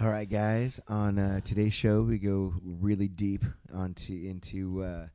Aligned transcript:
All 0.00 0.08
right, 0.08 0.28
guys. 0.28 0.78
On 0.86 1.18
uh, 1.18 1.40
today's 1.40 1.72
show, 1.74 2.02
we 2.02 2.18
go 2.18 2.54
really 2.62 3.08
deep 3.08 3.44
onto 3.74 4.12
into 4.12 4.82
uh, 4.84 5.06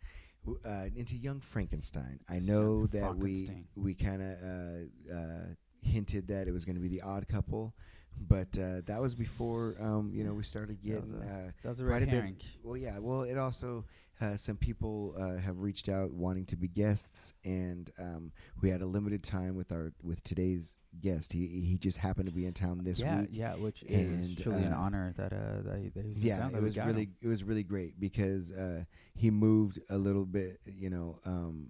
w- 0.45 0.59
uh, 0.65 0.87
into 0.95 1.15
Young 1.15 1.39
Frankenstein. 1.39 2.19
I 2.29 2.39
know 2.39 2.85
that 2.87 3.15
we 3.15 3.45
Frankenstein. 3.45 3.65
we 3.75 3.93
kind 3.93 4.21
of 4.21 4.37
uh, 4.43 5.15
uh, 5.15 5.45
hinted 5.81 6.27
that 6.27 6.49
it 6.49 6.51
was 6.51 6.65
going 6.65 6.75
to 6.75 6.81
be 6.81 6.89
the 6.89 7.01
Odd 7.01 7.29
Couple, 7.29 7.73
but 8.19 8.57
uh, 8.57 8.81
that 8.85 9.01
was 9.01 9.15
before 9.15 9.75
um, 9.79 10.11
you 10.13 10.23
know 10.23 10.33
we 10.33 10.43
started 10.43 10.77
That 10.83 11.01
was 11.01 11.09
getting. 11.11 11.29
a- 11.29 11.33
uh, 11.47 11.51
That 11.63 11.69
was 11.69 11.79
a 11.79 11.85
quite 11.85 12.03
a 12.03 12.07
bit- 12.07 12.45
well, 12.63 12.77
yeah. 12.77 12.99
Well, 12.99 13.23
it 13.23 13.37
also 13.37 13.85
uh, 14.21 14.37
some 14.37 14.55
people 14.55 15.15
uh, 15.17 15.37
have 15.37 15.59
reached 15.59 15.89
out 15.89 16.11
wanting 16.13 16.45
to 16.45 16.55
be 16.55 16.67
guests, 16.67 17.33
and 17.43 17.89
um, 17.99 18.31
we 18.61 18.69
had 18.69 18.81
a 18.81 18.85
limited 18.85 19.23
time 19.23 19.55
with 19.55 19.71
our 19.71 19.91
with 20.03 20.23
today's 20.23 20.77
guest. 21.01 21.33
He 21.33 21.47
he 21.47 21.77
just 21.77 21.97
happened 21.97 22.27
to 22.29 22.35
be 22.35 22.45
in 22.45 22.53
town 22.53 22.83
this 22.83 22.99
yeah, 22.99 23.21
week. 23.21 23.29
yeah, 23.31 23.55
which 23.55 23.83
is 23.83 24.35
truly 24.35 24.63
an 24.63 24.73
uh, 24.73 24.77
honor 24.77 25.13
that 25.17 25.33
uh 25.33 25.61
that, 25.65 25.79
he- 25.81 25.89
that 25.89 26.05
he's 26.05 26.17
in 26.17 26.23
Yeah, 26.23 26.47
it 26.49 26.61
was 26.61 26.77
really 26.77 27.05
him. 27.05 27.15
it 27.21 27.27
was 27.27 27.43
really 27.43 27.63
great 27.63 27.99
because 27.99 28.51
uh, 28.51 28.83
he 29.15 29.29
moved 29.31 29.79
a 29.89 29.97
little 29.97 30.25
bit, 30.25 30.59
you 30.65 30.89
know, 30.91 31.19
um, 31.25 31.69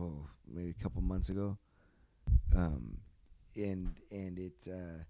oh, 0.00 0.26
maybe 0.48 0.70
a 0.70 0.82
couple 0.82 1.02
months 1.02 1.28
ago, 1.28 1.58
um, 2.56 2.98
and 3.54 3.94
and 4.10 4.38
it 4.38 4.68
uh, 4.68 5.04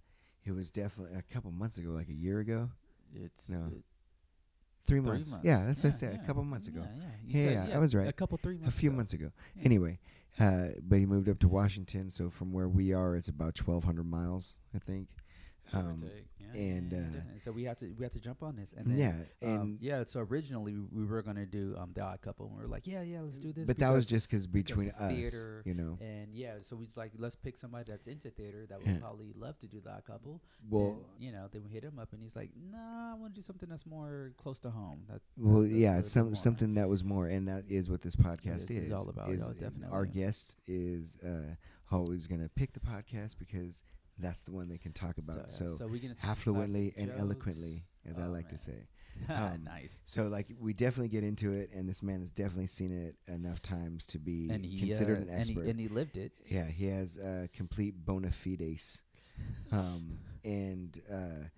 it 0.45 0.53
was 0.53 0.71
definitely 0.71 1.17
a 1.19 1.23
couple 1.35 1.51
months 1.51 1.79
ago, 1.79 1.91
like 1.91 2.09
a 2.09 2.15
year 2.15 2.41
ago, 2.41 2.71
It's 3.15 3.49
no, 3.49 3.59
it- 3.67 3.85
three, 4.85 4.99
three 4.99 5.01
months. 5.01 5.31
months. 5.31 5.45
Yeah, 5.45 5.67
that's 5.67 5.83
what 5.85 5.93
I 5.93 5.97
said. 5.97 6.15
yeah. 6.15 6.23
A 6.23 6.27
couple 6.27 6.43
months 6.45 6.69
ago. 6.69 6.81
Yeah, 6.83 6.97
yeah, 6.99 7.11
Yeah, 7.27 7.45
said, 7.63 7.69
yeah, 7.71 7.77
I 7.77 7.79
was 7.79 7.95
right. 7.95 8.09
A 8.09 8.13
couple 8.13 8.39
three 8.39 8.57
months. 8.57 8.75
a 8.75 8.79
few 8.79 8.91
ago. 8.91 8.97
months 8.97 9.13
ago. 9.13 9.31
Yeah. 9.57 9.63
Anyway, 9.65 9.99
uh, 10.39 10.69
but 10.83 10.99
he 10.99 11.07
moved 11.07 11.29
up 11.29 11.39
to 11.41 11.49
Washington, 11.49 12.09
so 12.11 12.31
from 12.31 12.53
where 12.53 12.69
we 12.69 12.93
are, 12.93 13.15
it's 13.17 13.29
about 13.29 13.55
twelve 13.55 13.85
hundred 13.85 14.07
miles, 14.07 14.57
I 14.75 14.79
think. 14.79 15.09
Um. 15.73 15.97
Yeah, 16.53 16.61
and, 16.61 16.93
uh, 16.93 16.97
yeah. 16.97 17.21
so 17.39 17.53
we 17.53 17.63
had 17.63 17.79
to 17.79 17.93
we 17.97 18.05
had 18.05 18.11
to 18.13 18.19
jump 18.19 18.43
on 18.43 18.57
this, 18.57 18.75
and 18.77 18.87
then, 18.91 18.99
yeah, 18.99 19.49
um, 19.49 19.55
and 19.61 19.79
yeah. 19.81 20.03
So 20.05 20.19
originally 20.21 20.73
we, 20.75 21.03
we 21.03 21.07
were 21.07 21.23
gonna 21.23 21.47
do 21.47 21.77
um 21.79 21.93
the 21.95 22.01
Odd 22.01 22.21
Couple, 22.23 22.47
and 22.47 22.57
we 22.57 22.63
were 22.63 22.69
like, 22.69 22.89
yeah, 22.89 23.03
yeah, 23.03 23.21
let's 23.21 23.39
do 23.39 23.53
this. 23.53 23.67
but 23.67 23.79
that 23.79 23.91
was 23.91 24.05
just 24.07 24.29
because 24.29 24.49
between 24.49 24.91
us, 24.99 25.13
theater 25.15 25.63
you 25.65 25.75
know. 25.75 25.97
and 26.01 26.35
yeah, 26.35 26.55
so 26.61 26.75
we 26.75 26.87
was 26.87 26.97
like, 26.97 27.13
let's 27.19 27.37
pick 27.37 27.57
somebody 27.57 27.85
that's 27.93 28.09
into 28.09 28.31
theater 28.31 28.67
that 28.69 28.79
would 28.79 28.87
Yeah. 28.89 28.99
probably 28.99 29.33
love 29.37 29.59
to 29.61 29.69
do 29.69 29.81
the 29.81 29.91
Odd 29.93 30.05
Couple. 30.05 30.43
Well, 30.69 30.87
and, 31.15 31.25
you 31.25 31.31
know, 31.31 31.47
then 31.53 31.63
we 31.63 31.71
hit 31.71 31.85
him 31.85 32.01
up, 32.01 32.13
and 32.13 32.21
he's 32.21 32.35
like, 32.35 32.51
nah, 32.71 33.13
I 33.13 33.15
want 33.15 33.35
to 33.35 33.41
do 33.41 33.45
something 33.45 33.69
that's 33.69 33.87
more 33.87 34.33
close 34.37 34.59
to 34.61 34.71
home. 34.71 35.03
That, 35.09 35.21
Well, 35.37 35.63
that- 35.63 35.69
yeah, 35.71 36.03
some 36.03 36.35
something 36.35 36.75
that 36.75 36.89
was 36.89 37.05
more, 37.05 37.29
and 37.29 37.47
that 37.47 37.65
is 37.69 37.89
what 37.89 38.03
this 38.03 38.17
podcast 38.17 38.67
This 38.67 38.71
is. 38.71 38.85
is 38.87 38.93
all 38.93 39.09
about, 39.09 39.31
is 39.31 39.49
yeah, 39.61 39.69
Our 39.91 40.05
guest 40.05 40.57
is 40.67 41.17
uh, 41.25 41.55
always 41.93 42.27
going 42.27 42.41
to 42.41 42.49
pick 42.49 42.73
the 42.73 42.81
podcast 42.81 43.37
because 43.39 43.85
that's 44.23 44.43
the 44.43 44.53
one 44.53 44.69
they 44.69 44.79
can 44.79 44.93
talk 44.93 45.17
about 45.19 45.51
so, 45.51 45.65
yeah, 45.65 45.71
so 45.77 45.87
we 45.87 46.01
can 46.01 46.15
see 46.15 46.27
some 46.27 46.35
affluently 46.37 46.93
and 46.97 47.09
jokes. 47.09 47.21
eloquently, 47.21 47.85
as 48.09 48.19
I 48.19 48.27
Oh, 48.27 48.31
like 48.31 48.49
to 48.51 48.59
say. 48.59 48.87
Um, 49.29 49.65
nice. 49.65 50.01
So, 50.05 50.29
like, 50.29 50.47
we 50.59 50.73
definitely 50.73 51.09
get 51.09 51.25
into 51.25 51.53
it, 51.53 51.71
and 51.75 51.87
this 51.87 52.03
man 52.03 52.21
has 52.21 52.31
definitely 52.31 52.69
seen 52.69 52.91
it 52.91 53.17
enough 53.31 53.61
times 53.61 54.07
to 54.07 54.19
be 54.19 54.49
And 54.51 54.65
he 54.65 54.79
considered 54.79 55.19
uh, 55.19 55.23
an 55.23 55.29
and 55.29 55.41
expert. 55.41 55.65
he, 55.65 55.71
and 55.71 55.79
he 55.81 55.89
lived 55.89 56.17
it. 56.17 56.33
yeah, 56.49 56.65
he 56.65 56.87
has 56.87 57.19
uh, 57.19 57.47
complete 57.53 57.95
bona 58.05 58.31
fides. 58.31 59.03
Um, 59.73 60.19
and 60.45 60.99
uh, 61.13 61.49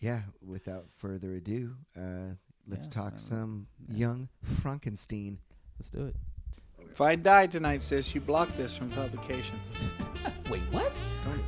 yeah, 0.00 0.22
without 0.44 0.90
further 0.96 1.34
ado, 1.36 1.74
uh, 1.96 2.34
let's 2.68 2.86
Yeah, 2.86 3.02
talk 3.02 3.12
um, 3.14 3.18
some 3.18 3.66
yeah. 3.88 3.96
young 3.96 4.28
Frankenstein. 4.42 5.38
Let's 5.78 5.90
do 5.90 6.06
it. 6.06 6.16
If 6.90 7.00
I 7.00 7.14
die 7.16 7.46
tonight, 7.46 7.80
sis, 7.82 8.14
you 8.14 8.20
block 8.20 8.54
this 8.56 8.76
from 8.76 8.90
publication. 8.90 9.54
Wait, 10.50 10.60
what? 10.70 10.85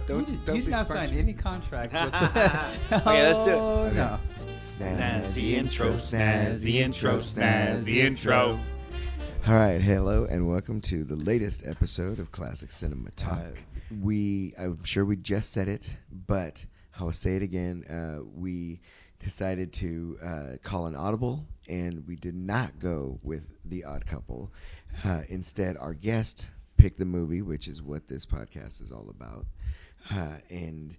Don't 0.09 0.25
don't 0.25 0.29
you 0.31 0.37
did, 0.37 0.47
don't 0.47 0.57
you 0.57 0.63
be 0.63 0.65
did 0.67 0.71
not 0.71 0.87
surprised. 0.87 1.11
sign 1.13 1.19
any 1.21 1.33
contracts. 1.35 1.95
Okay, 2.93 3.23
let's 3.23 3.39
do 3.41 3.51
it. 3.51 3.57
Oh, 3.59 3.85
Okay. 3.87 3.97
no. 3.97 4.19
Snazzy 4.55 5.51
intro, 5.53 5.93
snazzy 5.93 6.75
intro, 6.77 7.19
snazzy 7.19 7.97
intro. 7.97 8.59
All 9.47 9.55
right, 9.55 9.81
hello, 9.81 10.25
and 10.25 10.49
welcome 10.49 10.81
to 10.83 11.05
the 11.05 11.17
latest 11.17 11.67
episode 11.67 12.19
of 12.21 12.33
Classic 12.33 12.73
Cinema 12.73 13.11
Talk. 13.17 13.63
we, 14.01 14.55
I'm 14.59 14.83
sure 14.85 15.05
we 15.05 15.17
just 15.17 15.53
said 15.53 15.69
it, 15.69 15.95
but 16.27 16.65
I 16.99 17.05
will 17.05 17.13
say 17.13 17.37
it 17.37 17.43
again. 17.43 17.85
Uh, 17.85 18.25
we 18.35 18.81
decided 19.21 19.73
to 19.75 20.19
uh, 20.25 20.47
call 20.63 20.87
an 20.87 20.95
audible, 20.97 21.45
and 21.69 22.07
we 22.07 22.17
did 22.17 22.35
not 22.35 22.79
go 22.79 23.21
with 23.23 23.57
The 23.65 23.85
Odd 23.85 24.07
Couple. 24.07 24.53
Uh, 25.05 25.23
instead, 25.29 25.77
our 25.77 25.95
guest 25.95 26.51
picked 26.79 26.99
the 26.99 27.05
movie, 27.05 27.43
which 27.43 27.69
is 27.69 27.83
what 27.83 28.07
this 28.09 28.25
podcast 28.27 28.81
is 28.83 28.91
all 28.93 29.09
about, 29.11 29.47
uh, 30.15 30.37
and 30.51 30.97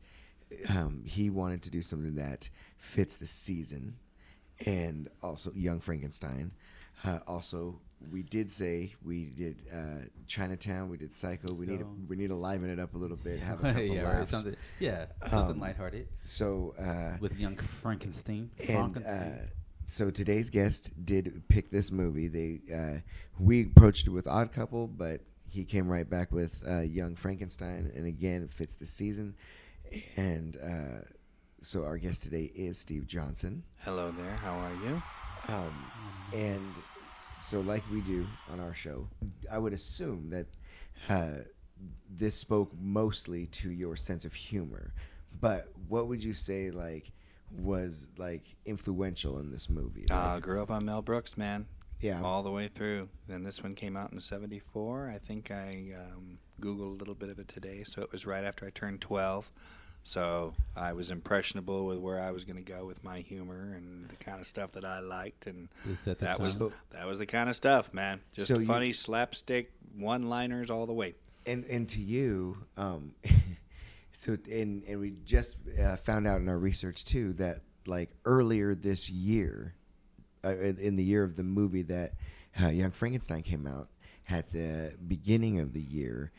um, 0.70 1.04
he 1.06 1.30
wanted 1.30 1.62
to 1.64 1.70
do 1.70 1.82
something 1.82 2.16
that 2.16 2.50
fits 2.78 3.16
the 3.16 3.26
season 3.26 3.96
and 4.66 5.08
also 5.22 5.52
Young 5.56 5.80
Frankenstein. 5.80 6.52
Uh, 7.06 7.20
also, 7.28 7.80
we 8.12 8.24
did 8.24 8.50
say 8.52 8.94
we 9.04 9.26
did 9.30 9.58
uh, 9.74 10.06
Chinatown, 10.28 10.90
we 10.90 10.98
did 10.98 11.14
Psycho. 11.14 11.54
We 11.54 11.66
need 11.66 11.80
to, 11.80 11.88
we 12.10 12.16
need 12.16 12.28
to 12.28 12.36
liven 12.36 12.70
it 12.70 12.80
up 12.80 12.94
a 12.94 12.98
little 12.98 13.16
bit, 13.18 13.40
have 13.40 13.60
a 13.60 13.64
couple 13.74 13.82
yeah, 13.84 14.02
right, 14.02 14.20
laughs. 14.20 14.32
something, 14.32 14.56
yeah, 14.80 15.06
something 15.30 15.56
Um, 15.56 15.60
lighthearted 15.60 16.08
So, 16.24 16.74
uh, 16.80 17.18
with 17.22 17.38
young 17.40 17.56
Frankenstein. 17.58 18.50
and 18.60 18.68
Frankenstein. 18.68 19.14
uh, 19.44 19.46
so 19.86 20.12
today's 20.12 20.50
guest 20.50 20.92
did 21.06 21.42
pick 21.48 21.72
this 21.72 21.92
movie. 21.92 22.28
They 22.28 22.60
uh, 22.74 23.00
we 23.40 23.64
approached 23.64 24.08
it 24.08 24.12
with 24.12 24.28
Odd 24.28 24.52
Couple, 24.52 24.88
but 24.88 25.22
he 25.50 25.66
came 25.66 25.88
right 25.88 26.10
back 26.10 26.32
with 26.32 26.64
uh, 26.68 26.82
Young 26.82 27.16
Frankenstein, 27.16 27.92
and 27.96 28.06
again 28.06 28.44
it 28.44 28.52
fits 28.52 28.76
the 28.76 28.86
season. 28.86 29.36
And 30.16 30.58
uh, 30.58 31.06
so 31.62 31.84
our 31.84 31.98
guest 31.98 32.24
today 32.24 32.52
is 32.56 32.78
Steve 32.78 33.08
Johnson. 33.08 33.64
Hello 33.80 34.12
there. 34.12 34.36
How 34.38 34.58
are 34.58 34.74
you? 34.86 35.02
Um, 35.48 35.92
and 36.34 36.82
so, 37.42 37.62
like 37.62 37.84
we 37.92 38.02
do 38.02 38.28
on 38.52 38.60
our 38.60 38.74
show, 38.74 39.08
I 39.52 39.58
would 39.58 39.74
assume 39.74 40.30
that 40.30 40.48
uh, 41.10 41.42
this 42.10 42.36
spoke 42.36 42.72
mostly 42.80 43.48
to 43.48 43.72
your 43.72 43.96
sense 43.96 44.26
of 44.26 44.34
humor. 44.34 44.94
But 45.40 45.68
what 45.88 46.08
would 46.08 46.24
you 46.24 46.34
say, 46.34 46.72
like, 46.72 47.12
was 47.62 48.08
like 48.18 48.44
influential 48.66 49.40
in 49.40 49.52
this 49.52 49.70
movie? 49.70 50.06
Uh, 50.12 50.40
grew 50.40 50.62
up 50.62 50.70
on 50.70 50.86
Mel 50.86 51.02
Brooks, 51.02 51.38
man. 51.38 51.66
Yeah, 52.02 52.22
All 52.22 52.44
the 52.44 52.52
way 52.52 52.68
through. 52.68 53.10
Then 53.28 53.44
this 53.44 53.62
one 53.64 53.76
came 53.76 53.96
out 53.98 54.12
in 54.14 54.22
'74. 54.22 55.10
I 55.14 55.18
think 55.18 55.52
I 55.52 55.94
um, 55.98 56.40
googled 56.62 56.92
a 56.94 56.98
little 56.98 57.16
bit 57.16 57.30
of 57.30 57.40
it 57.40 57.48
today, 57.48 57.84
so 57.84 58.02
it 58.02 58.12
was 58.12 58.26
right 58.26 58.44
after 58.44 58.66
I 58.66 58.70
turned 58.70 59.02
12. 59.02 59.50
So 60.04 60.56
I 60.78 60.94
was 60.94 61.12
impressionable 61.12 61.86
with 61.86 61.98
where 62.00 62.22
I 62.22 62.32
was 62.32 62.46
going 62.46 62.56
to 62.56 62.64
go 62.72 62.86
with 62.86 63.04
my 63.04 63.20
humor 63.20 63.74
and 63.76 64.08
the 64.10 64.16
kind 64.16 64.40
of 64.40 64.48
stuff 64.48 64.72
that 64.72 64.86
I 64.86 65.00
liked, 65.00 65.46
and 65.46 65.68
This 65.86 66.08
at 66.08 66.20
the 66.20 66.26
that 66.26 66.40
was 66.40 66.56
time. 66.56 66.72
that 66.92 67.06
was 67.06 67.20
the 67.20 67.26
kind 67.26 67.50
of 67.50 67.56
stuff, 67.56 67.94
man. 67.94 68.22
Just 68.34 68.48
So 68.48 68.60
you- 68.60 68.66
funny 68.66 68.94
slapstick 68.94 69.72
one-liners 69.98 70.70
all 70.70 70.86
the 70.86 70.94
way. 70.94 71.16
and 71.46 71.66
and 71.66 71.88
to 71.90 72.00
you, 72.00 72.58
um, 72.78 73.14
so 74.14 74.38
and 74.50 74.84
and 74.86 75.00
we 75.00 75.12
just 75.26 75.60
uh, 75.80 75.98
found 75.98 76.26
out 76.28 76.40
in 76.40 76.48
our 76.50 76.58
research 76.58 77.04
too 77.06 77.34
that 77.34 77.62
like 77.86 78.10
earlier 78.26 78.74
this 78.76 79.10
year, 79.10 79.74
uh, 80.44 80.56
in, 80.58 80.78
in 80.78 80.96
the 80.96 81.04
year 81.04 81.24
of 81.24 81.36
the 81.36 81.44
movie 81.44 81.84
that 81.84 82.14
uh, 82.62 82.68
Young 82.68 82.92
Frankenstein 82.92 83.44
came 83.44 83.68
out, 83.68 83.90
at 84.30 84.52
the 84.52 84.94
beginning 85.08 85.60
of 85.60 85.74
the 85.74 85.82
year, 85.82 86.32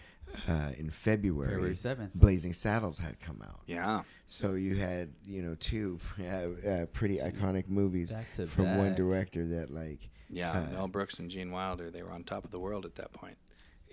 uh, 0.48 0.70
in 0.78 0.90
February, 0.90 1.50
February 1.50 1.74
7th. 1.74 2.10
Blazing 2.14 2.52
Saddles 2.52 2.98
had 2.98 3.18
come 3.18 3.42
out. 3.42 3.60
Yeah. 3.66 4.02
So 4.26 4.54
you 4.54 4.76
had 4.76 5.12
you 5.24 5.42
know 5.42 5.56
two 5.58 5.98
uh, 6.20 6.68
uh, 6.68 6.86
pretty 6.86 7.18
iconic 7.18 7.68
movies 7.68 8.14
Back 8.14 8.48
from 8.48 8.78
one 8.78 8.94
director 8.94 9.44
that 9.46 9.70
like 9.72 10.08
Yeah, 10.28 10.52
Uh, 10.52 10.72
Mel 10.72 10.88
Brooks 10.88 11.18
and 11.18 11.28
Gene 11.30 11.50
Wilder, 11.50 11.90
they 11.90 12.02
were 12.02 12.12
on 12.12 12.22
top 12.22 12.44
of 12.44 12.50
the 12.52 12.60
world 12.60 12.84
at 12.84 12.94
that 12.96 13.12
point. 13.12 13.38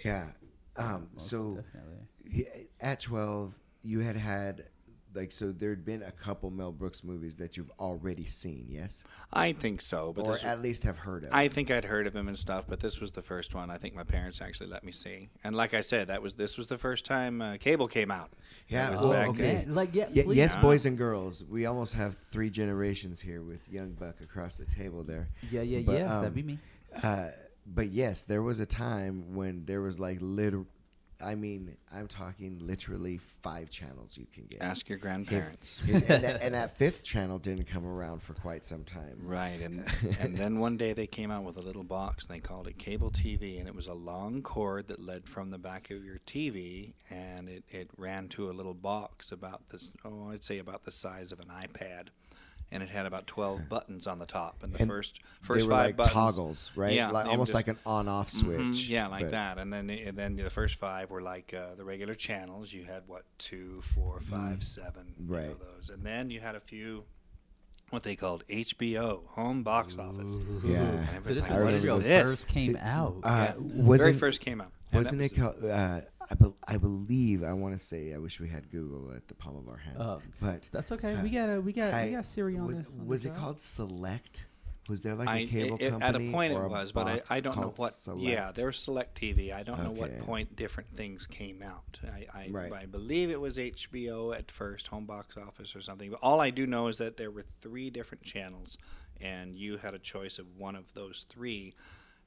yeah. 0.06 0.28
Um, 0.76 1.10
Most 1.14 1.28
so 1.30 1.60
definitely. 1.74 2.48
At 2.80 3.00
12 3.00 3.56
you 3.84 4.02
had 4.02 4.16
had 4.16 4.66
like 5.18 5.32
so 5.32 5.52
there'd 5.52 5.84
been 5.84 6.04
a 6.04 6.12
couple 6.12 6.50
mel 6.50 6.72
brooks 6.72 7.04
movies 7.04 7.36
that 7.36 7.58
you've 7.58 7.72
already 7.80 8.24
seen 8.26 8.66
yes 8.70 9.04
I 9.34 9.52
think 9.54 9.82
so, 9.82 10.14
but 10.14 10.26
or 10.26 10.34
this, 10.34 10.44
at 10.46 10.62
least 10.62 10.84
have 10.84 11.00
heard 11.00 11.24
of 11.26 11.34
I 11.34 11.48
think 11.50 11.70
I'd 11.72 11.84
heard 11.86 12.08
of 12.08 12.16
him 12.16 12.28
and 12.28 12.38
stuff, 12.40 12.66
but 12.70 12.80
this 12.80 13.00
was 13.02 13.12
the 13.12 13.22
first 13.22 13.54
one 13.56 13.70
I 13.70 13.78
think 13.78 13.96
my 13.96 14.04
parents 14.04 14.42
actually 14.42 14.70
let 14.70 14.84
me 14.84 14.92
see. 14.92 15.30
And 15.44 15.56
like 15.56 15.74
I 15.74 15.82
said, 15.82 16.08
that 16.08 16.22
was 16.22 16.36
this 16.36 16.58
was 16.58 16.68
the 16.70 16.78
first 16.78 17.04
time 17.06 17.42
uh, 17.42 17.58
cable 17.58 17.88
came 17.88 18.12
out. 18.12 18.30
yeah 18.70 18.84
That 18.86 18.92
was 18.94 19.04
oh, 19.04 19.12
back 19.12 19.28
okay 19.30 19.64
then. 19.66 19.74
Like, 19.74 19.94
yeah, 19.94 20.08
Ye- 20.12 20.34
yes 20.34 20.56
boys 20.56 20.86
and 20.86 20.98
girls 20.98 21.44
we 21.44 21.66
almost 21.66 21.94
have 21.96 22.16
three 22.18 22.50
generations 22.50 23.20
here 23.20 23.42
with 23.42 23.68
young 23.70 23.92
buck 23.94 24.22
across 24.22 24.56
the 24.56 24.66
table 24.66 25.04
there 25.04 25.28
Yeah, 25.52 25.62
yeah, 25.64 25.82
But, 25.86 26.00
yeah. 26.00 26.14
um, 26.16 26.22
that'd 26.22 26.36
be 26.36 26.44
me. 26.44 26.60
uh, 27.04 27.30
but 27.66 27.90
yes 27.90 28.24
there 28.24 28.42
was 28.44 28.60
a 28.60 28.66
time 28.66 29.36
when 29.36 29.66
there 29.66 29.82
was 29.82 30.00
like 30.00 30.20
liter- 30.22 30.66
I 31.24 31.36
mean, 31.36 31.76
I'm 31.94 32.08
talking 32.08 32.60
literally 32.62 33.18
five 33.18 33.70
channels 33.70 34.18
you 34.18 34.28
can 34.32 34.46
get. 34.46 34.62
Ask 34.62 34.88
your 34.88 34.98
If- 34.98 35.02
grandparents. 35.02 35.82
and, 35.92 36.04
that, 36.04 36.42
and 36.42 36.54
that 36.54 36.78
fifth 36.78 37.04
channel 37.04 37.40
didn't 37.40 37.66
come 37.66 37.86
around 37.86 38.22
for 38.22 38.34
quite 38.34 38.64
some 38.64 38.84
time. 38.84 39.16
Right, 39.24 39.60
and 39.62 39.86
and 40.20 40.38
then 40.38 40.60
one 40.60 40.78
day 40.78 40.94
they 40.94 41.08
came 41.08 41.32
out 41.32 41.44
with 41.44 41.58
a 41.58 41.62
little 41.62 41.84
box 41.84 42.26
and 42.28 42.36
they 42.36 42.40
called 42.40 42.68
it 42.68 42.78
cable 42.78 43.10
TV, 43.12 43.60
and 43.60 43.68
it 43.68 43.76
was 43.76 43.88
a 43.88 43.94
long 43.94 44.42
cord 44.42 44.88
that 44.90 45.00
led 45.02 45.26
from 45.26 45.50
the 45.50 45.58
back 45.58 45.90
of 45.90 46.04
your 46.06 46.20
TV, 46.28 46.94
and 47.10 47.50
it, 47.50 47.64
it 47.70 47.90
ran 47.98 48.28
to 48.30 48.50
a 48.50 48.54
little 48.54 48.74
box 48.76 49.32
about 49.32 49.70
this, 49.70 49.92
oh, 50.06 50.30
I'd 50.32 50.44
say 50.44 50.60
about 50.60 50.84
the 50.84 50.92
size 50.92 51.32
of 51.32 51.40
an 51.40 51.48
iPad, 51.48 52.08
and 52.72 52.84
it 52.84 52.90
had 52.90 53.06
about 53.06 53.28
twelve 53.28 53.70
buttons 53.70 54.08
on 54.08 54.20
the 54.20 54.26
top, 54.26 54.62
and 54.64 54.74
the 54.74 54.80
And 54.80 54.90
first 54.90 55.16
They 55.16 55.46
first 55.48 55.66
were 55.68 55.72
five 55.72 55.86
like 55.86 55.96
buttons, 55.98 56.14
toggles, 56.14 56.72
right? 56.76 56.94
Yeah, 56.94 57.12
like, 57.12 57.28
almost 57.28 57.50
just- 57.50 57.56
like 57.56 57.68
an 57.70 57.78
on-off 57.86 58.30
switch. 58.30 58.60
Mhm, 58.60 58.90
yeah, 58.90 59.08
like 59.08 59.26
but- 59.26 59.32
that, 59.32 59.58
and 59.58 59.72
then 59.72 59.90
and 59.90 60.18
then 60.18 60.36
the 60.36 60.50
first 60.50 60.76
five 60.76 61.10
were 61.10 61.22
like 61.22 61.54
uh, 61.54 61.76
the 61.76 61.84
regular 61.86 62.14
channels. 62.16 62.74
You 62.74 62.84
had 62.86 63.04
what 63.08 63.24
two, 63.38 63.82
four, 63.82 64.20
five, 64.22 64.64
seven, 64.64 65.14
you 65.20 65.26
know, 65.28 65.38
Mm. 65.40 65.60
Those, 65.60 65.90
and 65.90 66.04
then 66.04 66.30
you 66.30 66.40
had 66.42 66.56
a 66.56 66.60
few. 66.60 67.06
What 67.90 68.04
they 68.04 68.18
called 68.18 68.44
HBO, 68.50 69.26
home 69.28 69.64
box 69.64 69.98
office. 69.98 70.34
Yeah. 70.62 70.82
And 70.82 71.24
So 71.24 71.34
this 71.34 71.40
like, 71.44 71.52
I 71.52 71.54
is 71.54 71.60
what 71.88 71.94
when 71.94 72.02
is 72.02 72.06
this? 72.08 72.24
first 72.24 72.48
came 72.50 72.76
out. 72.76 73.16
Uh, 73.24 73.54
very 73.56 73.86
wasn't 73.86 74.18
first 74.18 74.42
came 74.42 74.60
out. 74.60 74.72
And 74.92 75.04
wasn't 75.04 75.22
it 75.22 75.30
called? 75.30 75.64
Uh, 75.64 76.02
I, 76.30 76.36
be, 76.36 76.54
I 76.68 76.78
believe 76.78 77.44
I 77.44 77.54
want 77.54 77.78
to 77.78 77.84
say 77.84 78.14
I 78.14 78.18
wish 78.18 78.40
we 78.40 78.50
had 78.50 78.70
Google 78.70 79.14
at 79.16 79.28
the 79.28 79.34
palm 79.34 79.56
of 79.56 79.68
our 79.70 79.78
hands, 79.78 80.12
Um, 80.12 80.22
but 80.42 80.68
That's 80.72 80.92
okay. 80.92 81.14
uh, 81.16 81.24
we 81.24 81.30
got 81.30 81.50
a 81.50 81.62
we 81.62 81.72
got 81.74 81.94
I- 81.94 82.06
we 82.08 82.12
got 82.12 82.26
Siri 82.26 82.58
on 82.58 82.66
was, 82.68 82.76
the. 82.78 82.86
on 82.90 82.98
the 83.00 83.04
was 83.06 83.26
it 83.26 83.30
job. 83.30 83.38
called 83.38 83.62
Select? 83.62 84.48
Was 84.90 85.02
there 85.02 85.16
like 85.16 85.28
I- 85.28 85.38
a 85.40 85.48
cable 85.48 85.78
it- 85.82 85.90
company? 85.92 86.04
at 86.04 86.16
a 86.16 86.32
point 86.32 86.54
it 86.54 86.56
or 86.56 86.64
a 86.66 86.70
was, 86.70 86.92
but 86.94 87.08
I, 87.08 87.22
I 87.30 87.40
don't 87.42 87.56
know 87.56 87.72
called 87.74 87.78
what. 87.78 88.18
Yeah, 88.18 88.52
there 88.54 88.68
was 88.68 88.78
Select 88.78 89.20
TV. 89.20 89.52
I 89.54 89.64
don't 89.64 89.84
know 89.84 89.92
what 89.92 90.18
point 90.20 90.56
different 90.56 90.90
things 90.90 91.28
came 91.28 91.62
out. 91.62 92.00
I, 92.06 92.26
I, 92.34 92.48
Right. 92.50 92.72
I 92.74 92.86
believe 92.86 93.30
it 93.30 93.40
was 93.42 93.58
HBO 93.58 94.34
at 94.38 94.50
first, 94.50 94.88
home 94.88 95.06
box 95.06 95.36
office 95.38 95.76
or 95.76 95.82
something. 95.82 96.10
But 96.12 96.20
all 96.22 96.40
I 96.40 96.50
do 96.52 96.66
know 96.68 96.88
is 96.88 96.98
that 97.00 97.18
there 97.18 97.32
were 97.32 97.46
three 97.62 97.90
different 97.90 98.24
channels, 98.24 98.78
and 99.20 99.58
you 99.58 99.78
had 99.78 99.94
a 99.94 100.00
choice 100.00 100.40
of 100.40 100.56
one 100.58 100.76
of 100.78 100.94
those 100.94 101.26
three, 101.30 101.74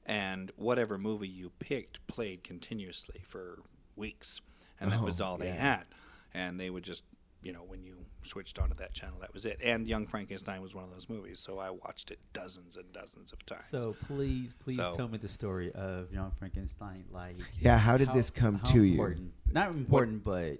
and 0.05 0.51
whatever 0.55 0.97
movie 0.99 1.27
you 1.29 1.51
picked 1.59 2.05
played 2.07 2.43
continuously 2.43 3.21
for 3.27 3.63
weeks, 4.01 4.41
and 4.79 4.91
that 4.91 4.99
was 5.01 5.21
Oh, 5.21 5.25
all 5.25 5.37
they 5.37 5.47
yeah. 5.47 5.77
had. 5.77 5.85
And 6.33 6.59
they 6.59 6.69
would 6.69 6.83
just, 6.83 7.03
you 7.43 7.53
know, 7.53 7.63
when 7.63 7.83
you 7.83 7.95
switched 8.23 8.59
onto 8.59 8.75
that 8.75 8.93
channel, 8.93 9.17
that 9.21 9.33
was 9.33 9.45
it. 9.45 9.59
And 9.63 9.87
Young 9.87 10.05
Frankenstein 10.07 10.61
was 10.61 10.73
one 10.75 10.83
of 10.83 10.91
those 10.91 11.07
movies, 11.09 11.39
so 11.39 11.59
I 11.59 11.69
watched 11.69 12.11
it 12.11 12.19
dozens 12.33 12.75
and 12.77 12.91
dozens 12.91 13.31
of 13.31 13.45
times. 13.45 13.65
So 13.65 13.95
please, 14.07 14.53
please 14.59 14.75
So- 14.77 14.93
tell 14.95 15.07
me 15.07 15.17
the 15.17 15.27
story 15.27 15.71
of 15.73 16.11
Young 16.11 16.31
Frankenstein. 16.39 17.05
Like, 17.11 17.37
Yeah, 17.59 17.77
how 17.77 17.97
did 17.97 18.11
this 18.13 18.29
come 18.29 18.55
how 18.55 18.71
to 18.73 18.83
you? 18.83 19.15
Not 19.51 19.69
important, 19.71 20.23
but 20.23 20.59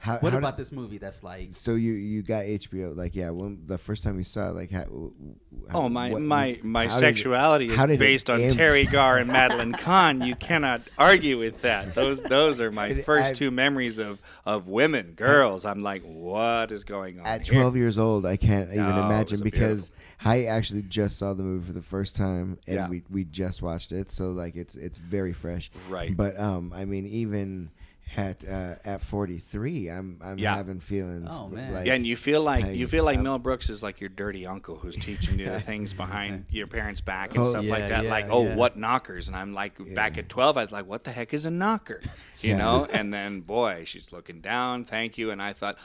How, 0.00 0.18
what 0.18 0.32
how 0.32 0.38
about 0.38 0.56
did- 0.56 0.64
this 0.64 0.70
movie 0.72 0.98
that's 0.98 1.24
like? 1.24 1.52
So 1.52 1.74
you 1.74 1.92
you 1.92 2.22
got 2.22 2.44
HBO 2.44 2.96
like 2.96 3.16
yeah 3.16 3.30
when 3.30 3.62
the 3.66 3.78
first 3.78 4.04
time 4.04 4.16
you 4.16 4.22
saw 4.22 4.50
it 4.50 4.54
like 4.54 4.70
how, 4.70 4.84
w- 4.84 5.10
w- 5.10 5.34
how 5.70 5.80
Oh 5.80 5.88
my 5.88 6.10
what- 6.12 6.22
my 6.22 6.58
my 6.62 6.86
how 6.86 6.90
did 6.90 6.96
it- 6.96 6.98
sexuality 7.00 7.66
how 7.68 7.82
is 7.82 7.88
did 7.88 7.94
it 7.94 7.98
based 7.98 8.30
on? 8.30 8.38
Teri 8.38 8.90
Garr 8.90 9.18
and 9.18 9.26
Madeline 9.28 9.72
Kahn. 9.84 10.20
You 10.22 10.36
cannot 10.36 10.82
argue 10.98 11.36
with 11.36 11.62
that. 11.62 11.96
Those 11.96 12.22
those 12.22 12.60
are 12.60 12.70
my 12.70 12.94
first 12.94 13.30
I- 13.30 13.32
two 13.32 13.50
memories 13.50 13.98
of 13.98 14.20
of 14.46 14.68
women, 14.68 15.14
girls. 15.14 15.64
I'm 15.66 15.80
like, 15.80 16.02
what 16.04 16.70
is 16.70 16.84
going 16.84 17.18
on 17.18 17.26
At 17.26 17.46
here? 17.48 17.60
12 17.60 17.76
years 17.76 17.98
old, 17.98 18.24
I 18.24 18.36
can't 18.36 18.70
even 18.72 18.84
No, 18.88 19.02
it 19.02 19.06
imagine 19.06 19.34
was 19.36 19.40
a 19.40 19.44
because 19.44 19.92
I 20.24 20.44
actually 20.44 20.82
just 20.82 21.18
saw 21.18 21.34
the 21.34 21.42
movie 21.42 21.66
for 21.66 21.72
the 21.72 21.82
first 21.82 22.14
time 22.16 22.58
and 22.68 22.76
Yeah. 22.76 22.88
we, 22.88 23.02
we 23.10 23.24
just 23.24 23.62
watched 23.62 23.90
it, 23.92 24.10
so 24.12 24.30
like 24.30 24.54
it's 24.54 24.76
it's 24.76 24.98
very 24.98 25.32
fresh. 25.32 25.70
Right. 25.88 26.16
But 26.16 26.38
um, 26.38 26.72
I 26.72 26.84
mean, 26.84 27.04
even 27.06 27.70
at 28.16 28.44
uh, 28.48 28.74
at 28.84 29.00
43, 29.02 29.88
I'm 29.90 30.18
I'm 30.22 30.38
Yeah. 30.38 30.56
having 30.56 30.80
feelings. 30.80 31.30
Oh, 31.32 31.48
man. 31.48 31.72
Like, 31.72 31.86
Yeah, 31.86 31.94
and 31.94 32.06
you 32.06 32.16
feel 32.16 32.42
like 32.42 32.64
I- 32.64 32.70
you 32.70 32.86
feel 32.86 33.04
like 33.04 33.18
I- 33.18 33.22
Mel 33.22 33.38
Brooks 33.38 33.68
is 33.68 33.82
like 33.82 34.00
your 34.00 34.10
dirty 34.10 34.46
uncle 34.46 34.76
who's 34.76 34.96
teaching 34.96 35.38
you 35.38 35.46
the 35.46 35.60
things 35.70 35.92
behind 35.94 36.46
your 36.50 36.66
parents' 36.66 37.00
back 37.00 37.30
and 37.34 37.40
Oh, 37.44 37.50
stuff 37.50 37.66
like 37.66 37.88
that. 37.88 38.04
yeah, 38.04 38.10
like, 38.10 38.26
oh, 38.30 38.44
yeah. 38.46 38.54
what 38.54 38.76
knockers? 38.76 39.28
And 39.28 39.36
I'm 39.36 39.52
like, 39.54 39.74
back 39.94 40.18
at 40.18 40.28
12, 40.28 40.56
I 40.56 40.62
was 40.64 40.72
like, 40.72 40.86
what 40.86 41.04
the 41.04 41.10
heck 41.12 41.34
is 41.34 41.44
a 41.44 41.50
knocker? 41.50 42.00
You 42.40 42.50
Yeah. 42.50 42.58
know? 42.58 42.84
And 42.92 43.12
then, 43.12 43.40
boy, 43.40 43.82
she's 43.84 44.12
looking 44.12 44.38
down. 44.40 44.84
Thank 44.84 45.18
you. 45.18 45.32
And 45.32 45.42
I 45.42 45.52
thought, 45.52 45.76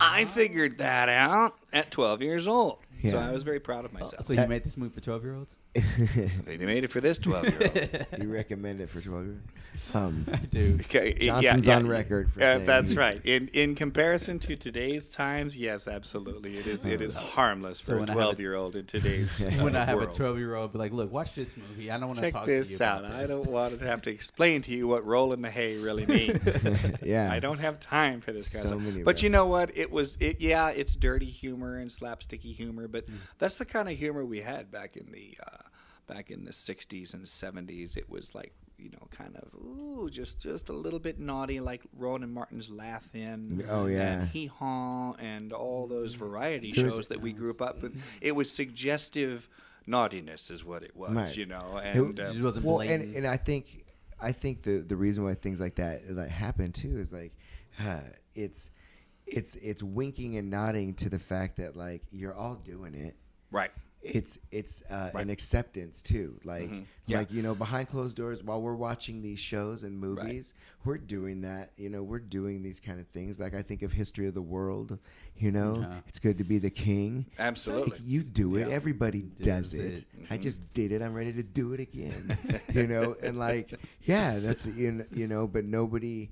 I 0.00 0.24
figured 0.24 0.78
that 0.78 1.08
out 1.08 1.54
at 1.72 1.92
12 1.92 2.20
years 2.20 2.48
old. 2.48 2.78
So 3.08 3.16
I 3.16 3.30
was 3.30 3.44
very 3.44 3.60
proud 3.60 3.84
of 3.84 3.92
myself. 3.92 4.24
so 4.24 4.32
you 4.32 4.44
made 4.48 4.64
this 4.64 4.76
movie 4.76 4.92
for 4.92 5.00
twelve 5.00 5.22
year 5.22 5.36
olds? 5.36 5.56
they 6.46 6.56
made 6.58 6.82
it 6.82 6.88
for 6.90 7.00
this 7.00 7.18
12 7.20 7.44
year 7.48 7.60
old. 7.62 8.06
you 8.22 8.32
recommend 8.32 8.80
it 8.80 8.88
for 8.90 9.00
12 9.00 9.24
years? 9.26 9.38
Um, 9.94 10.26
I 10.32 10.36
do. 10.36 10.76
Okay, 10.80 11.16
yeah, 11.20 11.40
Johnson's 11.40 11.66
yeah, 11.68 11.76
on 11.76 11.86
record 11.86 12.32
for 12.32 12.40
yeah, 12.40 12.54
saying- 12.54 12.66
that's 12.66 12.94
right. 12.96 13.20
In 13.24 13.46
in 13.52 13.76
comparison 13.76 14.40
to 14.40 14.56
today's 14.56 15.08
times, 15.08 15.56
yes, 15.56 15.86
absolutely, 15.86 16.58
it 16.58 16.66
is. 16.66 16.84
It 16.84 17.00
is 17.00 17.14
harmless 17.14 17.78
So 17.78 17.92
for 17.92 17.96
a 17.96 18.00
when 18.00 18.10
I 18.10 18.12
have 18.12 18.18
a- 18.18 18.22
twelve 18.24 18.40
year 18.40 18.54
old 18.56 18.74
in 18.74 18.86
today's 18.86 19.40
uh, 19.44 19.50
when 19.62 19.76
I 19.76 19.84
have 19.84 19.96
world. 19.96 20.12
a 20.12 20.16
twelve 20.16 20.38
year 20.38 20.56
old, 20.56 20.72
be 20.72 20.78
like, 20.78 20.92
look, 20.92 21.12
watch 21.12 21.34
this 21.36 21.56
movie. 21.56 21.88
I 21.90 21.98
don't 21.98 22.06
want 22.08 22.16
to 22.16 22.22
Check 22.24 22.32
talk 22.32 22.46
to 22.46 22.52
you 22.52 22.58
this 22.58 22.80
out. 22.80 23.04
I 23.04 23.26
don't 23.26 23.46
want 23.46 23.78
to 23.78 23.84
have 23.86 24.02
to 24.02 24.10
explain 24.10 24.62
to 24.62 24.72
you 24.72 24.88
what 24.88 25.04
roll 25.06 25.32
in 25.32 25.40
the 25.40 25.50
hay 25.50 25.76
really 25.78 26.04
means. 26.04 26.66
yeah. 27.02 27.30
I 27.30 27.38
don't 27.38 27.58
have 27.60 27.78
time 27.78 28.20
for 28.20 28.32
this 28.32 28.52
kind 28.52 28.68
So 28.68 28.74
of 28.74 28.80
many 28.80 28.92
stuff. 28.92 29.04
But 29.04 29.22
you 29.22 29.28
know 29.28 29.46
what? 29.46 29.70
It 29.76 29.92
was 29.92 30.16
it. 30.18 30.40
Yeah, 30.40 30.70
it's 30.70 30.96
dirty 30.96 31.26
humor 31.26 31.76
and 31.78 31.90
slapsticky 31.92 32.52
humor, 32.54 32.88
but 32.88 33.06
Mm. 33.10 33.14
that's 33.38 33.56
the 33.56 33.64
kind 33.64 33.88
of 33.88 33.96
humor 33.96 34.24
we 34.24 34.40
had 34.40 34.70
back 34.70 34.96
in 34.96 35.10
the 35.12 35.36
uh, 35.44 35.56
back 36.10 36.30
in 36.30 36.44
the 36.44 36.50
'60s 36.52 37.14
and 37.14 37.24
'70s. 37.24 37.96
It 37.96 38.08
was 38.10 38.34
like 38.34 38.52
you 38.78 38.90
know, 38.90 39.06
kind 39.10 39.36
of 39.36 39.48
ooh, 39.54 40.08
just 40.10 40.40
just 40.40 40.68
a 40.70 40.72
little 40.72 40.98
bit 40.98 41.18
naughty, 41.18 41.60
like 41.60 41.82
Rowan 41.96 42.22
and 42.22 42.32
Martin's 42.32 42.70
Laugh 42.70 43.14
In. 43.14 43.62
Oh, 43.68 43.86
yeah. 43.86 44.20
and 44.20 44.28
Hee 44.28 44.46
Haw, 44.46 45.12
and 45.18 45.52
all 45.52 45.86
those 45.86 46.14
variety 46.14 46.72
There 46.72 46.86
was- 46.86 46.94
shows 46.94 47.08
that 47.08 47.20
we 47.20 47.32
grew 47.32 47.54
up 47.60 47.82
with. 47.82 48.18
It 48.22 48.32
was 48.34 48.50
suggestive 48.50 49.48
naughtiness, 49.86 50.50
is 50.50 50.64
what 50.64 50.82
it 50.82 50.96
was. 50.96 51.10
Right. 51.12 51.36
You 51.36 51.46
know, 51.46 51.80
and 51.82 52.18
It 52.18 52.26
um, 52.26 52.42
wasn't 52.42 52.64
well, 52.64 52.76
blatant. 52.76 53.04
and, 53.04 53.14
and 53.16 53.26
I 53.26 53.36
think 53.36 53.84
I 54.20 54.32
think 54.32 54.62
the 54.62 54.78
the 54.78 54.96
reason 54.96 55.24
why 55.24 55.34
things 55.34 55.60
like 55.60 55.74
that 55.76 56.10
like 56.10 56.28
happen 56.30 56.72
too 56.72 56.98
is 56.98 57.12
like 57.12 57.32
uh, 57.80 58.00
it's 58.34 58.70
it's 59.26 59.56
it's 59.56 59.82
winking 59.82 60.36
and 60.38 60.48
nodding 60.50 60.94
to 60.94 61.08
the 61.10 61.18
fact 61.18 61.56
that 61.56 61.76
like 61.76 62.02
you're 62.10 62.34
all 62.34 62.56
doing 62.56 62.94
it. 62.94 63.14
right. 63.50 63.70
It's 64.02 64.38
it's 64.50 64.82
uh, 64.90 65.10
Right. 65.12 65.24
an 65.24 65.30
acceptance 65.30 66.00
too. 66.00 66.40
Like 66.42 66.70
Mhm. 66.70 66.84
Yeah. 67.06 67.18
like 67.18 67.30
you 67.32 67.42
know 67.42 67.54
behind 67.54 67.88
closed 67.88 68.16
doors 68.16 68.42
while 68.42 68.62
we're 68.62 68.74
watching 68.74 69.20
these 69.20 69.38
shows 69.38 69.82
and 69.82 69.98
movies, 69.98 70.54
we're 70.86 70.96
doing 70.96 71.42
that. 71.42 71.72
You 71.76 71.90
know 71.90 72.02
we're 72.02 72.18
doing 72.18 72.62
these 72.62 72.80
kind 72.80 72.98
of 72.98 73.06
things. 73.08 73.38
Like 73.38 73.52
I 73.54 73.60
think 73.60 73.82
of 73.82 73.92
History 73.92 74.26
of 74.26 74.32
the 74.32 74.40
World. 74.40 74.98
You 75.36 75.50
know 75.52 75.76
Yeah. 75.78 76.00
it's 76.08 76.18
good 76.18 76.38
to 76.38 76.44
be 76.44 76.56
the 76.58 76.70
king. 76.70 77.26
It's 77.30 77.38
like, 77.40 77.48
Absolutely. 77.48 77.98
you 78.06 78.22
do 78.22 78.56
it. 78.56 78.68
Yeah. 78.68 78.74
Everybody 78.74 79.20
does 79.22 79.72
Does 79.72 79.74
it. 79.74 79.98
it. 79.98 80.04
I 80.30 80.38
Mhm. 80.38 80.42
just 80.42 80.72
did 80.72 80.92
it. 80.92 81.02
I'm 81.02 81.12
ready 81.12 81.34
to 81.34 81.42
do 81.42 81.74
it 81.74 81.80
again. 81.80 82.38
you 82.72 82.86
know, 82.86 83.16
and 83.22 83.38
like, 83.38 83.74
yeah, 84.04 84.38
that's 84.38 84.66
you 84.66 84.92
know, 84.92 85.04
you 85.12 85.26
know 85.26 85.46
but 85.46 85.66
nobody 85.66 86.30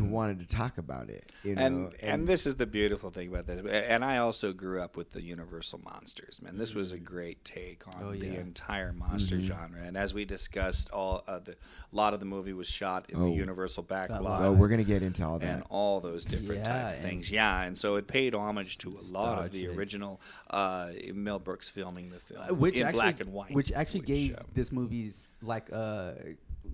wanted 0.00 0.40
to 0.40 0.46
talk 0.48 0.78
about 0.78 1.08
it. 1.10 1.30
You 1.44 1.54
know, 1.54 1.62
Mm-hmm. 1.62 1.84
and, 1.84 1.94
and 2.02 2.28
this 2.28 2.46
is 2.46 2.56
the 2.56 2.66
beautiful 2.66 3.10
thing 3.10 3.28
about 3.28 3.46
this. 3.46 3.64
And 3.88 4.04
I 4.04 4.18
also 4.18 4.52
grew 4.52 4.80
up 4.80 4.96
with 4.96 5.10
the 5.10 5.22
Universal 5.22 5.80
monsters. 5.84 6.40
Man, 6.42 6.58
this 6.58 6.74
was 6.74 6.92
a 6.92 6.98
great 6.98 7.44
take 7.44 7.86
on 7.86 7.94
Oh, 8.02 8.12
the 8.12 8.36
entire 8.38 8.92
monster 8.92 9.36
Mm-hmm. 9.36 9.46
genre. 9.46 9.80
And 9.82 9.96
as 9.96 10.12
we 10.14 10.24
discussed, 10.24 10.90
all 10.90 11.22
uh, 11.28 11.38
the 11.38 11.52
a 11.52 11.96
lot 11.96 12.14
of 12.14 12.20
the 12.20 12.26
movie 12.26 12.52
was 12.52 12.66
shot 12.68 13.06
in 13.08 13.16
Oh. 13.20 13.26
the 13.26 13.32
Universal 13.36 13.84
backlot. 13.84 14.40
oh, 14.40 14.52
we're 14.52 14.68
gonna 14.68 14.84
get 14.84 15.02
into 15.02 15.24
all 15.24 15.38
that 15.38 15.48
and 15.48 15.62
all 15.70 16.00
those 16.00 16.24
different 16.24 16.64
Yeah, 16.64 16.82
type 16.82 16.96
of 16.96 17.02
things. 17.02 17.30
Yeah, 17.30 17.62
and 17.62 17.78
so 17.78 17.96
it 17.96 18.06
paid 18.06 18.34
homage 18.34 18.78
to 18.78 18.90
a 18.98 19.02
lot 19.12 19.38
of 19.44 19.52
the 19.52 19.58
Nostalgic. 19.62 19.78
original 19.78 20.20
uh, 20.50 20.88
Mel 21.14 21.38
Brooks 21.38 21.68
filming 21.68 22.10
the 22.10 22.18
film 22.20 22.42
Uh, 22.50 22.54
which 22.54 22.74
in 22.76 22.82
actually, 22.86 22.92
black 22.92 23.20
and 23.20 23.32
white, 23.32 23.52
which 23.54 23.72
actually 23.72 24.00
gave 24.00 24.32
um, 24.36 24.44
this 24.52 24.72
movie's 24.72 25.34
like 25.42 25.68
uh 25.72 26.12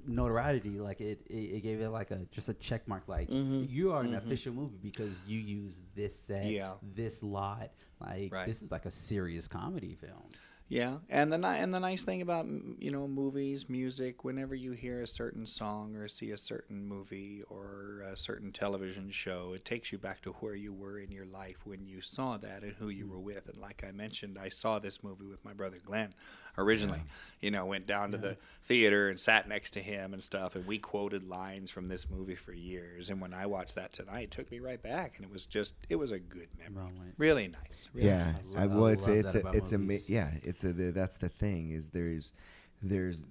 notoriety. 0.06 0.78
Like 0.78 1.00
it, 1.00 1.20
it, 1.28 1.34
it 1.34 1.60
gave 1.62 1.80
it 1.80 1.88
like 1.90 2.10
a 2.10 2.20
just 2.30 2.48
a 2.48 2.54
check 2.54 2.86
mark. 2.88 3.04
Like 3.08 3.28
Mhm. 3.28 3.68
you 3.70 3.92
are 3.92 4.02
an 4.02 4.08
Mhm. 4.12 4.16
official 4.18 4.52
movie 4.52 4.78
because 4.82 5.22
you 5.26 5.38
use 5.38 5.80
this 5.94 6.14
set, 6.18 6.46
Yeah. 6.46 6.74
this 6.94 7.22
lot. 7.22 7.70
Like 8.00 8.32
Right. 8.32 8.46
this 8.46 8.62
is 8.62 8.70
like 8.70 8.86
a 8.86 8.90
serious 8.90 9.46
comedy 9.48 9.94
film. 9.94 10.24
Yeah, 10.68 11.00
and 11.10 11.30
the 11.30 11.36
ni- 11.36 11.58
and 11.58 11.74
the 11.74 11.80
nice 11.80 12.02
thing 12.02 12.22
about 12.22 12.46
you 12.46 12.90
know 12.90 13.06
movies, 13.06 13.68
music, 13.68 14.24
whenever 14.24 14.54
you 14.54 14.72
hear 14.72 15.02
a 15.02 15.06
certain 15.06 15.44
song 15.46 15.94
or 15.96 16.08
see 16.08 16.30
a 16.30 16.38
certain 16.38 16.86
movie 16.86 17.42
or 17.50 18.00
a 18.10 18.16
certain 18.16 18.52
television 18.52 19.10
show, 19.10 19.52
it 19.52 19.66
takes 19.66 19.92
you 19.92 19.98
back 19.98 20.22
to 20.22 20.30
where 20.40 20.54
you 20.54 20.72
were 20.72 20.98
in 20.98 21.10
your 21.12 21.26
life 21.26 21.66
when 21.66 21.84
you 21.84 22.00
saw 22.00 22.38
that 22.38 22.62
and 22.62 22.72
who 22.76 22.88
you 22.88 23.06
were 23.06 23.20
with. 23.20 23.50
And 23.50 23.58
like 23.58 23.84
I 23.86 23.90
mentioned, 23.92 24.38
I 24.38 24.48
saw 24.48 24.78
this 24.78 25.04
movie 25.04 25.26
with 25.26 25.44
my 25.44 25.52
brother 25.52 25.76
Glenn 25.84 26.14
originally. 26.58 27.02
You 27.40 27.50
know, 27.50 27.66
went 27.66 27.86
down 27.86 28.12
to 28.12 28.18
the 28.18 28.36
theater 28.64 29.08
and 29.08 29.18
sat 29.18 29.48
next 29.48 29.72
to 29.72 29.80
him 29.80 30.12
and 30.12 30.22
stuff, 30.22 30.54
and 30.54 30.66
we 30.66 30.78
quoted 30.78 31.28
lines 31.28 31.70
from 31.70 31.88
this 31.88 32.08
movie 32.08 32.36
for 32.36 32.52
years. 32.52 33.10
And 33.10 33.20
when 33.20 33.34
I 33.34 33.46
watched 33.46 33.74
that 33.74 33.92
tonight, 33.92 34.24
it 34.24 34.30
took 34.30 34.50
me 34.50 34.60
right 34.60 34.80
back, 34.80 35.14
and 35.16 35.26
it 35.26 35.32
was 35.32 35.46
just 35.46 35.74
it 35.88 35.96
was 35.96 36.12
a 36.12 36.18
good 36.18 36.48
memory, 36.58 37.12
really 37.18 37.48
nice. 37.48 37.88
Really 37.92 38.08
yeah, 38.08 38.32
nice. 38.32 38.54
I, 38.56 38.62
I 38.62 38.66
well, 38.66 38.86
it's 38.86 39.08
love 39.08 39.16
it's 39.16 39.34
a, 39.34 39.40
about 39.40 39.54
it's 39.54 39.72
a 39.72 39.78
ma- 39.78 39.94
yeah, 40.06 40.30
it's 40.42 40.64
a 40.64 40.72
the, 40.72 40.92
that's 40.92 41.16
the 41.16 41.28
thing 41.28 41.70
is 41.70 41.90
there's 41.90 42.32
there's 42.80 43.24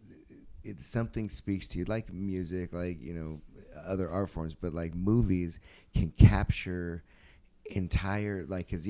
it's 0.64 0.86
something 0.86 1.30
speaks 1.30 1.68
to 1.70 1.80
you 1.80 1.86
like 1.86 2.12
music, 2.14 2.74
like 2.74 3.02
you 3.02 3.14
know, 3.14 3.42
other 3.86 4.10
art 4.10 4.30
forms, 4.30 4.54
but 4.54 4.74
like 4.74 4.94
movies 4.94 5.60
can 5.94 6.12
capture 6.12 7.04
entire 7.72 8.46
like 8.48 8.68
because 8.68 8.88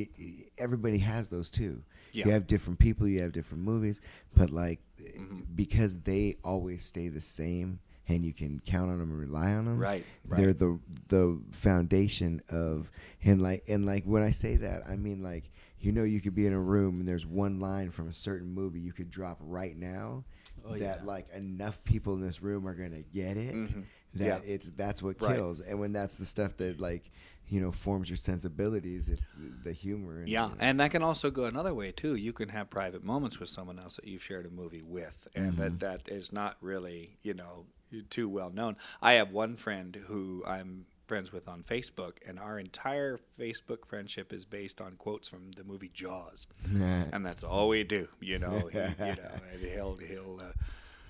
everybody 0.58 0.98
has 0.98 1.28
those 1.28 1.52
too. 1.52 1.84
Yeah. 2.12 2.26
You 2.26 2.32
have 2.32 2.48
different 2.48 2.80
people, 2.80 3.08
you 3.08 3.22
have 3.22 3.34
different 3.34 3.64
movies, 3.64 4.02
but 4.36 4.50
like 4.52 4.80
Mhm. 5.00 5.46
because 5.56 6.00
they 6.02 6.38
always 6.44 6.84
stay 6.84 7.08
the 7.08 7.22
same 7.22 7.80
and 8.08 8.26
you 8.26 8.34
can 8.34 8.60
count 8.66 8.92
on 8.92 9.00
them 9.00 9.10
and 9.12 9.20
rely 9.20 9.54
on 9.54 9.66
them. 9.66 9.78
Right, 9.78 10.06
They're 10.26 10.54
the 10.54 10.80
the 11.08 11.40
foundation 11.52 12.42
of 12.50 12.92
and 13.24 13.42
like 13.42 13.64
and 13.68 13.86
like 13.86 14.04
when 14.06 14.24
I 14.24 14.32
say 14.32 14.58
that, 14.58 14.88
I 14.88 14.96
mean 14.96 15.24
like 15.24 15.50
you 15.80 15.92
know 15.92 16.04
you 16.04 16.22
could 16.22 16.36
be 16.36 16.46
in 16.46 16.54
a 16.54 16.60
room 16.60 17.00
and 17.00 17.08
there's 17.08 17.26
one 17.26 17.60
line 17.60 17.90
from 17.90 18.08
a 18.08 18.14
certain 18.14 18.54
movie 18.54 18.80
you 18.80 18.94
could 18.94 19.10
drop 19.10 19.38
right 19.42 19.76
now 19.78 20.24
Oh, 20.64 20.76
that 20.78 21.00
yeah. 21.00 21.04
like 21.06 21.28
enough 21.34 21.84
people 21.84 22.14
in 22.16 22.22
this 22.22 22.42
room 22.44 22.68
are 22.68 22.76
gonna 22.76 23.02
get 23.02 23.36
it 23.38 23.56
Mhm. 23.56 23.84
that 24.16 24.44
Yeah. 24.44 24.54
it's 24.54 24.70
that's 24.76 25.02
what 25.02 25.20
Right. 25.22 25.36
kills 25.36 25.60
and 25.62 25.80
when 25.80 25.92
that's 25.94 26.18
the 26.18 26.26
stuff 26.26 26.58
that 26.58 26.80
like 26.80 27.10
you 27.52 27.60
know 27.62 27.72
forms 27.72 28.10
your 28.10 28.18
sensibilities 28.18 29.10
it's 29.10 29.28
the, 29.64 29.74
humor 29.74 30.20
and, 30.20 30.30
Yeah, 30.30 30.46
you 30.46 30.50
know. 30.52 30.58
and 30.60 30.80
that 30.80 30.90
can 30.92 31.04
also 31.04 31.30
go 31.30 31.44
another 31.46 31.74
way 31.74 31.92
too. 31.92 32.16
You 32.16 32.34
can 32.34 32.50
have 32.50 32.70
private 32.70 33.04
moments 33.04 33.40
with 33.40 33.50
someone 33.50 33.78
else 33.78 33.98
that 33.98 34.06
you've 34.08 34.24
shared 34.24 34.46
a 34.46 34.50
movie 34.50 34.82
with, 34.82 35.28
and 35.36 35.54
Mm-hmm. 35.54 35.78
that 35.78 35.80
that 35.80 36.08
is 36.08 36.32
not 36.32 36.56
really 36.62 37.18
you 37.22 37.34
know 37.34 37.66
too 38.10 38.30
well 38.30 38.50
known. 38.50 38.78
I 39.02 39.14
have 39.14 39.32
one 39.32 39.56
friend 39.58 39.96
who 40.08 40.44
I'm 40.48 40.86
friends 41.08 41.34
with 41.34 41.46
on 41.50 41.62
Facebook, 41.62 42.14
and 42.26 42.40
our 42.40 42.58
entire 42.58 43.20
Facebook 43.38 43.86
friendship 43.86 44.32
is 44.32 44.46
based 44.46 44.80
on 44.80 44.94
quotes 44.96 45.28
from 45.28 45.52
the 45.58 45.64
movie 45.66 45.92
Jaws, 45.94 46.48
and 46.74 47.26
that's 47.26 47.44
all 47.44 47.68
we 47.68 47.84
do. 47.84 48.08
You 48.22 48.40
know, 48.40 48.70
he, 48.72 48.78
you 49.10 49.16
know, 49.18 49.32
he'll 49.62 49.98
he'll. 49.98 50.40
Uh, 50.42 50.54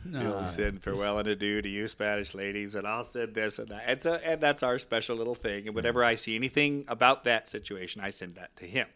He'll 0.03 0.11
Nah. 0.13 0.45
send 0.47 0.81
farewell 0.81 1.19
and 1.19 1.27
adieu 1.27 1.61
to 1.61 1.69
you 1.69 1.87
Spanish 1.87 2.33
ladies, 2.33 2.75
and 2.75 2.87
I'll 2.87 3.03
send 3.03 3.35
this 3.35 3.59
and 3.59 3.67
that. 3.69 3.83
And 3.85 4.01
so, 4.01 4.13
and 4.15 4.41
that's 4.41 4.63
our 4.63 4.79
special 4.79 5.15
little 5.15 5.35
thing. 5.35 5.67
And 5.67 5.75
whenever 5.75 6.03
I 6.03 6.15
see 6.15 6.35
anything 6.35 6.85
about 6.87 7.23
that 7.25 7.47
situation, 7.47 8.01
I 8.01 8.09
send 8.09 8.35
that 8.35 8.55
to 8.57 8.65
him. 8.65 8.87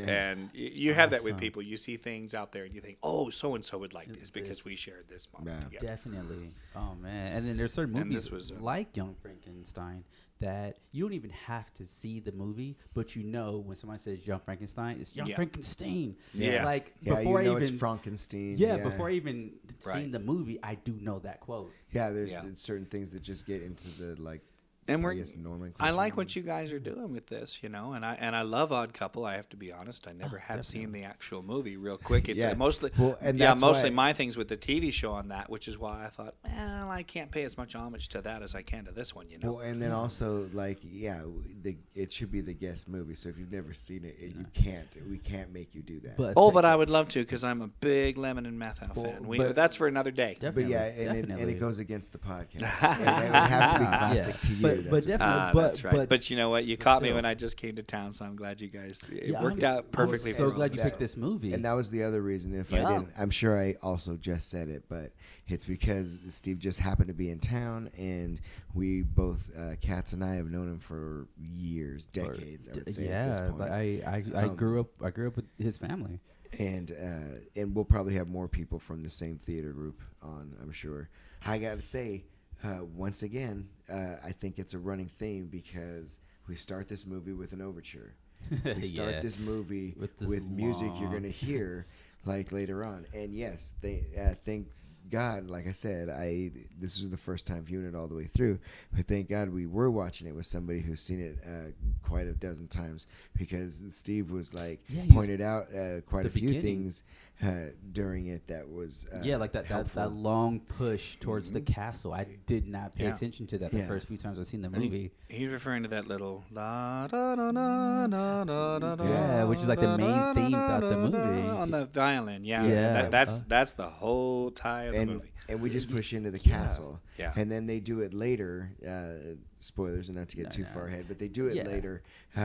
And 0.00 0.50
y- 0.54 0.70
you 0.74 0.94
have 0.94 1.10
that 1.10 1.24
with 1.24 1.38
people. 1.38 1.60
You 1.62 1.76
see 1.76 1.96
things 1.96 2.32
out 2.34 2.52
there, 2.52 2.64
and 2.64 2.74
you 2.74 2.80
think, 2.80 2.98
"Oh, 3.02 3.30
so 3.30 3.54
and 3.56 3.64
so 3.64 3.78
would 3.78 3.94
like 3.94 4.12
this 4.12 4.30
because 4.30 4.64
we 4.64 4.76
shared 4.76 5.08
this 5.08 5.26
moment 5.32 5.56
Yeah. 5.58 5.64
together." 5.64 5.86
Definitely. 5.86 6.54
Oh 6.76 6.94
man. 6.94 7.36
And 7.36 7.48
then 7.48 7.56
there's 7.56 7.72
certain 7.72 7.94
movies 7.94 8.30
was, 8.30 8.50
uh, 8.52 8.56
like 8.60 8.96
Young 8.96 9.14
Frankenstein 9.22 10.04
that 10.40 10.78
you 10.92 11.04
don't 11.04 11.14
even 11.14 11.30
have 11.30 11.72
to 11.74 11.84
see 11.84 12.20
the 12.20 12.32
movie, 12.32 12.76
but 12.94 13.16
you 13.16 13.22
know 13.24 13.58
when 13.58 13.76
somebody 13.76 13.98
says 14.00 14.26
Young 14.26 14.40
Frankenstein, 14.40 14.98
it's 15.00 15.14
Young 15.16 15.26
Yeah. 15.28 15.34
Frankenstein. 15.36 16.16
Yeah. 16.34 16.64
Like 16.64 16.94
yeah 17.02 17.16
before 17.16 17.40
you 17.42 17.48
know 17.48 17.52
I 17.54 17.56
even 17.56 17.68
it's 17.74 17.78
Frankenstein 17.78 18.54
yeah, 18.56 18.76
before 18.76 19.08
I 19.08 19.12
even 19.12 19.52
Right. 19.84 19.94
seen 19.94 20.10
the 20.10 20.18
movie, 20.18 20.58
I 20.62 20.76
do 20.76 20.92
know 21.00 21.18
that 21.20 21.40
quote. 21.40 21.72
yeah 21.92 22.10
there's 22.10 22.30
Yeah. 22.30 22.44
certain 22.54 22.86
things 22.86 23.10
that 23.10 23.22
just 23.22 23.46
get 23.46 23.62
into 23.62 23.88
the 24.00 24.20
like 24.20 24.42
and 24.88 25.02
we're 25.04 25.14
guess 25.14 25.36
nomenclature. 25.36 25.76
I 25.86 25.94
like 25.94 26.16
what 26.16 26.34
you 26.34 26.42
guys 26.42 26.72
are 26.72 26.78
doing 26.78 27.12
with 27.12 27.26
this, 27.26 27.62
you 27.62 27.68
know, 27.68 27.92
and 27.92 28.04
I 28.04 28.14
and 28.14 28.34
I 28.34 28.42
love 28.42 28.72
Odd 28.72 28.92
Couple. 28.94 29.24
I 29.24 29.36
have 29.36 29.48
to 29.50 29.56
be 29.56 29.72
honest; 29.72 30.08
I 30.08 30.12
never 30.12 30.36
Oh, 30.36 30.52
have 30.54 30.66
seen 30.66 30.92
the 30.92 31.04
actual 31.04 31.42
movie. 31.42 31.76
Real 31.76 31.98
quick, 31.98 32.28
it's 32.28 32.38
Yeah. 32.38 32.52
uh, 32.52 32.54
mostly 32.56 32.90
Well, 32.98 33.18
and 33.20 33.38
yeah, 33.38 33.54
mostly 33.54 33.90
my 33.90 34.12
things 34.12 34.36
with 34.36 34.48
the 34.48 34.56
TV 34.56 34.92
show 34.92 35.12
on 35.12 35.28
that, 35.28 35.50
which 35.50 35.68
is 35.68 35.78
why 35.78 36.04
I 36.06 36.08
thought, 36.08 36.34
well, 36.44 36.90
I 36.90 37.02
can't 37.02 37.30
pay 37.30 37.44
as 37.44 37.56
much 37.56 37.74
homage 37.74 38.08
to 38.10 38.22
that 38.22 38.42
as 38.42 38.54
I 38.54 38.62
can 38.62 38.84
to 38.86 38.92
this 38.92 39.14
one, 39.14 39.28
you 39.30 39.38
know. 39.38 39.52
Well, 39.54 39.60
and 39.60 39.80
then 39.80 39.92
also 39.92 40.48
like 40.52 40.78
yeah, 40.82 41.22
the 41.62 41.76
it 41.94 42.12
should 42.12 42.30
be 42.32 42.40
the 42.40 42.54
guest 42.54 42.88
movie. 42.88 43.14
So 43.14 43.28
if 43.28 43.38
you've 43.38 43.52
never 43.52 43.72
seen 43.72 44.04
it, 44.04 44.16
it 44.20 44.34
you 44.34 44.46
can't. 44.54 44.96
We 45.08 45.18
can't 45.18 45.52
make 45.52 45.74
you 45.74 45.82
do 45.82 46.00
that. 46.00 46.16
But 46.16 46.34
Oh, 46.36 46.50
but 46.50 46.64
I 46.64 46.74
would 46.74 46.90
love 46.90 47.08
to 47.10 47.20
because 47.20 47.44
I'm 47.44 47.60
a 47.62 47.68
big 47.68 48.16
Lemmon 48.16 48.46
and 48.46 48.58
Matthau 48.60 48.94
Well, 48.94 49.04
fan. 49.06 49.26
We, 49.26 49.38
but- 49.38 49.54
that's 49.54 49.76
for 49.76 49.86
another 49.86 50.10
day. 50.10 50.36
but 50.40 50.56
yeah, 50.66 50.84
and 50.84 51.16
it, 51.18 51.28
and 51.28 51.50
it 51.50 51.58
goes 51.60 51.78
against 51.78 52.12
the 52.12 52.18
podcast. 52.18 52.82
and 52.82 53.00
it 53.24 53.26
would 53.26 53.34
have 53.34 53.72
to 53.74 53.78
be 53.80 53.84
classic 53.98 54.34
Yeah. 54.34 54.40
to 54.48 54.52
you. 54.54 54.62
But- 54.62 54.77
That's 54.82 54.90
but 54.90 55.06
definitely- 55.06 55.34
Ah, 55.40 55.50
but- 55.54 55.62
that's 55.62 55.84
right. 55.84 55.94
But, 55.94 56.08
but- 56.08 56.30
you 56.30 56.36
know 56.36 56.50
what? 56.50 56.64
You 56.64 56.76
but 56.76 56.84
caught 56.84 57.02
me 57.02 57.12
when 57.12 57.24
I 57.24 57.34
just 57.34 57.56
came 57.56 57.76
to 57.76 57.82
town, 57.82 58.12
so 58.12 58.24
I'm 58.24 58.36
glad 58.36 58.60
you 58.60 58.68
guys. 58.68 59.08
It 59.12 59.28
Yeah, 59.28 59.42
worked 59.42 59.62
I'm- 59.64 59.76
out 59.78 59.92
perfectly. 59.92 60.30
I'm 60.30 60.36
so 60.36 60.50
for 60.50 60.56
glad 60.56 60.74
you 60.76 60.82
picked 60.82 60.98
this 60.98 61.16
movie. 61.16 61.52
And 61.52 61.64
that 61.64 61.72
was 61.72 61.90
the 61.90 62.02
other 62.02 62.22
reason. 62.22 62.54
If 62.54 62.72
I 62.72 62.78
didn't, 62.78 63.10
I'm 63.18 63.30
sure 63.30 63.58
I 63.60 63.74
also 63.82 64.16
just 64.16 64.48
said 64.50 64.68
it, 64.68 64.84
but 64.88 65.12
it's 65.46 65.64
because 65.64 66.18
Steve 66.28 66.58
just 66.58 66.80
happened 66.80 67.08
to 67.08 67.14
be 67.14 67.30
in 67.30 67.38
town, 67.38 67.90
and 67.98 68.40
we 68.74 69.02
both, 69.02 69.50
uh, 69.58 69.76
Katz 69.80 70.12
and 70.12 70.22
I, 70.22 70.34
have 70.34 70.50
known 70.50 70.68
him 70.68 70.78
for 70.78 71.26
years, 71.40 72.06
Or- 72.18 72.34
decades. 72.34 72.68
Would 72.74 72.94
say 72.94 73.04
yeah, 73.06 73.24
at 73.24 73.28
this 73.30 73.40
point. 73.40 73.58
but 73.58 73.70
I 73.70 74.02
I, 74.06 74.24
I 74.34 74.42
Um, 74.44 74.56
grew 74.56 74.80
up 74.80 74.88
I 75.02 75.10
grew 75.10 75.28
up 75.28 75.36
with 75.36 75.46
his 75.58 75.76
family. 75.78 76.20
and 76.58 76.90
uh, 76.92 77.38
and 77.60 77.74
we'll 77.74 77.84
probably 77.84 78.14
have 78.14 78.28
more 78.28 78.48
people 78.48 78.78
from 78.78 79.02
the 79.02 79.10
same 79.10 79.36
theater 79.38 79.72
group 79.72 80.00
on. 80.22 80.54
I'm 80.62 80.72
sure. 80.72 81.08
I 81.44 81.58
got 81.58 81.76
to 81.76 81.82
say, 81.82 82.24
uh, 82.64 82.84
once 82.84 83.22
again, 83.22 83.68
uh, 83.92 84.16
I 84.24 84.32
think 84.32 84.58
it's 84.58 84.74
a 84.74 84.78
running 84.78 85.06
theme 85.08 85.46
because 85.46 86.18
we 86.48 86.56
start 86.56 86.88
this 86.88 87.06
movie 87.06 87.32
with 87.32 87.52
an 87.52 87.60
overture. 87.60 88.14
We 88.74 88.82
start 88.82 89.14
Yeah. 89.14 89.20
this 89.20 89.38
movie 89.38 89.94
With 89.98 90.10
with, 90.20 90.30
this 90.30 90.48
music 90.48 90.98
you're 90.98 91.08
gonna 91.10 91.28
hear 91.46 91.86
like 92.24 92.52
later 92.52 92.84
on. 92.84 93.06
And 93.14 93.34
yes, 93.34 93.74
they 93.80 94.04
uh, 94.18 94.34
thank 94.44 94.68
God. 95.10 95.48
Like 95.48 95.66
I 95.66 95.72
said, 95.72 96.08
I 96.10 96.50
this 96.78 97.00
was 97.00 97.10
the 97.10 97.16
first 97.16 97.46
time 97.46 97.62
viewing 97.62 97.86
it 97.86 97.94
all 97.94 98.08
the 98.08 98.14
way 98.14 98.24
through, 98.24 98.58
but 98.94 99.06
thank 99.06 99.28
God 99.28 99.50
we 99.50 99.66
were 99.66 99.90
watching 99.90 100.26
it 100.28 100.34
with 100.34 100.46
somebody 100.46 100.80
who's 100.80 101.00
seen 101.00 101.20
it 101.20 101.38
uh, 101.46 101.70
quite 102.02 102.26
a 102.26 102.32
dozen 102.32 102.68
times 102.68 103.06
because 103.36 103.84
Steve 103.90 104.30
was 104.30 104.52
like 104.54 104.80
Yeah, 104.88 105.02
pointed 105.10 105.40
out 105.40 105.66
uh, 105.74 106.00
quite 106.02 106.26
a 106.26 106.30
few 106.30 106.48
beginning. 106.48 106.62
things 106.62 107.02
during 107.92 108.26
it 108.26 108.46
that 108.48 108.68
was 108.68 109.06
uh, 109.12 109.20
yeah, 109.22 109.36
like 109.36 109.52
that, 109.52 109.68
that 109.68 109.86
that 109.94 110.12
long 110.12 110.60
push 110.60 111.16
towards 111.18 111.52
the 111.52 111.60
castle. 111.60 112.12
I 112.12 112.26
did 112.46 112.66
not 112.66 112.94
pay 112.94 113.04
Yeah. 113.04 113.14
attention 113.14 113.46
to 113.48 113.58
that 113.58 113.70
the 113.70 113.78
Yeah. 113.78 113.86
first 113.88 114.08
few 114.08 114.16
times 114.16 114.38
I've 114.38 114.46
seen 114.48 114.62
the 114.62 114.68
And 114.68 114.82
he- 114.82 114.88
movie. 114.88 115.10
He's 115.28 115.48
referring 115.48 115.82
to 115.84 115.88
that 115.90 116.06
little 116.08 116.44
la 116.50 117.06
da 117.06 117.36
da 117.36 117.52
da 117.52 118.06
da 118.06 118.44
da 118.44 118.78
da 118.78 118.96
da. 118.96 119.04
Yeah, 119.04 119.44
which 119.44 119.60
is 119.60 119.68
like 119.68 119.80
the 119.80 119.96
main 119.98 120.08
da, 120.10 120.34
theme 120.34 120.50
da, 120.52 120.66
throughout 120.78 120.80
the 120.80 120.90
da, 120.90 121.18
da, 121.18 121.26
movie. 121.26 121.48
on 121.48 121.70
the 121.70 121.86
violin. 121.86 122.44
Yeah, 122.44 122.64
Yeah. 122.66 122.92
That, 123.02 123.10
that's 123.10 123.40
Uh, 123.40 123.44
that's 123.48 123.72
the 123.72 123.88
whole 123.88 124.50
tie 124.50 124.84
of 124.84 124.94
the 124.94 125.06
movie. 125.06 125.30
and 125.48 125.60
we 125.62 125.70
just 125.70 125.90
push 125.90 126.12
into 126.12 126.30
the 126.30 126.38
castle, 126.38 127.00
Yeah. 127.18 127.32
and 127.36 127.50
then 127.50 127.66
they 127.66 127.80
do 127.80 128.00
it 128.00 128.12
later. 128.12 128.72
Uh, 128.86 129.36
spoilers, 129.60 130.08
and 130.08 130.16
not 130.18 130.28
to 130.28 130.36
get 130.36 130.44
No, 130.46 130.50
too 130.50 130.62
no. 130.62 130.68
far 130.68 130.86
ahead, 130.86 131.06
but 131.08 131.18
they 131.18 131.26
do 131.28 131.48
it 131.48 131.56
Yeah. 131.56 131.64
later, 131.66 132.02
uh, 132.36 132.40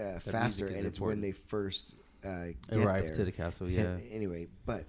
uh, 0.00 0.18
faster, 0.20 0.66
music 0.66 0.70
is 0.72 0.78
and 0.78 0.86
it's 0.86 1.00
when 1.00 1.20
they 1.20 1.32
first 1.32 1.94
uh, 2.24 2.44
get 2.70 2.84
Arrive 2.86 3.02
there. 3.06 3.14
to 3.14 3.24
the 3.24 3.32
castle, 3.32 3.66
And 3.66 3.76
yeah. 3.76 3.96
anyway, 4.10 4.48
but 4.66 4.84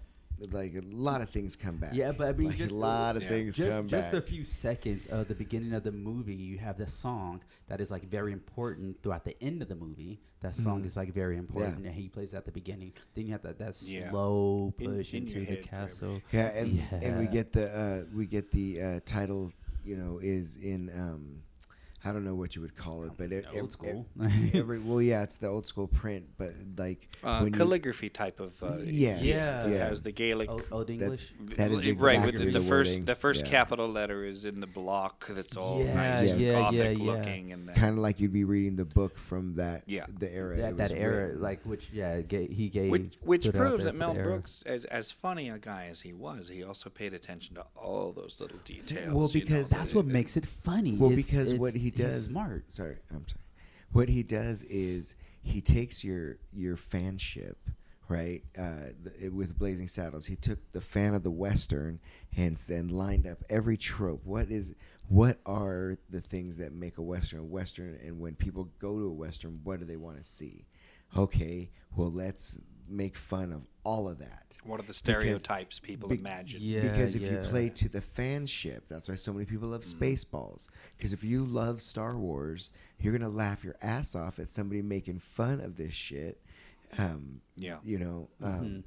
like 0.53 0.74
a 0.75 0.81
lot 0.95 1.19
of 1.21 1.29
things 1.29 1.57
come 1.57 1.75
back. 1.77 1.93
Yeah, 1.93 2.13
but 2.13 2.27
I 2.29 2.31
mean, 2.31 2.48
like, 2.48 2.57
just 2.57 2.71
a 2.71 2.75
lot 2.75 3.17
of 3.17 3.24
yeah. 3.24 3.27
things 3.29 3.57
just, 3.57 3.69
come 3.69 3.88
just 3.89 4.12
back. 4.12 4.24
a 4.24 4.25
few 4.25 4.45
seconds 4.45 5.05
of 5.07 5.27
the 5.27 5.36
beginning 5.36 5.74
of 5.74 5.83
the 5.83 5.91
movie, 5.91 6.33
you 6.33 6.57
have 6.59 6.77
the 6.77 6.88
song 6.88 7.41
that 7.67 7.81
is 7.81 7.91
like 7.91 8.03
very 8.09 8.31
important 8.31 9.03
throughout 9.03 9.25
the 9.25 9.36
end 9.43 9.62
of 9.62 9.67
the 9.67 9.75
movie. 9.75 10.21
That 10.39 10.55
song 10.55 10.81
Mhm. 10.83 10.86
is 10.86 10.95
like 10.95 11.13
very 11.13 11.36
important, 11.36 11.81
Yeah. 11.81 11.88
and 11.89 11.95
he 11.95 12.07
plays 12.07 12.33
at 12.33 12.45
the 12.45 12.51
beginning. 12.53 12.93
Then 13.15 13.25
you 13.25 13.33
have 13.33 13.41
that 13.41 13.59
that 13.59 13.75
Yeah. 13.83 14.09
slow 14.12 14.74
In- 14.79 14.95
push 14.95 15.13
in 15.13 15.24
into 15.24 15.33
your 15.33 15.41
the 15.43 15.45
head 15.55 15.65
forever. 15.65 15.83
castle. 15.88 16.21
Yeah, 16.31 16.48
and 16.57 16.81
and 17.03 17.19
we 17.19 17.27
get 17.27 17.51
the 17.51 17.65
uh, 17.77 18.05
we 18.15 18.25
get 18.25 18.50
the 18.51 18.81
uh, 18.81 19.00
title. 19.05 19.51
You 19.83 19.98
know, 19.98 20.19
is 20.21 20.55
in 20.57 20.89
um, 20.98 21.41
I 22.06 22.13
don't 22.13 22.24
know 22.24 22.36
what 22.36 22.56
you 22.56 22.62
would 22.62 22.75
call 22.77 23.03
it, 23.03 23.12
but 23.18 23.32
it, 23.34 23.46
Old 23.53 23.65
ev- 23.65 23.72
school. 23.72 24.06
ev- 24.22 24.56
every 24.56 24.79
well, 24.79 25.01
yeah, 25.01 25.24
it's 25.24 25.36
the 25.38 25.48
old 25.48 25.65
school 25.68 25.88
print, 25.88 26.25
but 26.38 26.53
like 26.77 27.10
Uh, 27.24 27.39
when 27.39 27.51
you- 27.53 27.58
calligraphy 27.60 28.10
type 28.10 28.39
of. 28.39 28.62
Uh, 28.63 28.77
Yes, 28.86 29.22
Yeah. 29.22 29.63
that 29.63 29.70
yeah. 29.70 29.88
has 29.89 30.01
the 30.01 30.12
Gaelic. 30.13 30.50
Old, 30.50 30.63
Old 30.72 30.89
English. 30.89 31.34
That 31.58 31.72
is 31.72 31.79
right. 31.79 31.88
exactly 31.88 32.32
With 32.32 32.39
the, 32.39 32.46
the 32.46 32.60
the 32.60 32.65
first, 32.65 32.91
wording. 32.91 33.06
the 33.06 33.15
first 33.15 33.44
Yeah. 33.46 33.51
capital 33.51 33.89
letter 33.89 34.24
is 34.24 34.46
in 34.46 34.60
the 34.62 34.68
block. 34.68 35.27
That's 35.29 35.58
all 35.58 35.84
Yeah, 35.84 35.94
nice, 35.94 36.29
yeah, 36.29 36.36
yeah, 36.36 36.51
gothic 36.53 36.98
yeah. 36.98 37.03
looking, 37.03 37.51
and 37.53 37.75
kind 37.75 37.94
of 37.94 38.00
like 38.00 38.20
you'd 38.22 38.32
be 38.34 38.46
reading 38.46 38.75
the 38.77 38.86
book 38.86 39.18
from 39.18 39.56
that 39.56 39.84
Yeah. 39.86 40.06
the 40.18 40.34
era 40.34 40.56
that 40.58 40.77
that 40.77 40.91
era, 40.94 41.25
written. 41.27 41.41
like 41.41 41.65
which 41.65 41.89
yeah, 41.91 42.22
ga- 42.22 42.48
he 42.48 42.70
gave 42.70 42.91
which 42.91 43.18
which 43.22 43.51
proves 43.53 43.84
that 43.84 43.96
Mel. 43.96 44.13
Brooks, 44.13 44.63
as 44.65 44.86
as 44.86 45.12
funny 45.12 45.50
a 45.50 45.58
guy 45.58 45.88
as 45.91 46.01
he 46.01 46.13
was, 46.13 46.48
he 46.50 46.63
also 46.63 46.89
paid 46.89 47.13
attention 47.13 47.56
to 47.56 47.65
all 47.75 48.13
those 48.13 48.39
little 48.39 48.60
details. 48.63 49.13
Well, 49.13 49.27
you 49.27 49.41
know, 49.41 49.46
because- 49.46 49.70
That's 49.70 49.94
what 49.94 50.06
makes 50.06 50.38
it 50.38 50.46
funny. 50.46 50.96
well 50.96 51.10
because 51.10 51.53
what 51.56 51.74
he 51.74 51.88
he's 51.89 52.00
does 52.00 52.29
smart. 52.31 52.72
sorry 52.72 52.98
i'm 53.12 53.27
sorry. 53.27 53.43
What 53.91 54.10
he 54.10 54.24
does 54.24 54.63
is 54.65 55.15
he 55.41 55.62
takes 55.62 56.03
your 56.03 56.38
your 56.53 56.75
fanship 56.75 57.55
right 58.08 58.43
uh, 58.58 58.89
the, 59.03 59.29
with 59.29 59.58
blazing 59.58 59.88
saddles. 59.88 60.25
He 60.25 60.36
took 60.36 60.72
the 60.72 60.81
fan 60.81 61.13
of 61.13 61.24
the 61.24 61.31
western 61.31 62.00
and 62.36 62.55
then 62.55 62.89
lined 62.89 63.27
up 63.27 63.43
every 63.50 63.77
trope. 63.77 64.22
What 64.25 64.50
is 64.50 64.74
what 65.08 65.39
are 65.46 65.98
the 66.10 66.22
things 66.22 66.58
that 66.58 66.72
make 66.72 66.98
a 66.98 67.01
western 67.01 67.39
a 67.39 67.43
western 67.43 68.00
and 68.03 68.19
when 68.19 68.36
people 68.36 68.69
go 68.79 68.98
to 69.00 69.05
a 69.08 69.13
western 69.13 69.60
what 69.63 69.79
do 69.79 69.86
they 69.86 69.98
want 69.98 70.17
to 70.17 70.24
see? 70.24 70.65
Okay 71.17 71.72
well 71.96 72.12
let's 72.12 72.60
make 72.89 73.15
fun 73.15 73.51
of 73.53 73.62
all 73.84 74.08
of 74.08 74.19
that 74.19 74.58
What 74.65 74.79
are 74.79 74.84
the 74.84 74.93
stereotypes 74.93 75.79
people 75.79 76.10
be- 76.10 76.17
imagine? 76.19 76.60
Yeah, 76.62 76.81
because 76.81 77.15
if 77.15 77.22
you 77.24 77.38
play 77.43 77.69
to 77.69 77.89
the 77.89 78.01
fanship, 78.01 78.88
that's 78.88 79.10
why 79.10 79.15
so 79.15 79.34
many 79.34 79.46
people 79.46 79.69
love 79.69 79.81
Mm. 79.81 79.96
Spaceballs. 80.00 80.67
Because 80.98 81.13
if 81.13 81.24
you 81.24 81.46
love 81.46 81.81
Star 81.81 82.17
Wars, 82.17 82.72
you're 83.00 83.13
gonna 83.17 83.29
laugh 83.29 83.63
your 83.63 83.75
ass 83.81 84.15
off 84.15 84.38
at 84.39 84.50
somebody 84.50 84.81
making 84.81 85.19
fun 85.19 85.60
of 85.62 85.75
this 85.75 85.93
shit. 85.93 86.39
Um, 86.98 87.41
Yeah. 87.55 87.79
you 87.84 88.00
know. 88.00 88.29
Um, 88.41 88.65
Mhm. 88.65 88.84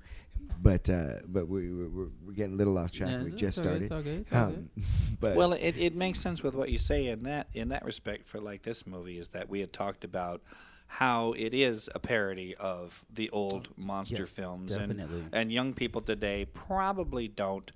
But 0.61 0.88
uh, 0.90 1.21
but 1.26 1.47
we 1.47 1.73
we're, 1.73 1.88
we're, 1.88 2.09
we're 2.25 2.32
getting 2.32 2.54
a 2.54 2.56
little 2.56 2.76
off 2.76 2.90
track. 2.90 3.11
Yeah, 3.11 3.23
we 3.23 3.30
just 3.30 3.59
okay, 3.59 3.64
started. 3.68 3.82
it's 3.85 3.92
okay, 3.92 4.14
it's. 4.16 4.32
Um, 4.32 4.71
but 5.21 5.37
well, 5.37 5.52
it, 5.52 5.76
it 5.78 5.94
makes 5.94 6.18
sense 6.21 6.42
with 6.42 6.54
what 6.54 6.71
you 6.71 6.78
say 6.78 7.06
in 7.06 7.23
that 7.25 7.47
in 7.54 7.68
that 7.68 7.85
respect 7.85 8.26
for 8.26 8.40
like 8.40 8.62
this 8.62 8.85
movie 8.87 9.18
is 9.18 9.28
that 9.28 9.49
we 9.49 9.61
had 9.61 9.73
talked 9.73 10.04
about 10.04 10.42
how 10.96 11.32
it 11.32 11.54
is 11.54 11.88
a 11.94 11.99
parody 11.99 12.54
of 12.56 13.04
the 13.12 13.30
old 13.30 13.68
monster 13.78 14.22
Yes, 14.22 14.30
films 14.30 14.76
definitely. 14.76 15.20
and 15.20 15.30
and 15.32 15.52
young 15.52 15.72
people 15.72 16.02
today 16.02 16.44
probably 16.52 17.28
don't 17.28 17.72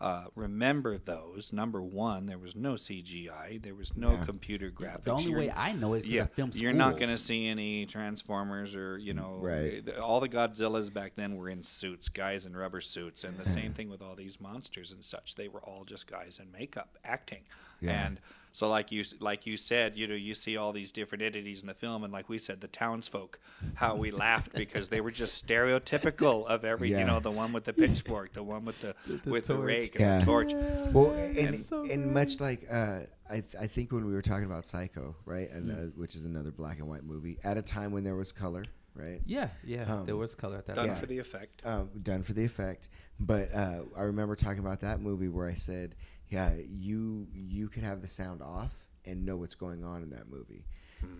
uh, 0.00 0.26
remember 0.36 0.96
those. 0.96 1.52
Number 1.52 1.82
one, 1.82 2.26
there 2.26 2.38
was 2.38 2.54
no 2.54 2.74
CGI, 2.74 3.60
there 3.60 3.74
was 3.74 3.96
no 3.96 4.12
Yeah. 4.12 4.24
computer 4.24 4.70
graphics. 4.70 5.02
The 5.04 5.10
only 5.10 5.24
You're- 5.24 5.46
way 5.48 5.50
I 5.52 5.72
know 5.72 5.94
is 5.94 6.04
because 6.04 6.14
yeah, 6.14 6.22
I 6.22 6.26
filmed 6.26 6.54
you're 6.54 6.70
school. 6.70 6.78
not 6.78 6.98
going 7.00 7.08
to 7.10 7.18
see 7.18 7.48
any 7.48 7.84
Transformers 7.84 8.76
or 8.76 8.96
you 8.98 9.12
know, 9.12 9.38
Right. 9.42 9.88
all 9.98 10.20
the 10.20 10.28
Godzillas 10.28 10.92
back 10.92 11.16
then 11.16 11.34
were 11.34 11.48
in 11.48 11.64
suits, 11.64 12.08
guys 12.08 12.46
in 12.46 12.56
rubber 12.56 12.80
suits, 12.80 13.24
and 13.24 13.36
the 13.38 13.44
same 13.48 13.72
thing 13.72 13.88
with 13.90 14.00
all 14.00 14.14
these 14.14 14.40
monsters 14.40 14.92
and 14.92 15.04
such. 15.04 15.34
They 15.34 15.48
were 15.48 15.62
all 15.64 15.84
just 15.84 16.06
guys 16.06 16.38
in 16.40 16.52
makeup 16.52 16.96
acting, 17.02 17.42
Yeah. 17.80 18.06
and 18.06 18.20
so 18.58 18.68
like 18.68 18.90
you 18.90 19.04
like 19.20 19.46
you 19.46 19.56
said, 19.56 19.96
you 19.96 20.06
know, 20.08 20.14
you 20.16 20.34
see 20.34 20.56
all 20.56 20.72
these 20.72 20.90
different 20.90 21.22
entities 21.22 21.60
in 21.60 21.68
the 21.68 21.74
film, 21.74 22.02
and 22.02 22.12
like 22.12 22.28
we 22.28 22.38
said, 22.38 22.60
the 22.60 22.66
townsfolk, 22.66 23.38
how 23.74 23.94
we 23.94 24.10
laughed 24.10 24.52
because 24.52 24.88
they 24.88 25.00
were 25.00 25.12
just 25.12 25.46
stereotypical 25.46 26.44
of 26.46 26.64
every, 26.64 26.90
Yeah. 26.90 26.98
you 27.00 27.04
know, 27.04 27.20
the 27.20 27.30
one 27.30 27.52
with 27.52 27.64
the 27.64 27.72
pitchfork, 27.72 28.32
the 28.32 28.42
one 28.42 28.64
with 28.64 28.80
the, 28.80 28.94
the 29.06 29.30
with 29.30 29.46
the 29.46 29.54
torch. 29.54 29.64
rake 29.66 29.94
and 29.94 30.00
Yeah. 30.00 30.18
the 30.18 30.24
torch. 30.24 30.52
Well, 30.92 31.12
and, 31.12 31.54
so 31.54 31.84
and 31.84 32.12
much 32.12 32.40
like 32.40 32.66
uh, 32.70 33.00
I, 33.30 33.34
th- 33.34 33.54
I 33.60 33.66
think 33.68 33.92
when 33.92 34.04
we 34.06 34.12
were 34.12 34.22
talking 34.22 34.46
about 34.46 34.66
Psycho, 34.66 35.14
right, 35.24 35.48
and 35.50 35.70
uh, 35.70 35.74
which 35.96 36.16
is 36.16 36.24
another 36.24 36.50
black 36.50 36.78
and 36.78 36.88
white 36.88 37.04
movie, 37.04 37.38
at 37.44 37.56
a 37.56 37.62
time 37.62 37.92
when 37.92 38.02
there 38.02 38.16
was 38.16 38.32
color, 38.32 38.64
right, 38.94 39.20
Yeah, 39.24 39.50
yeah. 39.64 39.84
Um, 39.84 40.04
there 40.06 40.16
was 40.16 40.34
color 40.34 40.56
at 40.56 40.66
that 40.66 40.74
Done 40.76 40.86
time. 40.86 40.94
Yeah. 40.96 41.00
for 41.00 41.06
the 41.06 41.18
effect. 41.18 41.62
um, 41.64 41.90
done 42.02 42.22
for 42.22 42.32
the 42.32 42.44
effect. 42.44 42.88
But 43.20 43.54
uh, 43.54 43.82
I 43.96 44.02
remember 44.02 44.34
talking 44.36 44.60
about 44.60 44.80
that 44.80 45.00
movie 45.00 45.28
where 45.28 45.48
I 45.48 45.54
said, 45.54 45.94
yeah, 46.30 46.52
you 46.68 47.26
you 47.32 47.68
could 47.68 47.82
have 47.82 48.00
the 48.02 48.06
sound 48.08 48.42
off 48.42 48.72
and 49.04 49.24
know 49.24 49.36
what's 49.36 49.54
going 49.54 49.84
on 49.84 50.02
in 50.02 50.10
that 50.10 50.28
movie. 50.28 50.64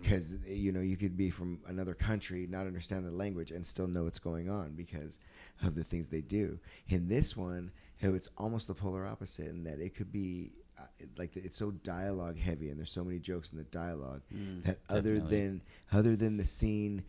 Because 0.01 0.35
you 0.45 0.73
know 0.73 0.81
you 0.81 0.97
could 0.97 1.15
be 1.15 1.29
from 1.29 1.59
another 1.67 1.93
country, 1.93 2.45
not 2.47 2.67
understand 2.67 3.05
the 3.05 3.11
language, 3.11 3.51
and 3.51 3.65
still 3.65 3.87
know 3.87 4.03
what's 4.03 4.19
going 4.19 4.49
on 4.49 4.73
because 4.75 5.17
of 5.63 5.73
the 5.73 5.83
things 5.85 6.09
they 6.09 6.19
do. 6.21 6.59
In 6.89 7.07
this 7.07 7.37
one, 7.37 7.71
it's 8.01 8.27
almost 8.37 8.67
the 8.67 8.73
polar 8.73 9.05
opposite 9.07 9.47
in 9.47 9.63
that 9.63 9.79
it 9.79 9.95
could 9.95 10.11
be 10.11 10.51
uh, 10.77 10.83
like 11.17 11.37
it's 11.37 11.57
so 11.57 11.71
dialogue 11.71 12.37
heavy, 12.37 12.69
and 12.69 12.77
there's 12.77 12.91
so 12.91 13.05
many 13.05 13.19
jokes 13.19 13.51
in 13.51 13.57
the 13.57 13.63
dialogue 13.65 14.21
Mm, 14.35 14.63
that 14.65 14.79
other 14.89 15.13
definitely. 15.15 15.37
than 15.41 15.61
other 15.93 16.15
than 16.17 16.35
the 16.35 16.45
scene 16.45 17.03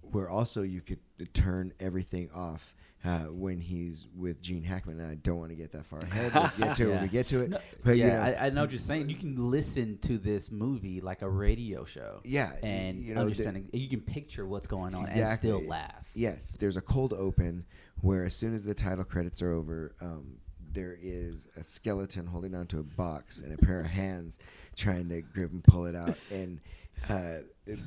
where 0.00 0.30
also 0.30 0.62
you 0.62 0.80
could 0.80 1.00
turn 1.34 1.72
everything 1.78 2.30
off 2.34 2.74
uh, 3.04 3.18
when 3.30 3.60
he's 3.60 4.06
with 4.16 4.40
Gene 4.40 4.62
Hackman, 4.62 4.98
and 5.00 5.10
I 5.10 5.14
don't 5.16 5.38
want 5.38 5.50
to 5.50 5.56
get 5.56 5.72
that 5.72 5.84
far 5.84 5.98
ahead. 6.02 6.32
We'll 6.34 6.50
get 6.68 6.76
to 6.76 6.84
it 6.84 6.90
when 6.92 7.02
we 7.02 7.08
get 7.08 7.26
to 7.28 7.40
it. 7.42 7.50
No, 7.50 7.58
but 7.84 7.96
yeah, 7.96 8.04
you 8.06 8.12
know, 8.12 8.38
I, 8.40 8.46
I 8.46 8.50
know 8.50 8.62
what 8.62 8.70
you're 8.70 8.78
saying. 8.78 9.08
You 9.10 9.16
can 9.16 9.50
listen 9.50 9.98
to 9.98 10.16
this 10.18 10.50
movie 10.50 11.00
like 11.00 11.22
a 11.22 11.28
radio 11.28 11.84
show. 11.84 12.20
Yeah, 12.24 12.52
and 12.62 12.96
you 12.96 13.14
know, 13.14 13.28
the- 13.28 13.64
you 13.72 13.88
can 13.88 14.00
picture 14.00 14.46
what's 14.46 14.66
going 14.66 14.94
on 14.94 15.00
and 15.04 15.08
Exactly. 15.10 15.50
still 15.50 15.62
laugh. 15.68 16.08
yes, 16.14 16.56
there's 16.58 16.76
a 16.76 16.82
cold 16.82 17.12
open 17.12 17.64
where 18.00 18.24
as 18.24 18.34
soon 18.34 18.54
as 18.54 18.64
the 18.64 18.74
title 18.74 19.04
credits 19.04 19.40
are 19.42 19.52
over, 19.52 19.94
um, 20.00 20.36
there 20.72 20.96
is 21.00 21.46
a 21.56 21.62
skeleton 21.62 22.26
holding 22.26 22.54
onto 22.54 22.78
a 22.80 22.82
box 22.82 23.40
and 23.40 23.52
a 23.52 23.58
pair 23.64 23.80
of 23.80 23.86
hands 23.86 24.38
trying 24.76 25.08
to 25.08 25.20
grip 25.22 25.52
and 25.52 25.62
pull 25.62 25.86
it 25.86 25.94
out, 25.94 26.18
and 26.32 26.60
uh, 27.08 27.38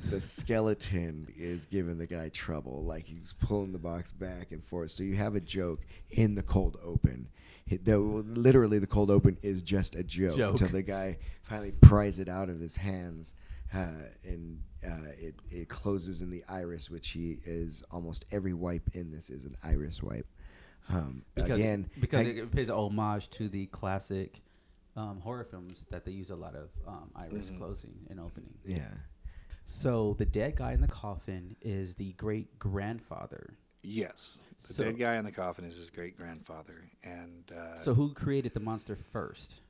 the 0.10 0.22
skeleton 0.22 1.28
is 1.38 1.66
giving 1.66 1.98
the 1.98 2.08
guy 2.08 2.30
trouble, 2.30 2.84
like 2.84 3.06
he's 3.06 3.34
pulling 3.40 3.72
the 3.72 3.78
box 3.78 4.12
back 4.12 4.52
and 4.52 4.64
forth. 4.64 4.92
So 4.92 5.04
you 5.04 5.16
have 5.16 5.36
a 5.36 5.40
joke 5.42 5.82
in 6.12 6.36
the 6.36 6.44
cold 6.44 6.78
open. 6.84 7.28
It, 7.68 7.84
the, 7.84 7.98
literally, 7.98 8.80
the 8.80 8.88
cold 8.88 9.12
open 9.12 9.38
is 9.42 9.62
just 9.62 9.96
a 9.96 10.04
joke, 10.04 10.38
Joke. 10.38 10.52
until 10.52 10.70
the 10.70 10.82
guy 10.84 11.18
finally 11.44 11.74
pries 11.82 12.20
it 12.20 12.30
out 12.30 12.50
of 12.50 12.60
his 12.60 12.78
hands, 12.78 13.36
uh, 13.74 13.88
and 14.24 14.62
uh, 14.86 15.12
it 15.20 15.36
it 15.52 15.68
closes 15.68 16.22
in 16.22 16.30
the 16.30 16.44
iris, 16.48 16.90
which 16.90 17.10
he 17.10 17.40
is 17.46 17.84
almost 17.92 18.24
every 18.32 18.54
wipe 18.54 18.90
in 18.94 19.12
this 19.12 19.30
is 19.30 19.44
an 19.46 19.56
iris 19.64 20.02
wipe. 20.02 20.28
Um, 20.90 21.24
Because, 21.36 21.60
again, 21.60 21.90
because 22.00 22.26
I- 22.26 22.30
it 22.30 22.52
pays 22.52 22.70
homage 22.70 23.30
to 23.32 23.50
the 23.50 23.66
classic 23.68 24.40
um, 24.98 25.22
horror 25.22 25.44
films 25.46 25.86
that 25.92 26.04
they 26.04 26.12
use 26.12 26.30
a 26.32 26.36
lot 26.36 26.56
of 26.56 26.70
um, 26.88 27.10
iris 27.16 27.50
Mhm. 27.50 27.58
closing 27.58 27.94
and 28.10 28.20
opening. 28.20 28.54
yeah, 28.66 28.92
So 29.66 30.16
the 30.18 30.26
dead 30.26 30.56
guy 30.56 30.74
in 30.74 30.82
the 30.82 30.88
coffin 30.88 31.56
is 31.62 31.96
the 31.96 32.14
great 32.14 32.58
grandfather. 32.60 33.58
Yes, 33.84 34.42
the 34.62 34.74
So- 34.74 34.84
dead 34.86 34.98
guy 34.98 35.16
in 35.18 35.24
the 35.26 35.32
coffin 35.32 35.66
is 35.66 35.78
his 35.78 35.90
great 35.92 36.18
grandfather, 36.18 36.90
and 37.04 37.50
uh, 37.52 37.76
So 37.76 37.94
who 37.94 38.14
created 38.14 38.54
the 38.54 38.60
monster 38.60 38.96
first? 38.96 39.62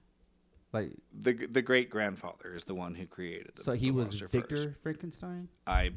Like, 0.74 0.92
the 1.14 1.34
the 1.34 1.62
great 1.62 1.90
grandfather 1.90 2.54
is 2.54 2.66
the 2.66 2.76
one 2.76 2.96
who 2.96 3.06
created. 3.08 3.52
The, 3.56 3.64
so 3.64 3.72
he 3.74 3.88
the 3.90 3.96
was 3.96 4.14
Victor 4.20 4.56
first. 4.58 4.70
Frankenstein. 4.84 5.48
I 5.66 5.92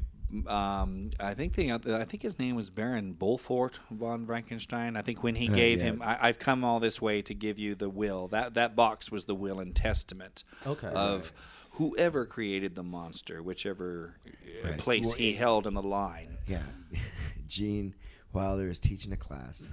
um 0.47 1.09
I 1.19 1.33
think 1.33 1.55
the 1.55 1.71
I 1.71 2.05
think 2.05 2.23
his 2.23 2.39
name 2.39 2.55
was 2.55 2.69
Baron 2.69 3.11
Beaufort 3.13 3.79
von 3.91 4.25
Frankenstein. 4.25 4.95
I 4.95 5.01
think 5.01 5.23
when 5.23 5.35
he 5.35 5.49
Uh, 5.49 5.53
gave 5.55 5.79
yeah. 5.79 5.83
him, 5.85 6.01
I, 6.01 6.17
I've 6.27 6.39
come 6.39 6.63
all 6.63 6.79
this 6.79 7.01
way 7.01 7.21
to 7.21 7.33
give 7.33 7.59
you 7.59 7.75
the 7.75 7.89
will. 7.89 8.29
That 8.29 8.53
that 8.53 8.75
box 8.75 9.11
was 9.11 9.25
the 9.25 9.35
will 9.35 9.59
and 9.59 9.75
testament 9.75 10.45
Okay. 10.65 10.87
of 10.87 11.33
whoever 11.71 12.25
created 12.25 12.75
the 12.75 12.83
monster, 12.83 13.43
whichever 13.43 14.15
uh, 14.25 14.69
Right. 14.69 14.77
place 14.79 15.05
Well, 15.07 15.15
he 15.15 15.31
it- 15.31 15.37
held 15.37 15.67
in 15.67 15.73
the 15.73 15.81
line. 15.81 16.37
yeah. 16.47 16.63
Gene 17.47 17.93
Wilder 18.31 18.69
is 18.69 18.79
teaching 18.79 19.11
a 19.11 19.17
class, 19.17 19.67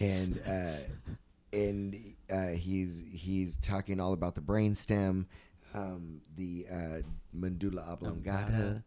and 0.00 0.38
uh, 0.46 0.76
and 1.52 2.14
uh, 2.30 2.48
he's 2.48 3.04
he's 3.10 3.56
talking 3.58 4.00
all 4.00 4.12
about 4.12 4.34
the 4.34 4.40
brainstem, 4.40 5.26
um, 5.74 6.20
the 6.36 6.66
uh, 6.70 6.98
medulla 7.32 7.84
oblongata, 7.88 8.82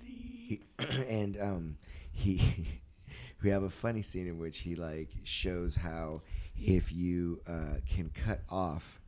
the 0.00 0.60
and 1.08 1.40
um, 1.40 1.76
he 2.10 2.80
we 3.42 3.50
have 3.50 3.62
a 3.62 3.70
funny 3.70 4.02
scene 4.02 4.26
in 4.26 4.38
which 4.38 4.58
he 4.58 4.74
like 4.74 5.10
shows 5.24 5.76
how 5.76 6.22
if 6.56 6.92
you 6.92 7.40
uh, 7.48 7.76
can 7.88 8.10
cut 8.10 8.40
off 8.50 9.00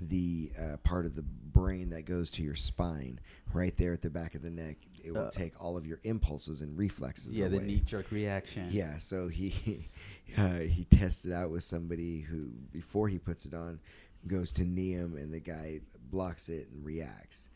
the 0.00 0.50
uh, 0.60 0.76
part 0.78 1.06
of 1.06 1.14
the 1.14 1.22
brain 1.22 1.90
that 1.90 2.04
goes 2.04 2.30
to 2.30 2.42
your 2.42 2.54
spine 2.54 3.20
right 3.52 3.76
there 3.76 3.92
at 3.92 4.02
the 4.02 4.10
back 4.10 4.34
of 4.34 4.42
the 4.42 4.50
neck 4.50 4.76
it 5.04 5.12
will 5.12 5.26
Uh, 5.26 5.30
take 5.30 5.62
all 5.62 5.76
of 5.76 5.86
your 5.86 5.98
impulses 6.04 6.60
and 6.60 6.76
reflexes 6.78 7.36
Yeah, 7.36 7.48
the 7.48 7.58
knee 7.60 7.82
jerk 7.84 8.10
reaction. 8.10 8.68
Yeah, 8.70 8.98
so 8.98 9.28
he 9.28 9.88
uh, 10.36 10.58
he 10.60 10.84
tested 10.84 11.32
it 11.32 11.34
out 11.34 11.50
with 11.50 11.64
somebody 11.64 12.20
who 12.20 12.50
before 12.72 13.08
he 13.08 13.18
puts 13.18 13.46
it 13.46 13.54
on 13.54 13.80
goes 14.26 14.52
to 14.52 14.64
knee 14.64 14.92
him 14.92 15.16
and 15.16 15.32
the 15.34 15.40
guy 15.40 15.80
blocks 16.10 16.48
it 16.48 16.68
and 16.72 16.84
reacts. 16.84 17.48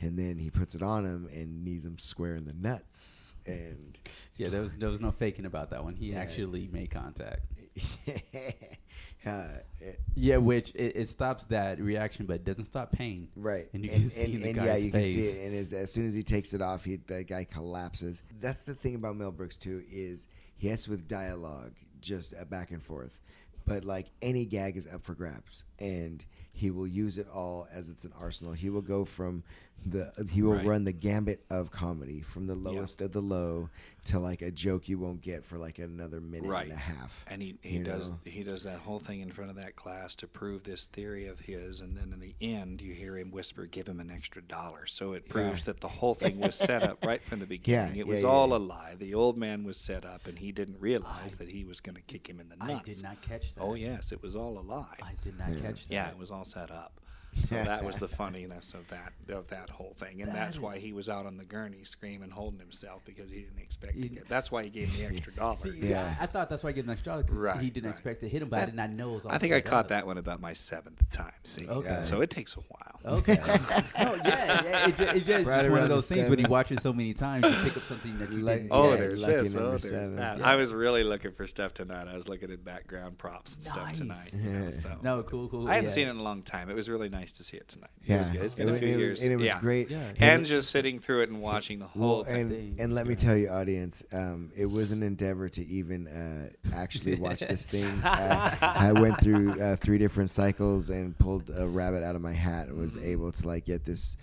And 0.00 0.18
then 0.18 0.36
he 0.38 0.50
puts 0.50 0.74
it 0.74 0.82
on 0.82 1.04
him 1.04 1.28
and 1.32 1.64
knees 1.64 1.84
him 1.84 1.96
square 1.98 2.34
in 2.34 2.44
the 2.44 2.52
nuts 2.54 3.36
and 3.46 3.98
Yeah, 4.36 4.48
there 4.48 4.60
was 4.62 4.74
there 4.76 4.88
was 4.88 5.00
no 5.00 5.10
faking 5.12 5.46
about 5.46 5.70
that 5.70 5.84
one. 5.84 5.94
He 5.94 6.10
Yeah. 6.12 6.18
actually 6.20 6.68
made 6.72 6.90
contact. 6.90 7.42
uh, 9.26 9.44
it- 9.80 10.00
Yeah, 10.14 10.36
which 10.38 10.70
it, 10.74 10.96
it 10.96 11.08
stops 11.08 11.44
that 11.46 11.80
reaction, 11.80 12.26
but 12.26 12.34
it 12.36 12.44
doesn't 12.44 12.64
stop 12.66 12.92
pain. 12.92 13.28
Right, 13.36 13.68
And 13.72 13.84
you 13.84 13.90
and, 13.90 14.10
see 14.10 14.34
and, 14.34 14.42
the 14.42 14.48
and 14.48 14.56
yeah, 14.56 14.64
guy's 14.66 14.84
you 14.84 14.90
can 14.90 15.04
see 15.04 15.20
it. 15.20 15.46
And 15.46 15.54
as, 15.56 15.72
as 15.72 15.92
soon 15.92 16.06
as 16.06 16.14
he 16.14 16.22
takes 16.22 16.54
it 16.54 16.60
off, 16.62 16.84
he 16.84 16.96
the 16.96 17.24
guy 17.24 17.44
collapses. 17.44 18.22
That's 18.40 18.62
the 18.62 18.74
thing 18.74 18.94
about 18.94 19.16
Mel 19.16 19.32
Brooks 19.32 19.56
too 19.56 19.82
is 19.90 20.28
he 20.56 20.68
has 20.68 20.86
with 20.88 21.08
dialogue, 21.08 21.72
just 22.00 22.34
a 22.38 22.44
back 22.44 22.70
and 22.70 22.82
forth, 22.82 23.20
but 23.66 23.84
like 23.84 24.06
any 24.20 24.44
gag 24.44 24.76
is 24.76 24.86
up 24.86 25.02
for 25.02 25.14
grabs, 25.14 25.64
and 25.78 26.24
he 26.52 26.70
will 26.70 26.86
use 26.86 27.16
it 27.18 27.26
all 27.32 27.66
as 27.72 27.88
it's 27.88 28.04
an 28.04 28.12
arsenal. 28.20 28.52
He 28.52 28.70
will 28.70 28.82
go 28.82 29.04
from 29.04 29.42
the 29.84 30.12
he 30.30 30.42
will 30.42 30.54
Right. 30.54 30.64
run 30.66 30.84
the 30.84 30.92
gambit 30.92 31.44
of 31.50 31.70
comedy 31.70 32.20
from 32.20 32.46
the 32.46 32.54
lowest 32.54 33.00
of 33.00 33.12
the 33.12 33.20
low 33.22 33.68
to 34.04 34.18
like 34.18 34.42
a 34.42 34.50
joke 34.50 34.88
you 34.88 34.98
won't 34.98 35.20
get 35.20 35.44
for 35.44 35.58
like 35.58 35.78
another 35.78 36.20
minute 36.20 36.48
Right. 36.50 36.64
and 36.64 36.72
a 36.72 36.76
half. 36.76 37.24
And 37.28 37.40
he, 37.40 37.56
he 37.62 37.78
does 37.78 38.10
know? 38.10 38.18
he 38.24 38.42
does 38.42 38.62
that 38.64 38.78
whole 38.80 38.98
thing 38.98 39.20
in 39.20 39.30
front 39.30 39.50
of 39.50 39.56
that 39.56 39.76
class 39.76 40.14
to 40.16 40.26
prove 40.26 40.64
this 40.64 40.86
theory 40.86 41.26
of 41.26 41.40
his, 41.40 41.80
and 41.80 41.96
then 41.96 42.12
in 42.12 42.20
the 42.20 42.34
end 42.40 42.80
you 42.80 42.94
hear 42.94 43.16
him 43.16 43.30
whisper, 43.30 43.66
"Give 43.66 43.86
him 43.88 44.00
an 44.00 44.10
extra 44.10 44.42
dollar." 44.42 44.86
So 44.86 45.12
it 45.12 45.28
proves 45.28 45.60
Yeah. 45.60 45.72
that 45.72 45.80
the 45.80 45.88
whole 45.88 46.14
thing 46.14 46.38
was 46.40 46.54
set 46.54 46.82
up 46.82 47.04
right 47.04 47.22
from 47.22 47.40
the 47.40 47.46
beginning. 47.58 47.94
Yeah, 47.96 48.02
it 48.02 48.06
yeah, 48.06 48.12
was 48.12 48.22
yeah, 48.22 48.28
all 48.28 48.48
yeah. 48.50 48.56
a 48.56 48.58
lie. 48.58 48.94
The 48.96 49.14
old 49.14 49.36
man 49.36 49.64
was 49.64 49.76
set 49.78 50.04
up, 50.04 50.26
and 50.26 50.38
he 50.38 50.52
didn't 50.52 50.80
realize 50.80 51.34
I- 51.34 51.44
that 51.44 51.48
he 51.50 51.64
was 51.64 51.80
going 51.80 51.96
to 51.96 52.02
kick 52.02 52.28
him 52.28 52.40
in 52.40 52.48
the 52.48 52.56
nuts. 52.56 52.72
I 52.72 52.82
did 52.84 53.02
not 53.02 53.22
catch 53.22 53.46
oh, 53.56 53.60
that. 53.60 53.60
Oh 53.62 53.74
yes, 53.74 54.12
it 54.12 54.22
was 54.22 54.34
all 54.36 54.58
a 54.58 54.62
lie. 54.62 54.96
I 55.02 55.14
did 55.22 55.38
not 55.38 55.52
Yeah. 55.54 55.60
catch 55.60 55.86
that. 55.88 55.92
yeah, 55.94 56.08
it 56.10 56.18
was 56.18 56.30
all 56.30 56.44
set 56.44 56.70
up. 56.70 57.00
So 57.34 57.54
that 57.54 57.82
was 57.84 57.96
the 57.98 58.08
funniness 58.08 58.74
of 58.74 58.86
that 58.88 59.12
of 59.34 59.48
that 59.48 59.70
whole 59.70 59.94
thing, 59.96 60.20
and 60.20 60.30
That 60.30 60.36
that's 60.36 60.54
is- 60.56 60.60
why 60.60 60.78
he 60.78 60.92
was 60.92 61.08
out 61.08 61.24
on 61.26 61.36
the 61.38 61.44
gurney 61.44 61.84
screaming, 61.84 62.30
holding 62.30 62.60
himself 62.60 63.02
because 63.06 63.30
he 63.30 63.40
didn't 63.40 63.58
expect 63.58 63.94
to 63.94 64.00
He- 64.02 64.08
get. 64.08 64.28
That's 64.28 64.50
why 64.52 64.64
he 64.64 64.70
gave 64.70 64.88
him 64.94 65.08
the 65.08 65.14
extra 65.16 65.32
dollar. 65.34 65.56
See, 65.56 65.70
Yeah. 65.78 65.88
yeah, 65.88 66.16
I, 66.20 66.24
I 66.24 66.26
thought 66.26 66.50
that's 66.50 66.62
why 66.62 66.70
he 66.70 66.74
gave 66.74 66.84
him 66.84 66.90
an 66.90 66.94
extra 66.94 67.12
dollar 67.12 67.22
'cause 67.24 67.36
Right, 67.36 67.60
he 67.60 67.70
didn't 67.70 67.86
right. 67.86 67.90
expect 67.96 68.20
to 68.20 68.28
hit 68.28 68.42
him, 68.42 68.48
but 68.48 68.56
I 68.56 68.60
That- 68.60 68.66
did 68.66 68.74
not 68.76 68.90
know 68.90 69.10
it 69.12 69.14
was 69.14 69.26
all 69.26 69.32
I 69.32 69.38
think 69.38 69.54
I 69.54 69.60
caught 69.62 69.80
up. 69.86 69.88
that 69.88 70.06
one 70.06 70.18
about 70.18 70.40
my 70.40 70.52
seventh 70.52 71.08
time. 71.10 71.32
See, 71.44 71.66
Okay. 71.68 72.00
so 72.02 72.20
it 72.20 72.28
takes 72.30 72.56
a 72.56 72.60
while. 72.60 73.00
Okay. 73.18 73.34
no, 73.34 73.42
oh, 73.98 74.14
yeah, 74.24 74.62
yeah. 74.64 74.88
It, 74.88 74.96
ju- 74.96 75.02
it 75.04 75.24
just, 75.24 75.46
Right 75.46 75.58
just 75.58 75.70
one 75.70 75.82
of 75.82 75.88
those 75.88 76.08
things 76.08 76.28
when 76.28 76.38
you 76.38 76.44
seven. 76.44 76.50
watch 76.52 76.70
it 76.72 76.80
so 76.82 76.92
many 76.92 77.14
times, 77.14 77.44
you 77.46 77.64
pick 77.64 77.76
up 77.76 77.82
something 77.84 78.18
that 78.18 78.30
you 78.30 78.38
Like- 78.42 78.58
didn't. 78.58 78.72
Oh, 78.72 78.90
Yeah, 78.90 78.96
there's 78.96 79.20
lucky 79.22 79.32
this. 79.34 79.54
number 79.54 79.68
Oh, 79.68 79.70
there's 79.72 79.88
seven. 79.88 80.16
that. 80.16 80.38
Yeah. 80.38 80.48
I 80.48 80.56
was 80.56 80.72
really 80.72 81.02
looking 81.02 81.32
for 81.32 81.46
stuff 81.46 81.72
tonight. 81.74 82.06
I 82.08 82.16
was 82.16 82.28
looking 82.28 82.50
at 82.50 82.62
background 82.64 83.18
props 83.18 83.54
and 83.54 83.64
stuff 83.64 83.92
tonight. 83.94 84.32
you 84.34 84.50
know, 84.50 84.64
Yeah. 84.66 84.70
so. 84.72 84.98
No, 85.02 85.22
cool, 85.22 85.48
cool. 85.48 85.68
I 85.68 85.74
hadn't 85.76 85.90
seen 85.90 86.06
it 86.08 86.10
in 86.10 86.16
a 86.18 86.22
long 86.22 86.42
time. 86.42 86.68
It 86.70 86.74
was 86.76 86.88
really 86.90 87.08
nice 87.08 87.21
to 87.32 87.44
see 87.44 87.56
it 87.56 87.68
tonight. 87.68 87.90
Yeah, 88.04 88.16
It 88.16 88.18
was 88.18 88.30
good. 88.30 88.42
It's 88.42 88.54
been 88.56 88.68
It 88.68 88.74
a 88.74 88.78
few 88.78 88.88
it 88.88 88.98
years. 88.98 89.22
and 89.22 89.32
it 89.32 89.36
was 89.36 89.46
yeah. 89.46 89.60
great. 89.60 89.88
Yeah. 89.90 90.00
And 90.18 90.22
And 90.22 90.46
just 90.46 90.70
sitting 90.70 90.98
through 90.98 91.20
it 91.22 91.28
and 91.28 91.40
watching 91.40 91.78
the 91.78 91.86
Well, 91.94 92.08
whole 92.08 92.22
and, 92.24 92.50
thing. 92.50 92.76
and 92.80 92.88
was 92.88 92.96
let 92.96 93.06
me 93.06 93.14
tell 93.14 93.36
you, 93.36 93.48
audience, 93.50 94.02
um, 94.12 94.50
it 94.56 94.66
was 94.66 94.90
an 94.90 95.04
endeavor 95.04 95.48
to 95.50 95.64
even 95.64 96.08
uh, 96.08 96.48
actually 96.74 97.14
watch 97.14 97.40
this 97.40 97.66
thing. 97.66 97.86
Uh, 98.04 98.56
I 98.60 98.90
went 98.90 99.20
through 99.20 99.60
uh, 99.60 99.76
three 99.76 99.98
different 99.98 100.30
cycles 100.30 100.90
and 100.90 101.16
pulled 101.16 101.48
a 101.56 101.66
rabbit 101.68 102.02
out 102.02 102.16
of 102.16 102.22
my 102.22 102.32
hat 102.32 102.66
and 102.68 102.78
was 102.78 102.96
able 102.98 103.30
to 103.30 103.46
like 103.46 103.66
get 103.66 103.84
this 103.84 104.16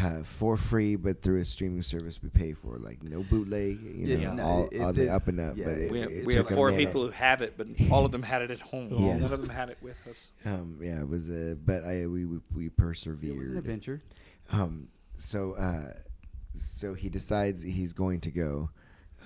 uh, 0.00 0.22
for 0.22 0.56
free, 0.56 0.96
but 0.96 1.20
through 1.22 1.40
a 1.40 1.44
streaming 1.44 1.82
service 1.82 2.22
we 2.22 2.28
pay 2.30 2.52
for, 2.54 2.78
like 2.78 3.02
no 3.02 3.22
bootleg, 3.24 3.80
you 3.82 4.16
Yeah, 4.16 4.28
know, 4.28 4.34
no, 4.34 4.42
all, 4.44 4.68
it- 4.72 4.80
all 4.80 4.88
it 4.90 4.92
the 4.94 5.00
did- 5.02 5.08
up 5.10 5.28
and 5.28 5.40
up. 5.40 5.56
yeah, 5.56 5.64
but 5.66 5.74
it, 5.78 5.90
we 5.92 6.00
have, 6.00 6.10
it 6.10 6.24
we 6.26 6.34
have 6.34 6.44
took 6.44 6.50
a 6.52 6.54
four 6.56 6.70
minute. 6.70 6.86
people 6.86 7.02
who 7.02 7.10
have 7.10 7.42
it, 7.42 7.54
but 7.58 7.66
all 7.90 8.04
of 8.06 8.12
them 8.12 8.22
had 8.22 8.42
it 8.42 8.50
at 8.50 8.60
home. 8.60 8.88
Yes. 8.90 9.20
None 9.20 9.32
of 9.32 9.40
them 9.40 9.50
had 9.50 9.68
it 9.70 9.78
with 9.82 10.06
us. 10.08 10.32
Um, 10.46 10.78
yeah, 10.82 11.00
it 11.00 11.08
was 11.08 11.28
a, 11.30 11.56
but 11.64 11.84
I 11.84 12.06
we 12.06 12.24
we, 12.24 12.24
we 12.24 12.36
It 12.36 12.40
was 12.54 12.56
an 12.66 12.70
persevered. 12.76 13.56
adventure. 13.58 14.02
Um, 14.50 14.88
so 15.16 15.52
uh, 15.54 15.92
so 16.54 16.94
he 16.94 17.08
decides 17.08 17.62
he's 17.62 17.92
going 17.92 18.20
to 18.20 18.30
go, 18.30 18.70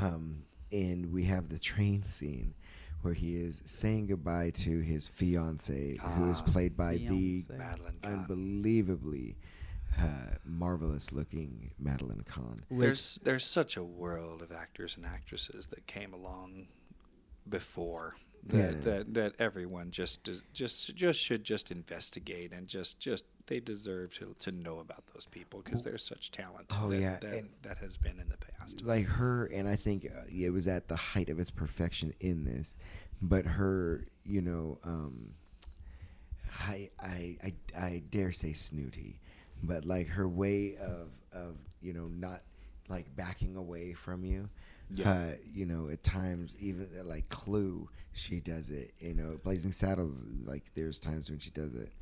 um, 0.00 0.42
and 0.72 1.12
we 1.12 1.24
have 1.24 1.48
the 1.48 1.58
train 1.58 2.02
scene 2.02 2.54
where 3.02 3.14
he 3.14 3.36
is 3.36 3.62
saying 3.64 4.06
goodbye 4.08 4.50
to 4.50 4.80
his 4.80 5.06
fiance, 5.06 5.96
who 5.96 6.30
is 6.30 6.40
Ah, 6.40 6.50
played 6.50 6.76
by 6.76 6.96
the 6.96 7.44
Madeline 7.56 7.98
Kahn. 8.02 8.12
unbelievably 8.28 9.36
uh, 9.98 10.36
marvelous 10.44 11.12
looking 11.12 11.70
Madeline 11.78 12.22
Kahn. 12.26 12.58
There's 12.70 13.18
there's 13.24 13.44
such 13.44 13.76
a 13.76 13.84
world 13.84 14.42
of 14.42 14.52
actors 14.52 14.96
and 14.96 15.06
actresses 15.06 15.66
that 15.68 15.86
came 15.86 16.12
along 16.12 16.68
before 17.48 18.16
that 18.44 18.74
Yeah. 18.74 18.80
that, 18.80 19.14
that 19.14 19.32
everyone 19.38 19.90
just 19.90 20.22
does- 20.24 20.44
just 20.52 20.94
just 20.94 21.20
should 21.20 21.44
just 21.44 21.70
investigate 21.70 22.52
and 22.52 22.68
just 22.68 22.98
just 23.00 23.24
they 23.46 23.60
deserve 23.60 24.12
to, 24.14 24.34
to 24.40 24.50
know 24.50 24.80
about 24.80 25.06
those 25.14 25.24
people 25.26 25.62
because 25.64 25.84
there's 25.84 26.02
such 26.04 26.32
talent 26.32 26.66
Oh, 26.80 26.90
that, 26.90 26.98
yeah, 27.00 27.18
that, 27.20 27.32
and- 27.32 27.50
that 27.62 27.78
has 27.78 27.96
been 27.96 28.18
in 28.20 28.28
the 28.28 28.36
past. 28.38 28.82
like 28.82 29.06
her 29.06 29.46
and 29.46 29.68
i 29.68 29.76
think 29.76 30.04
uh, 30.06 30.22
it 30.28 30.50
was 30.50 30.66
at 30.66 30.88
the 30.88 30.96
height 30.96 31.28
of 31.28 31.38
its 31.38 31.50
perfection 31.52 32.12
in 32.20 32.44
this 32.44 32.76
but 33.22 33.44
her 33.46 34.04
you 34.24 34.42
know 34.42 34.78
um 34.84 35.34
i 36.60 36.90
i 37.00 37.36
i, 37.44 37.52
I 37.78 38.02
dare 38.10 38.32
say 38.32 38.52
snooty 38.52 39.20
but 39.62 39.84
like 39.84 40.08
her 40.08 40.28
way 40.28 40.76
of 40.76 41.08
of 41.32 41.56
you 41.80 41.92
know 41.92 42.08
not 42.08 42.42
like 42.88 43.14
backing 43.16 43.56
away 43.56 43.92
from 43.92 44.24
you 44.24 44.48
Yeah. 44.90 45.10
uh, 45.10 45.32
you 45.52 45.66
know 45.66 45.88
at 45.88 46.02
times 46.04 46.56
even 46.58 46.88
uh, 46.98 47.04
like 47.04 47.28
clue 47.28 47.88
she 48.12 48.40
does 48.40 48.70
it 48.70 48.92
you 49.00 49.14
know 49.14 49.38
blazing 49.42 49.72
saddles 49.72 50.24
like 50.44 50.64
there's 50.74 50.98
times 51.00 51.28
when 51.30 51.38
she 51.38 51.50
does 51.50 51.74
it 51.74 51.92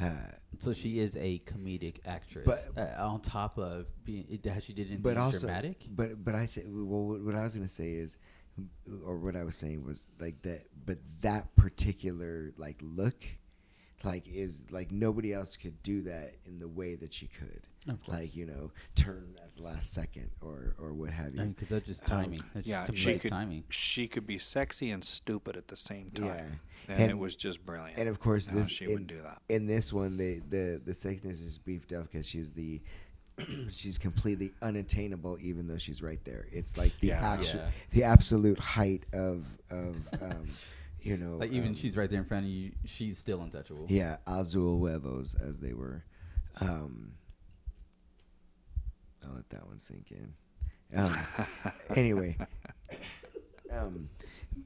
uh, 0.00 0.10
So 0.58 0.72
she 0.72 1.00
is 1.00 1.16
a 1.16 1.40
comedic 1.40 1.98
actress. 2.06 2.46
But- 2.46 2.98
uh, 2.98 3.06
on 3.12 3.20
top 3.20 3.58
of 3.58 3.86
being, 4.04 4.26
it, 4.30 4.40
she 4.62 4.72
did 4.72 4.86
anything 4.86 5.02
but 5.02 5.16
also 5.18 5.46
dramatic? 5.46 5.86
but 5.90 6.24
but 6.24 6.34
i 6.34 6.46
think 6.46 6.66
well 6.70 7.04
what, 7.04 7.20
what 7.20 7.34
i 7.36 7.44
was 7.44 7.54
going 7.54 7.66
to 7.66 7.72
say 7.72 7.92
is 7.92 8.18
or 9.04 9.16
what 9.18 9.36
i 9.36 9.44
was 9.44 9.54
saying 9.56 9.84
was 9.84 10.06
like 10.18 10.40
that 10.42 10.62
but 10.84 10.98
that 11.20 11.54
particular 11.56 12.52
like 12.56 12.78
look 12.82 13.22
like 14.04 14.26
is 14.28 14.64
like 14.70 14.90
nobody 14.90 15.32
else 15.32 15.56
could 15.56 15.82
do 15.82 16.02
that 16.02 16.34
in 16.46 16.58
the 16.58 16.68
way 16.68 16.94
that 16.94 17.12
she 17.12 17.26
could 17.28 17.62
like 18.06 18.34
you 18.36 18.46
know 18.46 18.70
turn 18.94 19.34
at 19.42 19.54
the 19.56 19.62
last 19.62 19.92
second 19.92 20.30
or 20.40 20.74
or 20.80 20.92
what 20.92 21.10
have 21.10 21.34
you 21.34 21.42
Because 21.42 21.68
that's 21.68 21.86
just 21.86 22.02
Um, 22.04 22.22
timing. 22.24 22.42
that's 22.54 22.66
yeah, 22.66 22.86
just 22.86 22.98
she 22.98 23.18
could 23.18 23.30
timing. 23.30 23.64
she 23.70 24.06
could 24.08 24.26
be 24.26 24.38
sexy 24.38 24.90
and 24.90 25.02
stupid 25.04 25.56
at 25.56 25.66
the 25.68 25.76
same 25.76 26.10
time, 26.10 26.26
Yeah. 26.26 26.44
and, 26.94 27.02
And- 27.02 27.10
it 27.10 27.18
was 27.18 27.34
just 27.34 27.64
brilliant. 27.64 27.98
and 27.98 28.08
of 28.08 28.20
course 28.20 28.50
No, 28.50 28.58
this 28.58 28.68
she 28.68 28.84
in, 28.84 28.90
wouldn't 28.90 29.08
do 29.08 29.20
that. 29.22 29.42
in 29.48 29.66
this 29.66 29.92
one 29.92 30.16
the 30.16 30.40
the 30.48 30.80
the 30.84 30.92
sexiness 30.92 31.42
is 31.44 31.58
beefed 31.58 31.92
up 31.92 32.04
because 32.04 32.26
she's 32.28 32.52
the 32.52 32.80
she's 33.70 33.98
completely 33.98 34.52
unattainable 34.62 35.38
even 35.40 35.66
though 35.66 35.78
she's 35.78 36.02
right 36.02 36.22
there 36.24 36.46
it's 36.52 36.76
like 36.76 36.92
the 37.00 37.08
Yeah. 37.08 37.32
actual 37.32 37.60
Yeah. 37.60 37.70
the 37.90 38.04
absolute 38.04 38.58
height 38.58 39.06
of 39.12 39.46
of 39.70 39.96
um 40.20 40.48
you 41.02 41.16
know 41.16 41.36
Like 41.36 41.50
even 41.52 41.68
um, 41.70 41.74
she's 41.74 41.96
right 41.96 42.08
there 42.08 42.20
in 42.20 42.24
front 42.24 42.44
of 42.46 42.50
you, 42.50 42.72
she's 42.84 43.18
still 43.18 43.40
untouchable. 43.42 43.86
yeah 43.88 44.16
azul 44.26 44.78
huevos 44.78 45.34
as 45.34 45.58
they 45.60 45.72
were 45.72 46.04
um 46.60 47.12
i'll 49.26 49.34
let 49.34 49.48
that 49.50 49.66
one 49.66 49.78
sink 49.78 50.10
in 50.12 50.32
um, 50.94 51.16
anyway 51.96 52.36
um 53.72 54.08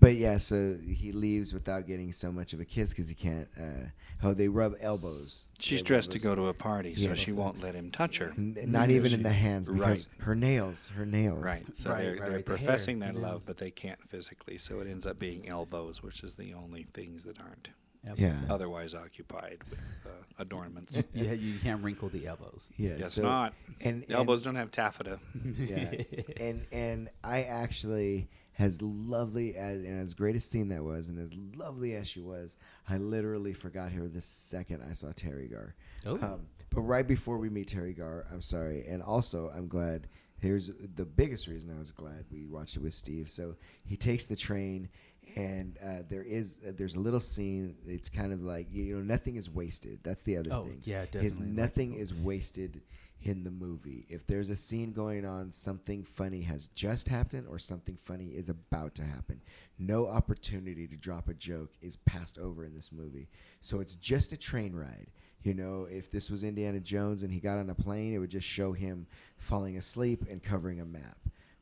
but 0.00 0.14
yeah 0.14 0.38
so 0.38 0.76
he 0.86 1.12
leaves 1.12 1.52
without 1.52 1.86
getting 1.86 2.12
so 2.12 2.30
much 2.32 2.52
of 2.52 2.60
a 2.60 2.64
kiss 2.64 2.90
because 2.90 3.08
he 3.08 3.14
can't 3.14 3.48
uh 3.60 3.86
oh 4.22 4.34
they 4.34 4.48
rub 4.48 4.74
elbows 4.80 5.44
She's 5.58 5.80
They 5.82 5.86
dressed 5.86 6.10
rub 6.10 6.12
to 6.14 6.18
go 6.20 6.34
to 6.34 6.46
a 6.48 6.54
party, 6.54 6.94
so 6.94 7.08
Yes. 7.08 7.18
she 7.18 7.32
won't 7.32 7.62
let 7.62 7.74
him 7.74 7.90
touch 7.90 8.18
her. 8.18 8.32
N- 8.36 8.56
not 8.66 8.90
even 8.90 9.12
in 9.14 9.22
the 9.22 9.32
hands 9.32 9.68
because 9.68 10.08
Right. 10.18 10.24
her 10.26 10.34
nails 10.34 10.88
her 10.96 11.06
nails 11.06 11.42
Right. 11.42 11.64
So 11.72 11.90
Right, 11.90 12.02
they're, 12.02 12.12
right, 12.12 12.20
they're 12.22 12.30
right, 12.36 12.44
professing 12.46 12.98
the 12.98 13.06
their 13.06 13.14
love, 13.14 13.44
but 13.46 13.56
they 13.56 13.70
can't 13.70 14.00
physically. 14.02 14.58
So 14.58 14.80
it 14.80 14.86
ends 14.88 15.06
up 15.06 15.18
being 15.18 15.48
elbows, 15.48 16.02
which 16.02 16.22
is 16.22 16.34
the 16.34 16.52
only 16.54 16.82
things 16.82 17.24
that 17.24 17.40
aren't 17.40 17.70
Yeah. 18.16 18.38
otherwise 18.50 18.94
occupied 18.94 19.58
with 19.70 19.80
uh, 20.06 20.10
adornments. 20.38 21.02
yeah, 21.14 21.32
you 21.32 21.58
can't 21.58 21.82
wrinkle 21.82 22.08
the 22.10 22.26
elbows. 22.26 22.68
yeah 22.76 22.94
Guess 22.96 23.14
so- 23.14 23.22
not. 23.22 23.54
and, 23.80 24.02
and 24.02 24.12
elbows 24.12 24.42
don't 24.42 24.56
have 24.56 24.70
taffeta. 24.70 25.18
yeah 25.58 25.90
and 26.38 26.64
and 26.70 27.08
i 27.24 27.42
actually 27.44 28.28
as 28.58 28.80
lovely 28.82 29.54
as 29.56 29.82
and 29.82 30.00
as 30.00 30.14
great 30.14 30.34
a 30.36 30.40
scene 30.40 30.68
that 30.68 30.82
was 30.82 31.08
and 31.08 31.18
as 31.18 31.30
lovely 31.56 31.94
as 31.94 32.08
she 32.08 32.20
was 32.20 32.56
i 32.88 32.96
literally 32.96 33.52
forgot 33.52 33.92
her 33.92 34.08
the 34.08 34.20
second 34.20 34.82
i 34.88 34.92
saw 34.92 35.08
teri 35.08 35.50
garr. 35.50 35.74
Oh. 36.06 36.14
um, 36.22 36.46
but 36.70 36.80
right 36.82 37.06
before 37.06 37.38
we 37.38 37.50
meet 37.50 37.68
teri 37.68 37.96
garr 37.96 38.26
i'm 38.32 38.42
sorry 38.42 38.86
and 38.88 39.02
also 39.02 39.50
i'm 39.54 39.68
glad 39.68 40.08
here's 40.40 40.70
the 40.94 41.04
biggest 41.04 41.46
reason 41.48 41.70
i 41.74 41.78
was 41.78 41.92
glad 41.92 42.24
we 42.30 42.46
watched 42.46 42.76
it 42.76 42.82
with 42.82 42.94
steve. 42.94 43.28
So 43.30 43.56
he 43.84 43.96
takes 43.96 44.24
the 44.26 44.36
train 44.36 44.88
and 45.34 45.76
uh, 45.84 46.02
there 46.08 46.22
is 46.22 46.60
uh, 46.66 46.70
there's 46.76 46.94
a 46.94 47.00
little 47.00 47.20
scene 47.20 47.74
it's 47.86 48.08
kind 48.08 48.32
of 48.32 48.42
like 48.42 48.68
you 48.70 48.94
know 48.96 49.02
nothing 49.02 49.36
is 49.36 49.50
wasted. 49.50 49.98
That's 50.04 50.22
the 50.22 50.36
other 50.36 50.50
Oh, 50.52 50.62
thing. 50.62 50.80
yeah, 50.84 51.04
definitely, 51.06 51.30
like- 51.30 51.48
nothing 51.48 51.94
is 51.94 52.14
wasted 52.14 52.80
in 53.22 53.42
the 53.42 53.50
movie. 53.50 54.06
If 54.08 54.26
there's 54.26 54.50
a 54.50 54.56
scene 54.56 54.92
going 54.92 55.24
on, 55.24 55.50
something 55.50 56.04
funny 56.04 56.42
has 56.42 56.68
just 56.68 57.08
happened 57.08 57.46
or 57.48 57.58
something 57.58 57.96
funny 57.96 58.26
is 58.26 58.48
about 58.48 58.94
to 58.96 59.02
happen. 59.02 59.40
No 59.78 60.06
opportunity 60.06 60.86
to 60.86 60.96
drop 60.96 61.28
a 61.28 61.34
joke 61.34 61.72
is 61.82 61.96
passed 61.96 62.38
over 62.38 62.64
in 62.64 62.74
this 62.74 62.92
movie. 62.92 63.28
So 63.60 63.80
it's 63.80 63.96
just 63.96 64.32
a 64.32 64.36
train 64.36 64.74
ride. 64.74 65.08
You 65.42 65.54
know, 65.54 65.86
if 65.90 66.10
this 66.10 66.30
was 66.30 66.44
Indiana 66.44 66.80
Jones 66.80 67.22
and 67.22 67.32
he 67.32 67.40
got 67.40 67.58
on 67.58 67.70
a 67.70 67.74
plane, 67.74 68.14
it 68.14 68.18
would 68.18 68.30
just 68.30 68.46
show 68.46 68.72
him 68.72 69.06
falling 69.38 69.76
asleep 69.76 70.24
and 70.30 70.42
covering 70.42 70.80
a 70.80 70.84
map. 70.84 71.18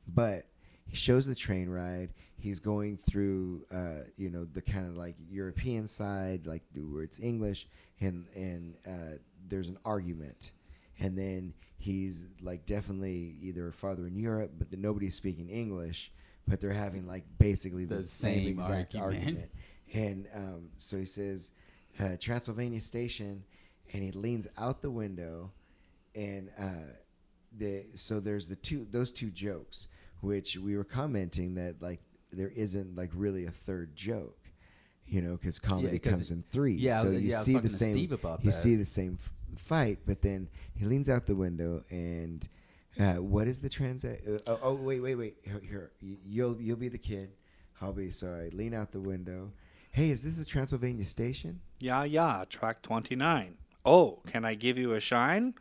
But 0.07 0.47
he 0.87 0.97
shows 0.97 1.27
the 1.27 1.35
train 1.35 1.69
ride. 1.69 2.11
He's 2.37 2.59
going 2.59 2.97
through, 2.97 3.65
uh, 3.73 4.05
you 4.17 4.29
know, 4.31 4.45
the 4.45 4.63
kind 4.63 4.87
of 4.87 4.97
like 4.97 5.17
European 5.31 5.87
side, 5.87 6.47
like 6.47 6.63
where 6.75 7.03
it's 7.03 7.19
English, 7.21 7.67
and 8.01 8.27
and 8.35 8.75
uh, 8.87 9.19
there's 9.49 9.71
an 9.71 9.79
argument, 9.85 10.53
and 11.01 11.17
then 11.19 11.55
he's 11.79 12.27
like 12.41 12.67
definitely 12.67 13.37
either 13.43 13.71
farther 13.73 14.07
in 14.07 14.17
Europe, 14.17 14.53
but 14.59 14.71
the, 14.71 14.77
nobody's 14.77 15.15
speaking 15.15 15.49
English, 15.49 16.13
but 16.49 16.61
they're 16.61 16.73
having 16.73 17.07
like 17.07 17.25
basically 17.39 17.85
the, 17.85 17.97
The 17.97 18.05
same, 18.05 18.45
same 18.45 18.49
exact 18.49 18.95
argument. 18.97 19.25
argument, 19.27 19.51
and 19.93 20.27
um, 20.35 20.69
so 20.79 20.97
he 20.99 21.07
says 21.07 21.53
uh, 22.01 22.17
Transylvania 22.21 22.81
Station, 22.81 23.45
and 23.93 24.03
he 24.03 24.11
leans 24.13 24.49
out 24.59 24.83
the 24.83 24.91
window, 24.91 25.51
and 26.15 26.51
uh, 26.59 26.93
the 27.57 27.85
so 27.95 28.19
there's 28.21 28.47
the 28.49 28.57
two 28.57 28.87
those 28.91 29.13
two 29.13 29.31
jokes 29.31 29.89
which 30.21 30.57
we 30.57 30.77
were 30.77 30.85
commenting 30.85 31.55
that 31.55 31.81
like 31.83 32.01
there 32.33 32.51
isn't 32.57 32.97
like 32.97 33.11
really 33.15 33.45
a 33.45 33.51
third 33.51 33.95
joke 33.95 34.39
you 35.07 35.21
know 35.21 35.37
because 35.37 35.59
comedy 35.61 35.99
'cause 35.99 36.13
comes 36.13 36.31
it- 36.31 36.35
in 36.35 36.45
threes 36.51 36.81
yeah, 36.81 37.01
so 37.03 37.11
you 37.11 37.19
yeah, 37.31 37.43
see 37.43 37.53
the 37.59 37.69
same 37.69 37.93
you 38.43 38.51
that. 38.51 38.53
see 38.57 38.75
the 38.75 38.85
same 38.85 39.17
fight 39.59 39.99
but 40.07 40.23
then 40.23 40.49
he 40.75 40.85
leans 40.85 41.09
out 41.09 41.27
the 41.27 41.35
window 41.35 41.83
and 41.91 42.49
uh, 42.99 43.15
what 43.15 43.49
is 43.49 43.59
the 43.59 43.69
transit 43.69 44.23
uh, 44.27 44.39
oh, 44.51 44.59
oh 44.63 44.75
wait 44.75 45.01
wait 45.01 45.17
wait. 45.17 45.37
Here, 45.43 45.61
here. 45.69 45.91
You'll 46.01 46.61
you'll 46.61 46.77
be 46.77 46.89
the 46.89 46.99
kid. 46.99 47.31
I'll 47.81 47.93
be 47.93 48.11
sorry. 48.11 48.51
Lean 48.51 48.73
out 48.73 48.93
the 48.93 49.01
window. 49.01 49.49
Hey 49.91 50.11
is 50.11 50.23
this 50.23 50.37
the 50.37 50.45
transylvania 50.45 51.05
station? 51.05 51.61
Yeah, 51.81 52.05
yeah, 52.05 52.45
track 52.49 52.83
29. 52.83 53.57
Oh, 53.85 54.21
can 54.27 54.45
I 54.45 54.55
give 54.55 54.79
you 54.79 54.95
a 54.95 55.01
shine? 55.01 55.55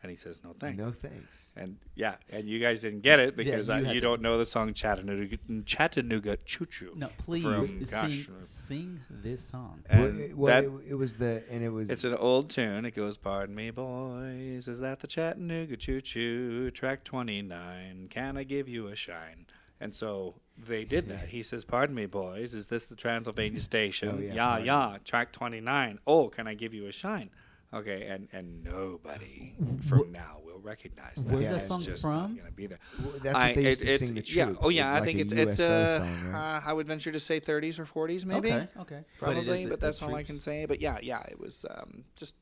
And 0.00 0.10
he 0.10 0.16
says, 0.16 0.40
"No 0.44 0.54
thanks." 0.58 0.78
No 0.78 0.90
thanks. 0.90 1.52
And 1.56 1.76
yeah, 1.96 2.14
and 2.30 2.48
you 2.48 2.60
guys 2.60 2.82
didn't 2.82 3.00
get 3.00 3.18
it 3.18 3.36
because 3.36 3.66
you 3.66 3.74
uh, 3.74 3.82
had 3.82 3.94
you 3.96 4.00
don't 4.00 4.22
know 4.22 4.38
the 4.38 4.46
song 4.46 4.72
Chattanooga, 4.72 5.38
Chattanooga 5.64 6.36
Choo 6.36 6.66
Choo. 6.66 6.92
No, 6.94 7.08
please 7.18 7.42
From, 7.42 7.66
sing, 7.66 7.86
gosh, 7.90 8.28
sing 8.42 9.00
this 9.10 9.42
song. 9.42 9.82
Well, 9.90 10.04
and 10.04 10.20
it, 10.20 10.38
well, 10.38 10.62
that- 10.62 10.68
it, 10.68 10.90
it 10.90 10.94
was 10.94 11.14
the 11.14 11.42
and 11.50 11.64
it 11.64 11.70
was 11.70 11.90
It's 11.90 12.04
an 12.04 12.14
old 12.14 12.48
tune. 12.48 12.84
It 12.84 12.94
goes, 12.94 13.16
"Pardon 13.16 13.56
me, 13.56 13.70
boys, 13.72 14.68
is 14.68 14.78
that 14.78 15.00
the 15.00 15.08
Chattanooga 15.08 15.76
Choo 15.76 16.00
Choo? 16.00 16.70
Track 16.70 17.02
29. 17.02 18.06
Can 18.08 18.36
I 18.36 18.44
give 18.44 18.68
you 18.68 18.86
a 18.86 18.94
shine?" 18.94 19.46
And 19.80 19.92
so 19.94 20.34
they 20.56 20.84
did 20.84 21.06
that. 21.08 21.28
He 21.30 21.42
says, 21.42 21.64
"Pardon 21.64 21.96
me, 21.96 22.06
boys, 22.06 22.54
is 22.54 22.68
this 22.68 22.84
the 22.84 22.94
Transylvania 22.96 23.60
station? 23.72 24.14
Oh, 24.16 24.20
yeah, 24.20 24.58
yeah, 24.58 24.58
yeah. 24.92 24.98
Track 25.04 25.32
29. 25.32 25.98
Oh, 26.06 26.28
can 26.28 26.46
I 26.46 26.54
give 26.54 26.72
you 26.72 26.86
a 26.86 26.92
shine?" 26.92 27.30
Okay, 27.74 28.06
and 28.06 28.28
and 28.32 28.64
nobody 28.64 29.54
from 29.82 30.10
now 30.10 30.38
will 30.42 30.58
recognize 30.60 31.16
that. 31.16 31.26
Where's 31.32 31.50
that 31.50 31.60
song 31.60 31.82
just 31.82 32.02
from? 32.02 32.36
Gonna 32.36 32.50
be 32.50 32.66
there. 32.66 32.78
Well, 33.02 33.12
that's 33.22 33.34
what 33.34 33.36
I- 33.36 33.52
they 33.52 33.62
used 33.68 33.82
it- 33.84 33.98
to 33.98 34.06
sing 34.06 34.14
the 34.14 34.22
yeah. 34.26 34.44
troops. 34.46 34.60
Oh 34.62 34.68
yeah, 34.70 34.86
It's 34.86 34.90
I 34.90 34.94
like 35.00 35.04
think 35.04 35.18
a 35.18 35.20
it's 35.22 35.32
it's 35.34 35.58
USO 35.58 35.72
uh, 35.72 35.98
song, 35.98 36.30
right? 36.32 36.56
uh, 36.56 36.60
I 36.64 36.72
would 36.72 36.86
venture 36.86 37.12
to 37.12 37.20
say 37.20 37.40
30s 37.40 37.78
or 37.78 37.84
40s 37.84 38.24
maybe. 38.24 38.52
Okay, 38.52 38.68
okay. 38.80 39.04
But 39.20 39.32
Probably, 39.34 39.62
is 39.64 39.68
but, 39.68 39.80
the- 39.80 39.86
that's 39.86 39.98
the 40.00 40.06
all 40.06 40.14
I 40.14 40.22
can 40.22 40.40
say. 40.40 40.64
But 40.64 40.80
yeah, 40.80 40.98
yeah, 41.02 41.22
it 41.30 41.38
was 41.38 41.66
um, 41.68 42.04
just 42.16 42.34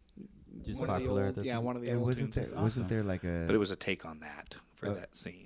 Just 0.64 0.78
one 0.80 0.88
of 0.88 0.94
the 0.94 1.00
popular 1.00 1.22
at 1.24 1.26
old- 1.26 1.34
the 1.36 1.44
yeah, 1.44 1.58
one 1.58 1.74
of 1.76 1.82
the 1.82 1.88
and 1.90 1.98
old 1.98 2.06
wasn't 2.06 2.32
there 2.32 2.44
tunes. 2.44 2.54
wasn't 2.54 2.84
awesome. 2.86 2.88
there 2.96 3.02
like 3.02 3.24
a 3.24 3.44
But 3.46 3.54
it 3.54 3.58
was 3.58 3.72
a 3.72 3.76
take 3.76 4.04
on 4.06 4.20
that 4.20 4.54
for 4.76 4.88
Uh, 4.90 4.94
that 4.94 5.16
scene, 5.16 5.45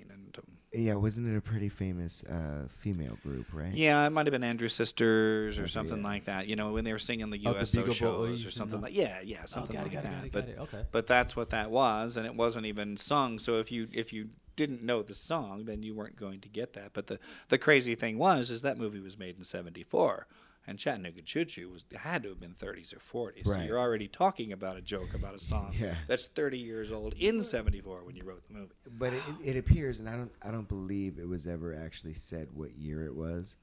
yeah 0.73 0.93
wasn't 0.93 1.27
it 1.27 1.35
a 1.35 1.41
pretty 1.41 1.69
famous 1.69 2.23
uh, 2.23 2.65
female 2.69 3.17
group 3.23 3.45
right 3.53 3.73
yeah, 3.73 4.05
it 4.07 4.11
might 4.11 4.25
have 4.25 4.31
been 4.31 4.43
Andrews 4.43 4.73
Sisters 4.73 5.59
or 5.59 5.67
something 5.67 5.97
yeah. 5.97 6.03
like 6.03 6.25
that. 6.25 6.47
You 6.47 6.55
know, 6.55 6.71
when 6.73 6.83
they 6.83 6.93
were 6.93 6.99
singing 6.99 7.29
the 7.29 7.41
Oh, 7.45 7.53
the 7.53 7.59
USO 7.59 7.81
Beagle 7.81 7.93
shows 7.93 8.45
or 8.45 8.51
something 8.51 8.79
the- 8.79 8.85
like 8.87 8.95
yeah, 8.95 9.19
yeah, 9.23 9.39
Oh, 9.43 9.45
something 9.47 9.75
got 9.75 9.83
like 9.83 9.93
it, 9.95 10.03
that. 10.03 10.25
it, 10.25 10.31
but 10.31 10.47
it. 10.47 10.57
Okay. 10.59 10.83
but 10.91 11.07
that's 11.07 11.35
what 11.35 11.49
that 11.49 11.71
was, 11.71 12.17
and 12.17 12.25
it 12.25 12.35
wasn't 12.35 12.65
even 12.65 12.95
sung. 12.97 13.39
So 13.39 13.59
if 13.59 13.71
you 13.71 13.87
if 13.91 14.13
you 14.13 14.29
didn't 14.55 14.83
know 14.83 15.01
the 15.01 15.13
song, 15.13 15.65
then 15.65 15.81
you 15.81 15.93
weren't 15.95 16.15
going 16.17 16.39
to 16.41 16.49
get 16.49 16.73
that. 16.73 16.91
But 16.93 17.07
the 17.07 17.19
the 17.49 17.57
crazy 17.57 17.95
thing 17.95 18.17
was, 18.17 18.51
is 18.51 18.61
that 18.61 18.77
movie 18.77 18.99
was 18.99 19.17
made 19.17 19.37
in 19.37 19.43
'74, 19.43 20.27
and 20.67 20.77
Chattanooga 20.77 21.21
Choo 21.21 21.45
Choo 21.45 21.69
was 21.69 21.85
had 21.95 22.23
to 22.23 22.29
have 22.29 22.39
been 22.39 22.53
30s 22.53 22.93
or 22.95 23.31
40s. 23.31 23.47
So 23.47 23.59
you're 23.59 23.79
already 23.79 24.07
talking 24.07 24.51
about 24.51 24.77
a 24.77 24.81
joke 24.81 25.13
about 25.13 25.35
a 25.35 25.39
song 25.39 25.73
Yeah. 25.77 25.95
that's 26.07 26.27
30 26.27 26.57
years 26.59 26.91
old 26.91 27.13
in 27.19 27.43
'74 27.43 28.03
when 28.03 28.15
you 28.15 28.23
wrote 28.23 28.43
the 28.47 28.53
movie. 28.53 28.73
but 28.87 29.13
it, 29.13 29.23
it 29.43 29.57
appears 29.57 29.99
and 29.99 30.07
I 30.09 30.15
don't 30.15 30.31
I 30.43 30.51
don't 30.51 30.67
believe 30.67 31.17
it 31.19 31.27
was 31.27 31.47
ever 31.47 31.73
actually 31.75 32.13
said 32.13 32.49
what 32.53 32.75
year 32.77 33.05
it 33.05 33.15
was 33.15 33.55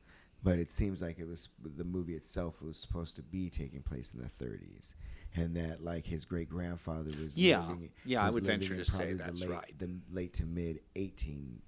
but 0.42 0.58
it 0.58 0.70
seems 0.70 1.02
like 1.02 1.18
it 1.18 1.26
was 1.26 1.48
the 1.76 1.84
movie 1.84 2.14
itself 2.14 2.62
was 2.62 2.76
supposed 2.78 3.16
to 3.16 3.22
be 3.22 3.50
taking 3.50 3.82
place 3.82 4.14
in 4.14 4.20
the 4.20 4.28
30s 4.28 4.94
and 5.37 5.56
that 5.56 5.82
like 5.82 6.06
his 6.06 6.24
great 6.24 6.48
grandfather 6.48 7.11
was 7.22 7.37
Yeah. 7.37 7.61
living, 7.61 7.90
Yeah, 8.04 8.24
I 8.24 8.30
would 8.30 8.44
venture 8.44 8.76
to 8.76 8.84
say 8.84 9.12
that's 9.14 9.40
late, 9.42 9.50
right. 9.50 9.78
the 9.78 9.98
late 10.11 10.32
to 10.34 10.46
mid 10.46 10.80
18 10.96 11.61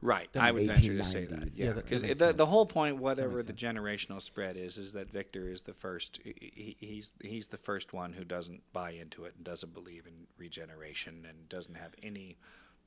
Right, 0.00 0.28
I 0.38 0.52
would 0.52 0.66
venture 0.66 0.96
to 0.96 1.02
say 1.04 1.24
that. 1.24 1.52
Yeah, 1.54 1.66
Yeah, 1.66 1.72
because 1.72 2.02
that 2.02 2.08
makes 2.08 2.20
the, 2.20 2.32
the 2.32 2.46
whole 2.46 2.66
point, 2.66 2.98
whatever 2.98 3.42
the 3.42 3.52
generational 3.52 4.22
spread 4.22 4.56
is, 4.56 4.78
is 4.78 4.92
that 4.92 5.10
Victor 5.10 5.50
is 5.50 5.62
the 5.62 5.74
first. 5.74 6.20
He, 6.24 6.76
he's 6.78 7.14
he's 7.20 7.48
the 7.48 7.56
first 7.56 7.92
one 7.92 8.12
who 8.12 8.22
doesn't 8.24 8.62
buy 8.72 8.90
into 8.92 9.24
it 9.24 9.34
and 9.36 9.44
doesn't 9.44 9.74
believe 9.74 10.06
in 10.06 10.26
regeneration 10.36 11.26
and 11.28 11.48
doesn't 11.48 11.74
have 11.76 11.94
any 12.02 12.38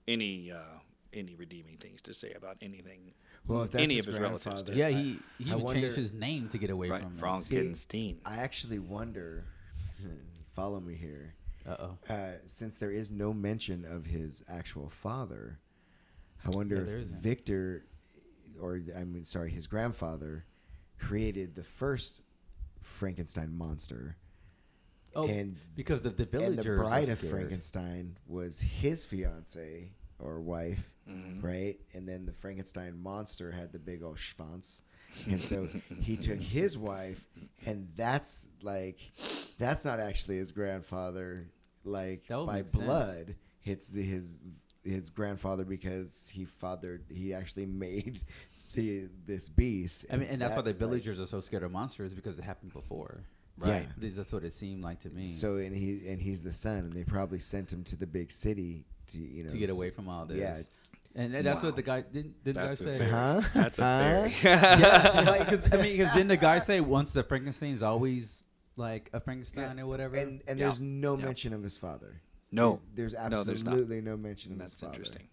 any 0.07 0.51
uh, 0.53 0.79
any 1.13 1.35
redeeming 1.35 1.75
things 1.77 2.01
to 2.03 2.13
say 2.13 2.31
about 2.31 2.55
anything. 2.61 3.11
well 3.45 3.63
if 3.63 3.71
that's 3.71 3.83
any 3.83 3.95
his 3.95 4.07
of 4.07 4.13
his 4.13 4.21
relatives 4.21 4.63
did. 4.63 4.75
Yeah, 4.77 4.87
he 4.89 5.17
he 5.37 5.51
I 5.51 5.55
wonder- 5.57 5.81
changed 5.81 5.97
his 5.97 6.13
name 6.13 6.47
to 6.49 6.57
get 6.57 6.69
away 6.69 6.89
Right, 6.89 7.01
from. 7.01 7.11
Frankenstein. 7.15 8.19
I 8.25 8.37
actually 8.37 8.79
wonder 8.79 9.43
follow 10.53 10.79
me 10.79 10.95
here 10.95 11.33
Uh 11.67 11.75
oh. 11.79 11.97
uh, 12.13 12.29
since 12.45 12.77
there 12.77 12.91
is 12.91 13.11
no 13.11 13.33
mention 13.33 13.83
of 13.85 14.05
his 14.05 14.43
actual 14.47 14.89
father, 14.89 15.59
I 16.45 16.49
wonder 16.49 16.75
Yeah, 16.77 16.81
if. 17.01 17.07
Victor, 17.07 17.85
or 18.59 18.79
I 18.97 19.03
mean, 19.03 19.25
sorry, 19.25 19.49
his 19.51 19.67
grandfather, 19.67 20.45
created 20.99 21.55
the 21.55 21.63
first 21.63 22.21
Frankenstein 22.81 23.53
monster, 23.57 24.17
Oh, 25.13 25.27
and 25.27 25.57
because 25.75 26.03
the 26.03 26.09
the 26.09 26.25
villagers 26.25 26.49
and 26.49 26.57
the 26.59 26.75
bride 26.83 27.09
of. 27.09 27.19
Frankenstein 27.19 28.17
was 28.27 28.61
his 28.61 29.03
fiance 29.05 29.91
or 30.19 30.39
wife, 30.39 30.89
Mhm. 31.09 31.43
right? 31.43 31.79
And 31.93 32.07
then 32.07 32.25
the 32.25 32.31
Frankenstein 32.31 32.97
monster 32.97 33.51
had 33.51 33.71
the 33.73 33.79
big 33.79 34.03
old 34.03 34.17
schwanz. 34.17 34.83
And 35.29 35.41
so 35.41 35.67
he 35.99 36.15
took 36.15 36.39
his 36.39 36.77
wife, 36.77 37.27
and 37.65 37.89
that's 37.97 38.47
like, 38.61 38.99
that's 39.59 39.83
not 39.83 39.99
actually 39.99 40.37
his 40.37 40.53
grandfather, 40.53 41.49
like 41.83 42.27
by 42.29 42.45
make 42.45 42.69
sense. 42.69 42.83
blood. 42.85 43.35
It's 43.65 43.89
the, 43.89 44.01
his 44.03 44.39
his 44.83 45.09
grandfather 45.09 45.65
because 45.65 46.29
he 46.33 46.45
fathered. 46.45 47.03
He 47.09 47.33
actually 47.33 47.65
made 47.87 48.21
the 48.73 49.07
this 49.25 49.49
beast. 49.49 50.05
I 50.11 50.15
mean, 50.17 50.29
and 50.29 50.41
that's 50.41 50.51
why 50.55 50.61
that, 50.61 50.63
the 50.63 50.85
like, 50.85 50.89
villagers 51.03 51.19
are 51.19 51.25
so 51.27 51.39
scared 51.41 51.63
of 51.63 51.71
monsters 51.71 52.13
because 52.13 52.37
it 52.39 52.43
happened 52.43 52.73
before. 52.73 53.23
Right. 53.57 53.85
This- 53.97 54.15
That's 54.15 54.33
what 54.33 54.43
it 54.43 54.53
seemed 54.53 54.83
like 54.83 54.99
to 55.01 55.09
me. 55.09 55.27
So 55.27 55.57
and 55.57 55.75
he 55.75 56.07
and 56.07 56.21
he's 56.21 56.41
the 56.41 56.51
son, 56.51 56.79
and 56.79 56.93
they 56.93 57.03
probably 57.03 57.39
sent 57.39 57.71
him 57.71 57.83
to 57.85 57.95
the 57.95 58.07
big 58.07 58.31
city 58.31 58.85
to 59.07 59.19
you 59.19 59.43
know 59.43 59.49
to 59.49 59.57
get 59.57 59.69
away 59.69 59.89
from 59.91 60.09
all 60.09 60.25
this. 60.25 60.39
Yeah. 60.39 60.57
And, 61.13 61.35
and 61.35 61.45
that's 61.45 61.61
Wow. 61.61 61.67
what 61.69 61.75
the 61.75 61.81
guy 61.81 62.01
didn't. 62.01 62.41
Did 62.45 62.55
the 62.55 62.59
guy 62.61 62.67
That's 62.67 62.81
a 62.81 62.97
say? 62.99 63.09
Huh? 63.09 63.41
That's 63.53 63.79
a 63.79 63.83
Huh? 63.83 64.21
theory. 64.29 64.35
yeah, 64.43 65.37
because 65.39 65.65
I 65.73 65.75
mean, 65.75 65.97
because 65.97 66.13
didn't 66.13 66.29
the 66.29 66.37
guy 66.37 66.59
say 66.59 66.79
once 66.79 67.11
the 67.11 67.21
Frankenstein's 67.21 67.83
always 67.83 68.37
like 68.77 69.09
a 69.11 69.19
Frankenstein 69.19 69.77
or 69.81 69.85
whatever? 69.87 70.15
And 70.15 70.41
and 70.47 70.57
Yeah. 70.57 70.67
there's 70.67 70.79
no 70.79 71.17
Yeah. 71.17 71.25
mention 71.25 71.51
of 71.53 71.61
his 71.63 71.77
father. 71.77 72.21
No, 72.51 72.81
there's, 72.93 73.13
there's 73.13 73.31
No, 73.31 73.39
absolutely 73.71 74.01
no, 74.01 74.17
mention 74.17 74.51
of 74.53 74.59
his 74.61 74.71
that's 74.71 74.81
father. 74.81 74.93
interesting. 74.93 75.27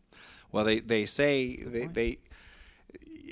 Well, 0.53 0.65
they 0.65 0.81
they 0.81 1.05
say 1.07 1.57
they, 1.57 1.87
they 1.87 2.19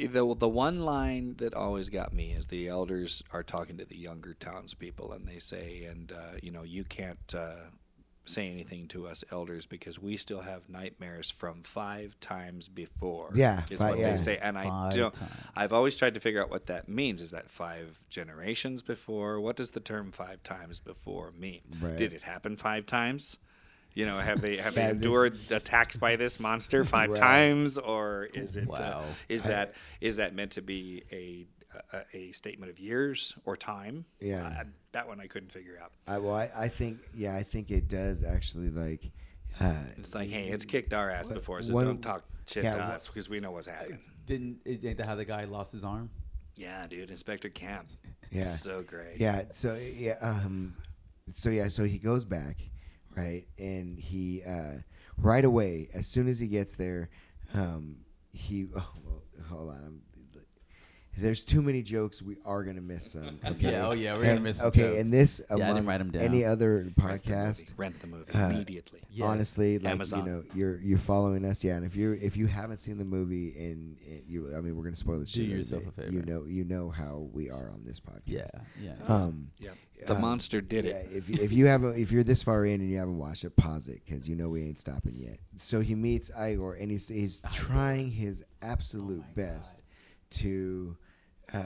the 0.08 0.34
the 0.36 0.48
one 0.48 0.80
line 0.80 1.36
that 1.38 1.54
always 1.54 1.88
got 1.88 2.12
me 2.12 2.32
is 2.32 2.48
the 2.48 2.68
elders 2.68 3.22
are 3.32 3.42
talking 3.42 3.78
to 3.78 3.84
the 3.84 3.96
younger 3.96 4.34
townspeople, 4.34 5.12
and 5.12 5.26
they 5.26 5.38
say, 5.38 5.84
and 5.84 6.12
uh, 6.12 6.36
you 6.42 6.50
know, 6.50 6.62
you 6.64 6.84
can't 6.84 7.34
uh, 7.34 7.70
say 8.26 8.50
anything 8.50 8.88
to 8.88 9.06
us 9.06 9.24
elders 9.30 9.64
because 9.64 9.98
we 9.98 10.16
still 10.18 10.40
have 10.40 10.68
nightmares 10.68 11.30
from 11.30 11.62
five 11.62 12.18
times 12.20 12.68
before. 12.68 13.30
Yeah, 13.34 13.62
is 13.70 13.78
fi- 13.78 13.90
what 13.90 13.98
yeah. 13.98 14.10
they 14.10 14.16
say, 14.18 14.36
and 14.36 14.58
I 14.58 14.64
Five 14.64 14.94
don't. 14.94 15.14
times. 15.14 15.32
I've 15.54 15.72
always 15.72 15.96
tried 15.96 16.12
to 16.14 16.20
figure 16.20 16.42
out 16.42 16.50
what 16.50 16.66
that 16.66 16.88
means. 16.88 17.22
Is 17.22 17.30
that 17.30 17.50
five 17.50 18.00
generations 18.10 18.82
before? 18.82 19.40
What 19.40 19.56
does 19.56 19.70
the 19.70 19.80
term 19.80 20.12
five 20.12 20.42
times 20.42 20.80
before 20.80 21.32
mean? 21.38 21.62
Right. 21.80 21.96
Did 21.96 22.12
it 22.12 22.24
happen 22.24 22.56
five 22.56 22.84
times? 22.84 23.38
You 23.96 24.06
know, 24.06 24.18
have 24.18 24.40
they 24.40 24.58
have 24.58 24.74
they 24.76 24.82
this- 24.86 24.92
endured 24.96 25.36
attacks 25.50 25.96
by 25.96 26.14
this 26.16 26.38
monster 26.38 26.84
five 26.96 27.10
Right. 27.10 27.18
times, 27.18 27.78
or 27.78 28.28
is 28.32 28.54
it 28.54 28.68
uh, 28.68 28.72
Wow. 28.78 29.04
is 29.28 29.44
I- 29.46 29.48
that 29.48 29.74
is 30.00 30.16
that 30.18 30.34
meant 30.34 30.52
to 30.52 30.62
be 30.62 31.02
a 31.10 31.46
a, 31.92 32.04
a 32.16 32.32
statement 32.32 32.70
of 32.70 32.78
years 32.78 33.34
or 33.44 33.56
time? 33.56 34.04
Yeah. 34.20 34.46
Uh, 34.46 34.64
that 34.92 35.08
one 35.08 35.20
I 35.20 35.26
couldn't 35.26 35.50
figure 35.52 35.78
out. 35.82 35.92
I, 36.06 36.18
well, 36.18 36.34
I, 36.36 36.50
I 36.56 36.68
think 36.68 36.98
yeah, 37.14 37.34
I 37.36 37.42
think 37.42 37.70
it 37.72 37.88
does 37.88 38.22
actually 38.22 38.70
like. 38.70 39.10
Uh, 39.60 39.72
It's 39.96 40.14
like, 40.14 40.28
hey, 40.28 40.48
it's 40.48 40.64
kicked 40.66 40.92
our 40.92 41.10
ass 41.10 41.28
before, 41.28 41.62
so 41.62 41.72
One- 41.72 41.86
don't 41.86 42.02
talk 42.02 42.24
shit 42.46 42.64
yeah, 42.64 42.74
to 42.74 42.80
one- 42.82 42.90
us 42.92 43.06
because 43.08 43.28
we 43.30 43.40
know 43.40 43.50
what's 43.50 43.66
happening. 43.66 43.98
didn't 44.26 44.58
is 44.66 44.84
ain't 44.84 44.98
that 44.98 45.06
how 45.06 45.14
the 45.14 45.24
guy 45.24 45.44
lost 45.44 45.72
his 45.72 45.84
arm? 45.84 46.10
Yeah, 46.54 46.86
dude, 46.86 47.10
Inspector 47.10 47.48
Kemp. 47.50 47.88
Yeah. 48.30 48.48
so 48.48 48.82
great. 48.82 49.16
Yeah. 49.18 49.44
So 49.52 49.74
yeah. 49.76 50.16
Um. 50.20 50.74
So 51.32 51.48
yeah. 51.50 51.68
So 51.68 51.84
he 51.84 51.98
goes 51.98 52.24
back, 52.26 52.56
right, 53.16 53.46
and 53.58 53.98
he 53.98 54.42
uh, 54.46 54.74
right 55.16 55.44
away 55.44 55.88
as 55.94 56.06
soon 56.06 56.28
as 56.28 56.38
he 56.38 56.46
gets 56.48 56.74
there, 56.74 57.08
um, 57.54 57.96
he. 58.32 58.66
Oh, 58.76 58.92
well, 59.04 59.22
hold 59.48 59.70
on. 59.70 59.76
I'm, 59.84 60.00
there's 61.18 61.46
too 61.46 61.62
many 61.62 61.80
jokes. 61.82 62.20
We 62.20 62.36
are 62.44 62.62
gonna 62.62 62.82
miss 62.82 63.12
some. 63.12 63.38
Okay? 63.46 63.72
Yeah, 63.72 63.86
oh 63.86 63.92
yeah, 63.92 64.14
we're 64.16 64.24
gonna 64.24 64.40
miss 64.40 64.58
some 64.58 64.66
Okay, 64.66 64.82
jokes. 64.82 64.98
and 65.00 65.10
this 65.12 65.40
I 65.48 65.54
didn't 65.54 65.70
among 65.70 65.86
write 65.86 66.00
'em 66.02 66.10
down. 66.10 66.22
any 66.22 66.44
other 66.44 66.74
Rent 66.74 66.94
the 66.96 67.02
movie. 67.02 67.18
podcast. 67.18 67.72
Rent 67.78 68.00
the 68.02 68.06
movie 68.06 68.32
Uh, 68.34 68.50
immediately. 68.50 69.00
Yes. 69.10 69.26
Honestly, 69.26 69.78
like 69.78 69.92
Amazon. 69.94 70.18
you 70.26 70.30
know, 70.30 70.44
you're 70.54 70.76
you're 70.78 70.98
following 70.98 71.46
us, 71.46 71.64
yeah. 71.64 71.76
And 71.76 71.86
if 71.86 71.96
you 71.96 72.10
are 72.10 72.14
if 72.16 72.36
you 72.36 72.46
haven't 72.46 72.80
seen 72.80 72.98
the 72.98 73.04
movie, 73.06 73.54
and, 73.56 73.96
and 74.06 74.24
you, 74.28 74.54
I 74.54 74.60
mean, 74.60 74.76
we're 74.76 74.84
gonna 74.84 74.94
spoil 74.96 75.18
the 75.20 75.24
shit. 75.24 75.46
out 75.46 75.52
of 75.52 75.58
yourself 75.58 75.82
it, 75.84 75.88
a 75.88 75.92
favor. 75.92 76.12
You 76.12 76.22
know, 76.22 76.44
you 76.44 76.64
know 76.64 76.90
how 76.90 77.30
we 77.32 77.48
are 77.48 77.70
on 77.70 77.82
this 77.82 77.98
podcast. 77.98 78.20
Yeah, 78.26 78.44
yeah. 78.82 78.94
Um. 79.08 79.48
Yeah, 79.58 79.70
the 80.06 80.16
uh, 80.16 80.18
monster 80.18 80.60
did 80.60 80.84
yeah, 80.84 80.92
it. 80.96 81.08
if 81.12 81.28
you- 81.28 81.42
if 81.42 81.52
you 81.52 81.66
haven't 81.66 81.96
if 81.98 82.12
you're 82.12 82.22
this 82.24 82.42
far 82.42 82.66
in 82.66 82.80
and 82.80 82.90
you 82.90 82.98
haven't 82.98 83.18
watched 83.18 83.44
it, 83.44 83.56
pause 83.56 83.88
it 83.88 84.02
because 84.04 84.28
you 84.28 84.36
know 84.36 84.48
we 84.48 84.62
ain't 84.62 84.78
stopping 84.78 85.14
yet. 85.16 85.38
So 85.56 85.80
he 85.80 85.94
meets 85.94 86.30
Igor 86.38 86.74
and 86.74 86.90
he's 86.90 87.08
he's 87.08 87.40
trying 87.52 88.10
his 88.10 88.44
absolute 88.62 89.22
Oh 89.24 89.28
my 89.36 89.42
best 89.42 89.82
to 90.30 90.96
uh, 91.52 91.62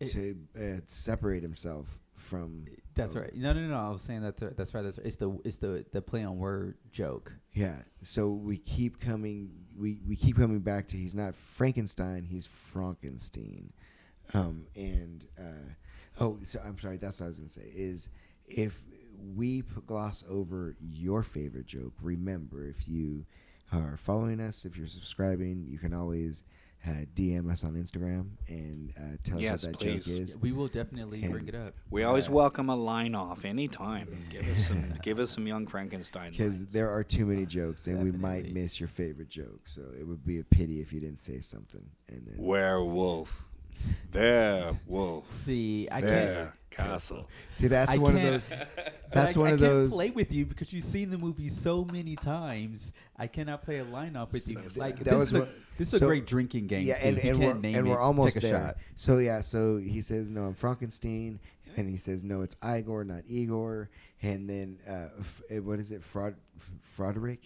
It- 0.00 0.06
to 0.12 0.36
uh, 0.58 0.80
separate 0.86 1.42
himself 1.42 1.98
from. 2.14 2.66
That's 2.94 3.14
right. 3.14 3.34
No, 3.36 3.52
no, 3.52 3.60
no. 3.60 3.76
I 3.76 3.90
was 3.90 4.00
saying 4.02 4.22
that. 4.22 4.36
That's 4.38 4.72
right. 4.72 4.82
That's 4.82 4.96
right. 4.98 5.06
It's 5.06 5.16
the 5.16 5.38
it's 5.44 5.58
the 5.58 5.84
the 5.92 6.00
play 6.00 6.24
on 6.24 6.38
word 6.38 6.78
joke. 6.92 7.30
Yeah. 7.52 7.82
So 8.02 8.30
we 8.30 8.56
keep 8.56 8.98
coming 9.00 9.50
we, 9.76 10.00
we 10.08 10.16
keep 10.16 10.36
coming 10.36 10.60
back 10.60 10.86
to 10.88 10.96
he's 10.96 11.14
not 11.14 11.34
Frankenstein, 11.34 12.24
he's 12.24 12.46
Fronkensteen. 12.46 13.70
Um 14.32 14.66
and 14.74 15.26
uh 15.38 15.42
oh 16.20 16.38
so 16.44 16.60
I'm 16.64 16.78
sorry, 16.78 16.96
that's 16.96 17.20
what 17.20 17.26
I 17.26 17.28
was 17.28 17.38
gonna 17.38 17.48
say, 17.48 17.70
is 17.74 18.08
if 18.46 18.82
we 19.34 19.62
p- 19.62 19.68
gloss 19.86 20.22
over 20.28 20.76
your 20.80 21.22
favorite 21.22 21.66
joke. 21.66 21.94
Remember, 22.02 22.66
if 22.66 22.86
you 22.88 23.24
are 23.72 23.96
following 23.96 24.40
us, 24.40 24.64
if 24.64 24.76
you're 24.76 24.86
subscribing, 24.86 25.64
you 25.66 25.78
can 25.78 25.94
always 25.94 26.44
uh, 26.86 26.90
DM 27.14 27.50
us 27.50 27.64
on 27.64 27.72
Instagram 27.74 28.28
and 28.46 28.92
uh, 28.96 29.16
tell 29.24 29.40
Yes, 29.40 29.54
us 29.54 29.64
what 29.64 29.72
that 29.72 29.78
please. 29.80 30.06
joke 30.06 30.20
is. 30.20 30.38
We 30.38 30.52
will 30.52 30.68
definitely 30.68 31.26
bring 31.26 31.48
it 31.48 31.54
up. 31.54 31.74
We 31.90 32.04
always 32.04 32.28
Uh, 32.28 32.32
welcome 32.32 32.68
a 32.68 32.76
line 32.76 33.14
off 33.14 33.44
anytime. 33.46 34.06
Give 34.30 34.46
us 34.48 34.68
some, 34.68 34.92
give 35.02 35.18
us 35.18 35.30
some 35.30 35.46
young 35.46 35.66
Frankenstein. 35.66 36.30
Because 36.32 36.66
there 36.66 36.90
are 36.90 37.02
too 37.02 37.24
many 37.26 37.46
jokes, 37.46 37.86
and 37.86 38.02
we 38.04 38.12
might 38.12 38.52
miss 38.52 38.78
your 38.78 38.88
favorite 38.88 39.30
joke. 39.30 39.60
So 39.64 39.82
it 39.98 40.06
would 40.06 40.24
be 40.24 40.38
a 40.38 40.44
pity 40.44 40.80
if 40.80 40.92
you 40.92 41.00
didn't 41.00 41.18
say 41.18 41.40
something. 41.40 41.84
And 42.08 42.26
then 42.26 42.34
werewolf, 42.36 43.44
there 44.12 44.70
wolf, 44.86 45.28
See, 45.28 45.88
I 45.90 46.00
there 46.00 46.54
can't. 46.70 46.88
castle. 46.90 47.28
see, 47.50 47.68
that's 47.68 47.94
I 47.96 47.98
one 47.98 48.16
of 48.16 48.22
those. 48.22 48.50
That's 49.12 49.36
I, 49.36 49.40
one 49.40 49.48
I 49.50 49.52
of 49.52 49.60
can't 49.60 49.70
those. 49.70 49.92
play 49.94 50.10
with 50.10 50.32
you 50.32 50.44
because 50.44 50.72
you've 50.72 50.84
seen 50.84 51.10
the 51.10 51.16
movie 51.16 51.48
so 51.48 51.84
many 51.84 52.16
times. 52.16 52.92
I 53.16 53.28
cannot 53.28 53.62
play 53.62 53.78
a 53.78 53.84
line 53.84 54.16
off 54.16 54.32
with 54.32 54.46
you. 54.50 54.58
So 54.68 54.80
Like. 54.80 54.96
That 54.98 55.04
this 55.04 55.14
was 55.14 55.28
is 55.28 55.34
a, 55.34 55.48
this 55.78 55.94
is 55.94 56.02
a 56.02 56.04
great 56.06 56.26
drinking 56.26 56.66
game. 56.66 56.84
Yeah, 56.86 56.98
too. 56.98 57.08
and, 57.08 57.18
and 57.18 57.38
we're 57.38 57.54
name 57.54 57.76
and 57.76 57.86
it, 57.86 57.90
we're 57.90 58.00
almost 58.00 58.34
take 58.34 58.42
a 58.42 58.46
there. 58.48 58.60
shot. 58.66 58.76
So 58.96 59.18
yeah, 59.18 59.40
so 59.42 59.76
he 59.78 60.00
says 60.00 60.28
no, 60.28 60.44
I'm 60.44 60.54
Fronkensteen, 60.54 61.38
and 61.76 61.88
he 61.88 61.96
says 61.98 62.24
no, 62.24 62.42
it's 62.42 62.56
Igor, 62.64 63.04
not 63.04 63.22
Igor, 63.28 63.88
and 64.22 64.50
then 64.50 64.78
uh, 64.88 65.08
f- 65.20 65.42
eh, 65.50 65.58
what 65.60 65.78
is 65.78 65.92
it, 65.92 66.02
Fraud, 66.02 66.34
Froderick, 66.82 67.38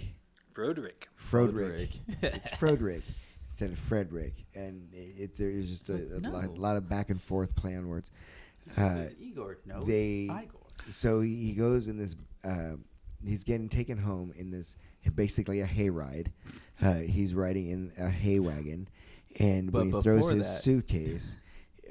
Broderick. 0.55 1.09
Froderick, 1.16 1.99
it's 2.23 2.51
Froderick 2.53 3.03
instead 3.50 3.70
of 3.72 3.78
Frederick, 3.78 4.34
and 4.54 4.88
it, 4.94 5.22
it 5.22 5.36
there's 5.36 5.68
just 5.68 5.88
a, 5.88 5.94
a 6.16 6.20
No. 6.20 6.30
lot, 6.30 6.56
lot 6.56 6.76
of 6.76 6.88
back 6.88 7.10
and 7.10 7.20
forth 7.20 7.52
play 7.56 7.74
on 7.76 7.88
words. 7.88 8.12
Uh, 8.78 9.06
Igor, 9.20 9.58
no, 9.66 9.82
they- 9.82 10.28
Igor. 10.30 10.60
so 10.88 11.20
he 11.20 11.34
he 11.34 11.52
goes 11.52 11.88
in 11.88 11.98
this. 11.98 12.14
Uh, 12.44 12.76
he's 13.26 13.42
getting 13.42 13.68
taken 13.68 13.98
home 13.98 14.32
in 14.36 14.52
this 14.52 14.76
basically 15.16 15.60
a 15.62 15.66
hayride. 15.66 16.28
Uh, 16.80 16.94
he's 16.94 17.34
riding 17.34 17.68
in 17.68 17.92
a 17.98 18.08
hay 18.08 18.38
wagon, 18.38 18.88
and 19.40 19.72
when 19.72 19.90
he 19.92 20.00
throws 20.00 20.30
his 20.30 20.46
that- 20.46 20.62
suitcase, 20.62 21.36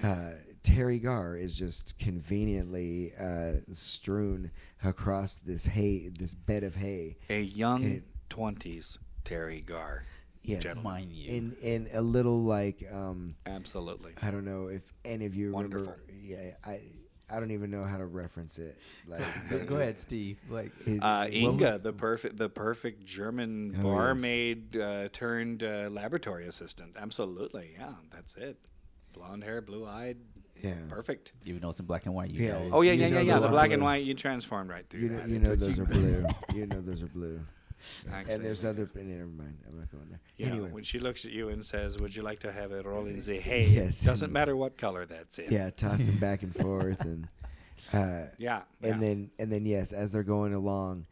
uh, 0.01 0.31
Teri 0.63 1.01
Garr 1.03 1.35
is 1.35 1.57
just 1.57 1.99
conveniently 1.99 3.11
uh, 3.19 3.55
strewn 3.73 4.49
across 4.81 5.35
this 5.35 5.65
hay, 5.65 6.07
this 6.07 6.35
bed 6.35 6.63
of 6.63 6.75
hay. 6.75 7.17
A 7.29 7.41
young 7.41 8.01
twenties 8.29 8.97
Teri 9.25 9.63
Garr. 9.65 10.05
Yes, 10.49 10.63
Gentlemen. 10.63 10.83
Mind 10.91 11.11
you. 11.11 11.31
in 11.31 11.55
in 11.61 11.89
a 11.93 12.01
little 12.01 12.39
like 12.43 12.83
um, 12.91 13.35
Absolutely. 13.45 14.13
I 14.21 14.31
don't 14.31 14.45
know 14.45 14.67
if 14.67 14.81
any 15.05 15.25
of 15.25 15.35
you 15.35 15.51
remember. 15.51 15.77
Wonderful. 15.77 15.95
Yeah, 16.21 16.51
I 16.65 16.81
I 17.31 17.39
don't 17.39 17.51
even 17.51 17.69
know 17.69 17.83
how 17.83 17.97
to 17.97 18.05
reference 18.07 18.57
it. 18.57 18.79
Like, 19.07 19.21
Go- 19.51 19.65
Go 19.65 19.75
ahead, 19.75 19.99
Steve. 19.99 20.39
Like, 20.49 20.71
Uh, 20.99 21.27
Inga, 21.31 21.73
was- 21.73 21.81
the 21.81 21.93
perfect, 21.93 22.37
the 22.37 22.49
perfect 22.49 23.05
German 23.05 23.71
Oh, 23.75 23.77
yes. 23.77 23.83
barmaid 23.83 24.75
uh, 24.77 25.09
turned 25.09 25.61
uh, 25.63 25.89
laboratory 25.91 26.47
assistant. 26.47 26.95
Absolutely, 26.99 27.75
yeah, 27.77 27.93
that's 28.11 28.35
it. 28.35 28.57
Blonde 29.13 29.43
hair, 29.43 29.61
blue 29.61 29.85
eyed, 29.85 30.17
Yeah. 30.61 30.73
perfect. 30.89 31.33
even 31.45 31.61
though 31.61 31.69
it's 31.69 31.79
in 31.79 31.85
black 31.85 32.05
and 32.07 32.15
white, 32.15 32.31
you 32.31 32.45
Yeah. 32.47 32.57
Oh 32.57 32.69
know. 32.69 32.81
yeah, 32.81 32.93
You 32.93 33.01
yeah, 33.01 33.07
yeah, 33.07 33.19
yeah. 33.21 33.33
those 33.33 33.41
The 33.41 33.47
are 33.47 33.51
black 33.51 33.71
and 33.71 33.83
white, 33.83 34.03
you 34.05 34.13
transformed 34.15 34.69
right 34.71 34.87
through 34.89 35.01
You 35.01 35.09
know, 35.09 35.17
that. 35.19 35.29
you 35.33 35.39
know 35.39 35.55
those 35.55 35.77
are 35.79 35.85
blue. 35.85 36.25
you 36.55 36.65
know 36.65 36.81
those 36.81 37.03
are 37.03 37.07
blue. 37.07 37.39
Actually, 38.11 38.33
And 38.35 38.45
there's 38.45 38.65
other. 38.65 38.89
Never 38.93 39.25
mind. 39.27 39.57
I'm 39.67 39.77
not 39.79 39.91
going 39.91 40.05
there. 40.09 40.19
you 40.37 40.45
know, 40.47 40.51
anyway, 40.53 40.69
when 40.71 40.83
she 40.83 40.99
looks 40.99 41.25
at 41.25 41.31
you 41.31 41.49
and 41.49 41.65
says, 41.65 41.97
"Would 41.99 42.15
you 42.15 42.21
like 42.21 42.39
to 42.41 42.51
have 42.51 42.71
a 42.71 42.81
roll 42.83 43.05
in 43.05 43.19
the 43.25 43.39
hay?" 43.39 43.67
Yes. 43.67 44.01
doesn't 44.01 44.31
matter 44.31 44.55
what 44.55 44.77
color 44.77 45.05
that's 45.05 45.39
in. 45.39 45.51
yeah, 45.51 45.69
tossing 45.69 46.17
back 46.17 46.43
and 46.43 46.53
forth, 46.63 47.01
and 47.01 47.27
uh, 47.93 48.27
yeah, 48.37 48.63
and 48.83 48.93
yeah. 48.95 48.97
then 49.07 49.31
and 49.39 49.51
then 49.51 49.65
yes, 49.65 49.93
as 49.93 50.11
they're 50.11 50.23
going 50.23 50.53
along, 50.53 51.05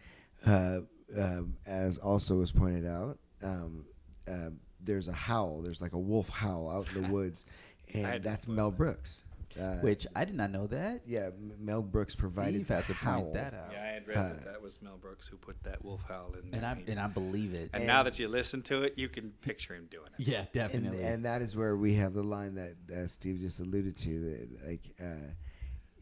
uh, 0.46 0.80
um, 1.18 1.56
as 1.66 1.98
also 1.98 2.36
was 2.36 2.52
pointed 2.52 2.86
out, 2.86 3.18
um, 3.44 3.86
uh, 4.28 4.50
there's 4.82 5.08
a 5.08 5.14
howl. 5.14 5.62
There's 5.62 5.82
like 5.82 5.94
a 5.94 6.00
wolf 6.00 6.30
howl 6.30 6.70
out 6.70 6.94
in 6.96 7.04
the 7.04 7.10
woods, 7.14 7.46
and 7.94 8.24
that's 8.24 8.48
Mel. 8.48 8.72
Brooks. 8.72 9.24
Uh, 9.60 9.78
Which 9.78 10.06
I 10.16 10.24
did 10.26 10.36
not 10.36 10.52
know 10.52 10.68
that. 10.68 11.02
yeah, 11.08 11.30
Mel 11.60 11.82
Brooks 11.82 12.16
provided 12.16 12.56
Steve 12.56 12.68
the 12.68 12.76
had 12.76 12.86
to 12.86 12.94
howl. 12.94 13.22
point 13.24 13.34
that 13.34 13.54
out. 13.54 13.70
yeah, 13.72 13.82
I 13.84 13.88
had 13.88 14.08
read 14.08 14.18
Uh, 14.18 14.24
that 14.34 14.46
that 14.46 14.62
was 14.62 14.82
Mel 14.82 14.98
Brooks 14.98 15.28
who 15.28 15.38
put 15.38 15.62
that 15.64 15.84
wolf 15.84 16.02
howl 16.08 16.34
in 16.42 16.52
there. 16.52 16.60
And 16.62 16.66
I 16.66 16.84
and 16.92 17.00
I 17.00 17.08
believe 17.08 17.54
it. 17.54 17.70
and 17.74 17.82
and- 17.82 17.88
now 17.88 18.04
that 18.04 18.20
you 18.20 18.28
listen 18.28 18.62
to 18.64 18.84
it, 18.84 18.94
you 18.98 19.10
can 19.10 19.32
picture 19.42 19.74
him 19.76 19.88
doing 19.90 20.10
it. 20.18 20.28
yeah, 20.28 20.46
definitely. 20.52 21.04
and 21.04 21.26
that 21.26 21.42
is 21.42 21.56
where 21.56 21.76
we 21.76 21.96
have 21.96 22.14
the 22.14 22.24
line 22.24 22.56
that 22.56 22.76
uh, 22.96 23.08
Steve 23.08 23.40
just 23.40 23.60
alluded 23.60 23.98
to. 23.98 24.20
That 24.30 24.68
like 24.68 24.96
uh, 25.02 25.32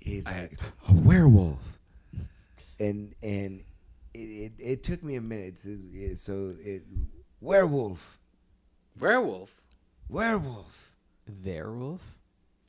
he's 0.01 0.27
I 0.27 0.41
like 0.41 0.59
a 0.89 0.93
werewolf, 1.01 1.79
and 2.79 3.15
and 3.23 3.63
it, 4.13 4.17
it, 4.19 4.53
it 4.59 4.83
took 4.83 5.03
me 5.03 5.15
a 5.15 5.21
minute. 5.21 5.61
To, 5.63 6.15
so 6.17 6.55
it 6.59 6.83
werewolf, 7.41 8.19
Werewolf. 8.99 9.61
werewolf, 10.09 10.91
Werewolf. 11.43 12.14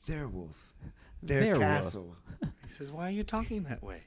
Their 0.07 0.27
wolf, 0.27 0.73
their 1.21 1.41
Werewolf. 1.41 1.61
castle. 1.61 2.15
He 2.63 2.69
says, 2.69 2.91
"Why 2.91 3.07
are 3.07 3.11
you 3.11 3.23
talking 3.23 3.63
that 3.63 3.83
way?" 3.83 4.01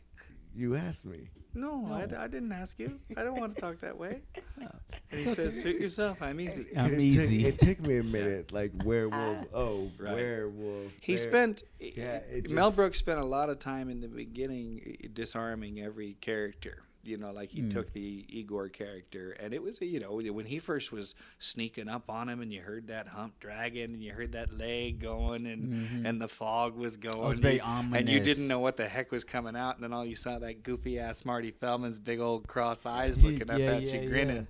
You 0.54 0.74
asked 0.76 1.06
me. 1.06 1.28
No, 1.54 1.84
I, 1.90 2.06
No. 2.06 2.18
I 2.20 2.28
didn't 2.28 2.52
ask 2.52 2.78
you. 2.78 2.98
I 3.16 3.24
don't 3.24 3.38
want 3.40 3.54
to 3.56 3.60
talk 3.60 3.80
that 3.80 3.96
way. 3.98 4.22
Oh. 4.62 4.66
And 5.10 5.20
he 5.26 5.34
says, 5.34 5.58
"Suit 5.60 5.80
yourself. 5.80 6.20
I'm 6.22 6.38
easy." 6.40 6.66
I'm 6.76 6.92
it 6.94 7.00
easy. 7.00 7.42
Took, 7.44 7.54
it 7.54 7.58
took 7.58 7.80
me 7.86 7.96
a 7.98 8.02
minute. 8.18 8.52
Like 8.52 8.72
werewolf. 8.84 9.46
Oh, 9.54 9.90
Right. 9.98 10.14
werewolf. 10.14 10.92
He 11.00 11.12
were- 11.12 11.18
spent 11.18 11.62
Yeah, 11.80 12.20
Mel 12.50 12.70
Brooks 12.70 12.98
spent 12.98 13.18
a 13.20 13.24
lot 13.24 13.48
of 13.50 13.58
time 13.58 13.88
in 13.88 14.00
the 14.00 14.08
beginning 14.08 15.08
disarming 15.14 15.80
every 15.80 16.14
character. 16.20 16.82
You 17.02 17.16
know, 17.16 17.32
like 17.32 17.48
he 17.50 17.62
Hmm. 17.62 17.70
took 17.70 17.92
the 17.94 18.26
Igor 18.28 18.68
character, 18.68 19.30
and 19.32 19.54
it 19.54 19.62
was 19.62 19.80
you 19.80 20.00
know 20.00 20.16
when 20.16 20.44
he 20.44 20.58
first 20.58 20.92
was 20.92 21.14
sneaking 21.38 21.88
up 21.88 22.10
on 22.10 22.28
him, 22.28 22.40
and 22.42 22.52
you 22.52 22.60
heard 22.60 22.88
that 22.88 23.08
hump 23.08 23.40
dragging, 23.40 23.84
and 23.94 24.02
you 24.02 24.12
heard 24.12 24.32
that 24.32 24.56
leg 24.58 24.98
going, 25.00 25.46
and 25.46 26.06
and 26.06 26.20
the 26.20 26.28
fog 26.28 26.76
was 26.76 26.96
going. 26.98 27.16
Mm-hmm. 27.16 27.28
was 27.28 27.38
very 27.38 27.54
you- 27.56 27.62
And 27.94 28.08
you 28.08 28.20
didn't 28.20 28.48
know 28.48 28.58
what 28.58 28.76
the 28.76 28.86
heck 28.88 29.10
was 29.12 29.24
coming 29.24 29.56
out, 29.56 29.76
and 29.76 29.82
then 29.84 29.92
all 29.94 30.04
you 30.04 30.14
saw 30.16 30.38
that 30.40 30.62
goofy 30.62 30.98
ass 30.98 31.24
Marty 31.24 31.50
Feldman's 31.52 31.98
big 31.98 32.20
old 32.20 32.46
cross 32.46 32.84
eyes 32.98 33.20
Yeah, 33.20 33.26
looking 33.30 33.50
up 33.50 33.58
yeah, 33.60 33.72
at 33.76 33.92
you, 33.92 34.00
yeah, 34.00 34.06
grinning. 34.06 34.46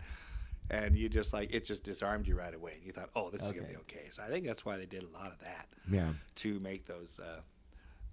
And 0.73 0.97
you 0.97 1.09
just 1.09 1.33
like 1.33 1.53
it 1.53 1.65
just 1.65 1.83
disarmed 1.85 2.27
you 2.29 2.37
right 2.37 2.55
away. 2.55 2.75
And 2.77 2.85
you 2.85 2.93
thought, 2.93 3.11
"Oh, 3.17 3.31
this 3.31 3.43
is 3.43 3.53
gonna 3.53 3.67
be 3.69 3.77
Okay. 3.77 3.99
okay." 3.99 4.09
So 4.11 4.23
I 4.23 4.29
think 4.29 4.45
that's 4.47 4.65
why 4.65 4.77
they 4.77 4.87
did 4.87 5.03
a 5.05 5.09
lot 5.09 5.33
of 5.33 5.39
that 5.41 5.69
Yeah. 5.91 6.13
to 6.37 6.59
make 6.61 6.87
those 6.87 7.19
uh, 7.21 7.43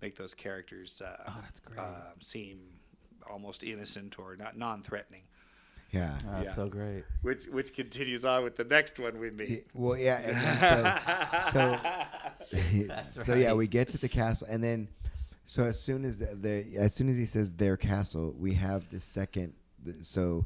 make 0.02 0.16
those 0.16 0.34
characters 0.36 1.02
uh, 1.02 1.24
Oh, 1.28 1.40
that's 1.42 1.60
great. 1.60 1.80
Uh, 1.80 2.14
seem 2.20 2.60
almost 3.30 3.64
innocent 3.64 4.18
or 4.20 4.36
not 4.36 4.58
non-threatening. 4.58 5.22
Yeah. 5.92 6.18
Oh, 6.30 6.42
Yeah. 6.44 6.54
so 6.54 6.68
great. 6.68 7.04
Which 7.22 7.46
which 7.46 7.74
continues 7.74 8.26
on 8.26 8.44
with 8.44 8.56
the 8.58 8.66
next 8.66 9.00
one 9.00 9.20
we 9.20 9.28
Yeah, 9.28 9.34
meet. 9.34 9.68
Well, 9.74 9.98
yeah. 9.98 10.18
And 10.20 10.36
then 10.38 11.52
so, 11.52 11.80
so, 13.14 13.22
so 13.24 13.36
yeah, 13.36 13.54
we 13.54 13.68
get 13.68 13.90
to 13.90 13.98
the 13.98 14.10
castle, 14.10 14.48
and 14.50 14.64
then, 14.64 14.90
so 15.46 15.64
as 15.64 15.80
soon 15.80 16.04
as 16.06 16.20
the, 16.20 16.26
the 16.36 16.78
as 16.78 16.94
soon 16.94 17.08
as 17.10 17.16
he 17.18 17.26
says 17.26 17.52
their 17.54 17.78
castle, 17.78 18.36
we 18.38 18.54
have 18.56 18.90
the 18.90 19.00
second. 19.00 19.54
The, 19.84 19.96
so, 20.04 20.46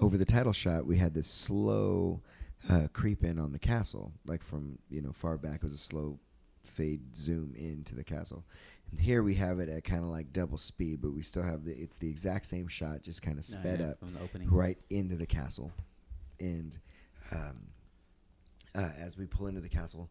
over 0.00 0.16
the 0.18 0.24
title 0.26 0.52
shot, 0.52 0.84
we 0.86 0.98
had 0.98 1.14
this 1.14 1.26
slow 1.28 2.20
uh, 2.68 2.88
creep 2.92 3.24
in 3.24 3.38
on 3.38 3.52
the 3.52 3.58
castle, 3.58 4.12
like 4.26 4.42
from 4.42 4.78
you 4.90 5.00
know 5.00 5.12
far 5.12 5.38
back. 5.38 5.56
It 5.56 5.62
was 5.64 5.72
a 5.72 5.78
slow 5.78 6.18
fade 6.64 7.16
zoom 7.16 7.54
into 7.56 7.94
the 7.94 8.04
castle. 8.04 8.44
And 8.92 9.00
here 9.00 9.22
we 9.22 9.34
have 9.36 9.58
it 9.58 9.68
at 9.70 9.84
kind 9.84 10.04
of 10.04 10.10
like 10.10 10.32
double 10.32 10.58
speed, 10.58 11.00
but 11.00 11.12
we 11.12 11.22
still 11.22 11.42
have 11.42 11.64
the 11.64 11.72
it's 11.72 11.96
the 11.96 12.08
exact 12.08 12.46
same 12.46 12.68
shot, 12.68 13.02
just 13.02 13.22
kind 13.22 13.38
of 13.38 13.44
sped 13.44 13.80
yeah, 13.80 13.86
up 13.86 13.98
from 13.98 14.12
the 14.12 14.20
opening. 14.20 14.48
right 14.50 14.78
into 14.90 15.16
the 15.16 15.26
castle. 15.26 15.72
And 16.38 16.76
um, 17.32 17.62
uh, 18.74 18.90
as 18.98 19.16
we 19.16 19.26
pull 19.26 19.46
into 19.46 19.62
the 19.62 19.68
castle, 19.68 20.10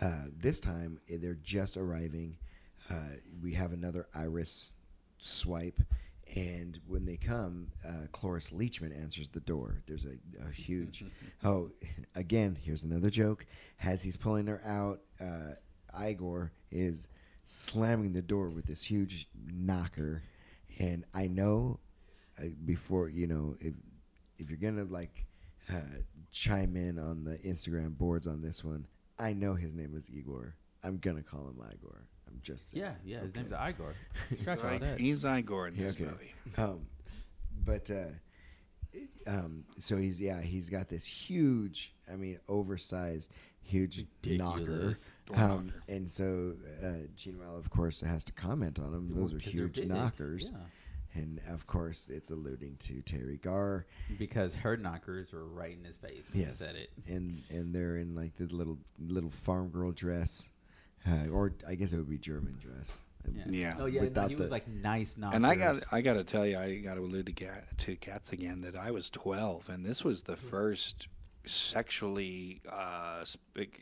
uh, 0.00 0.24
this 0.36 0.60
time 0.60 0.98
eh, 1.10 1.18
they're 1.20 1.38
just 1.42 1.76
arriving. 1.76 2.38
Uh, 2.90 3.16
we 3.42 3.52
have 3.52 3.72
another 3.72 4.06
iris 4.14 4.74
swipe, 5.18 5.80
and 6.34 6.80
when 6.86 7.04
they 7.04 7.16
come, 7.16 7.68
uh, 7.86 8.06
Cloris 8.12 8.50
Leachman 8.50 8.98
answers 8.98 9.28
the 9.28 9.40
door. 9.40 9.82
There's 9.86 10.06
a, 10.06 10.46
a 10.46 10.50
huge. 10.50 11.04
oh, 11.44 11.70
again, 12.14 12.56
here's 12.60 12.84
another 12.84 13.10
joke. 13.10 13.44
As 13.82 14.02
he's 14.02 14.16
pulling 14.16 14.46
her 14.46 14.62
out, 14.64 15.00
uh, 15.20 15.54
Igor 16.02 16.52
is 16.70 17.08
slamming 17.46 18.12
the 18.12 18.20
door 18.22 18.50
with 18.50 18.66
this 18.66 18.82
huge 18.82 19.28
knocker, 19.50 20.22
and 20.78 21.04
I 21.14 21.28
know 21.28 21.78
uh, 22.38 22.46
before 22.64 23.08
you 23.08 23.26
know 23.26 23.56
if 23.60 23.74
if 24.38 24.50
you're 24.50 24.58
gonna 24.58 24.84
like 24.84 25.24
uh, 25.72 25.80
chime 26.30 26.76
in 26.76 26.98
on 26.98 27.24
the 27.24 27.38
Instagram 27.38 27.96
boards 27.96 28.26
on 28.26 28.42
this 28.42 28.62
one, 28.64 28.86
I 29.18 29.32
know 29.32 29.54
his 29.54 29.74
name 29.74 29.94
is 29.96 30.10
Igor. 30.10 30.54
I'm 30.84 30.98
gonna 30.98 31.22
call 31.22 31.46
him 31.48 31.56
Igor. 31.72 32.02
I'm 32.28 32.40
just 32.42 32.70
saying. 32.70 32.84
Yeah, 32.84 32.92
yeah. 33.04 33.20
His 33.20 33.30
Okay. 33.30 33.40
name's 33.42 33.52
Igor. 33.74 33.94
Scratch 34.40 34.58
all 34.58 34.64
Right? 34.64 34.80
that. 34.80 34.98
He's 35.00 35.24
Igor 35.24 35.68
in 35.68 35.76
Yeah, 35.76 35.82
this 35.84 35.94
okay. 35.94 36.04
movie. 36.04 36.34
Um, 36.58 36.86
but 37.64 37.90
uh, 37.90 38.10
um, 39.26 39.64
so 39.78 39.96
he's 39.96 40.20
yeah 40.20 40.40
he's 40.40 40.68
got 40.68 40.88
this 40.88 41.04
huge, 41.04 41.94
I 42.12 42.16
mean 42.16 42.38
oversized, 42.48 43.32
huge 43.66 44.04
knocker. 44.24 44.60
Ridiculous. 44.60 45.04
Door 45.26 45.36
Um, 45.38 45.72
and 45.88 46.10
so 46.10 46.54
uh, 46.84 47.06
Gene 47.16 47.38
Wilder, 47.38 47.58
of 47.58 47.68
course, 47.70 48.00
has 48.02 48.24
to 48.26 48.32
comment 48.32 48.78
on 48.78 48.92
them. 48.92 49.10
Those 49.14 49.32
are 49.32 49.36
Because 49.36 49.52
they're 49.52 49.62
huge 49.66 49.86
knockers. 49.86 50.52
Yeah. 50.52 51.20
and 51.22 51.40
of 51.48 51.66
course 51.66 52.08
it's 52.08 52.30
alluding 52.30 52.76
to 52.80 52.94
Teri 53.02 53.40
Garr. 53.40 53.86
because 54.18 54.54
her 54.54 54.76
knockers 54.76 55.32
were 55.32 55.44
right 55.46 55.76
in 55.76 55.84
his 55.84 55.96
face 55.96 56.24
when 56.32 56.44
he 56.44 56.50
said 56.52 56.76
it. 56.82 56.90
and 57.08 57.38
and 57.50 57.74
they're 57.74 57.96
in 57.96 58.14
like 58.14 58.34
the 58.36 58.44
little 58.46 58.78
little 58.98 59.30
farm 59.30 59.68
girl 59.70 59.92
dress, 59.92 60.50
uh, 61.08 61.28
or 61.32 61.52
I 61.66 61.74
guess 61.74 61.92
it 61.92 61.96
would 61.96 62.10
be 62.10 62.18
German 62.18 62.58
dress. 62.60 63.00
Yeah. 63.48 63.74
Oh 63.80 63.86
yeah. 63.86 64.00
No, 64.02 64.04
Without 64.06 64.30
he 64.30 64.36
was 64.36 64.52
like 64.52 64.68
nice 64.68 65.16
knockers. 65.16 65.34
And 65.36 65.44
I 65.46 65.56
got 65.56 65.82
I 65.90 66.00
got 66.00 66.12
to 66.14 66.22
tell 66.22 66.46
you, 66.46 66.56
I 66.58 66.76
got 66.76 66.94
to 66.94 67.00
allude 67.00 67.26
to, 67.26 67.32
Cat, 67.32 67.64
to 67.78 67.96
cats 67.96 68.32
again 68.32 68.60
that 68.60 68.76
I 68.76 68.92
was 68.92 69.10
12, 69.10 69.68
and 69.68 69.84
this 69.84 70.04
was 70.04 70.22
the 70.22 70.36
first 70.36 71.08
sexually, 71.46 72.60
uh, 72.70 73.24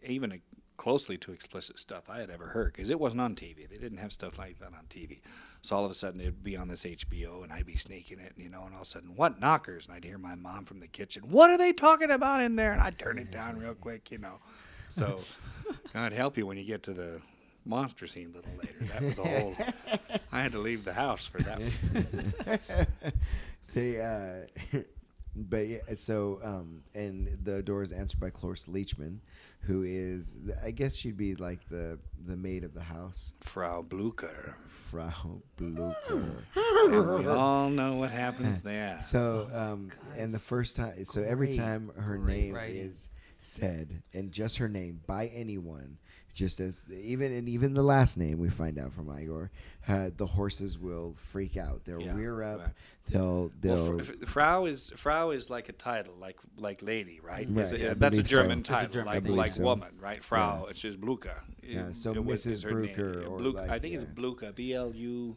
even 0.07 0.41
closely 0.77 1.17
to 1.17 1.33
explicit 1.33 1.79
stuff 1.79 2.11
I 2.11 2.19
had 2.19 2.31
ever 2.31 2.47
heard 2.47 2.73
because 2.73 2.91
it 2.91 2.99
wasn't 2.99 3.23
on 3.23 3.35
TV. 3.35 3.69
They 3.69 3.79
didn't 3.79 3.99
have 3.99 4.13
stuff 4.13 4.39
like 4.39 4.59
that 4.59 4.69
on 4.75 4.85
TV. 4.91 5.21
So 5.63 5.77
all 5.77 5.85
of 5.85 5.91
a 5.91 5.95
sudden 5.95 6.21
it'd 6.21 6.43
be 6.43 6.57
on 6.57 6.69
this 6.69 6.85
HBO, 6.85 7.43
and 7.43 7.53
I'd 7.53 7.67
be 7.67 7.77
sneaking 7.77 8.19
it, 8.19 8.33
you 8.37 8.49
know, 8.49 8.65
and 8.65 8.75
all 8.75 8.83
of 8.83 8.87
a 8.87 8.91
sudden, 8.91 9.17
what 9.17 9.41
knockers? 9.41 9.87
And 9.87 9.97
I'd 9.97 10.05
hear 10.05 10.19
my 10.19 10.35
mom 10.35 10.65
from 10.65 10.81
the 10.81 10.89
kitchen, 10.89 11.25
what 11.29 11.51
are 11.51 11.59
they 11.59 11.73
talking 11.73 12.11
about 12.11 12.41
in 12.41 12.57
there? 12.57 12.73
And 12.73 12.81
I'd 12.81 12.99
turn 12.99 13.19
it 13.19 13.31
down 13.31 13.59
real 13.59 13.75
quick, 13.75 14.11
you 14.11 14.19
know. 14.19 14.41
So 14.91 15.21
God 15.93 16.13
help 16.13 16.37
you 16.37 16.47
when 16.47 16.57
you 16.57 16.65
get 16.65 16.83
to 16.85 16.93
the 16.93 17.21
monster 17.65 18.07
scene 18.07 18.33
a 18.33 18.37
little 18.37 18.53
later. 18.59 18.93
That 18.93 19.03
was 19.03 19.19
a 19.19 19.25
whole. 19.25 19.55
I 20.33 20.43
had 20.43 20.53
to 20.53 20.59
leave 20.59 20.85
the 20.85 20.93
house 20.93 21.27
for 21.27 21.39
that. 21.39 21.61
one. 21.61 22.35
they, 23.75 24.01
uh, 24.01 24.79
but 25.37 25.67
yeah, 25.67 25.79
so 25.95 26.41
um, 26.43 26.83
and 26.95 27.39
the 27.43 27.63
door 27.63 27.83
is 27.83 27.93
answered 27.93 28.21
by 28.21 28.31
Cloris 28.31 28.67
Leachman, 28.67 29.19
who 29.61 29.83
is 29.83 30.37
I 30.65 30.71
guess 30.71 30.95
she'd 30.97 31.17
be 31.17 31.35
like 31.35 31.69
the 31.69 31.99
the 32.25 32.37
maid 32.37 32.65
of 32.65 32.75
the 32.75 32.83
house, 32.83 33.33
Frau 33.41 33.83
Blucher. 33.83 34.57
Frau 34.67 35.43
Blucher. 35.57 36.45
And 36.57 37.09
we 37.25 37.27
all 37.27 37.69
know 37.71 37.97
what 37.97 38.11
happens 38.11 38.61
there. 38.61 38.99
So, 39.01 39.49
um, 39.53 39.91
and 40.17 40.33
the 40.35 40.39
first 40.39 40.77
time, 40.77 41.05
so 41.05 41.23
every 41.23 41.47
Great, 41.49 41.59
time 41.59 41.91
her 41.97 42.17
great 42.17 42.37
name 42.37 42.55
writing. 42.55 42.77
is 42.77 43.11
said, 43.41 44.03
and 44.13 44.33
just 44.33 44.59
her 44.59 44.69
name 44.69 45.01
by 45.07 45.27
anyone, 45.29 45.99
just 46.35 46.61
as 46.61 46.83
even 46.93 47.33
and 47.33 47.49
even 47.49 47.73
the 47.73 47.83
last 47.83 48.19
name 48.19 48.39
we 48.39 48.51
find 48.51 48.79
out 48.79 48.93
from 48.93 49.09
Igor, 49.19 49.51
uh, 49.89 50.11
the 50.17 50.27
horses 50.27 50.79
will 50.79 51.15
freak 51.15 51.57
out. 51.57 51.85
They'll 51.85 52.03
Yeah, 52.03 52.15
rear 52.15 52.43
up. 52.43 52.59
right. 52.61 52.69
They'll 53.07 53.51
they'll. 53.61 53.95
Well, 53.97 53.99
fr- 54.01 54.27
Frau 54.27 54.65
is 54.67 54.91
Frau 54.97 55.31
is 55.31 55.49
like 55.51 55.69
a 55.69 55.73
title, 55.73 56.15
like 56.21 56.39
like 56.59 56.83
lady, 56.83 57.21
right? 57.23 57.47
Right, 57.49 57.65
Is 57.65 57.73
it- 57.73 57.81
I 57.83 57.95
that's 57.95 57.97
a 57.97 58.11
believe 58.11 58.29
so. 58.29 58.37
German 58.37 58.59
a 58.59 58.63
title, 58.63 58.93
German 58.95 59.15
like 59.15 59.29
like 59.29 59.51
so. 59.53 59.63
woman, 59.65 59.91
right? 60.01 60.23
Frau, 60.25 60.67
it's 60.69 60.81
just 60.81 61.01
Blucher. 61.01 61.41
Yeah, 61.63 61.93
so 61.93 62.11
it 62.13 62.17
Mrs. 62.27 62.47
is 62.51 62.63
her 62.65 62.71
name. 62.83 62.95
Brucker 62.95 63.21
Yeah, 63.21 63.27
or 63.29 63.39
Blucher. 63.39 63.59
like- 63.59 63.71
I 63.71 63.79
think 63.79 63.95
it's 63.95 64.05
yeah. 64.05 64.11
Blucher, 64.15 64.53
B 64.53 64.75
L 64.75 64.93
U. 64.95 65.37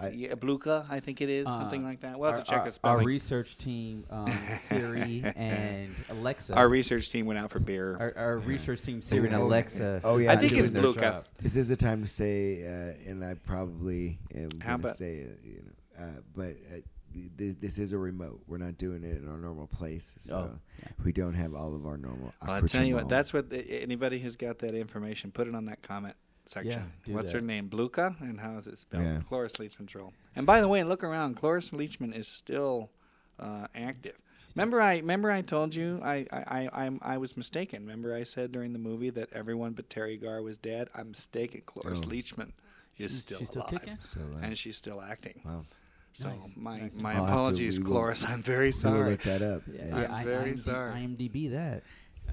I- 0.00 0.08
Yeah, 0.10 0.34
Blucher, 0.34 0.84
I 0.88 1.00
think 1.00 1.20
it 1.20 1.28
is 1.28 1.46
something 1.46 1.82
Uh, 1.82 1.86
like 1.88 2.00
that. 2.00 2.18
We'll 2.18 2.30
have 2.30 2.38
our, 2.40 2.44
to 2.44 2.50
check 2.50 2.60
our- 2.60 2.70
the 2.70 2.78
Our 2.84 2.98
research 3.04 3.56
team, 3.58 4.04
um, 4.10 4.26
Siri 4.28 5.22
and 5.36 5.94
Alexa. 6.08 6.54
Our 6.54 6.68
research 6.68 7.10
team 7.10 7.26
went 7.26 7.38
out 7.38 7.50
for 7.50 7.58
beer. 7.58 7.96
our, 7.98 8.12
our 8.16 8.38
research 8.38 8.82
team, 8.82 9.02
Siri 9.02 9.26
and 9.28 9.36
Oh, 9.36 9.44
Alexa. 9.44 10.00
oh, 10.04 10.18
yeah, 10.18 10.32
I 10.32 10.36
think 10.36 10.52
doing 10.52 10.64
it's 10.64 10.72
their 10.72 10.82
Blucher. 10.82 11.00
job. 11.00 11.26
This 11.38 11.56
is 11.56 11.68
the 11.68 11.76
time 11.76 12.02
to 12.02 12.08
say, 12.08 12.64
uh, 12.66 13.10
and 13.10 13.24
I 13.24 13.34
probably 13.34 14.18
am 14.34 14.48
going 14.50 14.82
to 14.82 14.94
say 14.94 15.16
it, 15.16 15.40
you 15.44 15.62
know, 15.64 16.04
uh, 16.04 16.20
but 16.34 16.50
uh, 16.72 16.80
th- 17.12 17.30
th- 17.36 17.56
this 17.60 17.78
is 17.78 17.92
a 17.92 17.98
remote. 17.98 18.40
We're 18.46 18.58
not 18.58 18.78
doing 18.78 19.02
it 19.04 19.18
in 19.18 19.28
our 19.28 19.36
normal 19.38 19.66
place, 19.66 20.14
so 20.18 20.52
Oh, 20.54 20.58
yeah. 20.82 20.88
we 21.04 21.12
don't 21.12 21.34
have 21.34 21.54
all 21.54 21.74
of 21.74 21.84
our 21.86 21.98
normal. 21.98 22.32
Well, 22.42 22.52
I 22.56 22.60
tell 22.60 22.84
you 22.84 22.94
what, 22.94 23.08
that's 23.08 23.32
what 23.34 23.50
the, 23.50 23.82
anybody 23.82 24.18
who's 24.20 24.36
got 24.36 24.60
that 24.60 24.74
information, 24.74 25.30
put 25.30 25.46
it 25.48 25.54
on 25.54 25.66
that 25.66 25.82
comment 25.82 26.14
section. 26.50 26.92
do 27.04 27.12
What's 27.14 27.32
that. 27.32 27.38
her 27.38 27.44
name? 27.46 27.68
Bluka, 27.68 28.20
and 28.20 28.38
how 28.40 28.56
is 28.56 28.66
it 28.66 28.78
spelled? 28.78 29.04
Yeah. 29.04 29.20
Cloris 29.28 29.54
Leachman's 29.54 29.94
role. 29.94 30.12
And 30.36 30.46
by 30.46 30.60
the 30.60 30.68
way, 30.68 30.82
look 30.84 31.02
around. 31.04 31.36
Cloris 31.36 31.70
Leachman 31.70 32.14
is 32.14 32.28
still 32.28 32.90
uh, 33.38 33.66
active. 33.74 34.16
Remember, 34.56 34.80
I 34.80 34.96
remember 34.96 35.30
I 35.30 35.42
told 35.42 35.74
you 35.74 36.00
I 36.02 36.26
I, 36.32 36.68
I 36.72 36.84
I'm, 36.86 36.98
I 37.02 37.18
was 37.18 37.36
mistaken. 37.36 37.82
Remember, 37.82 38.14
I 38.14 38.24
said 38.24 38.50
during 38.50 38.72
the 38.72 38.80
movie 38.80 39.10
that 39.10 39.32
everyone 39.32 39.72
but 39.74 39.88
Teri 39.88 40.20
Garr 40.20 40.42
was 40.42 40.58
dead. 40.58 40.88
I'm 40.94 41.10
mistaken. 41.10 41.62
Cloris 41.66 42.02
Oh. 42.04 42.08
Leachman 42.10 42.50
is 42.98 43.12
She's- 43.12 43.20
still 43.20 43.38
she's 43.38 43.48
still 43.48 43.62
alive, 43.62 43.70
kicking? 43.80 43.98
So, 44.00 44.20
uh, 44.20 44.38
and 44.44 44.58
she's 44.58 44.76
still 44.76 45.00
acting. 45.00 45.40
wow. 45.44 45.64
So 46.12 46.28
Nice, 46.28 46.56
my 46.56 46.80
nice. 46.80 46.96
my 46.96 47.10
I'll 47.14 47.24
have 47.24 47.28
apologies, 47.28 47.78
we 47.78 47.84
will- 47.84 47.92
Cloris. 47.92 48.24
I'm 48.28 48.42
very 48.42 48.64
We 48.64 48.66
will 48.66 48.72
sorry. 48.72 49.10
look 49.12 49.22
that 49.22 49.42
up. 49.42 49.62
Yeah, 49.72 49.82
yes. 49.96 50.08
yeah, 50.10 50.16
I, 50.16 50.24
very 50.24 50.52
IMD, 50.54 50.58
sorry. 50.64 50.92
IMDb 51.00 51.50
that. 51.52 51.82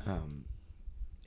Um, 0.07 0.45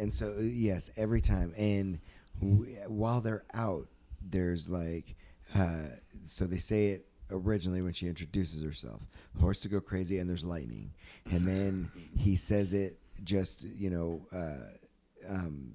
and 0.01 0.13
so 0.13 0.35
uh, 0.37 0.41
yes, 0.43 0.91
every 0.97 1.21
time, 1.21 1.55
and 1.57 2.01
w- 2.41 2.77
while 2.89 3.21
they're 3.21 3.45
out, 3.55 3.87
there's 4.21 4.69
like, 4.69 5.15
uh, 5.55 5.89
so 6.25 6.47
they 6.47 6.59
say 6.59 6.89
it 6.89 7.07
originally 7.31 7.83
when 7.83 7.93
she 7.93 8.07
introduces 8.09 8.63
herself. 8.63 9.03
Horses 9.41 9.71
go 9.71 9.81
crazy, 9.81 10.19
and 10.19 10.29
there's 10.29 10.45
lightning, 10.45 10.93
and 11.31 11.47
then 11.47 11.91
he 12.17 12.37
says 12.37 12.73
it 12.73 12.99
just 13.25 13.65
you 13.65 13.91
know. 13.91 14.27
Uh, 14.33 15.29
um, 15.29 15.73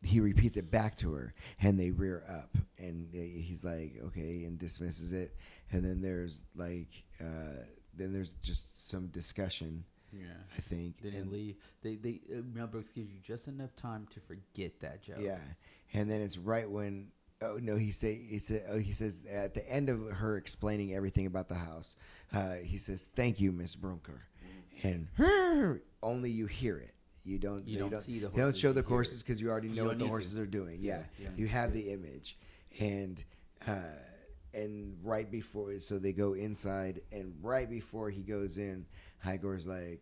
he 0.00 0.20
repeats 0.20 0.56
it 0.56 0.70
back 0.70 0.94
to 0.96 1.12
her, 1.12 1.34
and 1.60 1.78
they 1.78 1.90
rear 1.90 2.22
up, 2.28 2.56
and 2.78 3.08
he's 3.12 3.64
like, 3.64 3.96
"Okay," 4.06 4.44
and 4.44 4.56
dismisses 4.58 5.12
it, 5.12 5.36
and 5.72 5.84
then 5.84 6.00
there's 6.00 6.44
like, 6.54 7.02
uh, 7.20 7.64
then 7.94 8.12
there's 8.12 8.34
just 8.34 8.88
some 8.88 9.08
discussion. 9.08 9.84
Yeah. 10.12 10.24
I 10.56 10.60
think. 10.60 11.02
They 11.02 11.10
didn't 11.10 11.24
and- 11.24 11.32
leave. 11.32 11.56
They 11.82 11.96
they 11.96 12.20
uh, 12.32 12.42
Mel 12.54 12.66
Brooks 12.68 12.90
gives 12.92 13.10
you 13.10 13.18
just 13.22 13.48
enough 13.48 13.74
time 13.76 14.06
to 14.14 14.20
forget 14.20 14.78
that 14.80 15.02
joke. 15.02 15.18
Yeah, 15.20 15.38
and 15.94 16.10
then 16.10 16.20
it's 16.20 16.38
right 16.38 16.68
when 16.70 17.08
oh 17.40 17.58
no 17.62 17.76
he 17.76 17.90
say 17.90 18.14
he 18.28 18.38
said 18.38 18.64
oh, 18.70 18.78
he 18.78 18.92
says 18.92 19.22
at 19.30 19.54
the 19.54 19.68
end 19.70 19.88
of 19.88 20.00
her 20.10 20.36
explaining 20.36 20.94
everything 20.94 21.26
about 21.26 21.48
the 21.48 21.54
house, 21.54 21.96
uh, 22.34 22.54
he 22.54 22.78
says 22.78 23.08
thank 23.14 23.40
you 23.40 23.52
Miss 23.52 23.74
Brunker, 23.76 24.22
and 24.82 25.08
only 26.02 26.30
you 26.30 26.46
hear 26.46 26.78
it. 26.78 26.92
You 27.24 27.38
don't. 27.38 27.66
You 27.68 27.84
they 27.84 27.88
don't 27.90 28.00
see 28.00 28.18
the 28.20 28.28
They 28.28 28.40
don't 28.40 28.56
show 28.56 28.72
the 28.72 28.82
horses 28.82 29.22
because 29.22 29.40
you 29.40 29.50
already 29.50 29.68
know 29.68 29.76
don't 29.76 29.86
what 29.88 29.98
the 29.98 30.04
need 30.04 30.08
to. 30.08 30.12
horses 30.12 30.38
are 30.38 30.46
doing. 30.46 30.78
Yeah, 30.80 31.02
Yeah. 31.18 31.28
you 31.36 31.46
have 31.46 31.72
the 31.74 31.90
image, 31.92 32.38
and 32.80 33.22
uh, 33.66 33.74
and 34.54 34.96
right 35.02 35.30
before 35.30 35.78
so 35.80 35.98
they 35.98 36.12
go 36.12 36.32
inside, 36.32 37.02
and 37.12 37.34
right 37.42 37.68
before 37.68 38.08
he 38.08 38.22
goes 38.22 38.56
in, 38.58 38.86
Igor's 39.26 39.66
like. 39.66 40.00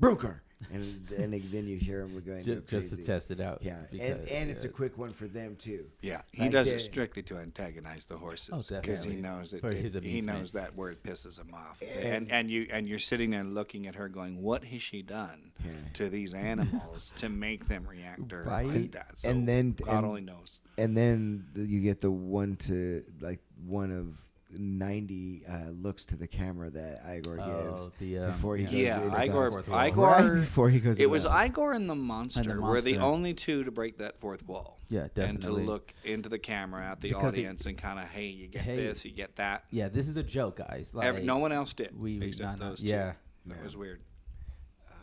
Brunker, 0.00 0.42
and 0.72 0.82
then 1.10 1.30
then 1.50 1.66
you 1.68 1.76
hear 1.76 2.00
him 2.00 2.20
going 2.24 2.42
Ju- 2.44 2.56
go 2.56 2.60
just 2.80 2.90
to 2.96 3.02
test 3.02 3.30
it 3.30 3.40
out. 3.40 3.58
Yeah, 3.62 3.76
and, 3.76 3.90
because, 3.90 4.28
and 4.28 4.50
it's 4.50 4.64
a 4.64 4.68
quick 4.68 4.96
one 4.98 5.10
for 5.10 5.26
them 5.28 5.54
too. 5.56 5.86
Yeah, 6.00 6.22
he 6.32 6.42
Like 6.42 6.52
does 6.52 6.68
it 6.68 6.80
strictly 6.80 7.22
to 7.24 7.36
antagonize 7.38 8.06
the 8.06 8.16
horses 8.16 8.50
Oh, 8.52 8.80
because 8.80 9.04
he 9.04 9.16
knows 9.16 9.50
that 9.50 9.60
For 9.60 9.70
it- 9.70 9.76
his 9.82 9.94
he 9.94 10.20
knows 10.22 10.52
that 10.52 10.74
word 10.74 11.02
pisses 11.02 11.38
him 11.38 11.52
off, 11.54 11.82
and 12.02 12.30
and 12.32 12.50
you 12.50 12.66
and 12.72 12.88
you're 12.88 12.98
sitting 12.98 13.30
there 13.30 13.44
looking 13.44 13.86
at 13.86 13.94
her, 13.96 14.08
going, 14.08 14.42
"What 14.42 14.64
has 14.64 14.82
she 14.82 15.02
done 15.02 15.52
Yeah. 15.64 15.70
to 15.94 16.08
these 16.08 16.32
animals 16.34 17.12
to 17.16 17.28
make 17.28 17.66
them 17.66 17.86
react 17.86 18.32
or 18.32 18.44
Right. 18.44 18.66
like 18.66 18.92
that?" 18.92 19.18
So 19.18 19.30
And 19.30 19.46
then- 19.48 19.72
God 19.72 19.88
and- 19.98 20.06
only 20.06 20.20
knows. 20.22 20.60
And 20.78 20.96
then 20.96 21.46
you 21.54 21.80
get 21.80 22.00
the 22.00 22.10
one 22.10 22.56
to 22.56 23.04
like 23.20 23.40
one 23.66 23.90
of 23.90 24.25
ninety 24.50 25.42
uh, 25.48 25.70
looks 25.70 26.04
to 26.06 26.16
the 26.16 26.26
camera 26.26 26.70
that 26.70 27.02
Igor 27.16 27.38
Oh, 27.40 27.70
gives 27.70 27.88
the, 27.98 28.18
um, 28.18 28.32
before 28.32 28.56
he 28.56 28.62
yeah. 28.64 28.68
goes 28.70 28.74
Yeah, 28.82 29.02
into 29.04 29.16
the 29.16 29.24
Igor. 29.24 29.50
fourth 29.50 29.68
wall. 29.68 29.86
Igor. 29.86 30.06
Right 30.10 30.34
before 30.40 30.70
he 30.70 30.80
goes. 30.80 30.98
It 30.98 31.10
was 31.10 31.24
house. 31.24 31.48
Igor 31.50 31.72
and 31.72 31.88
the 31.90 31.94
monster, 31.94 32.60
were 32.60 32.80
the 32.80 32.92
monster. 32.94 33.00
only 33.06 33.34
two 33.34 33.64
to 33.64 33.70
break 33.70 33.98
that 33.98 34.18
fourth 34.18 34.46
wall. 34.46 34.80
Yeah, 34.88 35.08
definitely. 35.14 35.28
And 35.28 35.42
to 35.42 35.50
look 35.52 35.92
into 36.04 36.28
the 36.28 36.38
camera 36.38 36.84
at 36.86 37.00
the 37.00 37.08
Because 37.08 37.24
it- 37.24 37.26
audience 37.38 37.66
and 37.66 37.76
kind 37.76 37.98
of, 37.98 38.06
hey, 38.06 38.26
you 38.26 38.46
get 38.48 38.62
Hey. 38.62 38.76
this, 38.76 39.04
you 39.04 39.10
get 39.12 39.36
that. 39.36 39.64
Yeah, 39.70 39.88
this 39.88 40.06
is 40.08 40.16
a 40.16 40.22
joke, 40.22 40.58
guys. 40.58 40.92
Like, 40.94 41.06
Every, 41.06 41.22
no 41.24 41.38
one 41.38 41.52
else 41.52 41.74
did, 41.74 41.98
we- 41.98 42.18
we- 42.18 42.26
except 42.28 42.58
no, 42.60 42.64
no, 42.66 42.70
those 42.70 42.80
two. 42.82 42.86
yeah. 42.88 43.12
that 43.46 43.62
was 43.64 43.76
weird. 43.76 44.00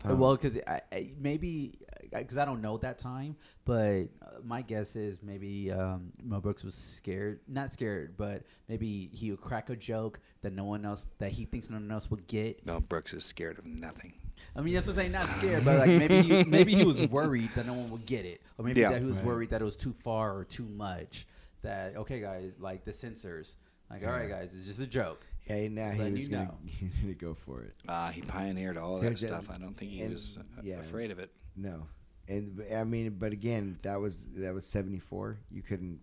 Uh, 0.10 0.16
well, 0.16 0.36
because 0.36 0.58
I, 0.68 0.82
I, 0.91 1.12
maybe 1.18 1.80
because 2.20 2.38
I 2.38 2.45
don't 2.45 2.61
know 2.61 2.78
that 2.78 2.97
time, 2.97 3.36
but 3.66 4.01
uh, 4.22 4.39
my 4.43 4.61
guess 4.61 4.95
is 4.95 5.22
maybe 5.24 5.72
um, 5.72 6.11
Mel 6.24 6.39
Brooks 6.41 6.64
was 6.64 6.76
scared, 6.76 7.39
not 7.47 7.72
scared, 7.72 8.16
but 8.18 8.43
maybe 8.68 9.09
he 9.14 9.32
would 9.32 9.41
crack 9.41 9.70
a 9.70 9.76
joke 9.76 10.20
that 10.41 10.53
no 10.53 10.64
one 10.66 10.86
else 10.86 11.07
that 11.20 11.32
he 11.32 11.45
thinks 11.45 11.70
no 11.70 11.78
one 11.78 11.89
else 11.91 12.09
would 12.11 12.28
get. 12.28 12.66
Mel 12.66 12.82
Brooks 12.82 13.14
is 13.14 13.24
scared 13.26 13.57
of 13.59 13.66
nothing. 13.66 14.14
I 14.55 14.61
mean, 14.61 14.74
that's 14.74 14.86
what 14.88 14.93
I'm 14.93 14.97
saying, 14.97 15.11
not 15.14 15.28
scared, 15.28 15.64
but 15.66 15.80
like 15.80 15.88
maybe 15.97 16.22
he, 16.22 16.43
maybe 16.47 16.76
he 16.76 16.84
was 16.84 17.07
worried 17.09 17.49
that 17.55 17.66
no 17.66 17.74
one 17.74 17.89
would 17.91 18.05
get 18.05 18.26
it, 18.26 18.41
or 18.57 18.66
maybe 18.66 18.82
Yeah. 18.82 18.91
that 18.91 18.99
he 19.01 19.05
was 19.07 19.18
Right. 19.18 19.26
worried 19.26 19.49
that 19.51 19.61
it 19.61 19.66
was 19.66 19.78
too 19.78 19.93
far 20.03 20.36
or 20.38 20.43
too 20.45 20.66
much. 20.66 21.26
That 21.61 21.95
okay, 21.95 22.20
guys, 22.20 22.51
like 22.59 22.84
the 22.84 22.91
censors, 22.91 23.55
like 23.89 24.05
all 24.05 24.11
right, 24.11 24.28
guys, 24.30 24.53
it's 24.53 24.66
just 24.66 24.82
a 24.82 24.86
joke. 24.88 25.26
Yeah, 25.47 25.68
now 25.70 25.89
Just 25.91 26.01
he 26.03 26.11
was 26.14 26.28
gonna 26.28 26.43
know. 26.45 26.57
he's 26.66 26.99
gonna 27.01 27.14
go 27.14 27.34
for 27.34 27.64
it. 27.64 27.74
Uh, 27.88 28.09
he 28.11 28.22
pioneered 28.22 28.78
all 28.78 29.01
Yeah, 29.01 29.09
that 29.09 29.18
stuff. 29.18 29.49
I 29.49 29.57
don't 29.57 29.74
think 29.76 29.91
he 29.91 30.01
and- 30.01 30.14
was 30.14 30.38
uh, 30.39 30.61
yeah. 30.61 30.76
afraid 30.80 31.09
of 31.11 31.20
it. 31.20 31.32
No, 31.55 31.88
and 32.28 32.64
I 32.74 32.84
mean, 32.84 33.18
but 33.20 33.32
again, 33.32 33.78
that 33.84 34.00
was 34.00 34.28
that 34.36 34.54
was 34.54 34.66
seventy 34.66 35.00
four. 35.00 35.38
You 35.52 35.62
couldn't. 35.62 36.00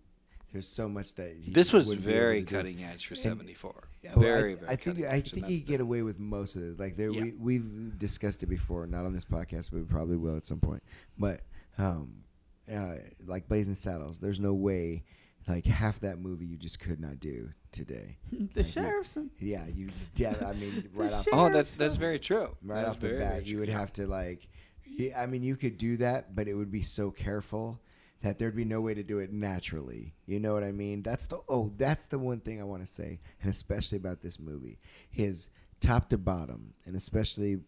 There's 0.53 0.67
so 0.67 0.89
much 0.89 1.13
that 1.15 1.33
he 1.39 1.49
This 1.51 1.71
was 1.71 1.87
wouldn't 1.87 2.05
be 2.05 2.11
able 2.11 2.19
very 2.21 2.43
to 2.43 2.49
do. 2.49 2.55
cutting 2.57 2.83
edge 2.83 3.05
for 3.07 3.15
'74. 3.15 3.87
Yeah, 4.03 4.11
well, 4.15 4.19
very, 4.23 4.51
I, 4.53 4.55
very. 4.55 4.67
I 4.67 4.75
think 4.75 4.81
cutting 4.83 5.05
I 5.07 5.21
think 5.21 5.33
and 5.37 5.45
he 5.45 5.57
that's 5.59 5.69
get 5.69 5.79
away 5.79 6.01
with 6.01 6.19
most 6.19 6.55
of 6.57 6.63
it. 6.63 6.79
Like 6.79 6.95
there, 6.97 7.09
Yeah. 7.09 7.21
we 7.23 7.31
we've 7.39 7.97
discussed 7.97 8.43
it 8.43 8.47
before, 8.47 8.85
not 8.85 9.05
on 9.05 9.13
this 9.13 9.23
podcast, 9.25 9.71
but 9.71 9.79
we 9.79 9.85
probably 9.85 10.17
will 10.17 10.35
at 10.35 10.45
some 10.45 10.59
point. 10.59 10.83
But 11.17 11.41
um, 11.77 12.23
uh, 12.71 12.95
like 13.25 13.47
Blazing 13.47 13.75
Saddles, 13.75 14.19
there's 14.19 14.41
no 14.41 14.53
way 14.53 15.03
like 15.47 15.65
half 15.65 16.01
that 16.01 16.19
movie 16.19 16.45
you 16.45 16.57
just 16.57 16.79
could 16.79 16.99
not 16.99 17.19
do 17.21 17.49
today. 17.71 18.17
the 18.53 18.61
Like, 18.63 18.75
you- 19.15 19.31
Yeah, 19.39 19.65
you. 19.73 19.89
Yeah, 20.17 20.35
I 20.45 20.53
mean, 20.53 20.89
right 20.93 21.13
off. 21.13 21.27
Oh, 21.31 21.49
that's 21.49 21.75
that's 21.75 21.95
very 21.95 22.19
true. 22.19 22.55
right 22.61 22.81
That's 22.83 22.89
off 22.89 22.99
the 22.99 23.09
bat, 23.17 23.45
you 23.47 23.59
would 23.59 23.69
have 23.69 23.93
to 23.93 24.05
like. 24.05 24.49
Yeah, 24.97 25.21
I 25.21 25.25
mean, 25.25 25.43
you 25.43 25.55
could 25.55 25.77
do 25.77 25.97
that, 25.97 26.35
but 26.35 26.47
it 26.47 26.53
would 26.53 26.71
be 26.71 26.81
so 26.81 27.11
careful 27.11 27.79
that 28.21 28.37
there'd 28.37 28.55
be 28.55 28.65
no 28.65 28.81
way 28.81 28.93
to 28.93 29.03
do 29.03 29.19
it 29.19 29.31
naturally. 29.31 30.13
You 30.25 30.39
know 30.39 30.53
what 30.53 30.63
I 30.63 30.71
mean? 30.71 31.01
That's 31.01 31.25
the 31.25 31.39
oh, 31.49 31.71
that's 31.77 32.05
the 32.07 32.19
one 32.19 32.39
thing 32.39 32.61
I 32.61 32.65
want 32.65 32.85
to 32.85 32.91
say, 32.91 33.19
and 33.41 33.49
especially 33.49 33.97
about 33.97 34.21
this 34.21 34.39
movie 34.39 34.79
is 35.15 35.49
top 35.79 36.09
to 36.09 36.17
bottom, 36.17 36.73
and 36.85 36.95
especially 36.95 37.59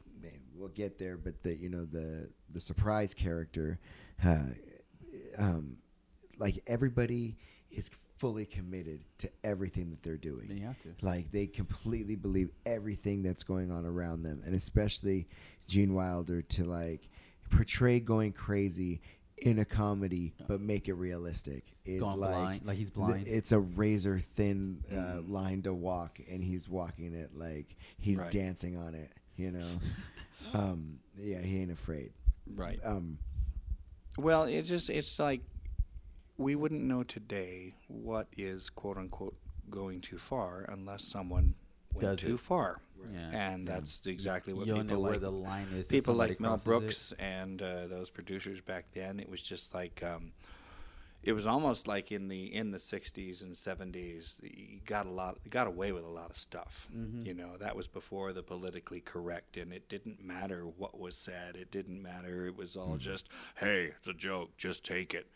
we'll 0.56 0.70
get 0.70 0.98
there, 0.98 1.18
but 1.18 1.44
the 1.44 1.56
you 1.56 1.70
know 1.70 1.86
the 1.86 2.30
the 2.52 2.60
surprise 2.60 3.14
character, 3.14 3.80
uh, 4.26 4.40
um, 5.38 5.78
like 6.38 6.64
everybody 6.68 7.38
is 7.72 7.90
fully 8.18 8.46
committed 8.46 9.02
to 9.18 9.30
everything 9.44 9.90
that 9.90 10.02
they're 10.04 10.18
doing. 10.18 10.48
Then 10.48 10.58
you 10.58 10.66
have 10.66 10.80
to. 10.84 10.94
Like 11.02 11.32
they 11.32 11.48
completely 11.48 12.16
believe 12.16 12.50
everything 12.66 13.24
that's 13.24 13.44
going 13.44 13.72
on 13.72 13.86
around 13.86 14.24
them, 14.24 14.42
and 14.46 14.56
especially 14.56 15.28
Gene 15.68 15.94
Wilder 15.94 16.42
to 16.42 16.64
like 16.64 17.10
portray 17.56 18.00
going 18.00 18.34
crazy 18.34 19.02
in 19.38 19.60
a 19.60 19.66
comedy, 19.66 20.34
but 20.48 20.62
make 20.62 20.88
it 20.88 20.94
realistic. 20.94 21.64
Is 21.86 22.00
Going 22.02 22.20
like 22.20 22.32
blind, 22.32 22.66
like 22.66 22.78
he's 22.78 22.88
th- 22.90 22.96
blind. 22.96 23.28
It's 23.28 23.52
a 23.52 23.60
razor 23.60 24.20
thin 24.20 24.84
uh, 24.90 24.94
Mhm. 24.96 25.30
line 25.30 25.62
to 25.64 25.74
walk, 25.74 26.20
and 26.30 26.42
he's 26.44 26.70
walking 26.70 27.14
it 27.14 27.36
like 27.36 27.76
he's 28.00 28.20
Right. 28.20 28.32
dancing 28.32 28.78
on 28.78 28.96
it. 28.96 29.12
You 29.36 29.52
know, 29.52 29.68
um, 30.54 31.00
yeah, 31.18 31.40
he 31.42 31.60
ain't 31.60 31.72
afraid. 31.72 32.14
right. 32.56 32.80
Um, 32.84 33.18
Well, 34.18 34.44
it's 34.44 34.70
just 34.70 34.90
it's 34.90 35.18
like 35.20 35.42
we 36.38 36.56
wouldn't 36.56 36.84
know 36.84 37.04
today 37.04 37.76
what 37.88 38.28
is 38.38 38.70
quote 38.70 38.98
unquote 38.98 39.36
going 39.70 40.02
too 40.02 40.18
far 40.18 40.66
unless 40.70 41.06
someone 41.06 41.56
went 41.94 42.20
too 42.20 42.36
it. 42.36 42.40
far. 42.40 42.82
Yeah. 43.12 43.30
And 43.54 43.68
that's 43.68 44.06
exactly 44.06 44.54
what 44.54 44.68
you 44.68 44.76
don't 44.76 44.88
know 44.88 44.94
people 44.94 45.04
where 45.04 45.12
like. 45.14 45.22
the 45.22 45.30
line 45.32 45.68
is. 45.76 45.88
people 45.88 46.14
like 46.14 46.40
Mel 46.40 46.52
crosses 46.52 46.62
it. 46.64 46.66
Brooks 46.66 47.14
and 47.20 47.62
uh, 47.62 47.88
those 47.88 48.10
producers 48.10 48.62
back 48.62 48.86
then, 48.94 49.20
it 49.20 49.30
was 49.30 49.42
just 49.42 49.74
like 49.74 50.02
um, 50.04 50.32
it 51.24 51.32
was 51.34 51.48
almost 51.48 51.88
like 51.88 52.12
in 52.12 52.28
the 52.28 52.54
in 52.54 52.72
the 52.72 52.78
'60s 52.78 53.44
and 53.44 53.54
'70s, 53.54 54.42
you 54.44 54.80
got 54.86 55.06
a 55.06 55.10
lot, 55.10 55.38
got 55.50 55.68
away 55.68 55.92
with 55.94 56.04
a 56.04 56.10
lot 56.10 56.30
of 56.30 56.38
stuff. 56.38 56.88
Mhm. 56.94 57.26
You 57.26 57.34
know, 57.34 57.56
that 57.58 57.76
was 57.76 57.88
before 57.88 58.34
the 58.34 58.44
politically 58.44 59.00
correct, 59.00 59.56
and 59.56 59.72
it 59.72 59.88
didn't 59.88 60.24
matter 60.24 60.64
what 60.66 61.00
was 61.00 61.16
said. 61.16 61.56
It 61.56 61.72
didn't 61.72 62.02
matter. 62.02 62.46
It 62.48 62.58
was 62.58 62.76
all 62.76 62.98
just, 62.98 63.30
hey, 63.56 63.92
it's 63.98 64.08
a 64.08 64.14
joke, 64.14 64.58
just 64.58 64.84
take 64.84 65.14
it. 65.14 65.28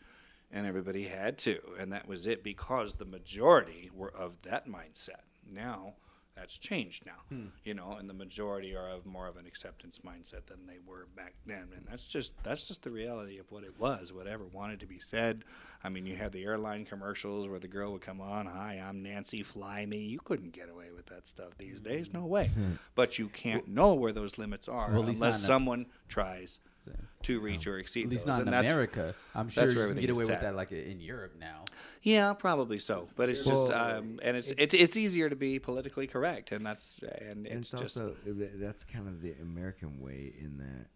And 0.50 0.66
everybody 0.66 1.04
had 1.04 1.36
to, 1.38 1.58
and 1.78 1.92
that 1.92 2.08
was 2.08 2.26
it 2.26 2.42
because 2.42 2.96
the 2.96 3.04
majority 3.04 3.90
were 3.94 4.10
of 4.14 4.40
that 4.42 4.66
mindset. 4.68 5.22
Now 5.50 5.94
that's 6.38 6.56
changed 6.58 7.04
now, 7.04 7.20
Hmm. 7.28 7.46
you 7.64 7.74
know, 7.74 7.92
and 7.92 8.08
the 8.08 8.14
majority 8.14 8.74
are 8.76 8.88
of 8.88 9.04
more 9.04 9.26
of 9.26 9.36
an 9.36 9.46
acceptance 9.46 10.00
mindset 10.06 10.46
than 10.46 10.66
they 10.66 10.78
were 10.84 11.06
back 11.16 11.34
then, 11.46 11.68
and 11.74 11.86
that's 11.90 12.06
just 12.06 12.40
that's 12.44 12.68
just 12.68 12.82
the 12.84 12.90
reality 12.90 13.38
of 13.38 13.50
what 13.50 13.64
it 13.64 13.78
was. 13.78 14.12
Whatever 14.12 14.44
wanted 14.46 14.80
to 14.80 14.86
be 14.86 14.98
said. 15.00 15.44
I 15.82 15.88
mean, 15.88 16.06
you 16.06 16.16
have 16.16 16.32
the 16.32 16.44
airline 16.44 16.84
commercials 16.84 17.48
where 17.48 17.58
the 17.58 17.68
girl 17.68 17.92
would 17.92 18.02
come 18.02 18.20
on, 18.20 18.46
"Hi, 18.46 18.74
I'm 18.74 19.02
Nancy, 19.02 19.42
fly 19.42 19.84
me." 19.86 19.98
You 19.98 20.20
couldn't 20.20 20.50
get 20.52 20.68
away 20.68 20.90
with 20.92 21.06
that 21.06 21.26
stuff 21.26 21.56
these 21.58 21.80
days, 21.80 22.12
no 22.12 22.24
way. 22.24 22.50
but 22.94 23.18
you 23.18 23.28
can't 23.28 23.66
know 23.68 23.94
where 23.94 24.12
those 24.12 24.38
limits 24.38 24.68
are 24.68 24.90
Well, 24.92 25.02
at 25.02 25.08
least 25.08 25.20
not 25.20 25.26
unless 25.26 25.42
someone 25.44 25.86
tries 26.08 26.60
So, 26.96 27.04
to 27.24 27.40
reach 27.40 27.66
or 27.66 27.78
exceed 27.78 28.04
At 28.04 28.10
least 28.10 28.26
those. 28.26 28.36
not 28.36 28.42
in 28.42 28.48
and 28.48 28.52
that's, 28.54 28.72
America. 28.72 29.14
I'm 29.34 29.46
that's 29.48 29.54
sure 29.54 29.74
where 29.74 29.88
you 29.88 29.94
can 29.94 30.00
get 30.00 30.10
away 30.10 30.24
with 30.26 30.40
that 30.40 30.54
like 30.54 30.72
in 30.72 31.00
Europe 31.00 31.34
now. 31.38 31.64
Yeah, 32.02 32.32
probably 32.32 32.78
so. 32.78 33.08
But 33.16 33.28
it's 33.28 33.44
just, 33.44 33.72
um, 33.72 34.20
and 34.22 34.36
it's, 34.36 34.52
it's- 34.52 34.72
it's 34.72 34.74
it's 34.74 34.96
easier 34.96 35.28
to 35.28 35.36
be 35.36 35.58
politically 35.58 36.06
correct, 36.06 36.52
and 36.52 36.64
that's 36.64 37.00
and 37.20 37.46
and 37.46 37.58
it's, 37.60 37.72
it's, 37.72 37.82
just 37.82 37.96
also 37.98 38.14
th- 38.24 38.50
that's 38.54 38.84
kind 38.84 39.08
of 39.08 39.20
the 39.20 39.32
American 39.42 40.00
way 40.00 40.32
in 40.38 40.58
that 40.58 40.86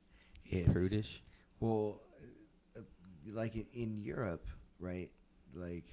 it's 0.45 0.69
Prudish. 0.73 1.23
Well, 1.61 2.01
uh, 2.77 2.81
uh, 2.81 2.83
like 3.33 3.57
in, 3.57 3.67
in 3.75 3.99
Europe, 3.99 4.47
right? 4.79 5.11
Like, 5.55 5.87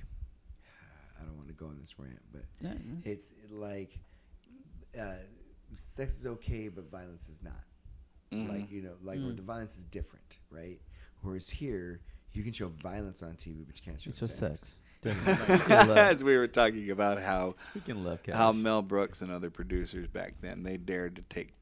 I 1.20 1.26
don't 1.26 1.36
want 1.38 1.48
to 1.50 1.54
go 1.54 1.66
on 1.68 1.78
this 1.80 1.98
rant, 1.98 2.20
but 2.32 2.44
Yeah, 2.62 2.74
yeah. 2.74 3.12
it's 3.12 3.34
like 3.50 4.00
uh, 5.00 5.16
sex 5.76 6.20
is 6.20 6.26
okay, 6.28 6.68
but 6.70 6.90
violence 6.90 7.30
is 7.30 7.42
not. 7.44 7.64
Mhm. 8.32 8.50
Like 8.50 8.72
you 8.72 8.82
know, 8.82 8.96
like 9.02 9.20
where 9.20 9.32
Mm. 9.32 9.38
the 9.38 9.44
violence 9.44 9.78
is 9.78 9.86
different, 9.86 10.38
right? 10.50 10.80
Whereas 11.22 11.50
here, 11.50 12.02
you 12.34 12.44
can 12.44 12.54
show 12.54 12.68
violence 12.68 13.24
on 13.24 13.36
TV, 13.36 13.64
but 13.66 13.76
you 13.78 13.84
can't 13.84 14.00
show 14.00 14.10
It's 14.12 14.20
sex. 14.20 14.36
sex. 14.36 14.76
As 15.70 16.24
we 16.24 16.36
were 16.38 16.48
talking 16.48 16.92
about 16.92 17.22
how 17.22 17.56
We 17.74 17.82
can 17.82 18.04
love 18.04 18.22
cash. 18.22 18.36
how 18.36 18.52
Mel 18.52 18.82
Brooks 18.82 19.22
and 19.22 19.32
other 19.32 19.50
producers 19.50 20.08
back 20.08 20.34
then 20.42 20.64
they 20.64 20.76
dared 20.78 21.16
to 21.16 21.22
take 21.24 21.54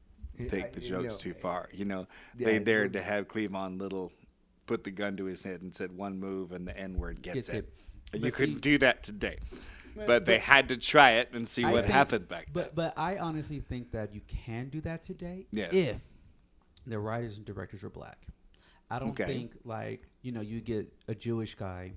take 0.50 0.64
I- 0.66 0.70
the 0.70 0.80
you 0.80 0.88
jokes 0.88 1.04
know, 1.14 1.16
too 1.18 1.34
far. 1.34 1.68
You 1.72 1.84
know, 1.84 2.06
they 2.34 2.58
dared 2.58 2.94
well- 2.94 3.02
to 3.02 3.08
have 3.08 3.28
Cleavon 3.28 3.78
Little 3.80 4.12
put 4.66 4.84
the 4.84 4.90
gun 4.90 5.16
to 5.16 5.24
his 5.24 5.42
head 5.42 5.62
and 5.62 5.74
said 5.74 5.92
one 5.92 6.18
move 6.18 6.52
and 6.52 6.66
the 6.66 6.76
N 6.78 6.94
word 6.98 7.22
gets, 7.22 7.34
Gets 7.34 7.48
it. 7.50 7.56
it. 7.56 7.72
And 8.12 8.22
But 8.22 8.26
you 8.26 8.32
couldn't 8.32 8.60
do 8.60 8.76
that 8.78 9.02
today. 9.02 9.38
But- 9.96 10.06
But, 10.06 10.24
they 10.26 10.38
had 10.38 10.68
to 10.68 10.76
try 10.76 11.12
it 11.12 11.30
and 11.32 11.48
see 11.48 11.64
I 11.64 11.72
what 11.72 11.82
think- 11.84 11.92
happened 11.94 12.28
back 12.28 12.44
then. 12.46 12.52
But 12.54 12.74
but 12.74 12.98
I 12.98 13.18
honestly 13.18 13.58
think 13.60 13.90
that 13.92 14.14
you 14.14 14.20
can 14.28 14.68
do 14.68 14.80
that 14.82 15.02
today 15.02 15.46
Yes. 15.50 15.72
if 15.72 15.96
the 16.92 16.98
writers 16.98 17.36
and 17.36 17.46
directors 17.46 17.84
are 17.84 17.90
black. 17.90 18.26
I 18.90 18.98
don't 18.98 19.10
Okay. 19.10 19.24
think 19.26 19.52
like 19.64 20.08
you 20.22 20.32
know 20.32 20.40
you 20.40 20.60
get 20.60 20.92
a 21.08 21.14
Jewish 21.14 21.54
guy 21.54 21.92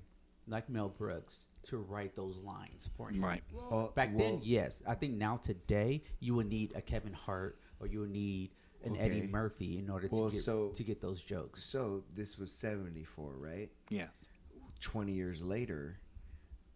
like 0.46 0.68
Mel 0.68 0.88
Brooks 0.88 1.46
to 1.64 1.78
write 1.78 2.14
those 2.16 2.38
lines 2.38 2.90
for 2.96 3.12
you. 3.12 3.22
Right. 3.22 3.42
Well, 3.54 3.92
Back 3.94 4.16
then, 4.16 4.40
yes. 4.42 4.82
I 4.86 4.94
think 4.94 5.14
now 5.14 5.36
today 5.36 6.02
you 6.18 6.34
would 6.34 6.48
need 6.48 6.72
a 6.74 6.80
Kevin 6.82 7.12
Hart 7.12 7.58
or 7.78 7.86
you 7.86 8.00
would 8.00 8.10
need 8.10 8.50
an 8.84 8.96
Eddie 8.96 9.28
Murphy 9.28 9.78
in 9.78 9.88
order 9.88 10.08
to 10.08 10.30
get 10.30 10.40
so- 10.40 10.70
to 10.70 10.82
get 10.82 11.00
those 11.00 11.22
jokes. 11.22 11.62
So 11.64 12.02
this 12.14 12.36
was 12.36 12.50
seventy 12.52 13.04
four, 13.04 13.36
right? 13.36 13.70
Yes. 13.90 14.26
20 14.80 15.12
years 15.12 15.40
later, 15.40 16.00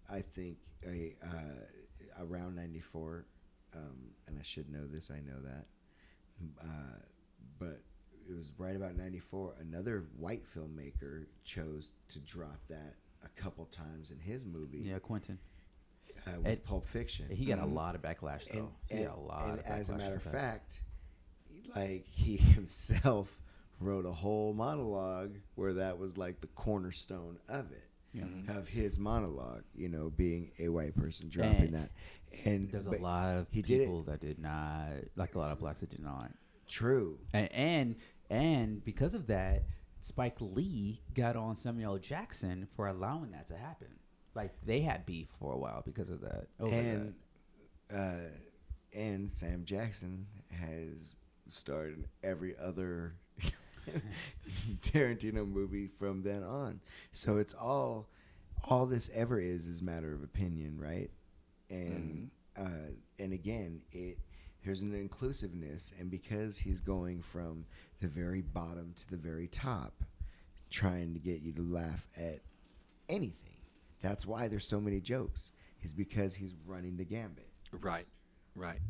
I 0.09 0.21
think 0.21 0.59
a, 0.87 1.17
uh, 1.21 2.23
around 2.25 2.55
94, 2.55 3.27
um, 3.75 4.15
and 4.29 4.39
I 4.39 4.43
should 4.43 4.71
know 4.71 4.87
this, 4.87 5.11
I 5.11 5.19
know 5.21 5.41
that, 5.43 5.67
uh, 6.61 6.99
but 7.59 7.83
it 8.29 8.37
was 8.37 8.53
right 8.59 8.77
about 8.77 8.97
94, 8.97 9.55
another 9.61 10.05
white 10.17 10.45
filmmaker 10.45 11.27
chose 11.45 11.93
to 12.09 12.21
drop 12.21 12.59
that 12.69 12.95
a 13.25 13.29
couple 13.41 13.65
times 13.67 14.11
in 14.11 14.19
his 14.19 14.45
movie 14.45 14.79
Yeah, 14.79 14.99
Quentin. 14.99 15.39
uh, 16.27 16.41
with 16.41 16.65
Pulp 16.65 16.87
Fiction. 16.87 17.29
He 17.31 17.45
got 17.47 17.59
a 17.59 17.63
Mhm. 17.63 17.75
lot 17.75 17.95
of 17.95 18.03
backlash 18.03 18.47
though. 18.53 18.59
and, 18.59 18.69
he 18.89 18.97
and, 18.99 19.07
got 19.07 19.17
a 19.17 19.21
lot. 19.21 19.49
and 19.51 19.61
as 19.67 19.91
a 19.91 19.97
matter 19.97 20.17
of 20.17 20.23
fact, 20.23 20.83
like 21.75 22.07
he 22.07 22.37
himself 22.59 23.41
wrote 23.81 24.07
a 24.07 24.13
whole 24.13 24.53
monologue 24.55 25.37
where 25.55 25.75
that 25.75 25.99
was 25.99 26.17
like 26.17 26.41
the 26.41 26.47
cornerstone 26.49 27.39
of 27.49 27.71
it 27.73 27.85
Yeah. 28.13 28.25
Mhm. 28.25 28.57
of 28.57 28.69
his 28.69 28.99
monologue, 28.99 29.65
you 29.75 29.89
know, 29.89 30.09
being 30.11 30.53
a 30.59 30.69
white 30.69 30.95
person 30.97 31.29
dropping 31.29 31.57
And 31.67 31.75
that. 31.75 31.91
And 32.45 32.71
There's 32.71 32.87
a 32.87 32.91
lot 32.93 33.37
of 33.37 33.47
he 33.51 33.63
did 33.63 33.81
it- 33.81 33.85
people 33.85 34.03
that 34.05 34.21
did 34.21 34.39
not 34.39 34.93
like 35.17 35.35
a 35.35 35.39
lot 35.39 35.53
of 35.53 35.59
blacks 35.59 35.81
that 35.81 35.91
did 35.91 36.01
not. 36.03 36.33
True. 36.69 37.19
and 37.33 37.51
and, 37.53 37.97
and 38.31 38.85
because 38.85 39.15
of 39.15 39.27
that, 39.29 39.65
Spike 40.01 40.37
Lee 40.41 41.01
got 41.15 41.37
on 41.37 41.57
Samuel 41.57 41.99
Jackson 41.99 42.67
for 42.77 42.87
allowing 42.87 43.33
that 43.33 43.47
to 43.49 43.57
happen. 43.57 43.89
Like 44.35 44.55
they 44.65 44.81
had 44.81 45.07
beef 45.07 45.29
for 45.39 45.53
a 45.53 45.59
while 45.59 45.83
because 45.85 46.11
of 46.11 46.21
that. 46.21 46.47
over 46.61 46.75
and 46.75 47.15
uh, 47.93 48.29
and 48.93 49.31
Sam 49.31 49.65
Jackson 49.65 50.27
has 50.51 51.17
starred 51.49 51.95
in 51.95 52.07
every 52.23 52.55
other 52.59 53.15
Tarantino 54.83 55.49
movie 55.49 55.87
from 55.87 56.23
then 56.23 56.43
on. 56.43 56.81
So 57.13 57.39
it's 57.39 57.55
all 57.55 58.09
all 58.65 58.87
this 58.87 59.11
ever 59.15 59.41
is 59.41 59.67
is 59.67 59.83
matter 59.83 60.13
of 60.13 60.23
opinion, 60.23 60.79
right? 60.79 61.11
And 61.71 62.31
uh, 62.59 62.93
and 63.19 63.33
again, 63.33 63.81
it 63.93 64.19
there's 64.67 64.83
an 64.83 64.93
inclusiveness, 64.95 65.93
and 65.99 66.11
because 66.11 66.59
he's 66.59 66.81
going 66.81 67.23
from 67.23 67.65
the 68.01 68.09
very 68.09 68.43
bottom 68.43 68.93
to 68.97 69.09
the 69.11 69.17
very 69.17 69.47
top, 69.47 70.03
trying 70.71 71.15
to 71.15 71.21
get 71.21 71.41
you 71.41 71.53
to 71.53 71.63
laugh 71.63 72.05
at 72.17 72.41
anything. 73.09 73.57
That's 74.03 74.27
why 74.27 74.49
there's 74.49 74.67
so 74.67 74.81
many 74.81 75.01
jokes. 75.01 75.53
Is 75.83 75.93
because 75.93 76.35
he's 76.35 76.53
running 76.67 76.97
the 76.97 77.05
gambit. 77.05 77.49
Right. 77.71 78.07
Right. 78.57 78.81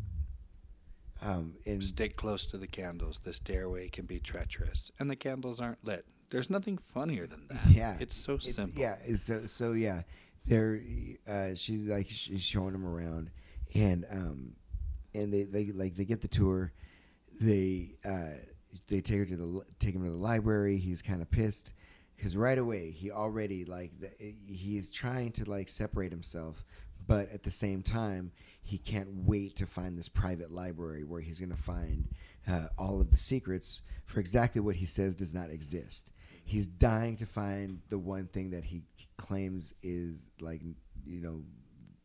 Um, 1.20 1.54
and 1.66 1.82
Stay 1.84 2.08
close 2.08 2.46
to 2.46 2.56
the 2.58 2.66
candles. 2.66 3.18
The 3.18 3.32
stairway 3.34 3.88
can 3.88 4.06
be 4.06 4.18
treacherous, 4.18 4.90
and 4.98 5.10
the 5.10 5.16
candles 5.16 5.60
aren't 5.60 5.84
lit. 5.84 6.06
There's 6.30 6.48
nothing 6.50 6.78
funnier 6.78 7.26
than 7.26 7.46
that. 7.48 7.60
yeah, 7.70 7.96
It's 8.00 8.16
so 8.16 8.34
it's- 8.34 8.54
simple. 8.54 8.80
Yeah, 8.80 8.96
it's 9.04 9.22
so 9.24 9.44
so 9.46 9.72
yeah. 9.72 10.02
There, 10.46 10.80
uh, 11.28 11.54
she's 11.54 11.86
like 11.86 12.06
she's 12.08 12.42
showing 12.42 12.74
him 12.74 12.86
around, 12.86 13.30
and 13.74 14.06
um, 14.10 14.52
and 15.16 15.32
they 15.32 15.44
they 15.44 15.66
like 15.72 15.96
they 15.96 16.04
get 16.04 16.20
the 16.20 16.28
tour. 16.28 16.72
They 17.40 17.96
uh, 18.04 18.38
they 18.88 19.00
take 19.00 19.18
her 19.18 19.26
to 19.26 19.36
the 19.36 19.62
take 19.78 19.94
him 19.94 20.04
to 20.04 20.10
the 20.10 20.16
library. 20.16 20.78
He's 20.78 21.02
kind 21.02 21.22
of 21.22 21.30
pissed, 21.30 21.72
because 22.16 22.36
right 22.36 22.58
away 22.58 22.90
he 22.90 23.10
already 23.10 23.64
like 23.64 23.92
the, 24.00 24.10
he's 24.18 24.90
trying 24.90 25.32
to 25.32 25.48
like 25.48 25.68
separate 25.68 26.12
himself, 26.12 26.64
but 27.06 27.30
at 27.30 27.42
the 27.42 27.50
same 27.50 27.82
time 27.82 28.32
he 28.62 28.78
can't 28.78 29.08
wait 29.24 29.56
to 29.56 29.66
find 29.66 29.96
this 29.96 30.08
private 30.08 30.50
library 30.50 31.04
where 31.04 31.20
he's 31.20 31.38
going 31.38 31.50
to 31.50 31.56
find 31.56 32.08
uh, 32.48 32.66
all 32.76 33.00
of 33.00 33.10
the 33.10 33.16
secrets 33.16 33.82
for 34.06 34.18
exactly 34.18 34.60
what 34.60 34.76
he 34.76 34.86
says 34.86 35.14
does 35.14 35.34
not 35.34 35.50
exist. 35.50 36.12
He's 36.44 36.66
dying 36.66 37.16
to 37.16 37.26
find 37.26 37.80
the 37.88 37.98
one 37.98 38.26
thing 38.26 38.50
that 38.50 38.64
he 38.64 38.82
claims 39.16 39.74
is 39.82 40.30
like 40.40 40.62
you 41.06 41.20
know 41.20 41.42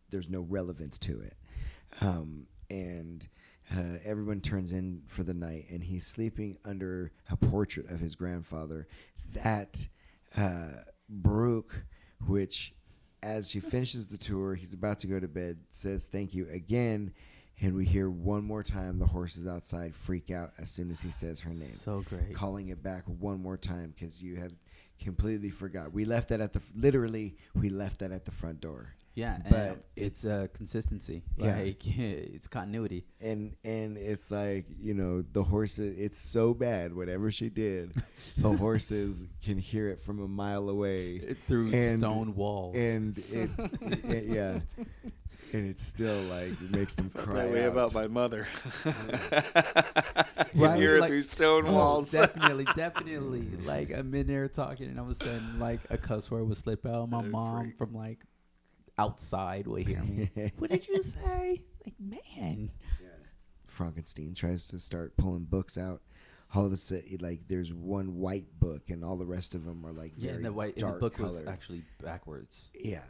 there's 0.09 0.29
no 0.29 0.41
relevance 0.41 0.99
to 0.99 1.21
it, 1.21 1.35
um, 2.01 2.47
and. 2.71 3.27
Uh, 3.73 3.97
everyone 4.03 4.41
turns 4.41 4.73
in 4.73 5.01
for 5.07 5.23
the 5.23 5.33
night, 5.33 5.65
and 5.69 5.81
he's 5.81 6.05
sleeping 6.05 6.57
under 6.65 7.13
a 7.29 7.37
portrait 7.37 7.89
of 7.89 8.01
his 8.01 8.15
grandfather. 8.15 8.85
That 9.31 9.87
uh, 10.35 10.71
Baruch, 11.07 11.85
which 12.27 12.73
as 13.23 13.49
she 13.49 13.59
finishes 13.59 14.07
the 14.07 14.17
tour, 14.17 14.55
he's 14.55 14.73
about 14.73 14.99
to 14.99 15.07
go 15.07 15.19
to 15.21 15.27
bed, 15.27 15.59
says 15.69 16.05
thank 16.05 16.33
you 16.33 16.47
again. 16.51 17.13
And 17.61 17.75
we 17.75 17.85
hear 17.85 18.09
one 18.09 18.43
more 18.43 18.63
time 18.63 18.97
the 18.97 19.05
horses 19.05 19.45
outside 19.47 19.95
freak 19.95 20.31
out 20.31 20.51
as 20.57 20.71
soon 20.71 20.89
as 20.89 20.99
he 20.99 21.11
says 21.11 21.39
her 21.41 21.53
name. 21.53 21.69
So 21.69 22.03
great. 22.09 22.33
Calling 22.33 22.69
it 22.69 22.81
back 22.81 23.03
one 23.05 23.41
more 23.41 23.57
time 23.57 23.93
because 23.95 24.21
you 24.21 24.35
have 24.37 24.51
completely 24.99 25.51
forgot. 25.51 25.93
We 25.93 26.03
left 26.03 26.29
that 26.29 26.41
at 26.41 26.53
the, 26.53 26.61
literally, 26.75 27.37
we 27.53 27.69
left 27.69 27.99
that 27.99 28.11
at 28.11 28.25
the 28.25 28.31
front 28.31 28.61
door. 28.61 28.95
Yeah, 29.13 29.39
But 29.49 29.53
and 29.59 29.81
it's, 29.97 30.23
it's- 30.23 30.25
uh, 30.25 30.47
consistency. 30.53 31.23
Yeah. 31.37 31.57
Like 31.57 31.85
it's 31.99 32.47
continuity. 32.47 33.05
and 33.19 33.55
and 33.63 33.97
it's 33.97 34.31
like 34.31 34.65
you 34.79 34.93
know 34.93 35.21
the 35.33 35.43
horses 35.43 35.95
it's 35.99 36.17
so 36.19 36.53
bad 36.53 36.95
whatever 36.95 37.29
she 37.29 37.49
did 37.49 37.93
the 38.37 38.51
horses 38.57 39.27
can 39.43 39.57
hear 39.57 39.89
it 39.89 40.01
from 40.01 40.19
a 40.21 40.27
mile 40.27 40.69
away 40.69 41.35
through 41.47 41.73
And- 41.73 41.99
stone 41.99 42.35
walls. 42.35 42.75
and 42.77 43.17
it, 43.31 43.49
it- 44.05 44.25
yeah 44.27 44.59
and 45.53 45.69
it's 45.69 45.83
still 45.85 46.19
like 46.23 46.51
it 46.61 46.71
makes 46.73 46.93
them 46.93 47.09
cry 47.09 47.33
that 47.33 47.51
way 47.51 47.65
out. 47.65 47.73
about 47.73 47.93
my 47.93 48.07
mother. 48.07 48.47
you 48.85 50.65
Right, 50.65 50.79
hear 50.79 50.97
it 50.97 51.01
like- 51.01 51.09
through 51.09 51.21
stone 51.23 51.65
Oh, 51.67 51.73
walls. 51.73 52.11
definitely, 52.11 52.65
definitely. 52.75 53.47
Like 53.65 53.91
I'm 53.91 54.13
in 54.15 54.27
there 54.27 54.47
talking, 54.47 54.87
and 54.87 54.97
all 54.99 55.05
of 55.05 55.11
a 55.11 55.15
sudden, 55.15 55.59
like 55.59 55.79
a 55.89 55.97
cuss 55.97 56.29
word 56.31 56.47
would 56.47 56.57
slip 56.57 56.85
out. 56.85 57.09
My 57.09 57.21
mom 57.21 57.73
from 57.77 57.93
like 57.93 58.19
outside 59.01 59.67
would 59.67 59.87
hear 59.87 60.01
me. 60.03 60.29
what 60.57 60.69
did 60.69 60.87
you 60.87 61.01
say? 61.01 61.61
Like, 61.85 61.95
man. 61.99 62.71
Frankenstein 63.65 64.33
tries 64.33 64.67
to 64.67 64.79
start 64.79 65.15
pulling 65.17 65.45
books 65.45 65.77
out 65.77 66.01
all 66.53 66.65
of 66.65 66.73
a 66.73 66.77
sudden 66.77 67.17
like 67.21 67.39
there's 67.47 67.71
one 67.73 68.17
white 68.17 68.47
book 68.59 68.89
and 68.89 69.05
all 69.05 69.15
the 69.15 69.25
rest 69.25 69.55
of 69.55 69.63
them 69.63 69.85
are 69.85 69.93
like 69.93 70.11
Yeah, 70.17 70.31
very 70.31 70.35
and 70.35 70.45
the 70.45 70.51
white 70.51 70.73
and 70.73 70.81
dark 70.81 70.95
the 70.95 70.99
book 70.99 71.15
colored. 71.15 71.29
was 71.31 71.47
actually 71.47 71.83
backwards. 72.03 72.67
Yeah. 72.75 73.03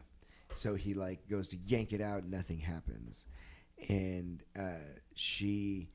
So 0.53 0.75
he 0.75 0.93
like 0.93 1.27
goes 1.27 1.49
to 1.49 1.57
yank 1.65 1.91
it 1.93 2.01
out, 2.01 2.25
nothing 2.25 2.59
happens, 2.59 3.25
and 3.89 4.43
uh, 4.59 4.73
she, 5.15 5.89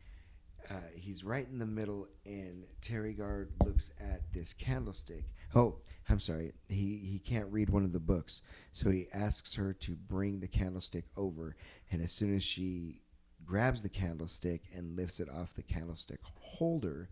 uh, 0.70 0.74
he's 0.94 1.22
right 1.24 1.46
in 1.48 1.58
the 1.58 1.66
middle, 1.66 2.08
and 2.24 2.64
Teri 2.82 3.16
Garr 3.16 3.48
looks 3.64 3.90
at 4.00 4.20
this 4.32 4.52
candlestick. 4.52 5.24
Oh, 5.54 5.76
I'm 6.08 6.20
sorry, 6.20 6.52
he 6.68 6.96
he 6.98 7.18
can't 7.18 7.50
read 7.52 7.70
one 7.70 7.84
of 7.84 7.92
the 7.92 8.00
books, 8.00 8.42
so 8.72 8.90
he 8.90 9.06
asks 9.14 9.54
her 9.54 9.72
to 9.74 9.92
bring 9.96 10.40
the 10.40 10.48
candlestick 10.48 11.04
over, 11.16 11.56
and 11.90 12.02
as 12.02 12.12
soon 12.12 12.34
as 12.34 12.42
she 12.42 13.00
grabs 13.44 13.80
the 13.80 13.88
candlestick 13.88 14.62
and 14.74 14.96
lifts 14.96 15.20
it 15.20 15.28
off 15.30 15.54
the 15.54 15.62
candlestick 15.62 16.20
holder, 16.40 17.08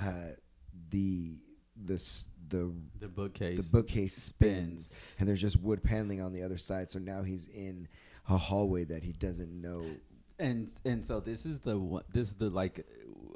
uh, 0.00 0.30
the 0.90 1.38
the 1.84 2.02
the 2.48 2.72
The 2.98 3.08
bookcase. 3.08 3.56
the 3.58 3.62
bookcase 3.62 4.14
spins. 4.14 4.92
And 5.18 5.28
there's 5.28 5.40
just 5.40 5.60
wood 5.60 5.82
paneling 5.82 6.20
on 6.20 6.32
the 6.32 6.42
other 6.42 6.58
side. 6.58 6.90
So 6.90 6.98
now 6.98 7.22
he's 7.22 7.46
in 7.48 7.86
a 8.28 8.36
hallway 8.36 8.84
that 8.84 9.02
he 9.04 9.12
doesn't 9.12 9.50
know 9.60 9.84
and 10.38 10.70
and 10.84 11.04
so 11.04 11.20
this 11.20 11.44
is 11.46 11.60
the 11.60 11.78
one 11.78 12.02
this 12.12 12.28
is 12.28 12.34
the 12.36 12.50
like 12.50 12.86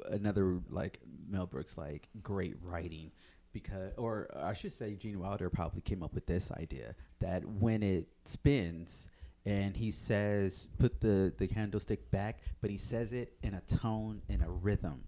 another 0.09 0.59
like 0.69 0.99
Mel 1.29 1.45
Brooks 1.45 1.77
like 1.77 2.07
great 2.21 2.55
writing 2.61 3.11
because 3.51 3.91
or 3.97 4.29
I 4.35 4.53
should 4.53 4.73
say 4.73 4.95
Gene 4.95 5.19
Wilder 5.19 5.49
probably 5.49 5.81
came 5.81 6.01
up 6.03 6.13
with 6.13 6.25
this 6.25 6.51
idea 6.51 6.95
that 7.19 7.45
when 7.45 7.83
it 7.83 8.07
spins 8.25 9.07
and 9.45 9.75
he 9.75 9.91
says 9.91 10.67
put 10.79 11.01
the 11.01 11.33
the 11.37 11.47
candlestick 11.47 12.09
back 12.11 12.39
but 12.61 12.69
he 12.69 12.77
says 12.77 13.13
it 13.13 13.33
in 13.43 13.53
a 13.55 13.61
tone 13.61 14.21
in 14.29 14.41
a 14.41 14.49
rhythm 14.49 15.03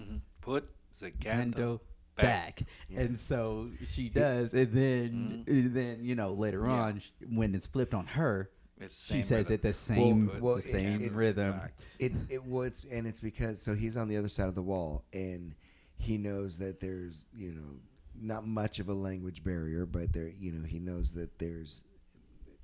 Mhm. 0.00 0.20
Put 0.40 0.70
the 0.98 1.10
candle 1.10 1.82
back, 2.16 2.60
back. 2.60 2.62
and 2.96 3.18
so 3.18 3.68
she 3.92 4.08
does 4.08 4.54
and 4.54 4.72
then 4.72 5.44
and 5.46 5.74
then 5.74 6.04
you 6.04 6.14
know 6.14 6.32
later 6.32 6.64
Yeah. 6.64 6.72
on 6.82 6.98
sh- 7.00 7.10
when 7.28 7.54
it's 7.54 7.66
flipped 7.66 7.92
on 7.92 8.06
her 8.06 8.50
she 8.88 9.20
says 9.22 9.30
rhythm. 9.50 9.52
it 9.54 9.62
the 9.62 9.72
same 9.72 10.28
Put 10.28 10.40
well, 10.42 10.56
the 10.56 10.62
same 10.62 10.96
it's- 10.96 11.10
rhythm 11.10 11.52
back. 11.52 11.72
it 11.98 12.12
it 12.28 12.44
was 12.44 12.82
and 12.90 13.06
it's 13.06 13.20
because 13.20 13.60
so 13.60 13.74
he's 13.74 13.96
on 13.96 14.08
the 14.08 14.16
other 14.16 14.28
side 14.28 14.48
of 14.48 14.54
the 14.54 14.62
wall 14.62 15.04
and 15.12 15.54
he 15.96 16.16
knows 16.18 16.58
that 16.58 16.80
there's 16.80 17.26
you 17.34 17.52
know 17.52 17.76
not 18.20 18.46
much 18.46 18.78
of 18.78 18.88
a 18.88 18.94
language 18.94 19.42
barrier 19.44 19.86
but 19.86 20.12
there 20.12 20.28
you 20.38 20.52
know 20.52 20.64
he 20.66 20.78
knows 20.78 21.12
that 21.12 21.38
there's 21.38 21.82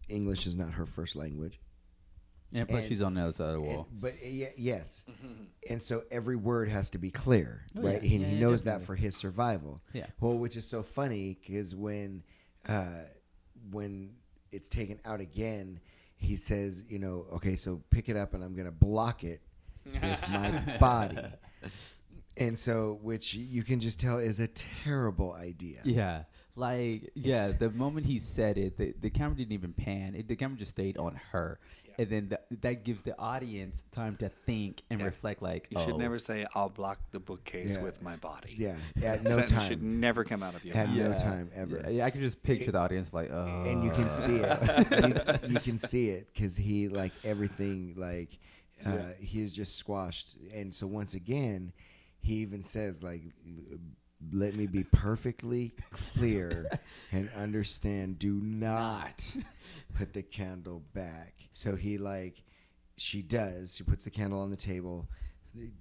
english 0.08 0.46
is 0.46 0.56
not 0.56 0.72
her 0.72 0.86
first 0.86 1.16
language 1.16 1.60
And 2.52 2.68
plus, 2.68 2.80
And- 2.80 2.88
she's 2.88 3.02
on 3.02 3.14
the 3.14 3.22
other 3.22 3.32
side 3.32 3.54
of 3.54 3.62
the 3.62 3.66
And- 3.68 3.76
wall. 3.76 3.88
but 3.92 4.14
uh, 4.22 4.26
ye- 4.28 4.48
yes, 4.56 5.04
and 5.68 5.82
so 5.82 6.04
every 6.12 6.36
word 6.36 6.68
has 6.68 6.90
to 6.90 6.98
be 6.98 7.10
clear, 7.10 7.66
Oh, 7.76 7.82
right? 7.82 7.94
yeah. 8.02 8.08
He, 8.08 8.16
Yeah, 8.18 8.26
he 8.28 8.34
yeah, 8.34 8.40
knows 8.40 8.62
that 8.64 8.82
for 8.82 8.94
his 8.94 9.16
survival. 9.16 9.82
Yeah. 9.92 10.06
Well, 10.20 10.38
which 10.38 10.56
is 10.56 10.64
so 10.64 10.82
funny 10.84 11.36
because 11.40 11.74
when 11.74 12.22
uh, 12.68 13.02
when 13.70 14.14
it's 14.52 14.68
taken 14.68 15.00
out 15.04 15.20
again, 15.20 15.80
he 16.16 16.36
says, 16.36 16.84
you 16.88 16.98
know, 16.98 17.26
okay, 17.34 17.56
so 17.56 17.82
pick 17.90 18.08
it 18.08 18.16
up 18.16 18.34
and 18.34 18.42
I'm 18.42 18.54
gonna 18.54 18.70
block 18.70 19.24
it 19.24 19.40
with 19.84 20.28
my 20.30 20.76
body. 20.80 21.18
And 22.38 22.58
so, 22.58 22.98
which 23.02 23.34
you 23.34 23.62
can 23.62 23.80
just 23.80 23.98
tell 23.98 24.18
is 24.18 24.40
a 24.40 24.48
terrible 24.48 25.32
idea. 25.32 25.80
Yeah, 25.84 26.24
like 26.54 27.10
yeah. 27.14 27.52
The 27.58 27.70
moment 27.70 28.06
he 28.06 28.18
said 28.18 28.58
it, 28.58 28.76
the, 28.76 28.94
the 29.00 29.10
camera 29.10 29.36
didn't 29.36 29.52
even 29.52 29.72
pan. 29.72 30.14
It, 30.14 30.28
the 30.28 30.36
camera 30.36 30.58
just 30.58 30.72
stayed 30.72 30.98
on 30.98 31.18
her, 31.32 31.58
and 31.98 32.08
then 32.10 32.28
the, 32.28 32.40
that 32.62 32.84
gives 32.84 33.02
the 33.02 33.18
audience 33.18 33.84
time 33.90 34.16
to 34.16 34.28
think 34.28 34.82
and 34.90 35.00
Yeah. 35.00 35.06
reflect. 35.06 35.42
Like, 35.42 35.68
You 35.70 35.78
oh, 35.78 35.84
should 35.86 35.98
never 35.98 36.18
say, 36.18 36.46
"I'll 36.54 36.68
block 36.68 36.98
the 37.10 37.20
bookcase 37.20 37.76
Yeah. 37.76 37.82
with 37.82 38.02
my 38.02 38.16
body." 38.16 38.54
Yeah, 38.58 38.76
at 39.02 39.22
no 39.24 39.30
Sentence 39.30 39.50
time. 39.52 39.68
should 39.68 39.82
never 39.82 40.24
come 40.24 40.42
out 40.42 40.54
of 40.54 40.64
your 40.64 40.76
At 40.76 40.88
mouth. 40.88 40.96
no 40.96 41.12
time 41.14 41.50
ever. 41.54 41.84
Yeah, 41.90 42.04
I 42.06 42.10
can 42.10 42.20
just 42.20 42.42
picture 42.42 42.72
the 42.72 42.78
audience 42.78 43.12
like, 43.12 43.30
oh, 43.32 43.62
and 43.66 43.82
you 43.84 43.90
can 43.90 44.08
see 44.10 44.36
it. 44.36 45.38
you, 45.46 45.54
you 45.54 45.60
can 45.60 45.78
see 45.92 46.10
it 46.10 46.28
because 46.34 46.56
he 46.56 46.88
like 46.88 47.12
everything 47.24 47.94
like 47.96 48.38
uh, 48.84 49.12
he 49.18 49.42
is 49.42 49.54
just 49.54 49.76
squashed. 49.76 50.36
And 50.52 50.74
so 50.74 50.86
once 50.86 51.14
again, 51.14 51.72
he 52.20 52.34
even 52.36 52.62
says 52.62 53.02
like, 53.02 53.22
"Let 54.32 54.54
me 54.54 54.66
be 54.66 54.84
perfectly 54.84 55.72
clear 55.90 56.68
and 57.12 57.30
understand. 57.36 58.18
Do 58.18 58.32
not 58.34 59.36
put 59.94 60.12
the 60.12 60.22
candle 60.22 60.82
back." 60.92 61.32
So 61.56 61.74
he 61.74 61.96
like, 61.96 62.42
she 62.98 63.22
does. 63.22 63.76
She 63.76 63.82
puts 63.82 64.04
the 64.04 64.10
candle 64.10 64.40
on 64.40 64.50
the 64.50 64.58
table, 64.58 65.08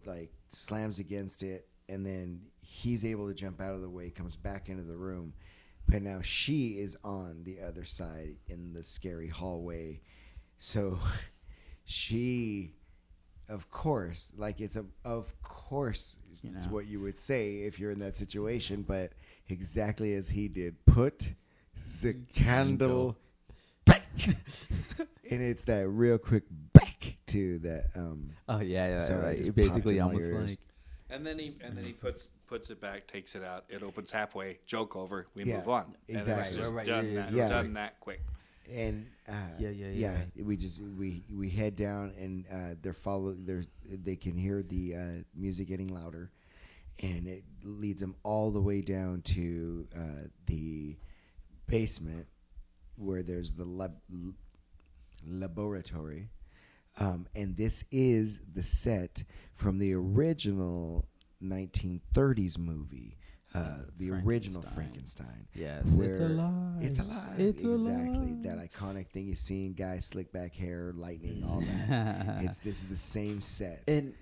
like 0.06 0.32
slams 0.48 1.00
against 1.00 1.44
it, 1.44 1.68
and 1.90 2.06
then 2.06 2.44
he's 2.62 3.04
able 3.04 3.28
to 3.28 3.34
jump 3.34 3.60
out 3.60 3.76
of 3.76 3.82
the 3.82 3.90
way, 3.90 4.10
comes 4.10 4.38
back 4.38 4.70
into 4.70 4.84
the 4.84 4.96
room. 4.96 5.34
But 5.90 6.02
now 6.02 6.22
she 6.22 6.80
is 6.80 6.98
on 7.04 7.44
the 7.44 7.60
other 7.60 7.84
side 7.84 8.38
in 8.48 8.72
the 8.72 8.86
scary 8.86 9.28
hallway. 9.28 10.00
So 10.56 10.98
she, 11.84 12.72
of 13.50 13.70
course, 13.70 14.32
like 14.38 14.62
it's 14.62 14.78
a, 14.78 14.86
of 15.04 15.34
course, 15.44 16.20
You 16.42 16.52
it's 16.56 16.68
know. 16.68 16.72
what 16.72 16.88
you 16.88 17.02
would 17.02 17.20
say 17.20 17.64
if 17.64 17.82
you're 17.82 17.92
in 17.92 18.00
that 18.00 18.16
situation, 18.16 18.82
but 18.82 19.12
exactly 19.50 20.14
as 20.14 20.30
he 20.30 20.48
did, 20.48 20.86
put 20.86 21.34
the 22.02 22.14
candle 22.34 23.18
back. 23.84 24.08
and 25.36 25.44
it's 25.44 25.64
that 25.64 25.88
real 25.88 26.18
quick 26.18 26.44
back 26.74 27.18
to 27.28 27.60
that. 27.60 27.86
Um, 27.96 28.32
oh 28.50 28.60
yeah, 28.62 28.88
yeah. 28.90 29.00
Sorry, 29.00 29.22
I 29.22 29.26
right. 29.28 29.38
just 29.38 29.50
It 29.50 29.56
basically 29.56 30.00
almost 30.00 30.26
ears. 30.26 30.50
like 30.52 30.60
And 31.10 31.26
then 31.26 31.38
he 31.40 31.58
and 31.62 31.78
then 31.78 31.84
he 31.84 31.94
puts 31.94 32.30
puts 32.48 32.70
it 32.70 32.80
back, 32.82 33.08
takes 33.08 33.36
it 33.36 33.44
out. 33.44 33.66
It 33.70 33.84
opens 33.84 34.12
halfway. 34.12 34.60
Joke 34.66 34.96
over. 34.96 35.28
We 35.36 35.44
Yeah, 35.46 35.58
move 35.58 35.70
on. 35.70 35.96
And 36.08 36.18
exactly. 36.18 36.48
it's 36.48 36.56
just 36.56 36.70
Right, 36.74 36.78
right, 36.78 36.86
done, 36.88 37.12
yeah, 37.12 37.22
that, 37.24 37.32
yeah. 37.34 37.50
done 37.50 37.74
that 37.74 38.00
quick. 38.00 38.22
and 38.72 39.08
uh, 39.28 39.34
Yeah, 39.60 39.70
yeah, 39.70 39.88
yeah. 39.90 40.44
We 40.44 40.56
just 40.58 40.82
we 40.82 41.24
we 41.34 41.50
head 41.50 41.76
down 41.76 42.14
and 42.20 42.46
uh, 42.52 42.76
they're 42.82 42.94
follow. 42.94 43.34
They're 43.34 43.64
they 43.90 44.16
can 44.16 44.36
hear 44.38 44.64
the 44.64 44.96
uh, 44.96 45.24
music 45.36 45.68
getting 45.68 45.88
louder, 45.94 46.32
and 47.02 47.28
it 47.28 47.44
leads 47.64 48.02
them 48.02 48.16
all 48.24 48.52
the 48.52 48.62
way 48.62 48.82
down 48.82 49.22
to 49.24 49.88
uh, 49.96 50.28
the 50.46 50.96
basement 51.68 52.28
where 52.98 53.24
there's 53.24 53.54
the 53.54 53.66
lab- 53.66 54.00
laboratory. 55.26 56.30
Um, 56.98 57.28
and 57.36 57.58
this 57.58 57.84
is 57.92 58.40
the 58.54 58.64
set 58.64 59.24
from 59.54 59.80
the 59.80 59.94
original 59.94 61.06
1930s 61.44 62.58
movie 62.58 63.18
uh, 63.56 63.78
the 63.98 64.12
original 64.12 64.62
Frankenstein. 64.62 65.48
Yes, 65.54 65.84
it's 65.84 65.96
where 65.96 66.24
alive. 66.24 66.82
It's 66.82 67.00
alive. 67.00 67.40
It's 67.40 67.64
exactly 67.64 68.34
alive. 68.34 68.44
that 68.44 68.58
iconic 68.58 69.08
thing 69.08 69.28
you 69.28 69.36
see 69.36 69.66
in 69.66 69.74
guys, 69.74 70.06
slick 70.06 70.32
back 70.34 70.54
hair, 70.54 70.92
lightning, 70.94 71.46
all 71.50 71.62
that. 71.62 72.40
it's 72.44 72.58
this 72.58 72.82
is 72.82 72.90
the 72.90 72.98
same 72.98 73.40
set. 73.40 73.84
and 73.88 74.14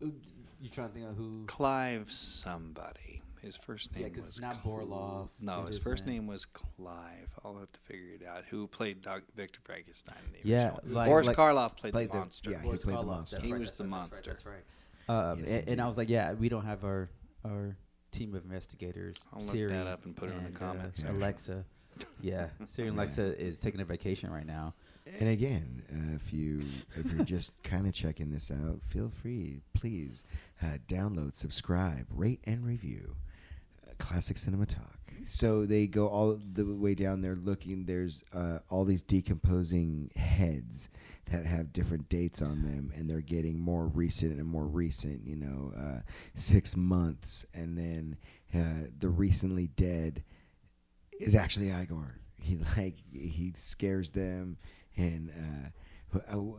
you 0.00 0.68
trying 0.70 0.88
to 0.88 0.94
think 0.94 1.08
of 1.08 1.16
who? 1.16 1.44
Clive 1.46 2.10
somebody. 2.10 3.22
His 3.46 3.56
first 3.56 3.94
name 3.94 4.02
Yeah, 4.02 4.08
'cause 4.08 4.16
was 4.18 4.26
it's 4.30 4.40
not 4.40 4.56
Cl- 4.56 4.78
Borloff. 4.86 5.28
No, 5.40 5.62
It 5.64 5.68
his 5.68 5.78
first 5.78 6.04
it? 6.04 6.10
name 6.10 6.26
was 6.26 6.44
Clive. 6.46 7.32
I'll 7.44 7.56
have 7.58 7.70
to 7.70 7.80
figure 7.80 8.14
it 8.20 8.26
out. 8.26 8.44
Who 8.46 8.66
played 8.66 9.02
Doc 9.02 9.22
Victor 9.36 9.60
Frankenstein 9.62 10.16
in 10.26 10.32
the 10.32 10.48
Yeah, 10.48 10.74
original? 10.74 10.80
like- 10.96 11.06
Boris 11.08 11.26
like- 11.28 11.36
Karloff 11.36 11.76
played, 11.76 11.92
Played 11.92 12.08
the 12.08 12.12
the- 12.14 12.18
monster. 12.18 12.50
yeah, 12.50 12.58
he 12.58 12.64
Boris 12.64 12.82
played 12.84 12.98
the 12.98 13.02
monster. 13.04 13.40
He 13.40 13.52
right, 13.52 13.60
was 13.60 13.72
the 13.74 13.84
right, 13.84 13.90
monster. 13.90 14.30
That's 14.32 14.44
right. 14.44 14.54
That's 15.06 15.08
right. 15.08 15.30
Um, 15.30 15.38
Yes, 15.40 15.52
and, 15.52 15.68
and 15.68 15.80
I 15.80 15.86
was 15.86 15.96
like, 15.96 16.08
yeah, 16.08 16.32
we 16.32 16.48
don't 16.48 16.64
have 16.64 16.84
our 16.84 17.08
our 17.44 17.76
team 18.10 18.34
of 18.34 18.42
investigators. 18.42 19.14
I'll 19.32 19.40
look 19.42 19.68
that 19.68 19.86
up 19.86 20.04
and 20.04 20.16
put 20.16 20.30
it 20.30 20.34
in 20.34 20.42
the 20.44 20.50
comments 20.50 21.04
Uh. 21.04 21.12
Alexa, 21.12 21.64
yeah, 22.20 22.48
Siri 22.66 22.88
and 22.88 22.96
Alexa 22.96 23.40
is 23.40 23.60
taking 23.60 23.80
a 23.80 23.84
vacation 23.84 24.30
right 24.30 24.46
now. 24.46 24.74
And 25.20 25.28
again, 25.28 25.84
uh, 25.92 26.16
if 26.16 26.32
you 26.32 26.64
if 26.96 27.12
you're 27.12 27.24
just 27.24 27.52
kind 27.62 27.86
of 27.86 27.94
checking 27.94 28.32
this 28.32 28.50
out, 28.50 28.82
feel 28.82 29.08
free, 29.08 29.60
please 29.74 30.24
uh, 30.60 30.78
download, 30.88 31.34
subscribe, 31.34 32.06
rate, 32.10 32.40
and 32.42 32.64
review 32.66 33.14
uh, 33.14 33.25
Classic 33.98 34.38
Cinema 34.38 34.66
Talk. 34.66 34.98
So 35.24 35.66
they 35.66 35.86
go 35.88 36.08
all 36.08 36.38
the 36.52 36.64
way 36.64 36.94
down 36.94 37.20
there 37.20 37.34
looking. 37.34 37.84
There's 37.84 38.22
uh, 38.32 38.60
all 38.68 38.84
these 38.84 39.02
decomposing 39.02 40.12
heads 40.14 40.88
that 41.30 41.44
have 41.44 41.72
different 41.72 42.08
dates 42.08 42.40
on 42.40 42.62
them, 42.62 42.92
and 42.94 43.10
they're 43.10 43.20
getting 43.20 43.58
more 43.58 43.86
recent 43.86 44.38
and 44.38 44.46
more 44.46 44.66
recent. 44.66 45.26
You 45.26 45.36
know, 45.36 45.72
uh, 45.76 46.00
six 46.34 46.76
months, 46.76 47.44
and 47.52 47.76
then 47.76 48.16
uh, 48.54 48.88
the 48.96 49.08
recently 49.08 49.66
dead 49.66 50.22
is 51.18 51.34
actually 51.34 51.72
Igor. 51.72 52.20
He 52.38 52.58
like 52.76 52.98
he 53.12 53.52
scares 53.56 54.10
them, 54.10 54.58
and 54.96 55.30
uh, 55.30 55.68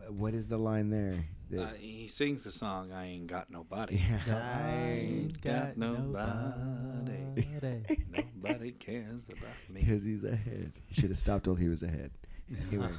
what 0.08 0.34
is 0.34 0.48
the 0.48 0.58
line 0.58 0.90
there? 0.90 1.24
Uh, 1.56 1.68
he 1.78 2.08
sings 2.08 2.44
the 2.44 2.50
song 2.50 2.92
"I 2.92 3.06
Ain't 3.06 3.26
Got 3.26 3.50
Nobody." 3.50 3.96
yeah, 3.96 4.20
I 4.66 4.70
ain't 4.82 5.40
got 5.40 5.76
nobody. 5.78 7.46
Nobody 8.42 8.72
cares 8.72 9.28
about 9.28 9.48
me. 9.70 9.80
because 9.80 10.04
he's 10.04 10.24
ahead. 10.24 10.72
He 10.86 10.94
should 10.94 11.08
have 11.10 11.18
stopped 11.18 11.46
while 11.46 11.56
he 11.56 11.68
was 11.68 11.82
ahead. 11.82 12.10
Anyway, 12.70 12.90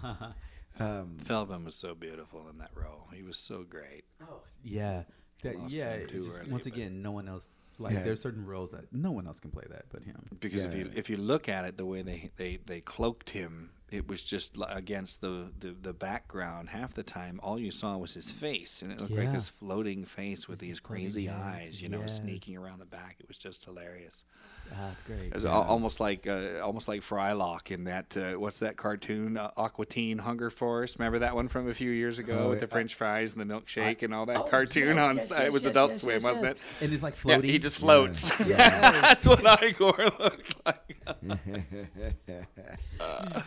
um, 0.79 1.17
Feldman 1.19 1.63
was 1.65 1.75
so 1.75 1.93
beautiful 1.95 2.47
in 2.49 2.57
that 2.59 2.71
role. 2.75 3.07
He 3.13 3.21
was 3.23 3.37
so 3.37 3.63
great. 3.63 4.03
Oh, 4.21 4.41
yeah. 4.63 5.03
That, 5.43 5.69
yeah, 5.69 5.93
him 5.93 6.01
it 6.01 6.09
too 6.09 6.21
just- 6.23 6.37
early, 6.37 6.51
once 6.51 6.65
again, 6.65 7.01
no 7.01 7.11
one 7.11 7.27
else. 7.29 7.57
Like 7.77 7.93
Yeah. 7.93 8.03
there's 8.03 8.21
certain 8.21 8.45
roles 8.45 8.71
that 8.71 8.91
no 8.91 9.11
one 9.11 9.25
else 9.25 9.39
can 9.39 9.51
play 9.51 9.63
that 9.69 9.85
but 9.89 10.03
him. 10.03 10.21
Because 10.41 10.65
if 10.65 10.75
you 10.75 10.91
if 10.93 11.09
you 11.09 11.15
look 11.15 11.47
at 11.47 11.63
it, 11.63 11.77
the 11.77 11.85
way 11.85 12.01
they 12.01 12.29
they, 12.35 12.57
they 12.65 12.81
cloaked 12.81 13.29
him, 13.29 13.71
it 13.91 14.07
was 14.07 14.23
just 14.23 14.57
against 14.67 15.21
the, 15.21 15.51
the, 15.59 15.75
the 15.81 15.93
background. 15.93 16.69
Half 16.69 16.93
the 16.93 17.03
time, 17.03 17.39
all 17.43 17.59
you 17.59 17.71
saw 17.71 17.97
was 17.97 18.13
his 18.13 18.31
face, 18.31 18.81
and 18.81 18.91
it 18.91 18.99
looked 18.99 19.11
like 19.13 19.25
Yeah. 19.25 19.31
this 19.31 19.49
floating 19.49 20.05
face 20.05 20.47
with 20.47 20.59
these 20.59 20.79
crazy 20.79 21.29
eyes, 21.29 21.81
you 21.81 21.89
know, 21.89 22.05
sneaking 22.07 22.57
around 22.57 22.79
the 22.79 22.85
back. 22.85 23.17
It 23.19 23.27
was 23.27 23.37
just 23.37 23.65
hilarious. 23.65 24.23
Ah, 24.71 24.75
that's 24.89 25.03
great. 25.03 25.23
It 25.23 25.33
was 25.33 25.43
Yeah. 25.43 25.51
al- 25.53 25.63
almost 25.63 25.99
like 25.99 26.27
uh, 26.27 26.59
almost 26.63 26.87
like 26.87 27.01
Frylock 27.01 27.71
in 27.71 27.85
that 27.85 28.15
uh, 28.15 28.33
what's 28.39 28.59
that 28.59 28.77
cartoon 28.77 29.37
uh, 29.37 29.51
Aqua 29.57 29.85
Teen 29.85 30.19
Hunger 30.19 30.49
Force? 30.49 30.97
Remember 30.99 31.19
that 31.19 31.35
one 31.35 31.47
from 31.47 31.67
a 31.69 31.73
few 31.73 31.91
years 31.91 32.19
ago 32.19 32.43
Oh, 32.45 32.49
with 32.49 32.59
the 32.59 32.67
I- 32.67 32.69
French 32.69 32.95
fries 32.95 33.35
and 33.35 33.49
the 33.49 33.53
milkshake 33.53 34.03
and 34.03 34.13
all 34.13 34.25
that 34.27 34.37
Oh, 34.37 34.43
cartoon 34.43 34.95
yes, 34.95 35.09
on 35.09 35.15
yes, 35.17 35.31
yes, 35.31 35.39
it 35.41 35.53
was 35.53 35.65
Adult 35.65 35.97
Swim, 35.97 36.21
wasn't 36.23 36.45
it? 36.45 36.57
And 36.81 36.93
it's 36.93 37.03
like 37.03 37.15
floating. 37.15 37.49
he 37.49 37.59
just 37.59 37.79
floats. 37.79 38.29
That's 38.39 39.25
what 39.25 39.39
Igor 39.63 39.93
looked 40.19 40.55
like. 40.65 40.97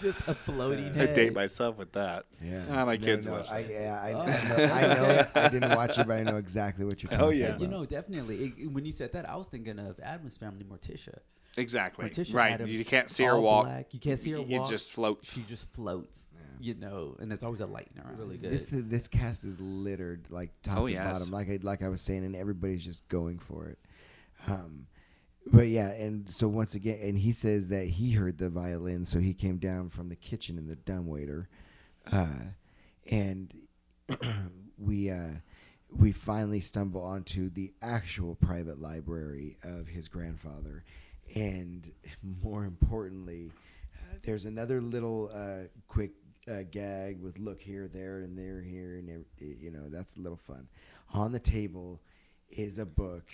Just 0.01 0.29
a 0.33 0.35
floating 0.53 0.87
I 0.91 0.93
head. 0.93 1.15
date 1.15 1.35
myself 1.35 1.77
with 1.79 1.93
that. 1.93 2.27
yeah, 2.43 2.63
Ah, 2.71 2.85
my 2.85 2.97
No, 2.97 3.05
kids 3.05 3.27
no, 3.27 3.33
watch 3.33 3.51
I, 3.51 3.63
that. 3.63 3.71
yeah, 3.73 4.01
I, 4.03 4.13
Oh. 4.13 4.21
I 4.21 4.27
know. 4.27 4.75
I 4.75 4.95
know. 4.95 5.05
it. 5.11 5.29
I 5.35 5.49
didn't 5.49 5.77
watch 5.77 5.99
it, 5.99 6.07
but 6.07 6.15
I 6.19 6.23
know 6.25 6.37
exactly 6.37 6.85
what 6.85 7.03
you're 7.03 7.15
Oh, 7.15 7.19
talking 7.19 7.39
yeah. 7.41 7.47
about. 7.49 7.61
You 7.61 7.69
know, 7.69 7.85
definitely. 7.87 8.55
It- 8.59 8.67
when 8.73 8.85
you 8.85 8.93
said 8.93 9.13
that, 9.13 9.29
I 9.29 9.37
was 9.37 9.49
thinking 9.49 9.79
of 9.79 9.99
Addams 10.01 10.37
Family, 10.37 10.65
Morticia. 10.65 11.19
Exactly. 11.57 12.09
Morticia 12.09 12.35
right. 12.35 12.53
Addams, 12.53 12.71
you 12.79 12.85
can't 12.85 13.11
see 13.11 13.25
her 13.25 13.33
all 13.35 13.43
walk. 13.43 13.65
black. 13.67 13.93
You 13.93 14.01
can't 14.01 14.19
see 14.19 14.31
her 14.31 14.39
It 14.39 14.49
walk. 14.49 14.71
just 14.71 14.91
floats. 14.91 15.33
She 15.35 15.43
just 15.43 15.71
floats. 15.75 16.33
You 16.61 16.75
know, 16.75 17.17
and 17.21 17.31
there's 17.31 17.43
always 17.43 17.61
a 17.61 17.67
light 17.67 17.91
in 17.95 18.03
her. 18.03 18.15
Really 18.17 18.39
good. 18.39 18.51
This 18.53 18.67
this 18.71 19.09
cast 19.09 19.45
is 19.45 19.59
littered 19.61 20.27
like 20.31 20.51
top 20.63 20.79
Oh, 20.79 20.87
to 20.87 20.93
yes. 20.93 21.13
bottom, 21.13 21.31
like 21.31 21.51
I 21.51 21.59
like 21.61 21.83
I 21.83 21.89
was 21.89 22.01
saying, 22.01 22.25
and 22.25 22.35
everybody's 22.37 22.85
just 22.85 23.07
going 23.09 23.39
for 23.39 23.67
it. 23.67 23.79
Um, 24.49 24.87
but 25.47 25.69
yeah, 25.69 25.91
and 25.91 26.29
so 26.31 26.47
once 26.49 26.75
again, 26.75 26.99
and 27.03 27.19
he 27.19 27.33
says 27.33 27.69
that 27.69 27.87
he 27.87 28.13
heard 28.13 28.39
the 28.39 28.49
violin, 28.49 29.05
so 29.05 29.19
he 29.19 29.35
came 29.35 29.59
down 29.59 29.89
from 29.89 30.09
the 30.09 30.17
kitchen 30.17 30.57
in 30.59 30.69
the 30.69 30.77
dumbwaiter, 30.77 31.49
uh, 32.11 32.27
and 33.11 33.53
we 34.79 35.11
uh, 35.11 35.33
we 35.91 36.13
finally 36.13 36.61
stumble 36.61 37.03
onto 37.03 37.51
the 37.51 37.73
actual 37.83 38.35
private 38.37 38.81
library 38.81 39.57
of 39.65 39.89
his 39.89 40.09
grandfather, 40.09 40.85
and 41.35 41.91
more 42.43 42.65
importantly, 42.65 43.51
uh, 43.99 44.17
there's 44.23 44.45
another 44.45 44.81
little 44.81 45.31
uh, 45.35 45.67
quick 45.89 46.13
uh, 46.49 46.63
gag 46.71 47.21
with 47.21 47.39
look 47.39 47.61
here, 47.61 47.89
there, 47.89 48.21
and 48.21 48.39
there, 48.39 48.61
here, 48.61 48.97
and 48.97 49.11
ev- 49.11 49.59
you 49.61 49.71
know 49.71 49.89
that's 49.89 50.17
a 50.17 50.21
little 50.21 50.39
fun. 50.39 50.69
On 51.15 51.33
the 51.33 51.41
table 51.41 52.01
is 52.49 52.79
a 52.79 52.87
book 52.87 53.25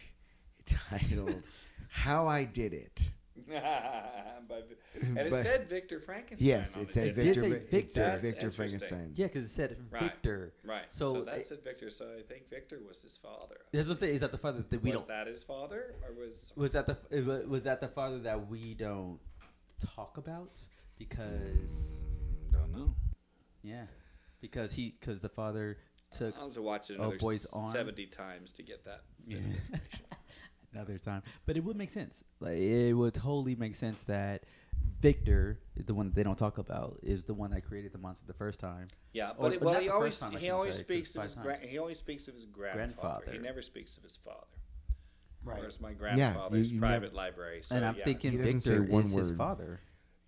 titled 0.69 1.43
"How 1.91 2.27
I 2.27 2.45
Did 2.45 2.73
It." 2.75 3.13
and 3.49 5.17
it 5.19 5.31
But- 5.31 5.43
said 5.43 5.69
Victor 5.69 6.01
Frankenstein. 6.01 6.47
Yes, 6.49 6.77
on 6.77 6.83
it 6.83 6.87
the 6.89 6.93
said 6.93 7.07
It 7.09 7.15
tip. 7.15 7.25
did 7.25 7.25
Victor. 7.25 7.41
say 7.41 7.49
Vi- 7.51 7.55
It 7.57 7.71
Victor. 7.71 7.91
said 7.95 8.07
That's 8.13 8.23
Victor 8.23 8.47
interesting. 8.47 8.79
Frankenstein. 8.79 9.13
yeah, 9.17 9.27
because 9.27 9.45
it 9.45 9.49
said 9.51 9.77
Right. 9.91 10.03
Victor. 10.03 10.55
Right. 10.65 10.91
So, 10.91 11.15
So, 11.15 11.25
that 11.25 11.47
said 11.47 11.63
Victor. 11.65 11.91
So 11.91 12.17
I 12.19 12.23
think 12.23 12.49
Victor 12.51 12.81
was 12.87 13.01
his 13.03 13.17
father. 13.17 13.57
That's 13.73 13.87
what 13.87 13.95
I'm 13.95 13.99
saying. 13.99 14.15
Is 14.17 14.21
that 14.23 14.33
the 14.33 14.39
father 14.39 14.65
that 14.69 14.83
we 14.83 14.91
was 14.91 15.01
don't? 15.01 15.09
that 15.09 15.27
his 15.29 15.43
father, 15.45 15.95
or 16.07 16.15
was 16.15 16.53
Was 16.57 16.73
that 16.73 16.87
the 16.87 16.99
it 17.11 17.49
was 17.49 17.65
that 17.65 17.81
the 17.81 17.89
father 17.89 18.19
that 18.21 18.49
we 18.49 18.75
don't 18.75 19.21
talk 19.95 20.17
about 20.19 20.61
because 20.99 22.05
don't 22.51 22.73
know. 22.73 22.95
yeah, 23.63 23.87
because 24.41 24.73
he 24.73 24.97
because 25.01 25.21
the 25.21 25.29
father 25.29 25.79
took 26.11 26.35
I'll 26.37 26.47
have 26.47 26.55
to 26.55 26.63
watch 26.63 26.91
it 26.91 26.97
Oh, 26.99 27.03
another 27.03 27.19
boy's 27.19 27.45
s- 27.45 27.53
arm? 27.53 27.71
seventy 27.73 28.07
times 28.07 28.53
to 28.55 28.63
get 28.65 28.85
that. 28.85 29.03
bit 29.29 29.39
of 29.39 29.45
Yeah. 29.45 29.51
information. 29.53 30.07
Another 30.73 30.99
time, 30.99 31.23
but 31.47 31.57
it 31.57 31.65
would 31.65 31.77
make 31.77 31.91
sense. 31.91 32.25
Like 32.41 32.59
it 32.59 32.93
would 32.93 33.15
totally 33.15 33.55
make 33.57 33.75
sense 33.75 34.03
that 34.05 34.45
Victor, 35.01 35.59
the 35.77 35.95
one 35.95 36.07
that 36.07 36.15
they 36.15 36.23
don't 36.23 36.39
talk 36.39 36.59
about, 36.59 36.99
is 37.03 37.25
the 37.25 37.35
one 37.35 37.51
that 37.51 37.63
created 37.65 37.93
the 37.93 37.99
monster 37.99 38.27
the 38.27 38.33
first 38.35 38.61
time. 38.61 38.89
Yeah, 39.13 39.31
Or- 39.31 39.35
but 39.51 39.53
it, 39.55 39.63
or 39.63 39.65
well, 39.67 39.81
he 39.81 39.89
always 39.89 40.19
time, 40.19 40.33
he 40.33 40.51
always 40.51 40.75
say, 40.77 40.81
'cause 40.81 40.85
speaks 40.87 41.17
of 41.17 41.23
his 41.23 41.35
gra- 41.35 41.59
he 41.59 41.79
always 41.79 41.99
speaks 41.99 42.29
of 42.29 42.35
his 42.35 42.45
grandfather. 42.45 43.31
He 43.31 43.39
never 43.39 43.63
speaks 43.63 43.97
of 43.97 44.03
his 44.03 44.17
father. 44.17 44.47
Right. 45.45 45.59
Whereas 45.59 45.81
my 45.81 45.93
grandfather's 45.93 46.73
you 46.73 46.81
private 46.81 47.07
never- 47.07 47.15
library. 47.17 47.63
So 47.63 47.77
and 47.77 47.85
I'm 47.85 47.95
yeah. 47.97 48.05
thinking 48.05 48.33
He 48.33 48.39
doesn't 48.39 48.61
say 48.61 48.79
Victor 48.79 48.93
one 48.93 49.03
is 49.05 49.13
his 49.13 49.31
father. 49.33 49.81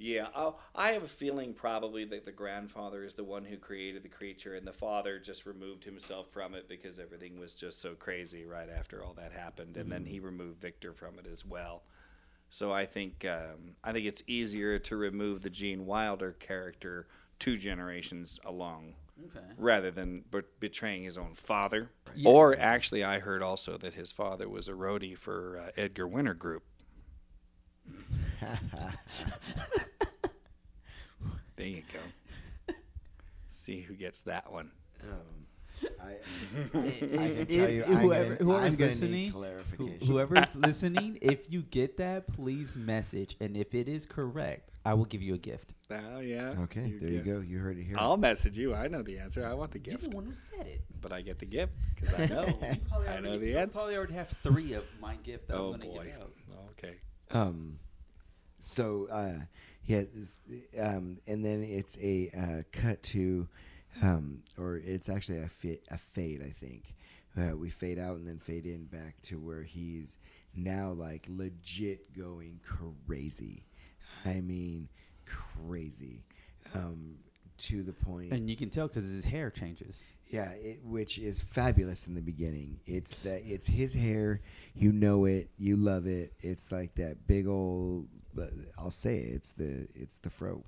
Yeah, 0.03 0.29
i 0.35 0.53
I 0.75 0.89
have 0.93 1.03
a 1.03 1.09
feeling 1.09 1.53
probably 1.53 2.07
that 2.07 2.25
the 2.25 2.33
grandfather 2.33 3.05
is 3.05 3.13
the 3.13 3.23
one 3.25 3.45
who 3.45 3.59
created 3.59 4.03
the 4.03 4.09
creature, 4.09 4.55
and 4.55 4.67
the 4.67 4.73
father 4.73 5.19
just 5.19 5.45
removed 5.45 5.85
himself 5.85 6.31
from 6.33 6.55
it 6.55 6.69
because 6.69 6.99
everything 6.99 7.39
was 7.39 7.53
just 7.55 7.83
so 7.83 7.95
crazy 7.95 8.47
right 8.47 8.71
after 8.71 9.05
all 9.05 9.13
that 9.15 9.33
happened, 9.33 9.77
and 9.77 9.93
then 9.93 10.07
he 10.07 10.19
removed 10.19 10.59
Victor 10.61 10.95
from 10.95 11.19
it 11.19 11.27
as 11.31 11.45
well. 11.45 11.83
So 12.49 12.73
I 12.73 12.87
think 12.87 13.27
um, 13.27 13.77
I 13.85 13.93
think 13.93 14.07
it's 14.07 14.23
easier 14.27 14.79
to 14.79 14.97
remove 14.97 15.43
the 15.43 15.51
Gene 15.51 15.85
Wilder 15.85 16.33
character 16.33 17.07
two 17.39 17.59
generations 17.59 18.41
along, 18.45 18.95
Okay. 19.27 19.45
rather 19.59 19.91
than 19.91 20.25
bet- 20.31 20.59
betraying 20.61 21.03
his 21.03 21.19
own 21.19 21.35
father. 21.35 21.91
Yeah. 22.15 22.31
Or 22.31 22.57
actually, 22.59 23.05
I 23.05 23.19
heard 23.19 23.43
also 23.43 23.77
that 23.77 23.93
his 23.95 24.13
father 24.13 24.49
was 24.49 24.67
a 24.67 24.73
roadie 24.73 25.17
for 25.17 25.59
uh, 25.59 25.71
Edgar 25.77 26.09
Winter 26.09 26.33
Group. 26.35 26.63
There 31.61 31.69
you 31.69 31.83
go. 31.93 32.75
See 33.49 33.81
who 33.83 33.95
gets 33.95 34.23
that 34.23 34.51
one. 34.51 34.71
Um, 35.03 35.89
I, 36.03 36.13
I 36.75 36.91
can 37.33 37.47
tell 37.47 37.69
you, 37.71 37.85
I'm 37.85 37.97
whoever, 37.97 38.35
gonna, 38.37 38.45
whoever's 38.45 38.73
I'm 38.73 38.77
gonna 38.77 38.91
listening, 38.91 39.13
need 39.13 39.33
clarification. 39.33 40.07
whoever's 40.07 40.55
listening, 40.67 41.19
if 41.23 41.51
you 41.53 41.63
get 41.63 41.97
that, 41.99 42.27
please 42.33 42.77
message, 42.77 43.37
and 43.41 43.57
if 43.57 43.75
it 43.75 43.89
is 43.89 44.05
correct, 44.07 44.71
I 44.85 44.95
will 44.95 45.05
give 45.05 45.23
you 45.23 45.35
a 45.35 45.39
gift. 45.39 45.75
Oh 45.91 46.21
yeah. 46.21 46.55
okay, 46.61 46.93
there 47.01 47.11
you 47.11 47.21
go. 47.23 47.41
You 47.41 47.59
heard 47.59 47.79
it 47.79 47.85
here. 47.85 47.97
I'll 47.99 48.17
message 48.17 48.57
you. 48.57 48.75
I 48.75 48.89
know 48.89 49.03
the 49.03 49.19
answer. 49.19 49.45
I 49.47 49.53
want 49.55 49.71
the 49.73 49.79
gift. 49.79 49.93
You're 49.93 49.99
gift, 50.01 50.11
the 50.13 50.17
one 50.17 50.27
who 50.27 50.35
said 50.35 50.67
it. 50.67 50.81
but 51.01 51.13
I 51.13 51.21
get 51.21 51.39
the 51.39 51.47
gift 51.47 51.73
because 51.95 52.19
I 52.21 52.27
know. 52.27 52.59
I 53.09 53.21
know 53.21 53.39
the 53.39 53.47
you 53.49 53.59
answer. 53.59 53.75
probably 53.79 53.97
already 53.97 54.15
have 54.15 54.33
three 54.43 54.73
of 54.75 54.85
my 55.01 55.17
gift 55.17 55.49
that 55.49 55.57
Oh 55.57 55.67
I'm 55.75 55.81
gonna 55.81 55.85
boy. 55.93 56.05
give 56.05 56.21
out. 56.21 56.33
Okay. 56.79 56.95
Um, 57.33 57.79
so 58.61 59.09
uh, 59.11 59.45
yeah, 59.85 60.03
this, 60.15 60.41
um, 60.81 61.19
and 61.27 61.45
then 61.45 61.63
it's 61.63 61.99
a 61.99 62.31
uh, 62.37 62.63
cut 62.73 63.03
to, 63.05 63.49
um, 64.03 64.43
or 64.57 64.77
it's 64.77 65.09
actually 65.09 65.39
a 65.39 65.49
fa- 65.49 65.79
a 65.91 65.99
fade, 65.99 66.43
I 66.43 66.51
think. 66.51 66.95
Uh, 67.37 67.57
we 67.57 67.71
fade 67.71 67.99
out 67.99 68.17
and 68.17 68.27
then 68.27 68.39
fade 68.39 68.67
in 68.67 68.85
back 68.87 69.21
to 69.23 69.39
where 69.39 69.63
he's 69.63 70.19
now 70.55 70.91
like 70.91 71.27
legit 71.29 72.17
going 72.17 72.61
crazy. 72.65 73.65
I 74.25 74.41
mean, 74.41 74.89
crazy. 75.27 76.25
Um, 76.75 77.17
to 77.59 77.83
the 77.83 77.93
point. 77.93 78.33
And 78.33 78.49
you 78.49 78.57
can 78.57 78.71
tell 78.71 78.89
because 78.89 79.09
his 79.09 79.25
hair 79.25 79.51
changes. 79.51 80.05
Yeah, 80.29 80.51
it, 80.53 80.81
which 80.85 81.19
is 81.19 81.41
fabulous 81.41 82.07
in 82.07 82.15
the 82.15 82.21
beginning. 82.21 82.81
It's 82.87 83.17
that 83.19 83.43
it's 83.45 83.67
his 83.67 83.93
hair. 83.95 84.41
You 84.75 84.93
know 84.93 85.25
it. 85.25 85.51
You 85.59 85.77
love 85.77 86.07
it. 86.07 86.33
It's 86.41 86.73
like 86.73 86.95
that 86.95 87.27
big 87.27 87.47
old. 87.47 88.09
But 88.35 88.51
I'll 88.79 88.91
say 88.91 89.19
it, 89.19 89.35
it's 89.35 89.53
the 89.53 89.87
it's 89.95 90.19
the 90.19 90.31
fro. 90.31 90.65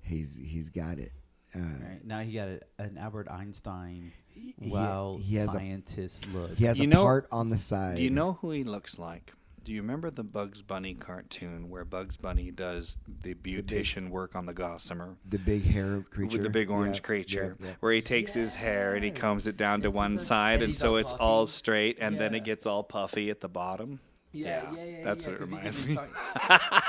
He's 0.00 0.36
he's 0.36 0.68
got 0.68 0.98
it. 0.98 1.12
Uh, 1.54 1.58
Right 1.60 2.04
now 2.04 2.20
he 2.20 2.32
got 2.32 2.48
a, 2.48 2.60
an 2.78 2.96
Albert 2.98 3.28
Einstein, 3.30 4.12
he- 4.28 4.54
he- 4.58 4.70
wow, 4.70 5.18
he 5.22 5.36
has 5.36 5.48
a- 5.48 5.52
scientist 5.52 6.26
look. 6.32 6.54
He 6.56 6.64
has 6.64 6.78
You 6.78 6.84
a 6.84 6.88
know- 6.88 7.02
part 7.04 7.26
on 7.30 7.50
the 7.50 7.58
side. 7.58 7.96
Do 7.96 8.02
you 8.02 8.10
know 8.10 8.32
who 8.34 8.50
he 8.52 8.64
looks 8.64 8.98
like? 8.98 9.32
Do 9.64 9.70
you 9.72 9.80
remember 9.80 10.10
the 10.10 10.24
Bugs 10.24 10.60
Bunny 10.60 10.94
cartoon 10.94 11.68
where 11.70 11.84
Bugs 11.84 12.16
Bunny 12.16 12.50
does 12.50 12.98
the 13.22 13.34
beautician 13.34 14.08
work 14.10 14.34
on 14.34 14.44
the 14.46 14.52
gossamer? 14.54 15.18
the 15.28 15.38
big 15.38 15.62
hair 15.64 16.00
creature 16.10 16.38
With 16.38 16.42
the 16.42 16.50
big 16.50 16.68
orange 16.68 16.96
Yeah, 16.96 17.02
creature, 17.02 17.56
yeah, 17.60 17.66
yeah. 17.68 17.72
where 17.78 17.92
he 17.92 18.00
takes 18.00 18.34
his 18.34 18.56
hair 18.56 18.94
and 18.94 19.04
he 19.04 19.12
combs 19.12 19.46
it 19.46 19.56
down 19.56 19.82
to 19.82 19.90
one 19.90 20.14
just- 20.14 20.26
side, 20.26 20.54
and 20.54 20.62
and 20.64 20.74
so 20.74 20.92
all 20.92 20.96
it's 20.96 21.12
all 21.12 21.46
straight, 21.46 21.98
and 22.00 22.18
then 22.18 22.34
it 22.34 22.42
gets 22.44 22.66
all 22.66 22.82
puffy 22.82 23.30
at 23.30 23.38
the 23.40 23.48
bottom. 23.48 24.00
Yeah, 24.32 24.72
yeah, 24.74 24.84
yeah. 24.84 25.04
That's 25.04 25.24
yeah, 25.26 25.32
what 25.32 25.42
it 25.42 25.50
'cause 25.50 25.84
he 25.84 25.88
reminds 25.88 25.88
me. 25.88 25.94
talk- 25.94 26.72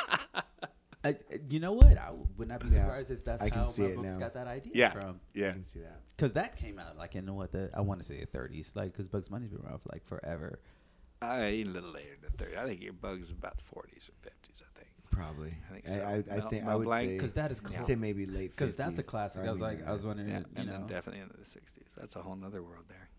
I, 1.06 1.16
you 1.49 1.60
know 1.60 1.74
what? 1.74 1.97
I 1.97 2.12
would 2.38 2.47
not 2.47 2.62
be 2.62 2.68
Yeah, 2.70 2.84
surprised 2.86 3.12
if 3.12 3.26
that's 3.26 3.43
I 3.43 3.49
can 3.49 3.60
how 3.60 3.66
see 3.66 3.82
Mel 3.82 3.91
it 3.91 3.95
Brooks 3.95 4.12
now. 4.14 4.20
got 4.20 4.34
that 4.36 4.47
idea 4.47 4.72
Yeah, 4.74 4.91
from. 4.91 5.20
I 5.36 5.39
can 5.39 5.64
see 5.66 5.80
that. 5.80 5.99
Because 6.16 6.32
that 6.34 6.56
came 6.56 6.80
out 6.80 6.97
like 6.97 7.16
in 7.16 7.34
what 7.36 7.51
the 7.51 7.70
I 7.74 7.82
want 7.82 7.99
to 7.99 8.06
say 8.06 8.20
the 8.20 8.38
30s, 8.38 8.76
like 8.76 8.93
because 8.93 9.08
Bugs 9.08 9.28
Bunny's 9.28 9.51
been 9.51 9.66
around 9.66 9.80
for 9.82 9.89
like 9.91 10.06
forever. 10.06 10.60
Uh, 11.22 11.39
a 11.41 11.64
little 11.66 11.91
later 11.91 12.18
than 12.22 12.32
thirty. 12.32 12.58
I 12.58 12.66
think 12.66 12.82
your 12.82 12.93
Bugs 12.93 13.30
about 13.32 13.60
forties 13.62 14.10
or 14.10 14.14
fifties. 14.30 14.62
I 14.62 14.78
think. 14.80 14.89
Probably. 15.10 15.54
I 15.70 15.74
think 15.74 15.86
I, 15.86 15.89
so. 15.89 16.01
I, 16.01 16.34
I 16.36 16.38
Mel- 16.39 16.49
think 16.49 16.64
I 16.64 16.68
Mel 16.68 16.78
would 16.80 16.86
Blanc, 16.86 17.06
say 17.08 17.14
Because 17.14 17.34
that 17.36 17.51
is 17.51 17.62
Yeah. 17.72 17.80
I'd 17.80 17.86
say 17.86 17.95
maybe 17.95 18.26
late. 18.26 18.51
Because 18.51 18.76
that's 18.76 18.97
a 18.99 19.04
50s, 19.04 19.08
classic. 19.08 19.43
I 19.45 19.51
was 19.51 19.60
maybe 19.62 19.78
like, 19.78 19.88
I 19.88 19.91
was 19.93 20.06
wondering, 20.06 20.30
Yeah, 20.30 20.39
you 20.39 20.45
and 20.56 20.66
know, 20.68 20.74
then 20.80 20.88
definitely 20.88 21.22
into 21.22 21.38
the 21.38 21.45
sixties. 21.45 21.88
That's 21.97 22.16
a 22.16 22.20
whole 22.22 22.36
nother 22.36 22.62
world 22.64 22.86
there. 22.89 23.10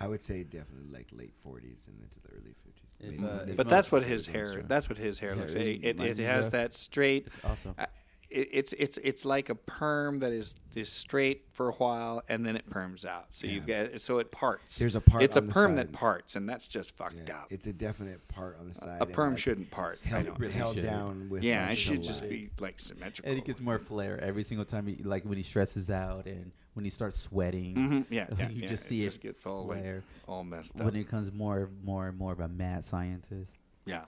Yeah, 0.00 0.06
I 0.06 0.08
would 0.08 0.22
say 0.22 0.42
definitely 0.44 0.88
like 0.92 1.08
late 1.12 1.34
forties 1.36 1.88
and 1.88 2.00
into 2.02 2.20
the 2.20 2.28
early 2.34 2.54
fifties. 2.64 2.90
If, 3.00 3.20
Maybe- 3.20 3.52
uh, 3.52 3.54
But 3.56 3.68
that's 3.68 3.90
what 3.92 4.02
his 4.02 4.26
hair. 4.26 4.62
That's 4.66 4.88
what 4.88 4.98
his 4.98 5.18
hair 5.18 5.30
Yeah, 5.34 5.40
looks. 5.40 5.54
it 5.54 5.60
It, 5.84 6.00
it, 6.00 6.18
it 6.20 6.24
has 6.24 6.46
of- 6.46 6.52
that 6.52 6.74
straight. 6.74 7.26
it's 7.26 7.44
awesome. 7.44 7.74
uh, 7.78 7.86
it, 8.30 8.48
it's 8.52 8.72
it's 8.74 8.96
it's 8.98 9.24
like 9.24 9.48
a 9.48 9.54
perm 9.54 10.20
that 10.20 10.32
is 10.32 10.56
is 10.76 10.88
straight 10.88 11.46
for 11.52 11.68
a 11.68 11.72
while 11.72 12.22
and 12.28 12.46
then 12.46 12.56
it 12.56 12.64
perms 12.70 13.04
out. 13.04 13.26
So 13.30 13.46
you've 13.46 13.66
got 13.66 14.00
so 14.00 14.18
it 14.18 14.30
parts. 14.30 14.78
There's 14.78 14.94
a 14.94 15.00
part 15.00 15.22
It's 15.22 15.36
a 15.36 15.40
the 15.40 15.52
perm 15.52 15.70
side. 15.72 15.78
that 15.78 15.92
parts, 15.92 16.36
and 16.36 16.48
that's 16.48 16.68
just 16.68 16.96
fucked 16.96 17.28
Yeah, 17.28 17.38
up. 17.40 17.46
it's 17.50 17.66
a 17.66 17.72
definite 17.72 18.26
part 18.28 18.58
on 18.60 18.68
the 18.68 18.74
side. 18.74 19.02
a 19.02 19.06
perm 19.06 19.30
like, 19.32 19.38
shouldn't 19.40 19.70
part. 19.70 19.98
I 20.04 20.08
held, 20.08 20.26
know. 20.26 20.34
really 20.38 20.52
held 20.52 20.74
should. 20.76 20.84
down 20.84 21.28
with. 21.28 21.42
yeah, 21.42 21.64
like, 21.64 21.72
it 21.72 21.76
should 21.76 22.02
just 22.02 22.22
light. 22.22 22.30
be 22.30 22.50
like 22.60 22.78
symmetrical. 22.80 23.30
and 23.30 23.38
it 23.38 23.44
gets 23.44 23.60
more 23.60 23.78
flair 23.78 24.20
every 24.22 24.44
single 24.44 24.64
time, 24.64 24.86
he, 24.86 25.02
like 25.02 25.24
when 25.24 25.36
he 25.36 25.42
stresses 25.42 25.90
out 25.90 26.26
and 26.26 26.52
when 26.74 26.84
he 26.84 26.90
starts 26.90 27.18
sweating. 27.20 27.74
Mhm, 27.74 28.06
Yeah, 28.10 28.26
yeah, 28.38 28.48
you 28.48 28.62
yeah. 28.62 28.68
just 28.68 28.84
it 28.84 28.88
see 28.88 29.02
just 29.02 29.16
it 29.16 29.22
gets 29.22 29.44
all 29.46 29.66
like 29.66 29.84
all 30.28 30.44
messed 30.44 30.76
up. 30.78 30.86
when 30.86 30.94
it 30.94 30.98
becomes 31.04 31.32
more, 31.32 31.68
more 31.82 32.08
and 32.08 32.16
more 32.16 32.32
of 32.32 32.40
a 32.40 32.48
mad 32.48 32.84
scientist. 32.84 33.58
yeah, 33.86 34.04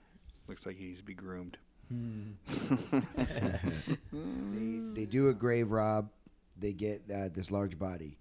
looks 0.48 0.64
like 0.64 0.76
he 0.76 0.84
needs 0.86 0.98
to 0.98 1.04
be 1.04 1.14
groomed. 1.14 1.58
they, 4.12 5.00
they 5.00 5.06
do 5.06 5.28
a 5.28 5.34
grave 5.34 5.70
rob. 5.70 6.10
They 6.58 6.72
get 6.72 7.02
uh, 7.12 7.28
this 7.32 7.50
large 7.50 7.78
body. 7.78 8.18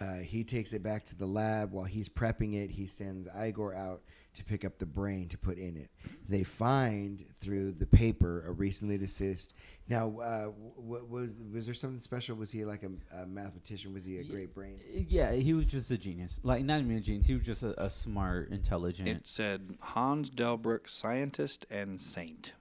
Uh, 0.00 0.18
he 0.18 0.44
takes 0.44 0.72
it 0.72 0.82
back 0.82 1.04
to 1.06 1.16
the 1.16 1.26
lab. 1.26 1.72
While 1.72 1.84
he's 1.84 2.08
prepping 2.08 2.54
it, 2.54 2.70
he 2.70 2.86
sends 2.86 3.28
Igor 3.36 3.74
out 3.74 4.02
to 4.34 4.44
pick 4.44 4.64
up 4.64 4.78
the 4.78 4.86
brain 4.86 5.28
to 5.28 5.38
put 5.38 5.58
in 5.58 5.76
it. 5.76 5.90
They 6.28 6.44
find 6.44 7.24
through 7.40 7.72
the 7.72 7.86
paper 7.86 8.44
a 8.46 8.52
recently 8.52 8.96
deceased. 8.96 9.54
Now, 9.88 10.20
uh, 10.20 10.44
what 10.76 11.08
was 11.08 11.32
was 11.52 11.66
there 11.66 11.74
something 11.74 11.98
special? 11.98 12.36
Was 12.36 12.52
he 12.52 12.64
like 12.64 12.84
a, 12.84 13.22
a 13.22 13.26
mathematician? 13.26 13.92
Was 13.92 14.04
he 14.04 14.18
a 14.18 14.24
great 14.24 14.54
brain? 14.54 14.78
Yeah, 14.88 15.32
he 15.32 15.52
was 15.52 15.66
just 15.66 15.90
a 15.90 15.98
genius. 15.98 16.38
Like 16.44 16.64
not 16.64 16.80
even 16.80 16.96
a 16.96 17.00
genius. 17.00 17.26
He 17.26 17.34
was 17.34 17.42
just 17.42 17.62
a, 17.64 17.82
a 17.82 17.90
smart, 17.90 18.50
intelligent. 18.50 19.08
It 19.08 19.26
said 19.26 19.76
Hans 19.82 20.30
Delbruck, 20.30 20.88
scientist 20.88 21.66
and 21.70 22.00
saint. 22.00 22.52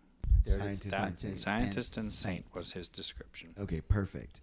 There. 0.46 0.58
Scientist 0.60 0.92
That, 0.92 1.04
and 1.08 1.18
saint. 1.18 1.38
scientist 1.38 1.98
and 1.98 2.12
saint 2.14 2.46
saint. 2.46 2.54
was 2.54 2.72
his 2.72 2.90
description. 2.90 3.50
Okay, 3.60 3.82
perfect. 3.82 4.42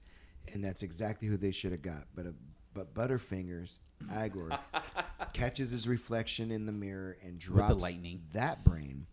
And 0.53 0.63
that's 0.63 0.83
exactly 0.83 1.27
who 1.29 1.37
they 1.37 1.51
should 1.51 1.73
have 1.73 1.83
got. 1.83 2.05
But 2.15 2.27
a, 2.27 2.35
but 2.75 2.95
Butterfingers, 2.95 3.79
Igor, 4.25 4.51
catches 5.33 5.71
his 5.71 5.89
reflection 5.89 6.51
in 6.51 6.67
the 6.67 6.73
mirror 6.73 7.17
and 7.23 7.35
the 7.35 7.39
drops 7.39 7.81
lightning. 7.83 8.21
that 8.33 8.63
brain. 8.65 9.07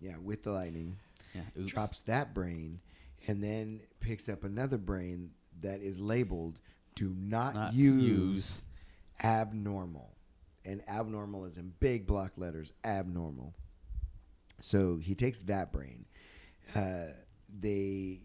Yeah, 0.00 0.16
with 0.22 0.42
the 0.42 0.52
lightning. 0.52 0.96
yeah, 1.34 1.42
oops. 1.58 1.72
Drops 1.72 2.00
that 2.02 2.34
brain 2.34 2.80
and 3.26 3.42
then 3.42 3.80
picks 4.00 4.28
up 4.28 4.44
another 4.44 4.78
brain 4.78 5.30
that 5.60 5.80
is 5.80 6.00
labeled 6.00 6.58
do 6.94 7.14
not, 7.16 7.54
Not 7.54 7.74
use, 7.74 8.02
use. 8.02 8.64
abnormal. 9.22 10.10
And 10.64 10.82
abnormal 10.88 11.44
is 11.46 11.56
in 11.58 11.72
big 11.80 12.06
block 12.06 12.32
letters, 12.36 12.72
abnormal. 12.84 13.54
So 14.60 14.96
he 14.98 15.14
takes 15.14 15.38
that 15.38 15.72
brain. 15.72 16.04
Uh, 16.74 17.06
they, 17.60 18.20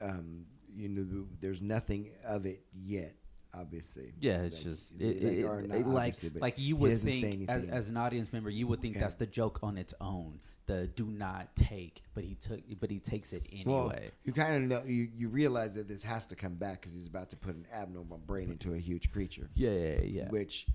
um, 0.00 0.44
you 0.74 0.88
know, 0.88 1.26
there's 1.40 1.62
nothing 1.62 2.10
of 2.24 2.46
it 2.46 2.62
yet. 2.74 3.14
Obviously, 3.54 4.14
Yeah, 4.18 4.42
it's 4.44 4.56
Like, 4.56 4.64
just 4.64 4.98
they- 4.98 5.04
it, 5.08 5.20
they 5.22 5.38
it- 5.78 5.86
like 5.86 6.14
like 6.40 6.54
you 6.58 6.74
would 6.76 6.98
think 7.00 7.50
as, 7.50 7.64
as 7.64 7.88
an 7.90 7.98
audience 7.98 8.32
member, 8.32 8.48
you 8.48 8.66
would 8.66 8.80
think 8.80 8.94
Yeah. 8.94 9.02
that's 9.02 9.16
the 9.16 9.26
joke 9.26 9.58
on 9.62 9.76
its 9.76 9.92
own. 10.00 10.40
The 10.64 10.86
do 10.86 11.04
not 11.04 11.54
take, 11.54 12.00
but 12.14 12.24
he 12.24 12.34
took, 12.36 12.60
but 12.80 12.90
he 12.90 12.98
takes 12.98 13.34
it 13.34 13.46
Well, 13.66 13.90
anyway. 13.90 14.10
you 14.24 14.32
kind 14.32 14.54
of 14.56 14.62
know 14.62 14.84
you, 14.88 15.08
you 15.14 15.28
realize 15.28 15.74
that 15.74 15.86
this 15.86 16.02
has 16.02 16.24
to 16.26 16.36
come 16.36 16.54
back 16.54 16.80
because 16.80 16.94
he's 16.94 17.06
about 17.08 17.28
to 17.30 17.36
put 17.36 17.54
an 17.54 17.66
abnormal 17.74 18.18
brain 18.18 18.50
into 18.50 18.72
a 18.72 18.78
huge 18.78 19.10
creature, 19.12 19.50
yeah, 19.54 19.70
yeah, 19.70 20.00
yeah. 20.02 20.28
which 20.30 20.66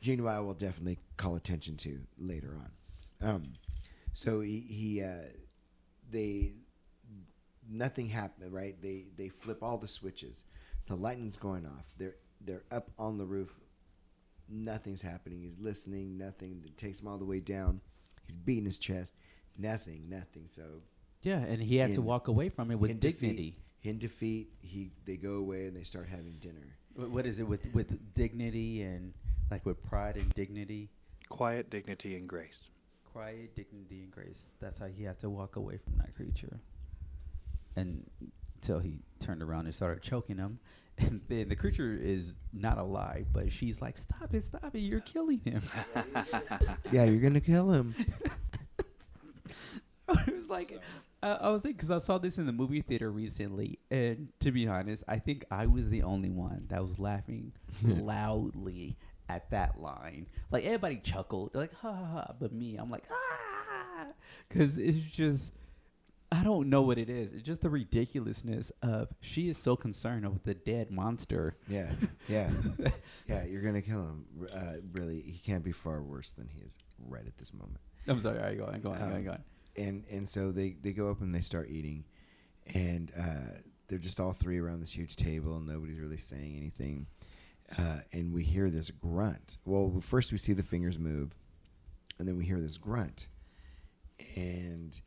Gene 0.00 0.26
I 0.26 0.40
will 0.40 0.54
definitely 0.54 0.98
call 1.18 1.36
attention 1.36 1.76
to 1.78 2.00
later 2.18 2.56
on. 3.20 3.28
Um, 3.28 3.52
so 4.14 4.40
he, 4.40 4.60
he 4.60 5.02
uh, 5.02 5.16
they 6.12 6.52
nothing 7.68 8.08
happened 8.08 8.52
right. 8.52 8.80
They 8.80 9.06
they 9.16 9.28
flip 9.28 9.62
all 9.62 9.78
the 9.78 9.88
switches. 9.88 10.44
The 10.86 10.96
lightning's 10.96 11.36
going 11.36 11.66
off. 11.66 11.92
They're 11.98 12.16
they're 12.44 12.64
up 12.70 12.90
on 12.98 13.18
the 13.18 13.24
roof. 13.26 13.52
Nothing's 14.48 15.02
happening. 15.02 15.40
He's 15.42 15.58
listening. 15.58 16.18
Nothing. 16.18 16.62
It 16.64 16.76
takes 16.76 17.00
him 17.00 17.08
all 17.08 17.18
the 17.18 17.24
way 17.24 17.40
down. 17.40 17.80
He's 18.26 18.36
beating 18.36 18.64
his 18.66 18.78
chest. 18.78 19.14
Nothing. 19.58 20.08
Nothing. 20.08 20.46
So 20.46 20.62
yeah, 21.22 21.38
and 21.38 21.62
he 21.62 21.76
had 21.76 21.92
to 21.92 22.02
walk 22.02 22.28
away 22.28 22.48
from 22.48 22.70
it 22.70 22.76
with 22.78 22.90
in 22.90 22.98
dignity. 22.98 23.50
Defeat, 23.82 23.90
in 23.90 23.98
defeat, 23.98 24.48
he 24.60 24.90
they 25.04 25.16
go 25.16 25.34
away 25.34 25.66
and 25.66 25.76
they 25.76 25.84
start 25.84 26.08
having 26.08 26.36
dinner. 26.40 26.76
Wh- 26.96 27.12
What 27.12 27.26
is 27.26 27.38
it 27.38 27.48
with 27.48 27.66
with 27.72 28.14
dignity 28.14 28.82
and 28.82 29.14
like 29.50 29.64
with 29.64 29.82
pride 29.82 30.16
and 30.16 30.32
dignity, 30.34 30.90
Quiet 31.28 31.70
dignity 31.70 32.16
and 32.16 32.28
grace. 32.28 32.68
Quiet 33.12 33.54
dignity 33.54 34.02
and 34.02 34.10
grace. 34.10 34.52
That's 34.60 34.78
how 34.78 34.86
he 34.86 35.04
had 35.04 35.18
to 35.20 35.30
walk 35.30 35.56
away 35.56 35.78
from 35.78 35.96
that 35.98 36.14
creature, 36.14 36.60
and 37.76 38.04
until 38.56 38.78
he 38.78 39.00
turned 39.18 39.42
around 39.42 39.66
and 39.66 39.74
started 39.74 40.02
choking 40.02 40.38
him. 40.38 40.58
And 40.98 41.22
then 41.26 41.48
the 41.48 41.56
creature 41.56 41.98
is 41.98 42.34
not 42.52 42.76
alive, 42.76 43.28
but 43.32 43.50
she's 43.50 43.80
like, 43.80 43.96
"Stop 43.96 44.34
it! 44.34 44.44
Stop 44.44 44.76
it! 44.76 44.80
You're 44.80 45.00
killing 45.00 45.40
him." 45.42 45.62
Yeah, 46.92 47.04
you're 47.04 47.20
gonna 47.20 47.40
kill 47.40 47.72
him. 47.72 47.94
it 48.78 50.36
was 50.36 50.50
like 50.50 50.78
I, 51.22 51.30
I 51.30 51.48
was 51.48 51.62
thinking 51.62 51.76
because 51.76 51.90
I 51.90 51.98
saw 51.98 52.18
this 52.18 52.36
in 52.36 52.44
the 52.44 52.52
movie 52.52 52.82
theater 52.82 53.10
recently, 53.10 53.78
and 53.90 54.28
to 54.40 54.52
be 54.52 54.68
honest, 54.68 55.02
I 55.08 55.18
think 55.18 55.46
I 55.50 55.66
was 55.66 55.88
the 55.88 56.02
only 56.02 56.30
one 56.30 56.66
that 56.68 56.82
was 56.82 56.98
laughing 56.98 57.52
loudly 57.82 58.98
at 59.28 59.50
that 59.50 59.80
line. 59.80 60.26
Like 60.50 60.64
everybody 60.64 60.96
chuckled, 61.02 61.54
like 61.54 61.72
ha 61.74 61.92
ha 61.92 62.04
ha, 62.12 62.34
but 62.38 62.52
me, 62.52 62.76
I'm 62.76 62.90
like 62.90 63.04
ah, 63.10 64.06
because 64.48 64.78
it's 64.78 64.98
just. 64.98 65.54
I 66.34 66.42
don't 66.44 66.70
know 66.70 66.80
what 66.80 66.96
it 66.96 67.10
is. 67.10 67.30
It's 67.34 67.42
just 67.42 67.60
the 67.60 67.68
ridiculousness 67.68 68.72
of 68.82 69.08
she 69.20 69.50
is 69.50 69.58
so 69.58 69.76
concerned 69.76 70.26
with 70.32 70.44
the 70.44 70.54
dead 70.54 70.90
monster. 70.90 71.58
Yeah, 71.68 71.92
yeah, 72.28 72.50
yeah. 73.28 73.44
You're 73.44 73.60
gonna 73.60 73.82
kill 73.82 74.00
him. 74.00 74.24
Uh, 74.50 74.76
really, 74.92 75.20
he 75.20 75.38
can't 75.44 75.62
be 75.62 75.72
far 75.72 76.00
worse 76.00 76.30
than 76.30 76.48
he 76.48 76.62
is 76.62 76.78
right 77.06 77.26
at 77.26 77.36
this 77.36 77.52
moment. 77.52 77.80
I'm 78.08 78.18
sorry. 78.18 78.38
All 78.38 78.44
right, 78.46 78.56
go 78.56 78.64
on, 78.64 78.80
go 78.80 78.92
on, 78.92 78.98
go 78.98 79.04
on, 79.04 79.12
Um, 79.12 79.24
go 79.24 79.30
on. 79.32 79.44
And 79.76 80.04
and 80.10 80.26
so 80.26 80.52
they 80.52 80.74
they 80.80 80.94
go 80.94 81.10
up 81.10 81.20
and 81.20 81.34
they 81.34 81.42
start 81.42 81.68
eating, 81.68 82.04
and 82.74 83.12
uh, 83.14 83.58
they're 83.88 83.98
just 83.98 84.18
all 84.18 84.32
three 84.32 84.58
around 84.58 84.80
this 84.80 84.96
huge 84.96 85.16
table, 85.16 85.58
and 85.58 85.66
nobody's 85.66 86.00
really 86.00 86.16
saying 86.16 86.56
anything. 86.56 87.08
Uh, 87.78 88.00
and 88.12 88.32
we 88.32 88.42
hear 88.42 88.68
this 88.70 88.90
grunt. 88.90 89.58
Well, 89.64 89.98
first 90.00 90.30
we 90.32 90.38
see 90.38 90.52
the 90.52 90.62
fingers 90.62 90.98
move, 90.98 91.34
and 92.18 92.28
then 92.28 92.36
we 92.36 92.44
hear 92.44 92.60
this 92.60 92.76
grunt, 92.76 93.28
and 94.36 95.00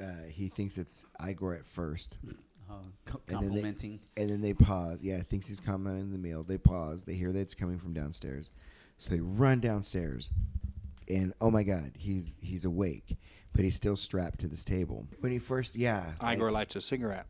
uh, 0.00 0.04
he 0.28 0.48
thinks 0.48 0.78
it's 0.78 1.04
Igor 1.26 1.54
at 1.54 1.66
first. 1.66 2.18
Uh, 2.70 2.74
co- 3.04 3.20
And 3.28 3.36
then 3.36 3.40
they- 3.40 3.46
complimenting. 3.46 4.00
And 4.16 4.28
then 4.30 4.40
they 4.40 4.54
pause. 4.54 5.00
Yeah, 5.02 5.22
thinks 5.22 5.46
he's 5.46 5.60
commenting 5.60 6.10
the 6.12 6.18
meal. 6.18 6.42
They 6.44 6.58
pause. 6.58 7.04
They 7.04 7.14
hear 7.14 7.32
that 7.32 7.38
it's 7.40 7.54
coming 7.54 7.78
from 7.78 7.92
downstairs. 7.92 8.52
So 8.98 9.10
they 9.10 9.20
run 9.20 9.60
downstairs. 9.60 10.30
and 11.08 11.34
oh 11.42 11.50
my 11.50 11.62
God, 11.62 11.92
he's 11.98 12.34
he's 12.40 12.64
awake, 12.64 13.18
but 13.52 13.62
he's 13.64 13.74
still 13.76 13.96
strapped 13.96 14.38
to 14.40 14.48
this 14.48 14.64
table. 14.64 15.06
When 15.20 15.30
he 15.32 15.38
first, 15.38 15.76
yeah, 15.76 16.12
Igor 16.26 16.46
and- 16.46 16.54
lights 16.54 16.76
a 16.76 16.80
cigarette, 16.80 17.26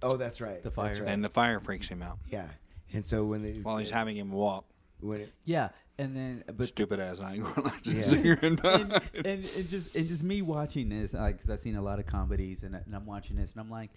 Oh, 0.00 0.16
that's 0.16 0.40
right. 0.40 0.62
The 0.62 0.70
That's 0.70 0.76
fire. 0.76 1.04
right. 1.04 1.12
and 1.12 1.24
the 1.24 1.28
fire 1.28 1.58
freaks 1.58 1.88
him 1.88 2.00
out 2.02 2.18
yeah, 2.28 2.46
and 2.92 3.04
so 3.04 3.24
when 3.24 3.42
they 3.42 3.52
while 3.54 3.78
he's 3.78 3.90
having 3.90 4.16
him 4.16 4.30
walk. 4.32 4.64
when 5.00 5.20
it, 5.22 5.32
Yeah, 5.44 5.68
and 5.98 6.16
then 6.16 6.44
but 6.56 6.66
Stupid 6.68 7.00
ass 7.00 7.18
Igor 7.20 7.52
lights 7.64 7.86
Yeah. 7.86 8.00
a 8.04 8.08
cigarette. 8.08 8.42
and, 8.44 8.60
and, 8.64 9.02
and 9.24 9.42
just 9.68 9.94
and 9.96 10.06
just 10.08 10.22
me 10.22 10.42
watching 10.42 10.88
this, 10.88 11.12
because 11.12 11.50
I've 11.50 11.60
seen 11.60 11.76
a 11.76 11.82
lot 11.82 11.98
of 11.98 12.06
comedies, 12.06 12.62
and, 12.62 12.74
I- 12.76 12.80
and 12.86 12.94
I'm 12.94 13.06
watching 13.06 13.36
this, 13.36 13.52
and 13.52 13.60
I'm 13.60 13.70
like, 13.70 13.90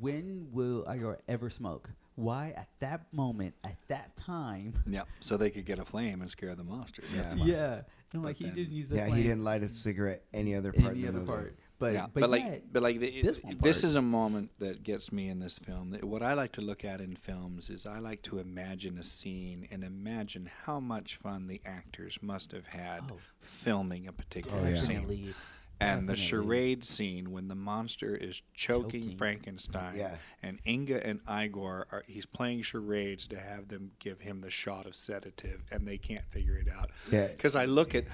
when 0.00 0.48
will 0.52 0.84
Igor 0.92 1.18
ever 1.28 1.50
smoke? 1.50 1.90
Why 2.16 2.54
at 2.56 2.68
that 2.80 3.12
moment, 3.12 3.54
at 3.64 3.76
that 3.88 4.16
time? 4.16 4.74
yeah, 4.86 5.02
so 5.18 5.36
they 5.36 5.50
could 5.50 5.66
get 5.66 5.78
a 5.78 5.84
flame 5.84 6.20
and 6.22 6.30
scare 6.30 6.54
the 6.54 6.64
monster. 6.64 7.02
Yeah. 7.14 7.34
Yeah, 7.36 7.74
and 7.74 7.84
I'm 8.14 8.22
like, 8.22 8.36
he 8.36 8.44
then- 8.46 8.54
didn't 8.54 8.72
use 8.72 8.88
the 8.88 8.96
yeah, 8.96 9.08
he 9.08 9.22
didn't 9.22 9.44
light 9.44 9.62
a 9.62 9.68
cigarette 9.68 10.22
any 10.32 10.54
other 10.54 10.72
part. 10.72 10.92
any 10.92 11.00
in 11.00 11.02
the 11.02 11.08
other 11.08 11.18
movie. 11.20 11.30
part. 11.32 11.58
But 11.78 11.92
yeah, 11.92 12.06
but, 12.12 12.20
but, 12.22 12.30
like, 12.30 12.42
yeah, 12.42 12.56
but 12.72 12.82
like 12.82 13.00
the, 13.00 13.10
this 13.22 13.36
this, 13.36 13.44
one 13.44 13.56
part- 13.58 13.76
is 13.84 13.94
a 13.96 14.02
moment 14.02 14.50
that 14.60 14.82
gets 14.82 15.12
me 15.12 15.28
in 15.28 15.40
this 15.40 15.58
film. 15.58 15.92
What 16.02 16.22
I 16.22 16.32
like 16.32 16.52
to 16.52 16.62
look 16.62 16.84
at 16.86 17.00
in 17.02 17.16
films 17.16 17.68
is 17.68 17.84
I 17.84 17.98
like 17.98 18.22
to 18.22 18.38
imagine 18.38 18.96
a 18.96 19.02
scene 19.04 19.68
and 19.70 19.84
imagine 19.84 20.48
how 20.64 20.80
much 20.80 21.16
fun 21.16 21.48
the 21.48 21.60
actors 21.66 22.18
must 22.22 22.52
have 22.52 22.66
had 22.68 23.02
Oh. 23.12 23.18
filming 23.40 24.08
a 24.08 24.12
particular 24.12 24.58
Oh, 24.58 24.68
yeah. 24.68 24.76
scene. 24.80 25.00
definitely. 25.00 25.34
And 25.78 26.08
the 26.08 26.16
charade 26.16 26.86
scene 26.86 27.30
when 27.32 27.48
the 27.48 27.54
monster 27.54 28.16
is 28.16 28.40
choking, 28.54 29.02
Choking. 29.02 29.16
Frankenstein, 29.18 29.96
Yeah. 29.98 30.16
and 30.42 30.58
Inga 30.66 31.06
and 31.06 31.20
Igor 31.30 31.86
are 31.92 32.02
he's 32.06 32.24
playing 32.24 32.62
charades 32.62 33.26
to 33.28 33.38
have 33.38 33.68
them 33.68 33.90
give 33.98 34.20
him 34.22 34.40
the 34.40 34.48
shot 34.50 34.86
of 34.86 34.94
sedative, 34.94 35.64
and 35.70 35.86
they 35.86 35.98
can't 35.98 36.24
figure 36.30 36.56
it 36.56 36.68
out. 36.74 36.92
Yeah. 37.12 37.26
Because 37.26 37.54
I 37.54 37.66
look 37.66 37.94
at. 37.94 38.04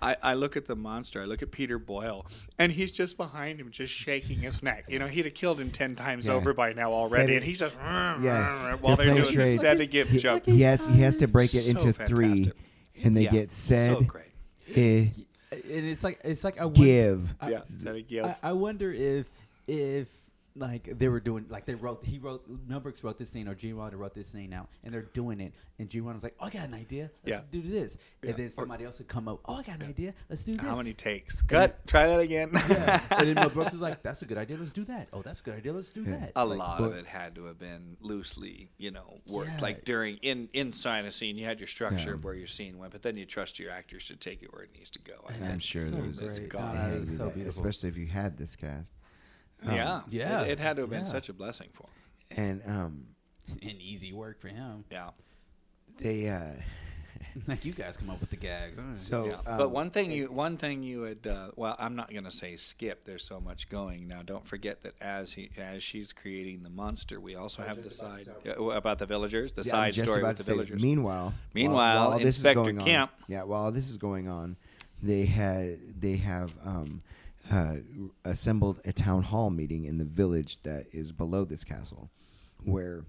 I, 0.00 0.16
I 0.22 0.34
look 0.34 0.56
at 0.56 0.66
the 0.66 0.76
monster. 0.76 1.20
I 1.20 1.24
look 1.24 1.42
at 1.42 1.50
Peter 1.50 1.78
Boyle, 1.78 2.24
and 2.58 2.70
he's 2.72 2.92
just 2.92 3.16
behind 3.16 3.60
him, 3.60 3.70
just 3.70 3.92
shaking 3.92 4.38
his 4.38 4.62
neck. 4.62 4.84
You 4.88 4.98
know, 4.98 5.06
he'd 5.06 5.24
have 5.24 5.34
killed 5.34 5.58
him 5.60 5.70
ten 5.70 5.94
times 5.96 6.26
Yeah. 6.26 6.34
over 6.34 6.52
by 6.54 6.72
now 6.72 6.90
already, 6.90 7.34
and 7.36 7.44
he's 7.44 7.60
just 7.60 7.74
Yeah. 7.76 8.76
while 8.80 8.96
They're 8.96 9.06
they're 9.06 9.14
playing 9.14 9.14
doing 9.14 9.26
the 9.26 9.32
charades. 9.32 9.60
sedative 9.62 10.08
He, 10.08 10.18
joke. 10.18 10.44
he 10.46 10.60
has 10.62 10.86
he 10.86 11.00
has 11.02 11.16
to 11.18 11.26
break 11.28 11.54
it 11.54 11.62
So 11.62 11.70
into 11.70 11.92
three, 11.92 12.52
and 13.02 13.16
they 13.16 13.22
Yeah, 13.24 13.30
get 13.32 13.50
said, 13.52 13.96
so 13.96 14.00
great. 14.02 14.26
eh, 14.76 15.06
and 15.50 15.62
it's 15.86 16.04
like 16.04 16.20
it's 16.24 16.44
like 16.44 16.60
I 16.60 16.64
wonder, 16.66 16.80
give. 16.80 17.34
I, 17.40 17.50
Yeah, 17.50 17.60
sedative. 17.64 18.24
I, 18.24 18.36
I 18.50 18.52
wonder 18.52 18.92
if 18.92 19.26
if 19.66 20.08
like 20.58 20.98
they 20.98 21.08
were 21.08 21.20
doing 21.20 21.46
like 21.48 21.64
they 21.66 21.74
wrote 21.74 22.04
he 22.04 22.18
wrote 22.18 22.44
Mel 22.66 22.80
Brooks 22.80 23.02
wrote 23.04 23.18
this 23.18 23.30
scene 23.30 23.48
or 23.48 23.54
Gene 23.54 23.76
Wilder 23.76 23.96
wrote 23.96 24.14
this 24.14 24.28
scene 24.28 24.52
out 24.52 24.68
and 24.84 24.92
they're 24.92 25.02
doing 25.02 25.40
it 25.40 25.52
and 25.78 25.88
Gene 25.88 26.04
Wilder's 26.04 26.22
like 26.22 26.34
oh 26.40 26.46
I 26.46 26.50
got 26.50 26.64
an 26.68 26.74
idea 26.74 27.10
let's 27.24 27.36
Yeah. 27.38 27.40
do 27.50 27.62
this 27.68 27.96
Yeah. 28.22 28.30
and 28.30 28.38
then 28.38 28.46
Or- 28.46 28.50
somebody 28.50 28.84
else 28.84 28.98
would 28.98 29.08
come 29.08 29.28
up 29.28 29.40
oh 29.46 29.54
I 29.54 29.62
got 29.62 29.80
an 29.82 29.88
idea 29.88 30.14
let's 30.28 30.44
do 30.44 30.54
this 30.56 30.64
How 30.64 30.76
many 30.76 30.92
takes? 30.92 31.40
Cut. 31.42 31.86
Try 31.86 32.06
that 32.08 32.18
again. 32.20 32.50
yeah. 32.52 33.00
and 33.10 33.28
then 33.28 33.34
Mel 33.34 33.48
Brooks 33.54 33.74
is 33.74 33.80
like 33.80 34.02
that's 34.02 34.22
a 34.22 34.26
good 34.26 34.38
idea 34.38 34.56
let's 34.58 34.72
do 34.72 34.84
that 34.84 35.08
oh 35.12 35.22
that's 35.22 35.40
a 35.40 35.42
good 35.42 35.54
idea 35.54 35.72
let's 35.72 35.90
do 35.90 36.04
that 36.04 36.32
a 36.36 36.44
Like, 36.44 36.58
lot 36.58 36.80
Well- 36.80 36.90
of 36.90 36.96
it 36.96 37.06
had 37.06 37.34
to 37.36 37.44
have 37.44 37.58
been 37.58 37.96
loosely, 38.00 38.68
you 38.78 38.90
know, 38.90 39.20
worked. 39.26 39.50
Yeah. 39.50 39.58
Like 39.62 39.84
during 39.84 40.16
in 40.22 40.48
inside 40.52 41.04
a 41.04 41.12
scene, 41.12 41.36
you 41.36 41.44
had 41.44 41.58
your 41.60 41.66
structure 41.66 42.08
Yeah. 42.10 42.14
of 42.14 42.24
where 42.24 42.34
your 42.34 42.46
scene 42.46 42.78
went, 42.78 42.92
but 42.92 43.02
then 43.02 43.16
you 43.16 43.24
trust 43.26 43.58
your 43.58 43.70
actors 43.70 44.06
to 44.08 44.16
take 44.16 44.42
it 44.42 44.52
where 44.52 44.62
it 44.62 44.70
needs 44.74 44.90
to 44.90 44.98
go. 45.00 45.14
I 45.26 45.32
And 45.32 45.40
think. 45.40 45.52
I'm 45.52 45.58
sure 45.58 45.84
so 45.86 45.90
there 45.96 46.04
was 46.04 46.22
It's 46.22 46.38
great. 46.38 46.50
gone. 46.50 46.74
That 46.74 47.00
was 47.00 47.16
so 47.16 47.26
that, 47.26 47.34
beautiful. 47.34 47.48
especially 47.62 47.88
if 47.90 47.96
you 47.96 48.06
had 48.06 48.36
this 48.36 48.56
cast. 48.56 48.92
Um, 49.66 49.74
yeah, 49.74 50.00
Yeah. 50.08 50.42
It, 50.42 50.50
it 50.52 50.58
had 50.60 50.76
to 50.76 50.82
have 50.82 50.90
been 50.90 51.00
Yeah. 51.00 51.04
such 51.06 51.28
a 51.28 51.32
blessing 51.32 51.68
for 51.72 51.84
him. 51.84 52.60
and 52.64 52.76
um, 52.76 53.06
and 53.62 53.80
easy 53.80 54.12
work 54.12 54.40
for 54.40 54.48
him 54.48 54.84
Yeah. 54.90 55.10
they 55.98 56.28
uh, 56.28 56.52
like 57.48 57.64
you 57.64 57.72
guys 57.72 57.96
come 57.96 58.10
up 58.10 58.20
with 58.20 58.30
the 58.30 58.36
gags 58.36 58.78
All 58.78 58.84
right. 58.84 58.98
so 59.10 59.26
yeah. 59.26 59.32
um, 59.46 59.58
but 59.58 59.70
one 59.70 59.90
thing 59.90 60.10
you 60.12 60.30
one 60.30 60.56
thing 60.56 60.82
you 60.82 61.00
would 61.00 61.26
uh, 61.26 61.50
well, 61.56 61.74
I'm 61.78 61.96
not 61.96 62.10
going 62.10 62.24
to 62.24 62.32
say 62.32 62.56
skip. 62.56 63.04
There's 63.04 63.24
so 63.24 63.40
much 63.40 63.68
going 63.68 64.06
now. 64.08 64.22
Don't 64.22 64.46
forget 64.46 64.82
that 64.82 64.94
as 65.00 65.32
he 65.32 65.50
as 65.58 65.82
she's 65.82 66.12
creating 66.12 66.62
the 66.62 66.70
monster, 66.70 67.18
we 67.20 67.34
also 67.34 67.62
have 67.62 67.82
the 67.82 67.90
side 67.90 68.28
uh, 68.46 68.62
about 68.70 68.98
the 68.98 69.06
villagers, 69.06 69.52
the 69.52 69.62
Yeah, 69.62 69.70
side 69.72 69.92
just 69.94 70.06
story 70.06 70.20
about 70.20 70.28
with 70.30 70.38
the 70.38 70.44
say, 70.44 70.52
villagers. 70.52 70.82
Meanwhile, 70.82 71.34
Meanwhile, 71.54 72.10
while 72.10 72.18
this 72.18 72.28
is 72.38 72.44
Inspector 72.44 72.72
going 72.72 72.96
on- 72.96 73.08
yeah, 73.28 73.42
while 73.42 73.72
this 73.72 73.90
is 73.90 73.96
going 73.96 74.28
on, 74.28 74.56
they 75.02 75.26
had 75.26 76.00
they 76.00 76.16
have 76.16 76.52
um, 76.64 77.02
uh, 77.50 77.76
assembled 78.24 78.80
a 78.84 78.92
town 78.92 79.22
hall 79.22 79.50
meeting 79.50 79.84
in 79.84 79.98
the 79.98 80.04
village 80.04 80.62
that 80.62 80.86
is 80.92 81.12
below 81.12 81.44
this 81.44 81.64
castle, 81.64 82.10
where 82.64 83.04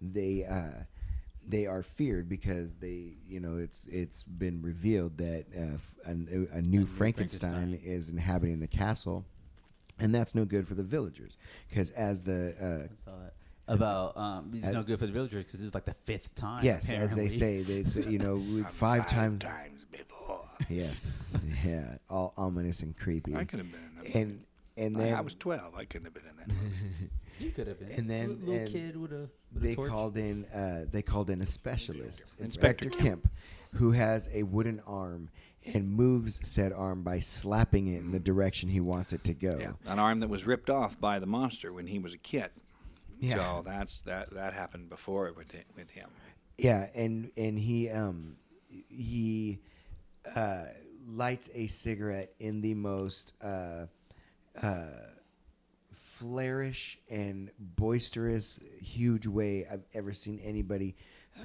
they 0.00 0.44
uh, 0.44 0.84
they 1.46 1.66
are 1.66 1.82
feared 1.82 2.28
because 2.28 2.74
they 2.74 3.14
you 3.26 3.40
know 3.40 3.56
it's 3.58 3.84
it's 3.90 4.22
been 4.22 4.62
revealed 4.62 5.18
that 5.18 5.46
uh, 5.56 5.74
f- 5.74 5.94
a, 6.04 6.14
new- 6.14 6.48
a 6.52 6.60
new 6.62 6.80
new 6.80 6.86
Frankenstein, 6.86 7.50
Frankenstein. 7.52 7.92
is 7.92 8.08
inhabiting 8.10 8.60
the 8.60 8.68
castle. 8.68 9.24
And 9.98 10.12
that's 10.12 10.34
no 10.34 10.44
good 10.44 10.66
for 10.66 10.74
the 10.74 10.82
villagers, 10.82 11.36
because 11.68 11.90
as 11.92 12.22
the 12.22 12.54
uh, 12.60 12.84
I 12.92 13.04
saw 13.10 13.26
it. 13.26 13.34
About 13.68 14.16
um, 14.16 14.50
it's 14.54 14.66
As- 14.66 14.74
no 14.74 14.82
good 14.82 14.98
for 14.98 15.06
the 15.06 15.12
villagers 15.12 15.44
because 15.44 15.62
it's 15.62 15.74
like 15.74 15.84
the 15.84 15.94
fifth 16.02 16.34
time. 16.34 16.64
yes, 16.64 16.90
as 16.90 17.14
they 17.14 17.28
say, 17.28 17.62
they 17.62 17.84
say, 17.84 18.02
you 18.10 18.18
know 18.18 18.38
Five 18.64 18.72
five 18.72 19.06
times 19.06 19.38
times 19.44 19.81
before. 19.92 20.48
Yes, 20.68 21.36
yeah, 21.64 21.96
all 22.10 22.32
ominous 22.36 22.82
and 22.82 22.96
creepy. 22.96 23.34
I 23.36 23.44
could 23.44 23.58
have 23.60 23.70
been 23.70 23.80
in 23.80 23.94
that. 23.96 24.04
movie. 24.04 24.18
and 24.20 24.44
and 24.76 24.94
then 24.94 25.14
I 25.14 25.20
was 25.20 25.34
12. 25.34 25.74
I 25.76 25.84
couldn't 25.84 26.06
have 26.06 26.14
been 26.14 26.24
in 26.30 26.36
that. 26.38 26.48
movie. 26.48 27.10
You 27.38 27.50
could 27.50 27.66
have 27.66 27.80
been. 27.80 27.90
And 27.90 28.08
then- 28.08 28.28
little, 28.28 28.44
little 28.44 28.54
and 28.60 28.68
kid 28.72 28.96
with 28.96 29.12
a 29.12 29.28
with 29.52 29.62
they 29.64 29.72
a 29.72 29.74
torch. 29.74 29.90
called 29.90 30.16
in 30.16 30.44
uh, 30.54 30.84
they 30.88 31.02
called 31.02 31.28
in 31.28 31.42
a 31.42 31.46
specialist, 31.46 32.34
Inspector 32.38 32.84
Inspector 32.84 32.90
Kemp, 32.90 33.28
who 33.74 33.92
has 33.92 34.28
a 34.32 34.44
wooden 34.44 34.80
arm 34.86 35.28
and 35.64 35.88
moves 35.90 36.46
said 36.46 36.72
arm 36.72 37.02
by 37.02 37.18
slapping 37.18 37.88
it 37.88 38.00
in 38.00 38.12
the 38.12 38.20
direction 38.20 38.68
he 38.68 38.80
wants 38.80 39.12
it 39.12 39.24
to 39.24 39.34
go. 39.34 39.56
Yeah, 39.58 39.72
an 39.86 39.98
arm 39.98 40.20
that 40.20 40.28
was 40.28 40.46
ripped 40.46 40.70
off 40.70 41.00
by 41.00 41.18
the 41.18 41.26
monster 41.26 41.72
when 41.72 41.86
he 41.88 41.98
was 41.98 42.14
a 42.14 42.18
kid. 42.18 42.50
Yeah. 43.18 43.36
So 43.36 43.62
that's 43.64 44.02
that 44.02 44.30
that 44.34 44.52
happened 44.52 44.88
before 44.88 45.32
with 45.36 45.52
with 45.76 45.90
him. 45.90 46.10
Yeah, 46.58 46.88
and 46.94 47.32
and 47.36 47.58
he 47.58 47.88
um 47.90 48.36
he 48.88 49.58
uh, 50.34 50.64
lights 51.06 51.50
a 51.54 51.66
cigarette 51.66 52.32
in 52.38 52.60
the 52.60 52.74
most 52.74 53.34
uh, 53.42 53.86
uh, 54.60 54.86
flourish 55.92 56.98
and 57.10 57.50
boisterous, 57.58 58.58
huge 58.80 59.26
way 59.26 59.66
I've 59.70 59.84
ever 59.94 60.12
seen 60.12 60.40
anybody 60.42 60.96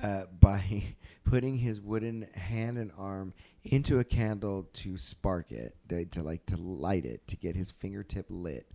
uh, 0.04 0.24
by 0.40 0.84
putting 1.24 1.58
his 1.58 1.82
wooden 1.82 2.28
hand 2.34 2.78
and 2.78 2.92
arm 2.98 3.34
into 3.64 4.00
a 4.00 4.04
candle 4.04 4.70
to 4.74 4.98
spark 4.98 5.52
it, 5.52 5.76
to, 5.90 6.06
to 6.06 6.24
like 6.24 6.46
to 6.48 6.58
light 6.58 7.06
it, 7.06 7.28
to 7.28 7.36
get 7.36 7.56
his 7.56 7.72
fingertip 7.72 8.26
lit, 8.30 8.74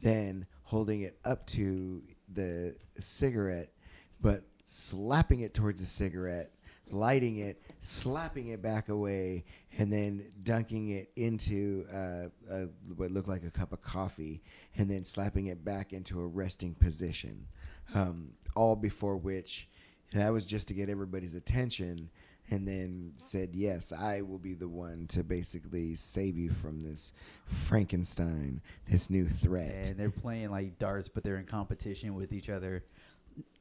then 0.00 0.46
holding 0.62 1.02
it 1.02 1.18
up 1.24 1.46
to 1.46 2.02
the 2.32 2.74
cigarette, 2.98 3.72
but 4.20 4.44
slapping 4.64 5.40
it 5.40 5.54
towards 5.54 5.80
the 5.80 5.86
cigarette, 5.86 6.52
lighting 6.90 7.38
it, 7.38 7.60
slapping 7.80 8.48
it 8.48 8.62
back 8.62 8.88
away, 8.88 9.44
and 9.78 9.92
then 9.92 10.24
dunking 10.42 10.90
it 10.90 11.10
into 11.16 11.86
uh, 11.92 12.28
a, 12.50 12.68
what 12.96 13.10
looked 13.10 13.28
like 13.28 13.44
a 13.44 13.50
cup 13.50 13.72
of 13.72 13.82
coffee, 13.82 14.42
and 14.76 14.90
then 14.90 15.04
slapping 15.04 15.46
it 15.46 15.64
back 15.64 15.92
into 15.92 16.20
a 16.20 16.26
resting 16.26 16.74
position. 16.74 17.46
Um, 17.94 18.32
all 18.54 18.76
before 18.76 19.16
which, 19.16 19.68
that 20.12 20.32
was 20.32 20.46
just 20.46 20.68
to 20.68 20.74
get 20.74 20.88
everybody's 20.88 21.34
attention, 21.34 22.10
and 22.50 22.68
then 22.68 23.12
said, 23.16 23.50
"Yes, 23.54 23.92
I 23.92 24.20
will 24.22 24.38
be 24.38 24.54
the 24.54 24.68
one 24.68 25.06
to 25.08 25.24
basically 25.24 25.94
save 25.94 26.36
you 26.36 26.50
from 26.50 26.82
this 26.82 27.12
Frankenstein, 27.46 28.60
this 28.88 29.10
new 29.10 29.28
threat." 29.28 29.88
and 29.88 29.98
they're 29.98 30.10
playing 30.10 30.50
like 30.50 30.78
darts, 30.78 31.08
but 31.08 31.24
they're 31.24 31.38
in 31.38 31.46
competition 31.46 32.14
with 32.14 32.32
each 32.32 32.50
other. 32.50 32.84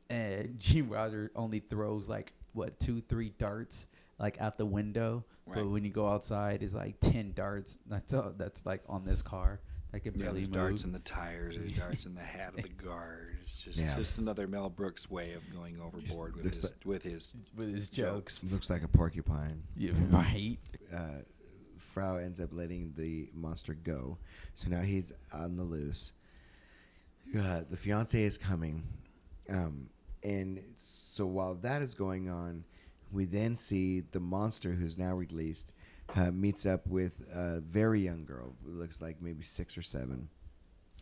And 0.10 0.60
Gene 0.60 0.90
Wilder 0.90 1.32
only 1.36 1.60
throws 1.60 2.08
like 2.10 2.34
what 2.54 2.80
two, 2.80 3.02
three 3.02 3.34
darts 3.38 3.88
like 4.20 4.40
out 4.40 4.58
the 4.58 4.66
window. 4.66 5.24
Right. 5.46 5.56
But 5.58 5.68
when 5.70 5.84
you 5.84 5.92
go 5.92 6.08
outside, 6.08 6.64
it's 6.64 6.74
like 6.74 6.96
ten 7.02 7.34
darts. 7.34 7.78
That's 7.88 8.14
all, 8.14 8.34
that's 8.38 8.66
like 8.66 8.82
on 8.88 9.04
this 9.06 9.22
car. 9.22 9.60
that 9.92 10.00
can 10.00 10.14
Yeah, 10.16 10.24
barely 10.24 10.42
there's 10.46 10.50
move. 10.52 10.62
darts 10.70 10.84
in 10.86 10.92
the 10.94 11.00
tires, 11.00 11.56
there's 11.58 11.72
darts 11.74 12.06
in 12.06 12.14
the 12.14 12.22
hat 12.22 12.54
of 12.58 12.64
the 12.64 12.70
guard. 12.84 13.38
It's 13.44 13.62
just 13.62 13.78
Yeah. 13.78 13.96
just 13.98 14.18
another 14.18 14.48
Mel 14.48 14.70
Brooks 14.70 15.10
way 15.10 15.34
of 15.34 15.42
going 15.54 15.80
overboard 15.82 16.36
with 16.36 16.54
his 16.54 16.64
like- 16.64 16.86
with 16.86 17.04
his 17.04 17.34
with 17.56 17.74
his 17.74 17.90
jokes. 17.90 18.44
Looks 18.46 18.70
like 18.70 18.84
a 18.84 18.88
porcupine. 18.88 19.64
Yeah, 19.76 19.92
right. 20.10 20.58
uh, 20.94 21.22
Frau 21.78 22.16
ends 22.16 22.40
up 22.40 22.50
letting 22.54 22.94
the 22.96 23.30
monster 23.34 23.74
go. 23.74 24.18
So 24.56 24.70
now 24.70 24.82
he's 24.82 25.12
on 25.34 25.58
the 25.58 25.64
loose. 25.64 26.14
Uh, 27.38 27.62
the 27.70 27.76
fiance 27.78 28.22
is 28.22 28.38
coming. 28.38 28.84
Um, 29.50 29.90
and 30.24 30.64
so 30.78 31.26
while 31.26 31.56
that 31.56 31.82
is 31.82 31.94
going 31.94 32.30
on, 32.30 32.64
we 33.12 33.26
then 33.26 33.56
see 33.56 34.02
the 34.12 34.20
monster 34.20 34.72
who's 34.72 34.98
now 34.98 35.14
released 35.14 35.74
uh, 36.16 36.32
meets 36.32 36.66
up 36.66 36.86
with 36.88 37.22
a 37.34 37.60
very 37.60 38.02
young 38.02 38.26
girl, 38.26 38.56
who 38.66 38.72
looks 38.72 39.02
like 39.02 39.22
maybe 39.22 39.44
six 39.44 39.78
or 39.78 39.82
seven, 39.82 40.30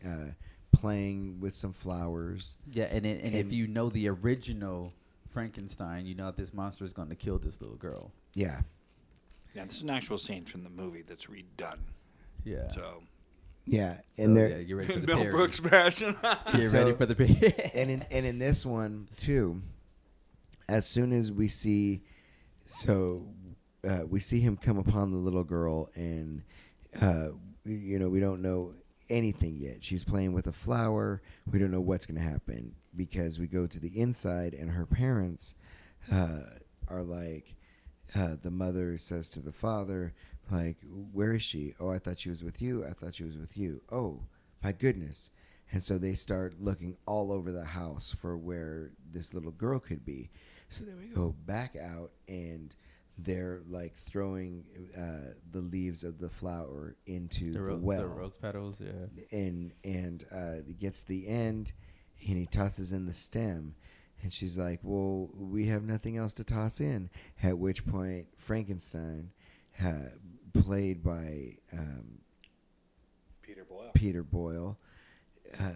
uh, 0.06 0.32
playing 0.72 1.40
with 1.40 1.56
some 1.56 1.74
flowers. 1.74 2.58
Yeah, 2.72 2.86
and 2.86 3.06
it, 3.06 3.24
and, 3.24 3.36
if 3.36 3.52
you 3.52 3.68
know 3.68 3.90
the 3.90 4.10
original 4.10 4.94
Frankenstein, 5.30 6.06
you 6.06 6.16
know 6.16 6.28
that 6.28 6.38
this 6.38 6.54
monster 6.54 6.86
is 6.86 6.94
going 6.94 7.10
to 7.10 7.16
kill 7.16 7.40
this 7.40 7.62
little 7.62 7.78
girl. 7.78 8.12
Yeah. 8.34 8.62
Yeah, 9.54 9.66
this 9.66 9.78
is 9.78 9.82
an 9.82 9.90
actual 9.90 10.18
scene 10.18 10.46
from 10.46 10.64
the 10.64 10.70
movie 10.70 11.02
that's 11.02 11.26
redone. 11.26 11.80
Yeah. 12.46 12.72
So 12.72 13.04
Yeah, 13.66 13.94
So, 14.18 14.24
and 14.24 14.36
yeah, 14.36 14.48
there 14.48 14.62
you're 14.62 14.78
ready 14.80 14.94
for 14.94 15.00
the 15.02 15.08
Mel 15.08 15.18
parody. 15.18 15.32
Brooks 15.38 15.60
version. 15.60 16.16
You're 16.56 16.70
So- 16.70 16.78
ready 16.86 16.98
for 16.98 17.06
the 17.06 17.16
parody. 17.16 17.54
and 17.76 17.90
in 17.92 18.06
and 18.12 18.26
in 18.26 18.40
this 18.40 18.66
one 18.66 19.08
too, 19.18 19.62
as 20.68 20.86
soon 20.88 21.12
as 21.14 21.32
we 21.32 21.48
see, 21.48 22.02
so 22.66 23.28
uh, 23.88 24.02
we 24.10 24.20
see 24.20 24.40
him 24.40 24.58
come 24.58 24.78
upon 24.78 25.12
the 25.12 25.18
little 25.18 25.44
girl, 25.44 25.90
and 25.96 26.44
uh, 27.02 27.30
you 27.66 28.00
know 28.00 28.10
we 28.10 28.20
don't 28.20 28.42
know 28.42 28.74
anything 29.10 29.56
yet. 29.58 29.84
She's 29.84 30.04
playing 30.04 30.34
with 30.34 30.48
a 30.48 30.54
flower. 30.54 31.22
We 31.52 31.60
don't 31.60 31.72
know 31.72 31.82
what's 31.82 32.06
going 32.06 32.20
to 32.20 32.28
happen 32.30 32.74
because 32.96 33.40
we 33.40 33.48
go 33.48 33.68
to 33.68 33.80
the 33.80 34.00
inside, 34.00 34.54
and 34.54 34.72
her 34.72 34.86
parents 34.86 35.56
uh, 36.12 36.40
are 36.88 37.04
like. 37.04 37.56
Uh, 38.14 38.36
the 38.42 38.52
mother 38.52 38.98
says 38.98 39.30
to 39.30 39.40
the 39.40 39.54
father, 39.54 40.14
like, 40.52 40.78
where 41.12 41.34
is 41.34 41.44
she? 41.44 41.74
Oh, 41.80 41.90
I 41.90 42.00
thought 42.00 42.20
she 42.20 42.30
was 42.30 42.44
with 42.44 42.62
you. 42.62 42.86
I 42.86 42.92
thought 42.92 43.16
she 43.16 43.24
was 43.24 43.38
with 43.38 43.58
you. 43.58 43.82
Oh, 43.92 44.22
my 44.64 44.72
goodness. 44.72 45.32
And 45.72 45.82
so 45.82 45.98
they 45.98 46.14
start 46.14 46.56
looking 46.60 46.98
all 47.06 47.32
over 47.32 47.52
the 47.52 47.64
house 47.64 48.16
for 48.20 48.38
where 48.38 48.92
this 49.12 49.34
little 49.34 49.52
girl 49.52 49.80
could 49.80 50.06
be. 50.06 50.30
So 50.70 50.84
then 50.84 50.98
we 51.00 51.08
go 51.08 51.36
back 51.46 51.76
out 51.76 52.12
and 52.28 52.76
they're 53.18 53.62
like 53.70 53.94
throwing 53.94 54.64
uh, 54.98 55.34
the 55.52 55.60
leaves 55.60 56.04
of 56.04 56.20
the 56.20 56.30
flower 56.30 56.96
into 57.06 57.54
the, 57.54 57.60
the, 57.60 57.78
well. 57.78 58.02
the 58.02 58.08
rose 58.08 58.38
petals, 58.38 58.82
yeah. 58.82 59.38
And 59.38 59.74
and 59.84 60.24
uh, 60.34 60.56
gets 60.80 61.04
the 61.04 61.28
end 61.28 61.74
and 62.28 62.38
he 62.38 62.46
tosses 62.46 62.92
in 62.92 63.06
the 63.06 63.14
stem. 63.14 63.76
And 64.22 64.32
she's 64.32 64.58
like, 64.58 64.80
Well, 64.84 65.30
we 65.34 65.68
have 65.68 65.84
nothing 65.84 66.18
else 66.18 66.34
to 66.36 66.44
toss 66.44 66.80
in. 66.80 67.10
At 67.42 67.58
which 67.58 67.86
point, 67.86 68.28
Frankenstein, 68.38 69.32
uh, 69.84 70.10
played 70.54 71.04
by 71.04 71.58
um, 71.74 72.20
Peter 73.42 73.64
Boyle. 73.66 73.92
Peter 73.94 74.24
Boyle, 74.24 74.78
uh, 75.60 75.72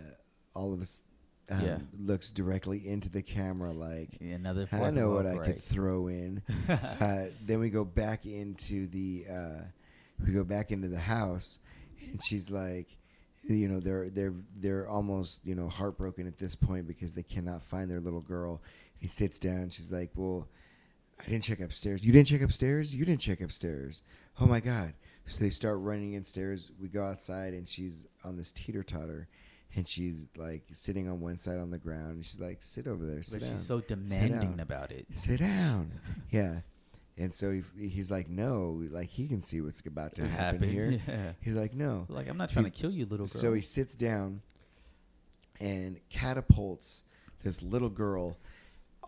all 0.53 0.73
of 0.73 0.82
us 0.82 1.03
um, 1.49 1.61
Yeah. 1.61 1.78
looks 1.99 2.32
directly 2.32 2.88
into 2.88 3.09
the 3.09 3.21
camera 3.21 3.71
like, 3.71 4.09
Another. 4.19 4.67
I 4.71 4.78
Fourth 4.78 4.93
know 4.93 5.11
what 5.11 5.26
Oak, 5.26 5.41
I 5.41 5.45
could 5.47 5.59
throw 5.59 6.07
in. 6.07 6.41
uh, 6.69 7.26
then 7.45 7.59
we 7.59 7.69
go 7.69 7.84
back 7.86 8.26
into 8.26 8.88
the 8.88 9.26
uh, 9.32 9.61
we 10.26 10.32
go 10.34 10.43
back 10.43 10.71
into 10.71 10.88
the 10.88 10.99
house, 10.99 11.59
and 12.11 12.21
she's 12.23 12.49
like, 12.49 12.88
you 13.43 13.67
know, 13.67 13.80
they're 13.80 14.09
they're 14.09 14.34
they're 14.59 14.88
almost 14.88 15.41
you 15.45 15.55
know 15.55 15.67
heartbroken 15.67 16.26
at 16.28 16.38
this 16.38 16.55
point 16.55 16.88
because 16.88 17.13
they 17.13 17.23
cannot 17.23 17.61
find 17.63 17.91
their 17.91 17.99
little 17.99 18.21
girl. 18.21 18.61
He 18.97 19.07
sits 19.07 19.39
down. 19.39 19.69
She's 19.69 19.91
like, 19.91 20.11
well. 20.15 20.47
I 21.17 21.30
didn't 21.30 21.45
check 21.45 21.61
upstairs. 21.61 22.03
You 22.03 22.11
didn't 22.11 22.28
check 22.28 22.41
upstairs? 22.41 22.93
You 22.93 23.05
didn't 23.05 23.21
check 23.21 23.39
upstairs. 23.39 24.03
Oh 24.40 24.46
my 24.46 24.60
God. 24.60 24.94
So 25.26 25.44
they 25.44 25.50
start 25.50 25.80
running 25.80 26.14
downstairs. 26.14 26.72
We 26.80 26.88
go 26.90 27.04
outside 27.04 27.54
and 27.54 27.68
she's 27.68 28.06
on 28.24 28.38
this 28.38 28.52
teeter 28.52 28.84
totter 28.84 29.28
and 29.76 29.88
she's 29.88 30.28
like 30.38 30.64
sitting 30.72 31.10
on 31.10 31.20
one 31.20 31.38
side 31.38 31.58
on 31.58 31.72
the 31.72 31.78
ground. 31.80 32.16
And 32.16 32.26
she's 32.26 32.40
like, 32.40 32.58
sit 32.62 32.86
over 32.88 33.06
there. 33.06 33.24
Sit 33.24 33.40
But 33.40 33.46
down. 33.48 33.56
she's 33.56 33.66
so 33.66 33.80
demanding 33.82 34.60
about 34.60 34.92
it. 34.92 35.08
Sit 35.12 35.40
down. 35.40 35.92
yeah. 36.32 36.60
And 37.18 37.34
so 37.34 37.52
he, 37.78 37.88
he's 37.88 38.12
like, 38.12 38.30
no, 38.30 38.84
like 38.92 39.10
he 39.10 39.28
can 39.28 39.40
see 39.42 39.62
what's 39.62 39.80
about 39.86 40.16
to 40.16 40.28
happen, 40.28 40.70
here. 40.70 41.00
yeah. 41.08 41.32
He's 41.42 41.56
like, 41.56 41.74
no. 41.74 42.06
Like 42.10 42.28
I'm 42.30 42.38
not 42.38 42.50
trying 42.50 42.66
He- 42.66 42.72
to 42.72 42.78
kill 42.78 42.92
you, 42.92 43.06
little 43.06 43.26
girl. 43.26 43.28
So 43.28 43.54
he 43.54 43.62
sits 43.62 43.96
down 43.96 44.42
and 45.60 45.98
catapults 46.10 47.04
this 47.44 47.64
little 47.64 47.90
girl 47.90 48.38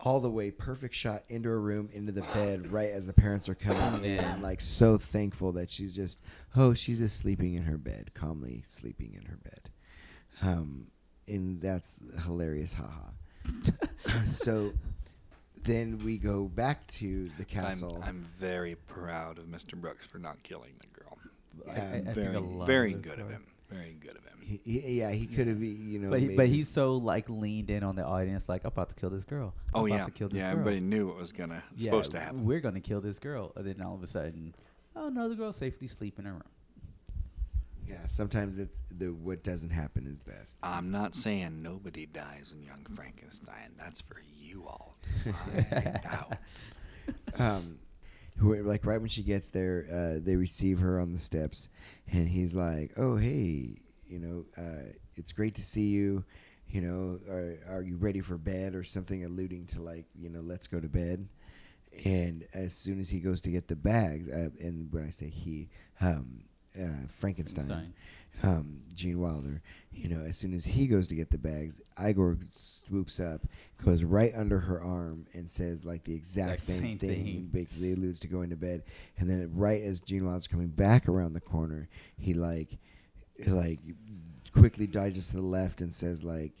all 0.02 0.20
the 0.20 0.30
way 0.30 0.50
perfect 0.50 0.94
shot 0.94 1.22
into 1.28 1.48
her 1.48 1.60
room 1.60 1.88
into 1.92 2.12
the 2.12 2.22
bed 2.34 2.70
right 2.72 2.90
as 2.90 3.06
the 3.06 3.12
parents 3.12 3.48
are 3.48 3.54
coming 3.54 4.04
in 4.04 4.16
man. 4.18 4.40
like 4.42 4.60
so 4.60 4.96
thankful 4.96 5.52
that 5.52 5.68
she's 5.68 5.94
just 5.94 6.22
oh 6.56 6.72
she's 6.74 6.98
just 6.98 7.16
sleeping 7.16 7.54
in 7.54 7.62
her 7.64 7.76
bed 7.78 8.10
calmly 8.14 8.62
sleeping 8.68 9.14
in 9.14 9.24
her 9.26 9.36
bed 9.42 9.70
um 10.42 10.86
and 11.26 11.60
that's 11.60 11.98
hilarious 12.24 12.72
haha 12.74 13.10
so 14.32 14.72
then 15.64 15.98
we 16.04 16.16
go 16.16 16.44
back 16.44 16.86
to 16.86 17.26
the 17.38 17.44
castle 17.44 17.98
I'm, 18.02 18.08
I'm 18.08 18.26
very 18.38 18.76
proud 18.76 19.38
of 19.38 19.46
Mr. 19.46 19.74
Brooks 19.74 20.06
for 20.06 20.18
not 20.18 20.42
killing 20.42 20.72
the 20.80 20.86
girl. 21.00 21.18
I- 21.68 21.72
I 21.80 21.84
I'm 21.96 22.04
think 22.04 22.14
very, 22.14 22.36
a 22.36 22.64
very 22.64 22.94
of 22.94 23.02
this 23.02 23.12
good 23.12 23.20
of 23.20 23.30
him. 23.30 23.44
Very 23.70 23.96
good 24.00 24.16
of 24.16 24.24
him. 24.24 24.38
he, 24.40 24.60
he- 24.64 24.98
yeah 24.98 25.10
he 25.10 25.26
could 25.26 25.46
have 25.46 25.62
you 25.62 25.98
know 25.98 26.10
but 26.10 26.20
he, 26.20 26.28
but 26.36 26.48
he's 26.48 26.68
so 26.68 26.92
like 26.94 27.28
leaned 27.28 27.68
in 27.70 27.82
on 27.84 27.96
the 27.96 28.04
audience, 28.04 28.48
like 28.48 28.64
I'm 28.64 28.68
about 28.68 28.88
to 28.90 28.96
kill 28.96 29.10
this 29.10 29.24
girl. 29.24 29.54
I'm 29.74 29.80
Oh 29.82 29.86
about 29.86 29.98
yeah, 29.98 30.04
to 30.06 30.10
kill 30.10 30.28
this 30.28 30.38
yeah. 30.38 30.50
girl. 30.52 30.60
Everybody 30.60 30.80
knew 30.80 31.10
it 31.10 31.16
was 31.16 31.32
gonna 31.32 31.62
Yeah, 31.76 31.84
supposed 31.84 32.12
to 32.12 32.20
happen. 32.20 32.44
We're 32.46 32.60
gonna 32.60 32.80
kill 32.80 33.00
this 33.00 33.18
girl, 33.18 33.52
and 33.56 33.66
then 33.66 33.82
all 33.82 33.94
of 33.94 34.02
a 34.02 34.06
sudden, 34.06 34.54
oh 34.96 35.08
no, 35.10 35.28
the 35.28 35.34
girl's 35.34 35.56
safely 35.56 35.86
asleep 35.86 36.18
in 36.18 36.24
her 36.24 36.32
room. 36.32 36.42
yeah 37.86 38.06
sometimes 38.06 38.58
it's 38.58 38.80
the 38.90 39.08
what 39.12 39.42
doesn't 39.44 39.70
happen 39.70 40.06
is 40.06 40.20
best 40.20 40.58
I'm 40.62 40.90
not 40.90 41.14
saying 41.14 41.62
nobody 41.62 42.06
dies 42.06 42.54
in 42.56 42.62
Young 42.62 42.86
Frankenstein. 42.94 43.74
That's 43.78 44.00
for 44.00 44.22
you 44.38 44.64
all. 44.66 44.96
to 45.24 45.32
find 45.64 46.00
out. 46.06 46.38
um, 47.38 47.78
who 48.38 48.54
like 48.62 48.86
right 48.86 49.00
when 49.00 49.08
she 49.08 49.22
gets 49.22 49.50
there, 49.50 49.86
uh, 49.92 50.20
they 50.22 50.36
receive 50.36 50.80
her 50.80 51.00
on 51.00 51.12
the 51.12 51.18
steps, 51.18 51.68
and 52.10 52.28
he's 52.28 52.54
like, 52.54 52.92
"Oh, 52.96 53.16
hey, 53.16 53.80
you 54.06 54.18
know, 54.18 54.44
uh, 54.56 54.92
it's 55.16 55.32
great 55.32 55.54
to 55.56 55.62
see 55.62 55.88
you. 55.88 56.24
You 56.68 56.82
know, 56.82 57.20
are, 57.30 57.76
are 57.78 57.82
you 57.82 57.96
ready 57.96 58.20
for 58.20 58.38
bed 58.38 58.74
or 58.74 58.84
something?" 58.84 59.24
Alluding 59.24 59.66
to 59.66 59.82
like, 59.82 60.06
you 60.18 60.28
know, 60.28 60.40
let's 60.40 60.66
go 60.66 60.80
to 60.80 60.88
bed. 60.88 61.28
And 62.04 62.46
as 62.54 62.74
soon 62.74 63.00
as 63.00 63.08
he 63.08 63.18
goes 63.18 63.40
to 63.42 63.50
get 63.50 63.66
the 63.66 63.76
bags, 63.76 64.28
uh, 64.28 64.50
and 64.60 64.92
when 64.92 65.04
I 65.04 65.10
say 65.10 65.30
he, 65.30 65.70
um, 66.00 66.44
uh, 66.76 67.06
Frankenstein, 67.08 67.66
Frankenstein. 67.66 67.94
Um, 68.42 68.82
Gene 68.94 69.20
Wilder, 69.20 69.62
you 69.92 70.08
know, 70.08 70.22
as 70.24 70.36
soon 70.36 70.54
as 70.54 70.64
he 70.64 70.86
goes 70.86 71.08
to 71.08 71.14
get 71.14 71.30
the 71.30 71.38
bags, 71.38 71.80
Igor 72.04 72.38
swoops 72.50 73.18
up, 73.20 73.40
goes 73.84 74.04
right 74.04 74.32
under 74.36 74.58
her 74.60 74.80
arm, 74.82 75.26
and 75.34 75.50
says 75.50 75.84
like 75.84 76.04
the 76.04 76.14
exact 76.14 76.54
Exact 76.54 76.60
same, 76.60 76.80
same 76.82 76.98
thing. 76.98 77.24
thing. 77.24 77.48
Basically, 77.52 77.92
alludes 77.92 78.20
to 78.20 78.28
going 78.28 78.50
to 78.50 78.56
bed, 78.56 78.82
and 79.18 79.28
then 79.28 79.50
right 79.54 79.82
as 79.82 80.00
Gene 80.00 80.24
Wilder's 80.24 80.46
coming 80.46 80.68
back 80.68 81.08
around 81.08 81.32
the 81.32 81.40
corner, 81.40 81.88
he 82.16 82.34
like, 82.34 82.78
like, 83.46 83.80
quickly 84.52 84.86
dodges 84.86 85.28
to 85.28 85.36
the 85.36 85.42
left 85.42 85.80
and 85.80 85.92
says 85.92 86.22
like, 86.24 86.52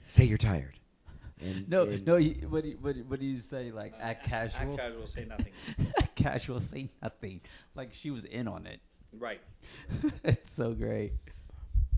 "Say 0.00 0.24
you're 0.24 0.38
tired." 0.38 0.78
And, 1.40 1.68
No, 1.68 1.82
and- 1.84 2.06
no. 2.06 2.16
He, 2.16 2.34
what, 2.48 2.62
do 2.62 2.68
you, 2.70 2.76
what, 2.80 2.96
what 3.08 3.20
do 3.20 3.26
you 3.26 3.38
say? 3.38 3.72
Like 3.72 3.94
act 4.00 4.24
casual. 4.26 4.74
Act 4.74 4.78
casual, 4.80 5.06
say 5.06 5.24
nothing. 5.28 5.52
Act 5.98 6.14
casual, 6.14 6.60
say 6.60 6.90
nothing. 7.02 7.40
Like 7.74 7.92
she 7.94 8.10
was 8.10 8.24
in 8.26 8.46
on 8.48 8.66
it. 8.66 8.80
Right. 9.18 9.40
it's 10.24 10.52
so 10.52 10.72
great. 10.72 11.12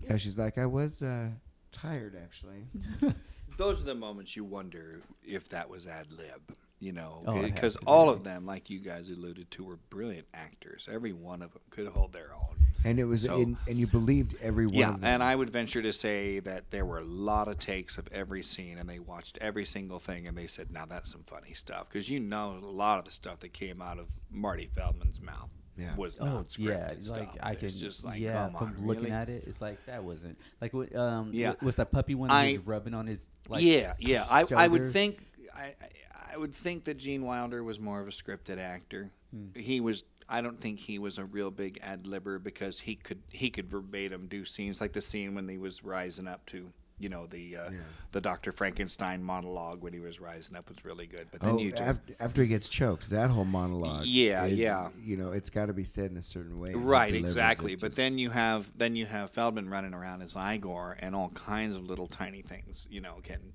Yeah, 0.01 0.17
she's 0.17 0.37
like, 0.37 0.57
I 0.57 0.65
was 0.65 1.01
uh, 1.01 1.29
tired 1.71 2.15
actually. 2.21 2.67
Those 3.57 3.81
are 3.81 3.85
the 3.85 3.95
moments 3.95 4.35
you 4.35 4.43
wonder 4.43 5.01
if 5.23 5.49
that 5.49 5.69
was 5.69 5.87
ad 5.87 6.07
lib. 6.11 6.41
You 6.79 6.91
know, 6.91 7.23
Oh, 7.25 7.37
it 7.37 7.41
has 7.43 7.51
because 7.51 7.73
to 7.75 7.79
be. 7.79 7.85
all 7.87 8.09
of 8.09 8.23
them, 8.25 8.45
like 8.45 8.69
you 8.69 8.79
guys 8.79 9.09
alluded 9.09 9.49
to, 9.51 9.63
were 9.63 9.77
brilliant 9.89 10.27
actors. 10.33 10.89
Every 10.91 11.13
one 11.13 11.41
of 11.41 11.53
them 11.53 11.61
could 11.69 11.87
hold 11.87 12.11
their 12.11 12.31
own. 12.33 12.57
And 12.83 12.99
it 12.99 13.05
was, 13.05 13.23
So- 13.23 13.37
in, 13.39 13.57
and 13.67 13.77
you 13.77 13.87
believed 13.87 14.35
every 14.41 14.67
one 14.67 14.75
yeah, 14.75 14.89
of 14.89 14.99
them. 15.01 15.09
and 15.09 15.23
I 15.23 15.35
would 15.35 15.49
venture 15.49 15.81
to 15.81 15.93
say 15.93 16.39
that 16.41 16.69
there 16.71 16.85
were 16.85 16.99
a 16.99 17.03
lot 17.05 17.47
of 17.47 17.57
takes 17.59 17.97
of 17.97 18.07
every 18.11 18.43
scene, 18.43 18.77
and 18.77 18.87
they 18.89 18.99
watched 18.99 19.37
every 19.39 19.65
single 19.65 19.97
thing, 19.99 20.27
and 20.27 20.37
they 20.37 20.45
said, 20.47 20.71
"Now 20.71 20.85
that's 20.85 21.09
some 21.11 21.23
funny 21.23 21.53
stuff," 21.53 21.87
because 21.89 22.09
you 22.09 22.19
know 22.19 22.59
a 22.61 22.69
lot 22.71 22.99
of 22.99 23.05
the 23.05 23.11
stuff 23.11 23.39
that 23.39 23.53
came 23.53 23.81
out 23.81 23.97
of 23.97 24.07
Marty 24.29 24.65
Feldman's 24.75 25.21
mouth 25.21 25.49
Yeah. 25.77 25.95
was 25.95 26.17
Oh 26.21 26.25
not 26.25 26.57
yeah, 26.59 26.71
scripted 26.93 27.09
like 27.11 27.29
stuff. 27.31 27.37
I 27.43 27.55
can 27.55 27.69
just 27.69 28.05
like, 28.05 28.19
yeah. 28.19 28.33
come 28.33 28.53
From 28.53 28.67
on, 28.79 28.87
looking 28.87 29.03
really? 29.03 29.15
at 29.15 29.29
it, 29.29 29.43
it's 29.47 29.61
like 29.61 29.85
that 29.87 30.03
wasn't 30.03 30.37
like 30.61 30.73
what 30.73 30.95
um 30.95 31.31
Yeah. 31.33 31.49
wa- 31.49 31.55
was 31.67 31.75
that 31.77 31.91
puppy 31.91 32.15
one 32.15 32.29
that 32.29 32.35
I- 32.35 32.47
he 32.51 32.57
was 32.57 32.67
rubbing 32.67 32.93
on 32.93 33.07
his 33.07 33.29
like 33.49 33.63
yeah, 33.63 33.93
yeah. 33.99 34.25
I, 34.29 34.45
I 34.55 34.67
would 34.67 34.89
think 34.91 35.25
I, 35.55 35.73
I 35.81 36.33
I 36.33 36.37
would 36.37 36.53
think 36.55 36.83
that 36.85 36.97
Gene 36.97 37.23
Wilder 37.23 37.63
was 37.63 37.79
more 37.79 38.01
of 38.01 38.07
a 38.07 38.11
scripted 38.11 38.57
actor. 38.57 39.09
Hmm. 39.31 39.57
He 39.59 39.79
was. 39.79 40.03
I 40.27 40.41
don't 40.41 40.59
think 40.59 40.79
he 40.79 40.97
was 40.97 41.17
a 41.17 41.23
real 41.23 41.51
big 41.51 41.79
ad 41.83 42.03
libber 42.05 42.41
because 42.41 42.79
he 42.81 42.95
could 42.95 43.21
he 43.29 43.49
could 43.49 43.69
verbatim 43.69 44.27
do 44.27 44.43
scenes 44.43 44.81
like 44.81 44.91
the 44.93 45.01
scene 45.01 45.35
when 45.35 45.47
he 45.47 45.57
was 45.57 45.83
rising 45.83 46.27
up 46.27 46.45
to 46.47 46.71
you 46.99 47.09
know 47.09 47.25
the 47.27 47.57
uh, 47.57 47.71
Yeah. 47.71 47.79
the 48.13 48.21
Doctor 48.21 48.51
Frankenstein 48.51 49.23
monologue 49.23 49.81
when 49.81 49.91
he 49.93 49.99
was 49.99 50.19
rising 50.19 50.55
up 50.55 50.69
was 50.69 50.83
really 50.85 51.07
good. 51.07 51.27
But 51.31 51.41
then 51.41 51.51
Oh, 51.55 51.57
you 51.59 51.71
just, 51.71 51.83
after, 51.83 52.15
after 52.19 52.41
he 52.41 52.47
gets 52.47 52.69
choked, 52.69 53.09
that 53.09 53.29
whole 53.31 53.45
monologue. 53.45 54.05
Yeah, 54.05 54.45
is, 54.45 54.57
yeah. 54.59 54.89
You 55.03 55.17
know, 55.17 55.31
it's 55.33 55.49
got 55.49 55.65
to 55.65 55.73
be 55.73 55.83
said 55.83 56.11
in 56.11 56.17
a 56.17 56.21
certain 56.21 56.59
way. 56.59 56.73
Right, 56.73 57.13
exactly. 57.13 57.75
But 57.75 57.95
then 57.95 58.17
you 58.17 58.29
have 58.29 58.77
then 58.77 58.95
you 58.95 59.05
have 59.05 59.31
Feldman 59.31 59.69
running 59.69 59.93
around 59.93 60.21
as 60.21 60.35
Igor, 60.35 60.97
and 61.01 61.15
all 61.15 61.29
kinds 61.29 61.75
of 61.75 61.83
little 61.83 62.07
tiny 62.07 62.41
things, 62.41 62.87
you 62.89 63.01
know, 63.01 63.15
can 63.23 63.53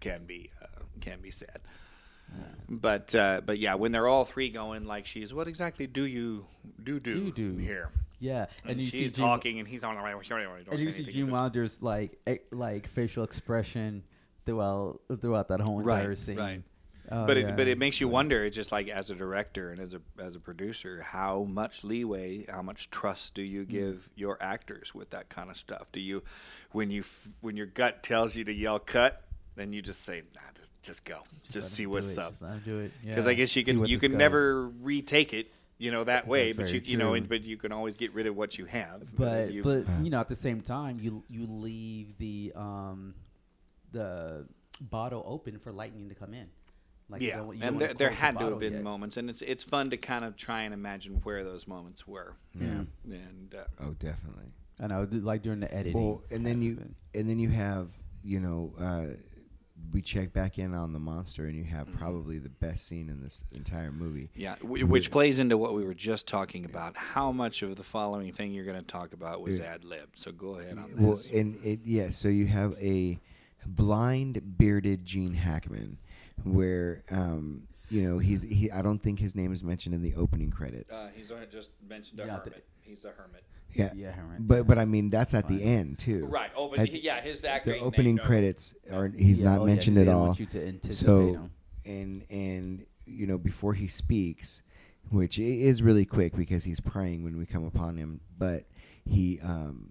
can 0.00 0.24
be 0.24 0.50
uh, 0.60 0.66
can 1.00 1.20
be 1.20 1.30
said. 1.30 1.60
But 2.68 3.14
uh, 3.14 3.42
but 3.44 3.58
yeah, 3.58 3.74
when 3.74 3.92
they're 3.92 4.08
all 4.08 4.24
three 4.24 4.48
going 4.48 4.86
like 4.86 5.06
she's, 5.06 5.34
what 5.34 5.48
exactly 5.48 5.86
do 5.86 6.04
you 6.04 6.46
do 6.82 6.98
do, 6.98 7.30
Do 7.30 7.52
do. 7.52 7.56
here? 7.58 7.90
Yeah, 8.22 8.46
And, 8.64 8.78
you 8.78 8.84
see 8.88 9.00
she's 9.00 9.12
Gene- 9.12 9.24
talking, 9.26 9.58
and 9.58 9.66
he's 9.68 9.82
on 9.84 9.96
the 9.96 10.00
right. 10.00 10.12
Don't 10.12 10.30
and 10.40 10.80
you 10.80 10.90
see 10.90 10.96
anything. 11.02 11.12
Gene 11.14 11.30
Wilder's 11.30 11.82
like 11.82 12.18
e- 12.28 12.38
like 12.52 12.86
facial 12.86 13.24
expression 13.24 14.02
throughout 14.46 15.00
throughout 15.20 15.48
that 15.48 15.60
whole 15.60 15.80
entire 15.80 16.08
Right, 16.10 16.18
scene. 16.18 16.36
right. 16.38 16.62
Oh, 17.10 17.26
but 17.26 17.36
yeah. 17.36 17.48
it, 17.48 17.56
but 17.56 17.66
it 17.66 17.78
makes 17.78 18.00
you 18.00 18.06
wonder. 18.06 18.44
It's 18.44 18.54
just 18.54 18.70
like 18.70 18.88
as 18.88 19.10
a 19.10 19.16
director 19.16 19.70
and 19.72 19.80
as 19.80 19.92
a 19.92 20.00
as 20.22 20.36
a 20.36 20.40
producer, 20.40 21.02
how 21.02 21.42
much 21.42 21.82
leeway, 21.82 22.46
how 22.48 22.62
much 22.62 22.90
trust 22.90 23.34
do 23.34 23.42
Mm. 23.42 23.48
you 23.50 23.64
give 23.64 24.08
your 24.14 24.38
actors 24.40 24.94
with 24.94 25.10
that 25.10 25.28
kind 25.28 25.50
of 25.50 25.56
stuff? 25.58 25.90
Do 25.92 25.98
you, 26.00 26.22
when 26.70 26.90
you 26.92 27.02
when 27.40 27.56
your 27.56 27.66
gut 27.66 28.04
tells 28.04 28.36
you 28.36 28.44
to 28.44 28.52
yell 28.52 28.78
cut, 28.78 29.20
then 29.56 29.72
you 29.72 29.82
just 29.82 30.02
say, 30.02 30.22
nah, 30.34 30.40
just 30.54 30.72
just 30.82 31.04
go, 31.04 31.18
just, 31.42 31.56
let 31.56 31.64
see 31.64 31.86
what's 31.86 32.12
it, 32.12 32.18
up. 32.20 32.38
just 32.38 32.64
do 32.64 32.78
it. 32.78 32.92
Because 33.04 33.24
Yeah. 33.26 33.30
I 33.32 33.34
guess 33.34 33.56
you 33.56 33.64
can 33.64 33.84
you 33.84 33.98
can 33.98 34.12
goes. 34.12 34.18
never 34.18 34.68
retake 34.68 35.34
it, 35.34 35.52
you 35.78 35.90
know, 35.90 36.04
that 36.04 36.26
way. 36.26 36.52
That's 36.52 36.56
but 36.70 36.74
you 36.74 36.80
very 36.80 36.90
you 36.92 36.96
know, 36.98 37.14
and, 37.14 37.28
but 37.28 37.42
you 37.42 37.56
can 37.56 37.72
always 37.72 37.96
get 37.96 38.12
rid 38.14 38.26
of 38.26 38.36
what 38.36 38.58
you 38.58 38.66
have. 38.66 39.14
but 39.16 39.48
if 39.48 39.54
you- 39.54 39.62
but 39.62 39.84
you 40.02 40.10
know 40.10 40.20
at 40.20 40.28
the 40.28 40.36
same 40.36 40.60
time 40.60 40.96
you 41.00 41.24
you 41.28 41.46
leave 41.46 42.16
the 42.18 42.52
um 42.54 43.14
the 43.92 44.46
bottle 44.80 45.22
open 45.26 45.58
for 45.58 45.70
lightning 45.72 46.08
to 46.08 46.14
come 46.14 46.34
in 46.34 46.46
like 47.08 47.20
you 47.22 47.28
yeah, 47.28 47.36
don't- 47.36 47.56
you 47.56 47.62
and 47.62 47.78
there, 47.78 47.88
there 47.94 48.08
close 48.08 48.18
the 48.18 48.24
had 48.24 48.38
to 48.38 48.44
have 48.46 48.58
been 48.58 48.72
yet. 48.74 48.82
moments, 48.82 49.16
and 49.16 49.28
it's 49.28 49.42
it's 49.42 49.62
fun 49.64 49.90
to 49.90 49.96
kind 49.96 50.24
of 50.24 50.36
try 50.36 50.62
and 50.62 50.72
imagine 50.72 51.14
where 51.24 51.44
those 51.44 51.66
moments 51.68 52.06
were. 52.06 52.36
Yeah. 52.58 52.84
And 53.04 53.54
uh, 53.54 53.64
Oh, 53.84 53.92
definitely. 53.98 54.46
i 54.80 54.86
know 54.86 55.06
like 55.10 55.42
during 55.42 55.60
the 55.60 55.72
editing 55.74 56.00
Well, 56.02 56.22
and 56.30 56.46
then 56.46 56.62
you 56.62 56.76
been- 56.76 56.94
and 57.14 57.28
then 57.28 57.38
you 57.38 57.50
have 57.50 57.88
you 58.24 58.40
know 58.40 58.72
uh, 58.78 59.06
we 59.92 60.00
check 60.02 60.32
back 60.32 60.58
in 60.58 60.74
on 60.74 60.92
the 60.92 60.98
monster, 60.98 61.46
and 61.46 61.56
you 61.56 61.64
have 61.64 61.86
Mm-hmm. 61.88 61.98
probably 61.98 62.38
the 62.38 62.48
best 62.48 62.86
scene 62.86 63.08
in 63.08 63.22
this 63.22 63.44
entire 63.54 63.90
movie. 63.92 64.30
Yeah, 64.34 64.54
w- 64.62 64.86
which 64.86 65.10
plays 65.10 65.38
into 65.38 65.58
what 65.58 65.74
we 65.74 65.84
were 65.84 65.94
just 65.94 66.26
talking 66.28 66.64
about. 66.64 66.96
How 66.96 67.32
much 67.32 67.62
of 67.62 67.76
the 67.76 67.82
following 67.82 68.32
thing 68.32 68.52
you're 68.52 68.64
going 68.64 68.80
to 68.80 68.86
talk 68.86 69.12
about 69.12 69.40
was 69.42 69.58
ad 69.60 69.84
lib? 69.84 70.10
So 70.14 70.32
go 70.32 70.56
ahead 70.58 70.78
on 70.78 70.92
Well, 70.98 71.12
this. 71.16 71.30
and 71.30 71.58
it 71.64 71.80
yeah, 71.84 72.10
so 72.10 72.28
you 72.28 72.46
have 72.46 72.74
a 72.80 73.18
blind 73.66 74.56
bearded 74.58 75.04
Gene 75.04 75.34
Hackman, 75.34 75.98
where 76.44 77.02
um, 77.10 77.64
you 77.90 78.02
know 78.08 78.18
he's 78.18 78.42
he. 78.42 78.70
I 78.70 78.82
don't 78.82 78.98
think 78.98 79.18
his 79.18 79.34
name 79.34 79.52
is 79.52 79.62
mentioned 79.62 79.94
in 79.94 80.02
the 80.02 80.14
opening 80.14 80.50
credits. 80.50 80.92
Uh, 80.94 81.08
he's 81.14 81.32
just 81.50 81.70
mentioned 81.88 82.20
a 82.20 82.26
Yeah, 82.26 82.38
the- 82.44 82.52
He's 82.84 83.04
a 83.04 83.10
hermit. 83.10 83.44
Yeah, 83.74 83.92
yeah 83.94 84.08
right. 84.08 84.38
but 84.38 84.66
but 84.66 84.78
I 84.78 84.84
mean 84.84 85.10
that's 85.10 85.34
at 85.34 85.48
the 85.48 85.62
end 85.62 85.98
too. 85.98 86.26
Right. 86.26 86.50
Oh, 86.56 86.68
but 86.68 86.80
At- 86.80 86.88
he, 86.88 86.98
yeah, 87.00 87.20
his 87.20 87.42
the 87.42 87.50
acting. 87.50 87.82
opening 87.82 88.16
name, 88.16 88.16
no. 88.16 88.22
credits 88.24 88.74
are 88.92 89.08
he's 89.08 89.40
Yeah, 89.40 89.50
not 89.50 89.60
oh, 89.60 89.66
yeah, 89.66 89.74
mentioned 89.74 89.96
'cause 89.96 90.00
at 90.02 90.04
they 90.06 90.10
don't 90.12 90.20
all. 90.20 90.26
want 90.26 90.40
you 90.40 90.46
to 90.46 90.66
anticipate 90.68 91.06
So 91.06 91.26
him. 91.32 91.50
and 91.84 92.24
and 92.30 92.86
you 93.06 93.26
know 93.26 93.38
before 93.38 93.74
he 93.74 93.86
speaks, 93.86 94.62
which 95.10 95.38
i- 95.38 95.42
is 95.42 95.82
really 95.82 96.04
quick 96.04 96.34
because 96.36 96.64
he's 96.64 96.80
praying 96.80 97.24
when 97.24 97.36
we 97.36 97.46
come 97.46 97.64
upon 97.64 97.96
him, 97.96 98.20
but 98.38 98.64
he 99.04 99.40
um 99.40 99.88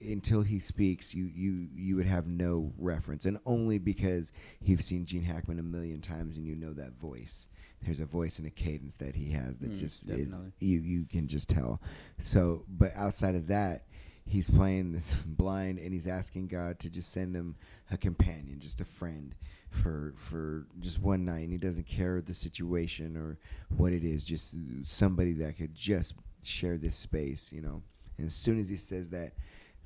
until 0.00 0.42
he 0.42 0.60
speaks, 0.60 1.14
you 1.14 1.24
you 1.24 1.68
you 1.74 1.96
would 1.96 2.06
have 2.06 2.26
no 2.26 2.72
reference, 2.78 3.24
and 3.24 3.38
only 3.46 3.78
because 3.78 4.32
you've 4.60 4.82
seen 4.82 5.06
Gene 5.06 5.22
Hackman 5.22 5.58
a 5.58 5.62
million 5.62 6.00
times 6.02 6.36
and 6.36 6.46
you 6.46 6.54
know 6.54 6.72
that 6.74 6.92
voice. 6.92 7.48
There's 7.82 8.00
a 8.00 8.06
voice 8.06 8.38
and 8.38 8.46
a 8.46 8.50
cadence 8.50 8.94
that 8.96 9.14
he 9.14 9.30
has 9.30 9.58
that 9.58 9.70
Mm, 9.72 9.78
just 9.78 10.06
definitely. 10.06 10.52
is 10.60 10.68
you 10.68 10.80
you 10.80 11.04
can 11.04 11.28
just 11.28 11.48
tell. 11.48 11.80
So, 12.22 12.64
but 12.68 12.92
outside 12.96 13.34
of 13.34 13.46
that, 13.48 13.84
he's 14.24 14.50
playing 14.50 14.92
this 14.92 15.14
blind 15.26 15.78
and 15.78 15.92
he's 15.92 16.06
asking 16.08 16.48
God 16.48 16.78
to 16.80 16.90
just 16.90 17.12
send 17.12 17.34
him 17.36 17.54
a 17.90 17.96
companion, 17.96 18.58
just 18.58 18.80
a 18.80 18.84
friend 18.84 19.34
for 19.70 20.14
for 20.16 20.66
just 20.80 21.00
one 21.00 21.24
night. 21.24 21.42
And 21.44 21.52
he 21.52 21.58
doesn't 21.58 21.86
care 21.86 22.20
the 22.20 22.34
situation 22.34 23.16
or 23.16 23.38
what 23.76 23.92
it 23.92 24.02
is, 24.04 24.24
just 24.24 24.56
somebody 24.84 25.32
that 25.34 25.56
could 25.56 25.74
just 25.74 26.14
share 26.42 26.78
this 26.78 26.96
space, 26.96 27.52
you 27.52 27.60
know. 27.60 27.82
And 28.18 28.26
as 28.26 28.34
soon 28.34 28.58
as 28.58 28.68
he 28.68 28.76
says 28.76 29.10
that, 29.10 29.34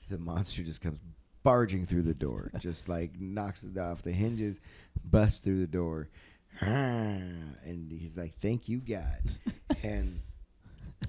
the 0.09 0.19
monster 0.19 0.62
just 0.62 0.81
comes 0.81 1.01
barging 1.43 1.85
through 1.87 2.03
the 2.03 2.15
door, 2.15 2.51
just 2.61 2.89
like 2.89 3.19
knocks 3.21 3.62
it 3.65 3.77
off 3.79 4.03
the 4.03 4.12
hinges, 4.12 4.61
busts 5.05 5.41
through 5.41 5.59
the 5.61 5.67
door, 5.67 6.09
and 6.60 7.90
he's 7.90 8.16
like, 8.16 8.35
"Thank 8.40 8.68
you, 8.68 8.78
God," 8.78 9.31
and 9.82 10.20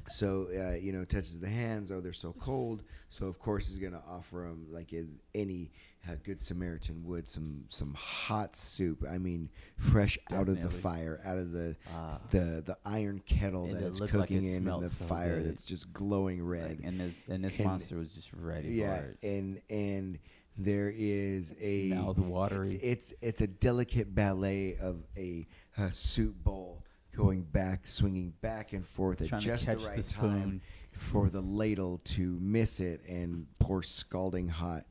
so 0.08 0.48
uh, 0.54 0.76
you 0.76 0.92
know 0.94 1.06
touches 1.06 1.40
the 1.40 1.50
hands. 1.50 1.92
Oh, 1.92 2.02
they're 2.02 2.14
so 2.14 2.34
cold. 2.34 2.84
So 3.10 3.26
of 3.28 3.40
course 3.40 3.68
he's 3.68 3.78
gonna 3.78 4.02
offer 4.10 4.46
him 4.46 4.68
like 4.72 4.94
as 4.94 5.12
any 5.36 5.72
uh, 6.10 6.14
good 6.24 6.40
Samaritan 6.40 7.04
would 7.06 7.28
some 7.28 7.66
some 7.70 7.94
hot 7.94 8.56
soup. 8.56 9.04
I 9.10 9.18
mean, 9.18 9.50
fresh 9.78 10.18
out 10.32 10.48
of 10.48 10.62
the 10.62 10.70
fire, 10.70 11.20
out 11.26 11.38
of 11.38 11.52
the 11.52 11.76
Ah. 11.94 12.20
the 12.32 12.64
the 12.66 12.78
iron 12.86 13.22
kettle 13.26 13.68
that 13.68 13.82
it 13.82 13.88
it's 13.88 14.00
looked 14.00 14.14
like 14.14 14.30
cooking 14.30 14.46
it 14.46 14.56
in, 14.56 14.68
and 14.68 14.84
the 14.84 14.90
so 14.90 15.04
fire 15.06 15.38
good. 15.38 15.50
that's 15.50 15.66
just 15.66 15.92
glowing 15.94 16.42
red. 16.44 16.70
Like, 16.70 16.80
and 16.84 17.00
this 17.00 17.16
and 17.30 17.44
this 17.44 17.58
And- 17.58 17.66
monster 17.66 17.98
was 17.98 18.14
just 18.16 18.32
ready 18.34 18.70
yeah, 18.70 18.98
for 19.00 19.06
it. 19.08 19.18
and 19.24 19.62
and 19.70 20.20
there 20.58 20.92
is 20.96 21.56
a 21.62 21.90
Mouth 21.90 22.18
watery. 22.18 22.72
It's, 22.82 23.12
it's 23.12 23.14
it's 23.22 23.42
a 23.42 23.48
delicate 23.48 24.14
ballet 24.14 24.76
of 24.82 25.04
a, 25.18 25.48
a 25.78 25.92
soup 25.92 26.36
bowl 26.44 26.84
going 27.16 27.42
back, 27.44 27.88
swinging 27.88 28.34
back 28.42 28.74
and 28.74 28.86
forth 28.86 29.22
at 29.22 29.40
just 29.40 29.66
the 29.66 29.76
the 29.76 29.86
right 29.88 30.04
spoon. 30.04 30.30
time 30.30 30.62
for 30.94 31.30
the 31.30 31.42
ladle 31.42 32.00
to 32.04 32.38
miss 32.42 32.80
it 32.80 33.02
and 33.08 33.48
pour 33.60 33.82
scalding 33.84 34.48
hot 34.50 34.86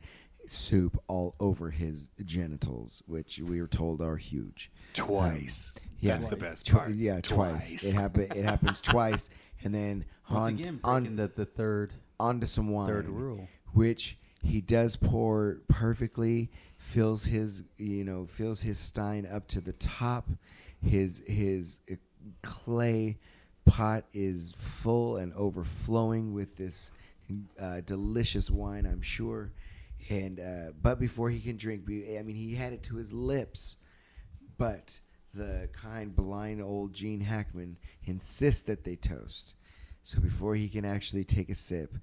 soup 0.46 1.00
all 1.06 1.34
over 1.38 1.70
his 1.70 2.10
genitals, 2.24 3.02
which 3.06 3.38
we 3.38 3.60
were 3.60 3.68
told 3.68 4.00
are 4.00 4.16
huge. 4.16 4.70
Twice. 4.94 5.72
Um, 5.76 5.82
yeah, 6.00 6.12
That's 6.16 6.26
the 6.30 6.36
best 6.36 6.66
Tw- 6.66 6.70
part. 6.72 6.94
Yeah, 6.94 7.20
twice. 7.20 7.84
It 7.84 7.94
happen. 7.94 8.22
It 8.34 8.44
happens 8.44 8.80
twice, 8.82 9.28
and 9.62 9.74
then 9.74 10.06
Once 10.30 10.46
on 10.46 10.54
again, 10.58 10.80
on 10.82 11.16
the, 11.16 11.26
the 11.28 11.44
third 11.44 11.92
onto 12.18 12.46
some 12.46 12.68
wine. 12.70 12.88
third 12.88 13.08
rule. 13.08 13.48
which 13.74 14.18
he 14.42 14.60
does 14.60 14.96
pour 14.96 15.60
perfectly. 15.68 16.50
Fills 16.78 17.24
his, 17.24 17.62
you 17.76 18.04
know, 18.04 18.26
fills 18.26 18.62
his 18.62 18.78
stein 18.78 19.26
up 19.30 19.46
to 19.48 19.60
the 19.60 19.74
top. 19.74 20.30
His 20.82 21.22
his 21.26 21.80
clay 22.42 23.18
pot 23.66 24.04
is 24.12 24.52
full 24.56 25.16
and 25.16 25.32
overflowing 25.34 26.32
with 26.32 26.56
this 26.56 26.90
uh, 27.60 27.80
delicious 27.82 28.50
wine, 28.50 28.86
I'm 28.86 29.02
sure. 29.02 29.52
And 30.08 30.40
uh, 30.40 30.72
but 30.82 30.98
before 30.98 31.30
he 31.30 31.40
can 31.40 31.56
drink, 31.56 31.84
I 31.86 32.22
mean, 32.22 32.36
he 32.36 32.54
had 32.54 32.72
it 32.72 32.82
to 32.84 32.96
his 32.96 33.12
lips, 33.12 33.76
but 34.56 34.98
the 35.34 35.68
kind, 35.72 36.14
blind 36.14 36.62
old 36.62 36.92
Gene 36.92 37.20
Hackman 37.20 37.76
insists 38.04 38.62
that 38.62 38.84
they 38.84 38.96
toast. 38.96 39.54
So 40.02 40.18
before 40.18 40.56
he 40.56 40.68
can 40.68 40.84
actually 40.84 41.24
take 41.24 41.50
a 41.50 41.54
sip, 41.54 41.94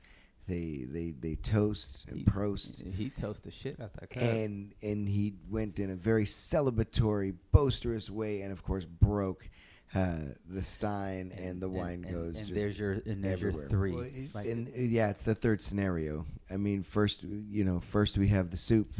they 0.47 0.85
they 0.89 1.11
they 1.11 1.35
toast 1.35 2.05
and 2.07 2.17
He- 2.19 2.23
prost, 2.25 2.93
He 2.93 3.09
toasted 3.09 3.51
the 3.51 3.55
shit 3.55 3.79
out 3.79 3.93
that 3.99 4.09
cup. 4.09 4.23
and 4.23 4.73
and 4.81 5.07
he 5.07 5.33
went 5.49 5.79
in 5.79 5.91
a 5.91 5.95
very 5.95 6.25
celebratory, 6.25 7.35
boisterous 7.51 8.09
way, 8.09 8.41
and 8.41 8.51
of 8.51 8.63
course 8.63 8.85
broke 8.85 9.49
uh, 9.95 10.17
the 10.49 10.61
stein, 10.61 11.31
and, 11.37 11.61
the 11.61 11.69
wine 11.69 12.03
and, 12.03 12.13
goes 12.13 12.37
And 12.39 12.47
just 12.47 12.53
there's 12.53 12.77
your 12.79 12.91
and 13.05 13.23
there's 13.23 13.33
everywhere. 13.41 13.61
your 13.63 13.69
three. 13.69 13.91
Well, 13.93 14.03
it- 14.03 14.35
Like, 14.35 14.47
and 14.47 14.67
yeah, 14.75 15.09
it's 15.09 15.21
the 15.23 15.35
third 15.35 15.61
scenario. 15.61 16.25
I 16.49 16.57
mean, 16.57 16.83
first 16.83 17.23
you 17.23 17.63
know, 17.63 17.79
first 17.79 18.17
we 18.17 18.27
have 18.29 18.49
the 18.51 18.57
soup, 18.57 18.91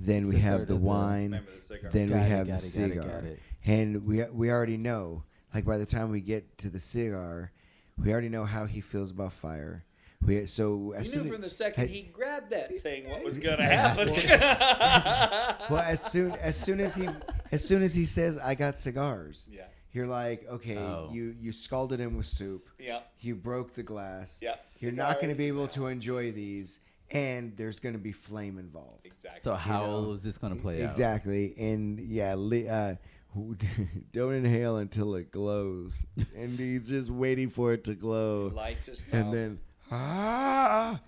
then 0.00 0.22
It's 0.22 0.28
we 0.30 0.36
the 0.36 0.42
have 0.42 0.66
the 0.66 0.76
wine, 0.76 1.30
the 1.68 1.88
then 1.92 2.08
Got 2.08 2.14
we 2.16 2.20
it, 2.22 2.28
have 2.28 2.46
the 2.46 2.52
it, 2.52 2.56
got 2.56 2.56
it, 2.56 2.60
cigar, 2.62 3.06
got 3.08 3.24
it. 3.24 3.40
and 3.64 4.04
we 4.06 4.24
we 4.32 4.50
already 4.50 4.76
know. 4.76 5.24
Like 5.54 5.64
by 5.64 5.78
the 5.78 5.86
time 5.86 6.10
we 6.10 6.20
get 6.20 6.58
to 6.58 6.68
the 6.68 6.78
cigar, 6.80 7.52
we 7.96 8.10
already 8.12 8.28
know 8.28 8.44
how 8.44 8.66
he 8.66 8.80
feels 8.80 9.10
about 9.12 9.32
fire. 9.32 9.84
We 10.26 10.46
so 10.46 10.92
as 10.96 11.06
You 11.06 11.12
soon 11.12 11.24
knew 11.26 11.32
from 11.32 11.42
the 11.42 11.50
second 11.50 11.82
had- 11.82 11.90
he 11.90 12.02
grabbed 12.02 12.50
that 12.50 12.78
thing 12.80 13.08
what 13.10 13.22
was 13.24 13.36
going 13.46 13.58
to 13.58 13.64
happen. 13.64 14.08
well, 15.70 15.82
as 15.84 16.00
soon 16.02 16.32
as 16.32 16.56
soon 16.56 16.80
as 16.80 16.94
he 16.94 17.08
as 17.52 17.66
soon 17.66 17.82
as 17.82 17.94
he 17.94 18.06
says, 18.06 18.38
"I 18.38 18.54
got 18.54 18.78
cigars," 18.78 19.48
yeah. 19.52 19.64
you're 19.92 20.06
like, 20.06 20.46
okay, 20.48 20.76
Oh. 20.78 21.10
you 21.12 21.34
you 21.38 21.52
scalded 21.52 22.00
him 22.00 22.16
with 22.16 22.26
soup. 22.26 22.68
Yeah. 22.78 23.00
You 23.20 23.34
broke 23.34 23.74
the 23.74 23.82
glass. 23.82 24.40
Yeah. 24.42 24.56
You're 24.78 24.92
not 24.92 25.16
going 25.16 25.28
to 25.28 25.34
be 25.34 25.48
Cigars, 25.48 25.56
able 25.62 25.68
to 25.74 25.86
enjoy 25.88 26.32
these, 26.32 26.80
and 27.10 27.56
there's 27.56 27.78
going 27.80 27.94
to 27.94 28.00
be 28.00 28.12
flame 28.12 28.58
involved. 28.58 29.04
Exactly. 29.06 29.40
so 29.42 29.54
how 29.54 29.86
know, 29.86 30.12
is 30.12 30.22
this 30.22 30.38
going 30.38 30.54
to 30.54 30.60
play 30.60 30.82
out? 30.82 30.86
Exactly, 30.86 31.54
and 31.58 32.00
yeah, 32.00 32.34
li- 32.34 32.68
uh, 32.68 32.96
don't 34.12 34.32
inhale 34.34 34.76
until 34.78 35.14
it 35.16 35.30
glows, 35.30 36.06
and 36.36 36.50
he's 36.50 36.88
just 36.88 37.10
waiting 37.10 37.48
for 37.48 37.72
it 37.72 37.84
to 37.84 37.94
glow, 37.94 38.50
Lights 38.54 38.86
his 38.86 39.04
and 39.12 39.24
mouth. 39.26 39.34
then 39.34 39.58
ah, 39.90 41.00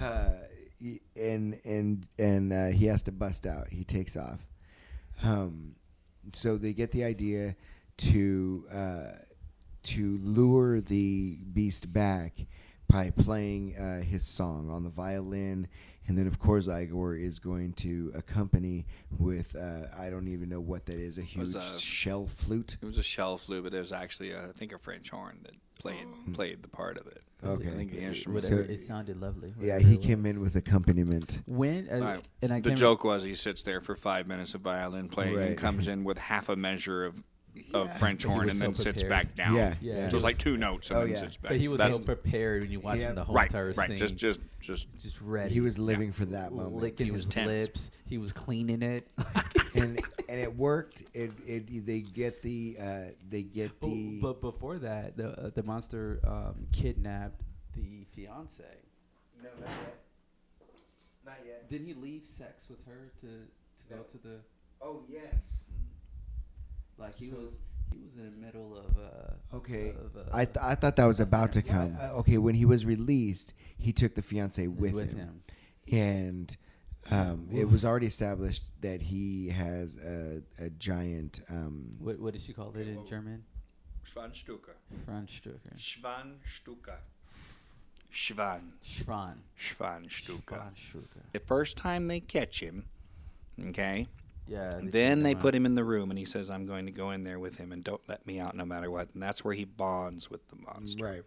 uh, 0.00 0.28
and 1.16 1.58
and 1.64 2.06
and 2.18 2.52
uh, 2.52 2.66
he 2.66 2.86
has 2.86 3.02
to 3.02 3.12
bust 3.12 3.46
out. 3.46 3.68
He 3.68 3.84
takes 3.84 4.16
off. 4.16 4.46
Um, 5.22 5.76
so 6.32 6.56
they 6.58 6.72
get 6.72 6.90
the 6.90 7.04
idea 7.04 7.56
to 7.98 8.64
uh, 8.72 9.10
to 9.84 10.18
lure 10.22 10.80
the 10.80 11.38
beast 11.52 11.92
back 11.92 12.34
by 12.88 13.10
playing 13.10 13.76
uh, 13.76 14.02
his 14.02 14.22
song 14.22 14.70
on 14.70 14.84
the 14.84 14.90
violin, 14.90 15.68
and 16.06 16.16
then 16.16 16.26
of 16.26 16.38
course 16.38 16.68
Igor 16.68 17.16
is 17.16 17.38
going 17.38 17.72
to 17.74 18.12
accompany 18.14 18.86
with 19.18 19.56
uh, 19.56 19.86
I 19.96 20.10
don't 20.10 20.28
even 20.28 20.48
know 20.48 20.60
what 20.60 20.86
that 20.86 20.96
is 20.96 21.18
a 21.18 21.22
huge 21.22 21.54
a- 21.54 21.78
shell 21.78 22.26
flute. 22.26 22.76
It 22.80 22.86
was 22.86 22.98
a 22.98 23.02
shell 23.02 23.38
flute, 23.38 23.64
but 23.64 23.74
it 23.74 23.78
was 23.78 23.92
actually, 23.92 24.34
uh, 24.34 24.48
I 24.48 24.52
think, 24.52 24.72
a 24.72 24.78
French 24.78 25.10
horn 25.10 25.38
that 25.42 25.54
played 25.78 26.06
played 26.34 26.62
the 26.62 26.68
part 26.68 26.98
of 26.98 27.06
it. 27.06 27.22
Okay. 27.44 27.68
I 27.68 27.70
think 27.72 27.90
the 27.90 27.98
It- 27.98 28.02
instrument. 28.04 28.44
whatever, 28.44 28.64
So- 28.64 28.72
it 28.72 28.78
sounded 28.80 29.20
lovely. 29.20 29.54
Yeah, 29.60 29.74
whatever 29.74 29.88
he 29.88 29.94
it 29.96 30.02
came 30.02 30.22
was. 30.22 30.34
in 30.34 30.40
with 30.42 30.56
accompaniment. 30.56 31.42
when 31.46 31.88
uh, 31.90 31.98
Right. 31.98 32.24
and 32.42 32.52
I 32.52 32.60
the 32.60 32.70
can't 32.70 32.78
joke 32.78 33.04
was 33.04 33.24
he 33.24 33.34
sits 33.34 33.62
there 33.62 33.80
for 33.80 33.94
five 33.94 34.26
minutes 34.26 34.54
of 34.54 34.62
violin 34.62 35.08
playing 35.08 35.36
Right. 35.36 35.48
and 35.48 35.58
comes 35.58 35.86
in 35.88 36.04
with 36.04 36.18
half 36.18 36.48
a 36.48 36.56
measure 36.56 37.04
of, 37.04 37.22
of 37.74 37.98
French 37.98 38.24
horn 38.24 38.46
was 38.46 38.60
and 38.60 38.76
so 38.76 38.82
then 38.82 38.94
sits 38.94 39.02
back 39.08 39.34
down. 39.34 39.54
Yeah, 39.56 39.74
Yeah. 39.80 40.08
So 40.08 40.16
it's 40.16 40.24
like 40.24 40.38
two 40.38 40.56
notes 40.56 40.90
and 40.90 40.98
Oh, 40.98 41.02
then 41.02 41.10
yeah. 41.12 41.16
sits 41.20 41.36
back. 41.36 41.50
But 41.52 41.60
he 41.60 41.68
was 41.68 41.78
That's 41.78 41.96
so 41.98 42.02
prepared 42.02 42.62
when 42.62 42.70
you 42.70 42.80
watched 42.80 43.00
Yeah. 43.00 43.10
him 43.10 43.14
the 43.16 43.24
whole 43.24 43.34
right, 43.34 43.46
entire 43.48 43.72
right. 43.72 43.88
scene. 43.88 43.96
Just, 43.96 44.16
just, 44.16 44.40
just. 44.60 44.86
just 45.00 45.20
ready. 45.20 45.52
He 45.52 45.60
was 45.60 45.78
living 45.78 46.12
for 46.12 46.24
that 46.26 46.52
moment. 46.52 46.76
licking 46.76 47.06
He 47.06 47.12
was 47.12 47.24
his 47.24 47.34
tense. 47.34 47.48
lips. 47.48 47.90
He 48.06 48.18
was 48.18 48.32
cleaning 48.32 48.82
it. 48.82 49.08
and 49.74 50.00
and 50.28 50.40
it 50.40 50.56
worked. 50.56 51.02
It, 51.14 51.32
it 51.46 51.86
they 51.86 52.00
get 52.00 52.42
the 52.42 52.76
uh, 52.80 52.98
they 53.28 53.42
get 53.42 53.78
But, 53.80 53.88
the 53.90 54.18
but 54.22 54.40
before 54.40 54.78
that, 54.78 55.16
the 55.16 55.28
uh, 55.30 55.50
the 55.54 55.62
monster 55.62 56.20
um, 56.26 56.66
kidnapped 56.72 57.42
the 57.74 58.06
fiance. 58.14 58.62
no 59.42 59.48
not 59.60 59.68
yet 59.68 59.98
not 61.24 61.36
yet 61.46 61.68
Didn't 61.68 61.86
he 61.88 61.94
leave 61.94 62.24
sex 62.24 62.68
with 62.70 62.84
her 62.86 63.10
to 63.20 63.26
to 63.26 63.94
go 63.94 64.02
to 64.02 64.18
the 64.18 64.36
oh 64.80 65.02
yes 65.08 65.64
like 66.98 67.14
he 67.14 67.30
So- 67.30 67.36
was 67.36 67.58
he 67.92 67.98
was 68.02 68.16
in 68.16 68.24
the 68.24 68.36
middle 68.46 68.76
of 68.76 68.96
uh 68.98 69.56
okay 69.56 69.90
of, 69.90 70.16
uh, 70.16 70.20
I 70.32 70.44
th- 70.44 70.56
I 70.60 70.74
thought 70.74 70.96
that 70.96 71.04
was 71.06 71.20
about 71.20 71.52
to 71.52 71.62
come 71.62 71.96
uh, 72.00 72.18
okay 72.20 72.36
when 72.38 72.54
he 72.54 72.64
was 72.64 72.84
released 72.84 73.54
he 73.78 73.92
took 73.92 74.14
the 74.14 74.22
fiance 74.22 74.66
with, 74.66 74.94
with 74.94 75.14
him, 75.14 75.42
and 75.90 76.56
um, 77.10 77.48
it 77.52 77.68
was 77.70 77.84
already 77.84 78.06
established 78.06 78.64
that 78.80 79.00
he 79.00 79.48
has 79.50 79.96
a, 79.98 80.42
a 80.58 80.70
giant 80.70 81.40
um, 81.48 81.94
What 82.00 82.18
what 82.18 82.32
did 82.32 82.42
she 82.42 82.52
call 82.52 82.72
it 82.74 82.88
in 82.88 83.06
German? 83.06 83.44
Schwanzstucker. 84.04 84.74
Franzstücker. 85.08 85.76
Schwanzstucker. 85.78 86.98
Schwan. 88.12 88.60
Schwan. 88.84 89.34
Schwanzstucker. 89.58 90.58
Franzstücker. 90.58 91.22
The 91.32 91.40
first 91.40 91.76
time 91.76 92.08
they 92.08 92.20
catch 92.20 92.60
him, 92.60 92.84
okay, 93.68 94.06
Yeah. 94.48 94.78
then 94.82 95.22
they 95.22 95.34
put 95.34 95.54
him 95.54 95.66
in 95.66 95.74
the 95.74 95.84
room 95.84 96.10
and 96.10 96.18
he 96.18 96.24
says, 96.24 96.50
I'm 96.50 96.66
going 96.66 96.86
to 96.86 96.92
go 96.92 97.10
in 97.10 97.22
there 97.22 97.38
with 97.38 97.58
him 97.58 97.72
and 97.72 97.82
don't 97.82 98.00
let 98.08 98.26
me 98.26 98.38
out 98.40 98.54
no 98.54 98.64
matter 98.64 98.90
what. 98.90 99.12
And 99.14 99.22
that's 99.22 99.44
where 99.44 99.54
he 99.54 99.64
bonds 99.64 100.30
with 100.30 100.46
the 100.48 100.56
monster. 100.56 101.04
right 101.04 101.22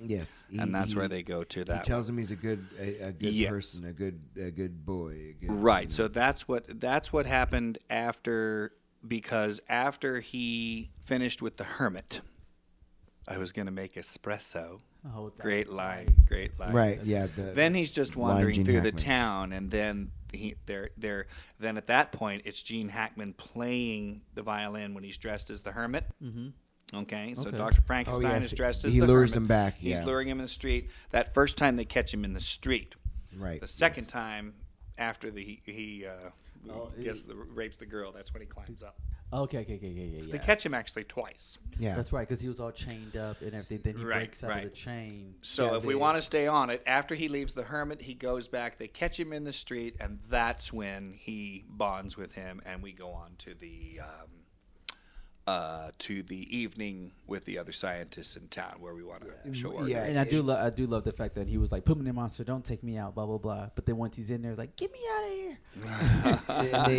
yes 0.00 0.44
He- 0.50 0.58
And 0.58 0.72
that's 0.74 0.92
he- 0.92 0.96
where 0.98 1.08
they 1.08 1.22
go 1.22 1.42
to 1.44 1.60
he 1.60 1.64
that. 1.64 1.84
tells 1.84 2.08
him 2.08 2.18
he's 2.18 2.30
a 2.30 2.36
good 2.36 2.66
a, 2.78 3.08
a 3.08 3.12
good 3.12 3.32
Yes. 3.32 3.50
person 3.50 3.84
a 3.86 3.92
good 3.92 4.20
a 4.40 4.50
good 4.50 4.84
boy 4.86 5.10
a 5.30 5.32
good, 5.40 5.50
Right. 5.50 5.90
So 5.90 6.06
that's 6.08 6.46
what 6.48 6.80
that's 6.80 7.12
what 7.12 7.26
happened 7.26 7.78
after 7.90 8.72
because 9.06 9.60
after 9.68 10.20
he 10.20 10.90
finished 11.04 11.40
with 11.42 11.56
the 11.56 11.64
hermit, 11.64 12.20
I 13.28 13.38
was 13.38 13.52
going 13.52 13.66
to 13.66 13.72
make 13.72 13.94
espresso. 13.94 14.80
Oh, 15.06 15.32
Great 15.40 15.68
line. 15.70 16.06
Great 16.26 16.58
line. 16.58 16.72
right 16.72 17.00
yeah 17.04 17.26
the, 17.26 17.42
Then 17.42 17.74
he's 17.74 17.90
just 17.90 18.16
wandering 18.16 18.54
Gene 18.54 18.64
through 18.64 18.80
the 18.80 18.92
town, 18.92 19.52
and 19.52 19.70
then 19.70 20.08
he 20.32 20.56
there 20.66 20.90
there. 20.98 21.26
Then 21.58 21.76
at 21.76 21.86
that 21.86 22.12
point, 22.12 22.42
it's 22.44 22.62
Gene 22.62 22.88
Hackman 22.88 23.32
playing 23.34 24.22
the 24.34 24.42
violin 24.42 24.94
when 24.94 25.04
he's 25.04 25.16
dressed 25.18 25.50
as 25.50 25.60
the 25.62 25.72
hermit. 25.72 26.04
Mm-hmm. 26.22 26.48
Okay, 27.02 27.34
so 27.34 27.48
Okay. 27.48 27.56
Dr. 27.58 27.82
Frankenstein 27.82 28.30
Oh, 28.30 28.34
yes. 28.34 28.44
is 28.46 28.52
dressed 28.52 28.84
as 28.86 28.92
He 28.94 29.00
the 29.00 29.06
lures 29.06 29.34
hermit. 29.34 29.42
him 29.44 29.46
back, 29.46 29.78
He's 29.78 30.02
luring 30.02 30.26
him 30.28 30.38
in 30.38 30.44
the 30.44 30.48
street. 30.50 30.88
That 31.10 31.34
first 31.34 31.56
time 31.58 31.76
they 31.76 31.84
catch 31.84 32.12
him 32.12 32.24
in 32.24 32.32
the 32.32 32.40
street. 32.40 32.94
right 33.36 33.60
The 33.60 33.68
second 33.68 34.04
yes. 34.04 34.10
time 34.12 34.54
after 34.96 35.30
the 35.30 35.44
he, 35.44 35.62
he 35.72 36.06
uh, 36.06 36.30
Oh, 36.70 36.90
gets 37.02 37.22
he- 37.24 37.28
the 37.28 37.36
rapes 37.36 37.76
the 37.76 37.86
girl, 37.86 38.10
that's 38.10 38.32
when 38.34 38.40
he 38.42 38.46
climbs 38.46 38.82
up. 38.82 38.98
Okay, 39.30 39.58
okay, 39.58 39.74
okay, 39.76 39.88
yeah, 39.88 40.04
yeah, 40.04 40.20
So 40.20 40.26
yeah. 40.26 40.32
they 40.32 40.38
catch 40.38 40.64
him 40.64 40.72
actually 40.72 41.04
twice. 41.04 41.58
yeah 41.78 41.94
That's 41.94 42.12
right, 42.12 42.26
because 42.26 42.40
he 42.40 42.48
was 42.48 42.60
all 42.60 42.70
chained 42.72 43.16
up 43.16 43.40
and 43.42 43.48
everything. 43.48 43.80
Then 43.84 43.96
he 43.98 44.04
Right, 44.04 44.14
breaks 44.20 44.42
out 44.42 44.50
right. 44.50 44.64
of 44.64 44.70
the 44.70 44.76
chain. 44.76 45.34
So 45.42 45.66
Yeah, 45.72 45.76
if 45.76 45.84
we 45.84 45.94
want 45.94 46.16
to 46.16 46.22
stay 46.22 46.46
on 46.46 46.70
it, 46.70 46.82
after 46.86 47.14
he 47.14 47.28
leaves 47.28 47.52
the 47.54 47.64
hermit, 47.64 48.00
he 48.02 48.14
goes 48.14 48.48
back. 48.48 48.78
They 48.78 48.88
catch 48.88 49.20
him 49.20 49.32
in 49.34 49.44
the 49.44 49.52
street, 49.52 49.96
and 50.00 50.18
that's 50.30 50.72
when 50.72 51.12
he 51.12 51.64
bonds 51.68 52.16
with 52.16 52.32
him, 52.32 52.62
and 52.64 52.82
we 52.82 52.92
go 52.92 53.10
on 53.10 53.32
to 53.38 53.54
the 53.54 54.00
um, 54.02 54.28
uh, 55.48 55.90
to 55.98 56.22
the 56.24 56.42
evening 56.56 57.12
with 57.26 57.44
the 57.46 57.56
other 57.58 57.72
scientists 57.72 58.36
in 58.36 58.48
town, 58.48 58.74
where 58.80 58.94
we 58.94 59.02
want 59.02 59.22
to 59.22 59.54
show 59.54 59.76
our 59.78 59.88
Yeah, 59.88 60.04
And 60.04 60.18
I 60.18 60.24
do, 60.24 60.42
lo- 60.42 60.60
I 60.62 60.68
do 60.70 60.86
love 60.86 61.04
the 61.04 61.12
fact 61.12 61.34
that 61.36 61.46
he 61.48 61.56
was 61.56 61.72
like, 61.72 61.84
"Put 61.86 61.96
me 61.96 62.00
in 62.00 62.06
the 62.06 62.12
monster, 62.12 62.44
don't 62.44 62.64
take 62.64 62.82
me 62.82 62.98
out," 62.98 63.14
blah 63.14 63.24
blah 63.24 63.38
blah. 63.38 63.68
But 63.74 63.86
then 63.86 63.96
once 63.96 64.14
he's 64.16 64.30
in 64.30 64.42
there, 64.42 64.50
he's 64.52 64.58
like, 64.58 64.76
"Get 64.76 64.92
me 64.92 64.98
out 65.14 65.24
of 65.24 65.32
here!" 65.40 65.58
They- 66.88 66.96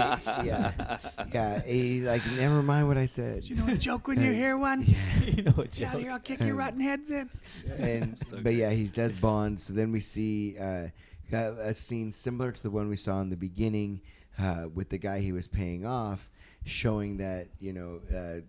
yeah 0.50 0.98
yeah 1.34 1.62
he 1.62 2.02
like 2.02 2.26
never 2.32 2.62
mind 2.64 2.88
what 2.88 2.98
I 2.98 3.08
said 3.08 3.44
You 3.50 3.56
know 3.58 3.68
a 3.68 3.76
joke 3.76 4.08
when 4.08 4.22
you 4.22 4.32
hear 4.32 4.58
one? 4.58 4.84
you 5.26 5.44
know 5.44 5.52
what, 5.52 5.72
Get 5.72 5.90
out 5.90 5.96
of 5.96 6.00
joke? 6.00 6.02
here! 6.02 6.12
I'll 6.12 6.20
kick 6.20 6.40
your 6.40 6.56
rotten 6.56 6.80
heads 6.80 7.12
in. 7.12 7.30
and 7.78 8.20
but 8.44 8.54
yeah, 8.54 8.72
he 8.72 8.88
does 8.88 9.14
bond. 9.16 9.60
So 9.60 9.74
then 9.74 9.92
we 9.92 10.00
see 10.00 10.58
uh, 10.58 10.88
a 11.32 11.38
a 11.70 11.74
scene 11.74 12.12
similar 12.12 12.52
to 12.52 12.64
the 12.64 12.72
one 12.72 12.90
we 12.90 12.96
saw 12.96 13.22
in 13.22 13.30
the 13.30 13.38
beginning 13.38 14.02
uh, 14.40 14.68
with 14.74 14.90
the 14.90 14.98
guy 14.98 15.20
he 15.20 15.32
was 15.32 15.48
paying 15.48 15.86
off, 15.86 16.30
showing 16.66 17.18
that 17.18 17.48
you 17.60 17.74
know 17.74 18.02
uh, 18.16 18.42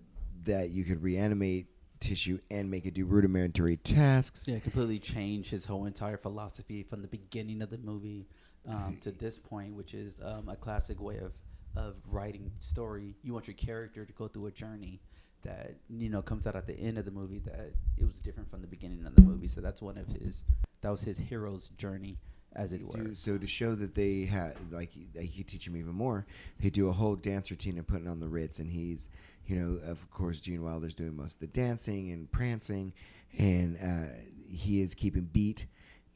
that 0.45 0.71
you 0.71 0.85
could 0.85 1.03
reanimate 1.03 1.67
tissue 2.01 2.39
and 2.51 2.71
make 2.71 2.87
it 2.87 2.95
do 2.95 3.05
rudimentary 3.05 3.77
tasks. 3.77 4.49
Yeah, 4.49 4.59
completely 4.59 4.99
change 4.99 5.51
his 5.51 5.67
whole 5.67 5.85
entire 5.85 6.17
philosophy 6.17 6.83
from 6.83 7.03
the 7.03 7.09
beginning 7.09 7.63
of 7.63 7.71
the 7.71 7.79
movie 7.79 8.27
um, 8.69 8.99
to 9.03 9.11
this 9.19 9.39
point, 9.39 9.75
which 9.75 9.95
is 9.95 10.21
um, 10.25 10.49
a 10.49 10.57
classic 10.57 11.01
way 11.01 11.19
of 11.19 11.33
of 11.77 11.97
writing 12.07 12.51
story. 12.59 13.15
You 13.23 13.33
want 13.33 13.47
your 13.47 13.55
character 13.55 14.05
to 14.05 14.13
go 14.13 14.29
through 14.29 14.47
a 14.47 14.51
journey 14.51 15.01
that 15.43 15.77
you 15.89 16.09
know 16.09 16.23
comes 16.23 16.47
out 16.47 16.57
at 16.57 16.67
the 16.67 16.79
end 16.79 16.99
of 16.99 17.05
the 17.05 17.11
movie 17.11 17.39
that 17.41 17.73
it 17.99 18.05
was 18.05 18.21
different 18.21 18.51
from 18.51 18.61
the 18.61 18.67
beginning 18.67 19.07
of 19.07 19.15
the 19.15 19.23
movie. 19.23 19.49
So 19.49 19.61
that's 19.61 19.83
one 19.83 19.97
of 19.97 20.07
his 20.09 20.43
that 20.81 20.91
was 20.91 21.03
his 21.03 21.19
hero's 21.19 21.69
journey, 21.77 22.19
as 22.55 22.73
it 22.73 22.83
were. 22.83 23.05
Do, 23.05 23.15
so 23.15 23.39
to 23.39 23.47
show 23.47 23.75
that 23.75 23.95
they 23.95 24.25
had 24.25 24.55
like 24.71 24.91
that 25.15 25.23
he 25.23 25.39
could 25.39 25.49
teach 25.49 25.67
him 25.67 25.77
even 25.77 25.95
more, 25.95 26.27
they 26.61 26.71
do 26.71 26.89
a 26.89 26.93
whole 26.93 27.17
dance 27.17 27.51
routine 27.51 27.79
and 27.79 27.87
putting 27.87 28.09
on 28.09 28.21
the 28.21 28.29
Ritz, 28.29 28.59
and 28.59 28.71
he's 28.71 29.09
you 29.47 29.59
know 29.59 29.91
of 29.91 30.11
course 30.11 30.41
Gene 30.41 30.63
Wilder's 30.63 30.95
doing 30.95 31.17
most 31.17 31.35
of 31.35 31.41
the 31.41 31.47
dancing 31.49 32.11
and 32.11 32.31
prancing, 32.31 32.93
and 33.39 33.77
uh, 33.83 34.13
he 34.49 34.83
is 34.83 34.95
keeping 34.95 35.29
beat. 35.33 35.67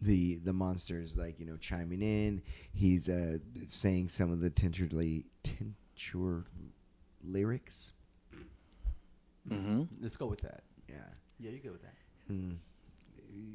The 0.03 0.37
the 0.37 0.53
monsters 0.53 1.17
like 1.17 1.39
you 1.39 1.47
know 1.47 1.57
chiming 1.57 2.03
in. 2.03 2.43
He's 2.73 3.09
uh, 3.09 3.39
saying 3.69 4.09
some 4.11 4.31
of 4.31 4.41
the 4.41 4.51
tincturely 4.51 5.27
tincture 5.43 6.45
lyrics. 7.23 7.93
Mm-hmm. 9.49 9.83
Let's 10.01 10.17
go 10.17 10.27
with 10.27 10.41
that. 10.41 10.63
Yeah. 10.89 10.97
Yeah, 11.39 11.51
you 11.51 11.59
go 11.59 11.73
with 11.73 11.83
that. 11.83 11.95
Mm. 12.31 12.57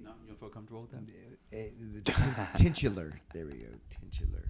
No, 0.03 0.11
you 0.21 0.27
don't 0.27 0.39
feel 0.39 0.49
comfortable 0.49 0.81
with 0.81 0.91
that? 0.91 1.57
Uh, 1.57 1.71
the 1.93 2.01
tin- 2.01 2.73
tintular. 2.73 3.13
There 3.33 3.45
we 3.45 3.53
go. 3.53 3.67
Tintular. 3.89 4.43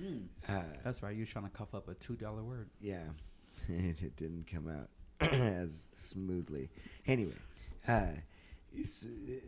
Mm. 0.00 0.26
Uh, 0.48 0.62
That's 0.84 1.02
right. 1.02 1.14
You 1.14 1.20
was 1.20 1.28
trying 1.28 1.44
to 1.46 1.50
cough 1.50 1.74
up 1.74 1.88
a 1.88 1.94
two 1.94 2.14
dollar 2.16 2.42
word. 2.42 2.68
Yeah, 2.80 3.02
it, 3.68 4.02
it 4.02 4.16
didn't 4.16 4.46
come 4.52 4.68
out 4.68 4.88
as 5.32 5.88
smoothly. 5.92 6.68
Anyway, 7.06 7.32
uh, 7.88 8.10
s- 8.78 9.06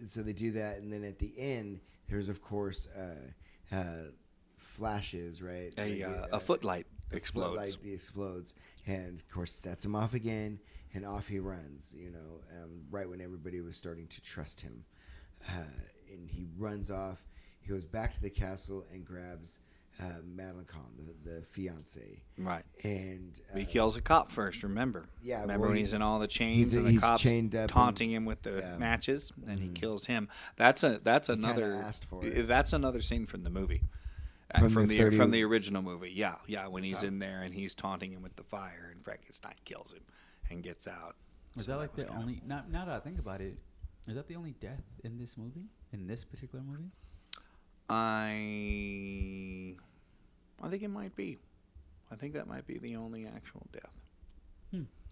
so 0.08 0.22
they 0.22 0.32
do 0.32 0.50
that, 0.52 0.78
and 0.78 0.92
then 0.92 1.04
at 1.04 1.18
the 1.20 1.32
end, 1.38 1.80
there's 2.08 2.28
of 2.28 2.42
course 2.42 2.88
uh, 2.96 3.74
uh, 3.76 4.10
flashes, 4.56 5.42
right? 5.42 5.72
A, 5.78 6.00
Like, 6.00 6.02
uh, 6.32 6.36
a 6.36 6.40
footlight 6.40 6.86
a 7.12 7.16
explodes. 7.16 7.74
Footlight 7.74 7.92
explodes, 7.94 8.54
and 8.86 9.18
of 9.18 9.28
course 9.30 9.52
sets 9.52 9.84
him 9.84 9.94
off 9.94 10.14
again, 10.14 10.58
and 10.94 11.06
off 11.06 11.28
he 11.28 11.38
runs. 11.38 11.94
You 11.96 12.10
know, 12.10 12.40
um, 12.62 12.82
right 12.90 13.08
when 13.08 13.20
everybody 13.20 13.60
was 13.60 13.76
starting 13.76 14.06
to 14.08 14.20
trust 14.20 14.60
him, 14.62 14.84
and 15.48 16.28
he 16.28 16.46
runs 16.56 16.90
off. 16.90 17.24
He 17.60 17.68
goes 17.68 17.84
back 17.84 18.12
to 18.14 18.20
the 18.22 18.30
castle 18.30 18.84
and 18.92 19.04
grabs 19.04 19.60
uh, 20.00 20.04
Madeline 20.24 20.64
Kahn, 20.64 20.94
the, 20.96 21.30
the 21.30 21.42
fiance, 21.42 22.22
Right. 22.38 22.64
and 22.84 23.38
uh, 23.52 23.58
He 23.58 23.66
kills 23.66 23.98
a 23.98 24.00
cop 24.00 24.30
first. 24.30 24.62
Remember? 24.62 25.04
Yeah, 25.22 25.42
Remember 25.42 25.60
well, 25.62 25.68
when 25.70 25.76
he- 25.76 25.82
he's 25.82 25.92
in 25.92 26.00
all 26.00 26.18
the 26.18 26.26
chains 26.26 26.68
he's- 26.72 26.74
and 26.76 26.86
the 26.86 26.92
he's 26.92 27.00
cops 27.00 27.22
chained 27.22 27.54
up 27.54 27.62
and- 27.62 27.70
taunting 27.70 28.10
him 28.10 28.24
with 28.24 28.40
the 28.40 28.60
yeah. 28.60 28.76
matches, 28.78 29.30
and 29.46 29.60
he 29.60 29.68
Mhm. 29.68 29.74
kills 29.74 30.06
him. 30.06 30.28
That's 30.56 30.82
a 30.84 31.00
that's 31.02 31.28
another 31.28 31.74
asked 31.74 32.06
for 32.06 32.24
it. 32.24 32.46
that's 32.48 32.72
another 32.72 33.02
scene 33.02 33.26
from 33.26 33.42
the 33.42 33.50
movie. 33.50 33.82
Uh, 34.54 34.60
From 34.60 34.70
From, 34.70 34.86
the 34.88 34.96
the, 34.96 35.04
30 35.04 35.16
from 35.18 35.30
the 35.32 35.42
original 35.44 35.82
movie, 35.82 36.10
yeah, 36.12 36.36
yeah. 36.46 36.66
When 36.66 36.82
he's 36.82 37.04
Oh. 37.04 37.08
in 37.08 37.18
there 37.20 37.42
and 37.42 37.52
he's 37.54 37.74
taunting 37.74 38.10
him 38.12 38.22
with 38.22 38.34
the 38.36 38.42
fire, 38.42 38.88
and 38.92 39.04
Frankenstein 39.04 39.54
kills 39.66 39.92
him 39.92 40.02
and 40.50 40.62
gets 40.62 40.88
out. 40.88 41.14
Is 41.56 41.66
So 41.66 41.72
that 41.72 41.78
like 41.78 41.94
was 41.94 42.04
the 42.04 42.08
kinda- 42.10 42.22
only? 42.22 42.42
Now, 42.46 42.64
now 42.70 42.84
that 42.86 42.94
I 42.96 43.00
think 43.00 43.18
about 43.18 43.42
it, 43.42 43.58
is 44.10 44.16
that 44.16 44.26
the 44.28 44.36
only 44.36 44.52
death 44.60 44.82
in 45.04 45.18
this 45.18 45.36
movie? 45.36 45.66
In 45.92 46.06
this 46.06 46.24
particular 46.24 46.62
movie? 46.64 46.90
I 47.88 49.76
I 50.62 50.68
think 50.68 50.82
it 50.82 50.88
might 50.88 51.14
be. 51.16 51.38
I 52.10 52.16
think 52.16 52.34
that 52.34 52.46
might 52.46 52.66
be 52.66 52.78
the 52.78 52.96
only 52.96 53.26
actual 53.26 53.66
death. 53.72 53.90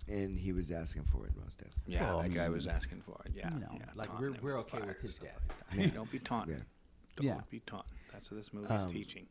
and 0.09 0.39
he 0.39 0.53
was 0.53 0.70
asking 0.70 1.03
for 1.05 1.27
it 1.27 1.33
most 1.37 1.59
definitely. 1.59 1.95
Yeah, 1.95 2.09
Well, 2.09 2.20
I 2.20 2.29
that 2.29 2.35
guy 2.35 2.43
mean, 2.45 2.53
was 2.53 2.66
asking 2.66 3.03
for 3.03 3.20
it. 3.27 3.33
Yeah, 3.37 3.53
you 3.53 3.61
know, 3.61 3.73
yeah, 3.75 3.91
like, 3.95 4.19
we're- 4.19 4.39
we're 4.41 4.57
okay 4.61 4.81
with 4.81 4.99
his 5.01 5.16
death. 5.16 5.39
like 5.49 5.59
that. 5.70 5.79
Hey, 5.79 5.87
don't 5.91 6.11
be 6.11 6.19
taunting. 6.19 6.57
Yeah. 6.57 6.62
Don't 7.16 7.27
Yeah. 7.27 7.41
be 7.51 7.61
taunting. 7.61 7.99
That's 8.12 8.31
what 8.31 8.39
this 8.39 8.53
movie's 8.55 8.70
Um, 8.70 8.89
teaching. 8.91 9.27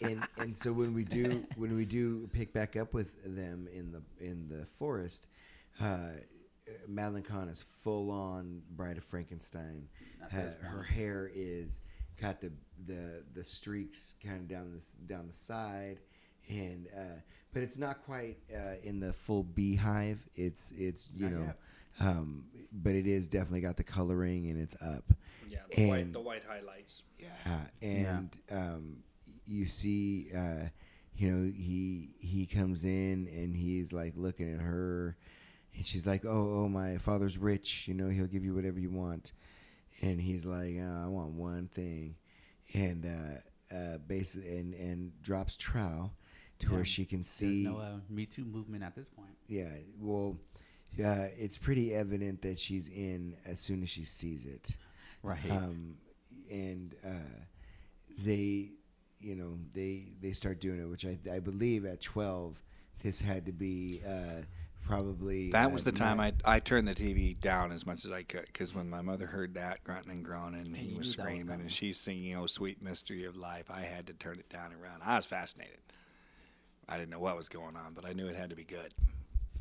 and 0.00 0.26
and 0.38 0.56
so 0.62 0.72
when 0.72 0.94
we 0.94 1.04
do 1.04 1.46
when 1.56 1.74
we 1.76 1.84
do 1.84 2.28
pick 2.28 2.52
back 2.54 2.76
up 2.76 2.94
with 2.94 3.22
them 3.24 3.68
in 3.68 3.92
the 3.92 4.02
in 4.20 4.48
the 4.48 4.64
forest, 4.64 5.26
uh, 5.80 6.12
Madeline 6.88 7.22
Kahn 7.22 7.48
is 7.48 7.60
full 7.62 8.10
on 8.10 8.62
Bride 8.70 8.96
of 8.98 9.04
Frankenstein. 9.04 9.88
Ha- 10.30 10.54
her 10.60 10.82
hair 10.82 11.30
is 11.34 11.80
got 12.20 12.40
the 12.40 12.52
the 12.86 13.24
the 13.34 13.44
streaks 13.44 14.14
kind 14.24 14.40
of 14.40 14.48
down 14.48 14.72
the 14.72 14.84
down 15.12 15.26
the 15.26 15.32
side, 15.32 15.98
and 16.48 16.86
uh, 16.96 17.20
but 17.52 17.62
it's 17.62 17.78
not 17.78 18.02
quite 18.04 18.38
uh, 18.54 18.74
in 18.82 19.00
the 19.00 19.12
full 19.12 19.42
beehive. 19.42 20.22
It's 20.34 20.72
it's 20.76 21.08
you 21.14 21.28
Not 21.28 21.32
know, 21.32 21.52
um, 22.00 22.44
but 22.72 22.94
it 22.94 23.06
is 23.06 23.26
definitely 23.26 23.60
got 23.62 23.76
the 23.76 23.84
coloring 23.84 24.48
and 24.50 24.60
it's 24.60 24.80
up. 24.80 25.04
Yeah, 25.48 25.58
the 25.74 25.88
white- 25.88 26.00
And- 26.02 26.14
the 26.14 26.20
white 26.20 26.42
highlights. 26.48 27.02
Yeah, 27.18 27.28
and 27.82 28.36
um, 28.50 28.96
you 29.46 29.66
see, 29.66 30.28
uh, 30.34 30.68
you 31.16 31.30
know, 31.30 31.52
he 31.52 32.10
he 32.20 32.46
comes 32.46 32.84
in 32.84 33.28
and 33.32 33.54
he's 33.56 33.92
like 33.92 34.14
looking 34.16 34.52
at 34.54 34.60
her, 34.60 35.16
and 35.76 35.84
she's 35.86 36.06
like, 36.06 36.24
"Oh, 36.24 36.62
oh, 36.64 36.68
my 36.68 36.98
father's 36.98 37.38
rich. 37.38 37.86
You 37.88 37.94
know, 37.94 38.08
he'll 38.08 38.26
give 38.26 38.44
you 38.44 38.54
whatever 38.54 38.78
you 38.78 38.90
want." 38.90 39.32
And 40.00 40.20
he's 40.20 40.44
like, 40.44 40.76
uh, 40.78 41.04
"I 41.04 41.08
want 41.08 41.32
one 41.32 41.68
thing," 41.68 42.16
and 42.74 43.06
uh, 43.06 43.74
uh, 43.74 43.98
basically, 44.06 44.56
and 44.58 44.74
and 44.74 45.22
drops 45.22 45.56
Trow 45.56 46.10
to 46.60 46.66
Yeah. 46.68 46.72
where 46.74 46.84
she 46.84 47.04
can 47.04 47.18
There's 47.20 47.28
see. 47.28 47.62
no 47.64 47.78
uh, 47.78 47.96
Me 48.08 48.26
Too 48.26 48.44
movement 48.44 48.82
at 48.84 48.94
this 48.94 49.08
point. 49.08 49.36
Yeah, 49.48 49.70
well, 50.00 50.36
uh, 51.02 51.26
it's 51.38 51.56
pretty 51.58 51.94
evident 51.94 52.42
that 52.42 52.58
she's 52.58 52.88
in 52.88 53.36
as 53.46 53.58
soon 53.60 53.82
as 53.82 53.90
she 53.90 54.04
sees 54.04 54.44
it 54.44 54.76
Right. 55.22 55.50
um, 55.50 55.96
and 56.50 56.94
uh, 57.04 57.10
they, 58.18 58.72
you 59.20 59.34
know, 59.36 59.58
they 59.72 60.06
they 60.20 60.32
start 60.32 60.60
doing 60.60 60.80
it, 60.80 60.84
which 60.88 61.06
I, 61.06 61.18
I 61.32 61.38
believe 61.38 61.84
at 61.86 62.00
twelve, 62.00 62.62
this 63.02 63.20
had 63.20 63.46
to 63.46 63.52
be 63.52 64.00
uh, 64.06 64.42
probably 64.84 65.50
That 65.50 65.72
was 65.72 65.84
the 65.84 65.92
time 65.92 66.18
not- 66.18 66.34
I 66.44 66.56
I 66.56 66.58
turned 66.58 66.86
the 66.88 66.94
TV 66.94 67.34
down 67.40 67.72
as 67.72 67.86
much 67.86 68.04
as 68.04 68.10
I 68.12 68.22
could 68.22 68.46
because 68.46 68.74
when 68.74 68.88
my 68.90 69.00
mother 69.02 69.26
heard 69.26 69.54
that 69.54 69.82
grunting 69.84 70.10
and 70.12 70.24
groaning 70.24 70.66
and 70.66 70.76
he 70.76 70.86
was 70.88 70.92
knew 70.94 70.94
that 70.94 71.00
was 71.00 71.12
screaming 71.12 71.60
and 71.60 71.72
she's 71.72 71.98
singing 71.98 72.36
"Oh 72.36 72.46
Sweet 72.46 72.82
Mystery 72.82 73.24
of 73.24 73.36
Life," 73.36 73.70
I 73.70 73.80
had 73.82 74.06
to 74.08 74.12
turn 74.12 74.38
it 74.38 74.48
down 74.48 74.72
and 74.72 74.80
run. 74.82 75.00
I 75.02 75.16
was 75.16 75.26
fascinated. 75.26 75.78
I 76.88 76.96
didn't 76.98 77.10
know 77.10 77.20
what 77.20 77.36
was 77.36 77.48
going 77.48 77.76
on, 77.76 77.94
but 77.94 78.04
I 78.04 78.12
knew 78.12 78.26
it 78.28 78.36
had 78.36 78.50
to 78.50 78.56
be 78.56 78.64
good. 78.64 78.92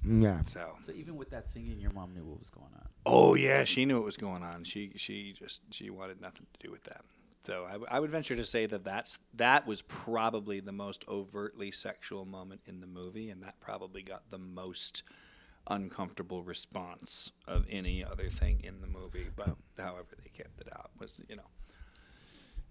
yeah. 0.03 0.41
So, 0.41 0.75
so 0.83 0.91
even 0.91 1.15
with 1.15 1.29
that 1.29 1.47
singing, 1.47 1.79
your 1.79 1.91
mom 1.91 2.13
knew 2.15 2.23
what 2.25 2.39
was 2.39 2.49
going 2.49 2.73
on. 2.75 2.87
oh 3.05 3.35
yeah, 3.35 3.63
she 3.63 3.85
knew 3.85 3.97
what 3.97 4.05
was 4.05 4.17
going 4.17 4.43
on. 4.43 4.63
She 4.63 4.91
she 4.95 5.33
just 5.37 5.61
she 5.71 5.89
wanted 5.89 6.19
nothing 6.19 6.47
to 6.53 6.67
do 6.67 6.71
with 6.71 6.83
that. 6.85 7.05
So 7.43 7.65
I, 7.65 7.71
w- 7.73 7.87
I 7.89 7.99
would 7.99 8.11
venture 8.11 8.35
to 8.35 8.45
say 8.45 8.65
that 8.67 8.83
that's 8.83 9.17
that 9.33 9.65
was 9.65 9.81
probably 9.81 10.59
the 10.59 10.71
most 10.71 11.03
overtly 11.07 11.71
sexual 11.71 12.25
moment 12.25 12.61
in 12.67 12.81
the 12.81 12.87
movie, 12.87 13.29
and 13.29 13.41
that 13.43 13.59
probably 13.59 14.03
got 14.03 14.29
the 14.29 14.37
most 14.37 15.03
uncomfortable 15.67 16.43
response 16.43 17.31
of 17.47 17.65
any 17.69 18.03
other 18.03 18.25
thing 18.25 18.61
in 18.63 18.81
the 18.81 18.87
movie. 18.87 19.27
But 19.35 19.55
however 19.77 20.15
they 20.21 20.29
kept 20.29 20.59
it 20.61 20.67
out 20.71 20.91
was 20.99 21.21
you 21.27 21.35
know 21.35 21.49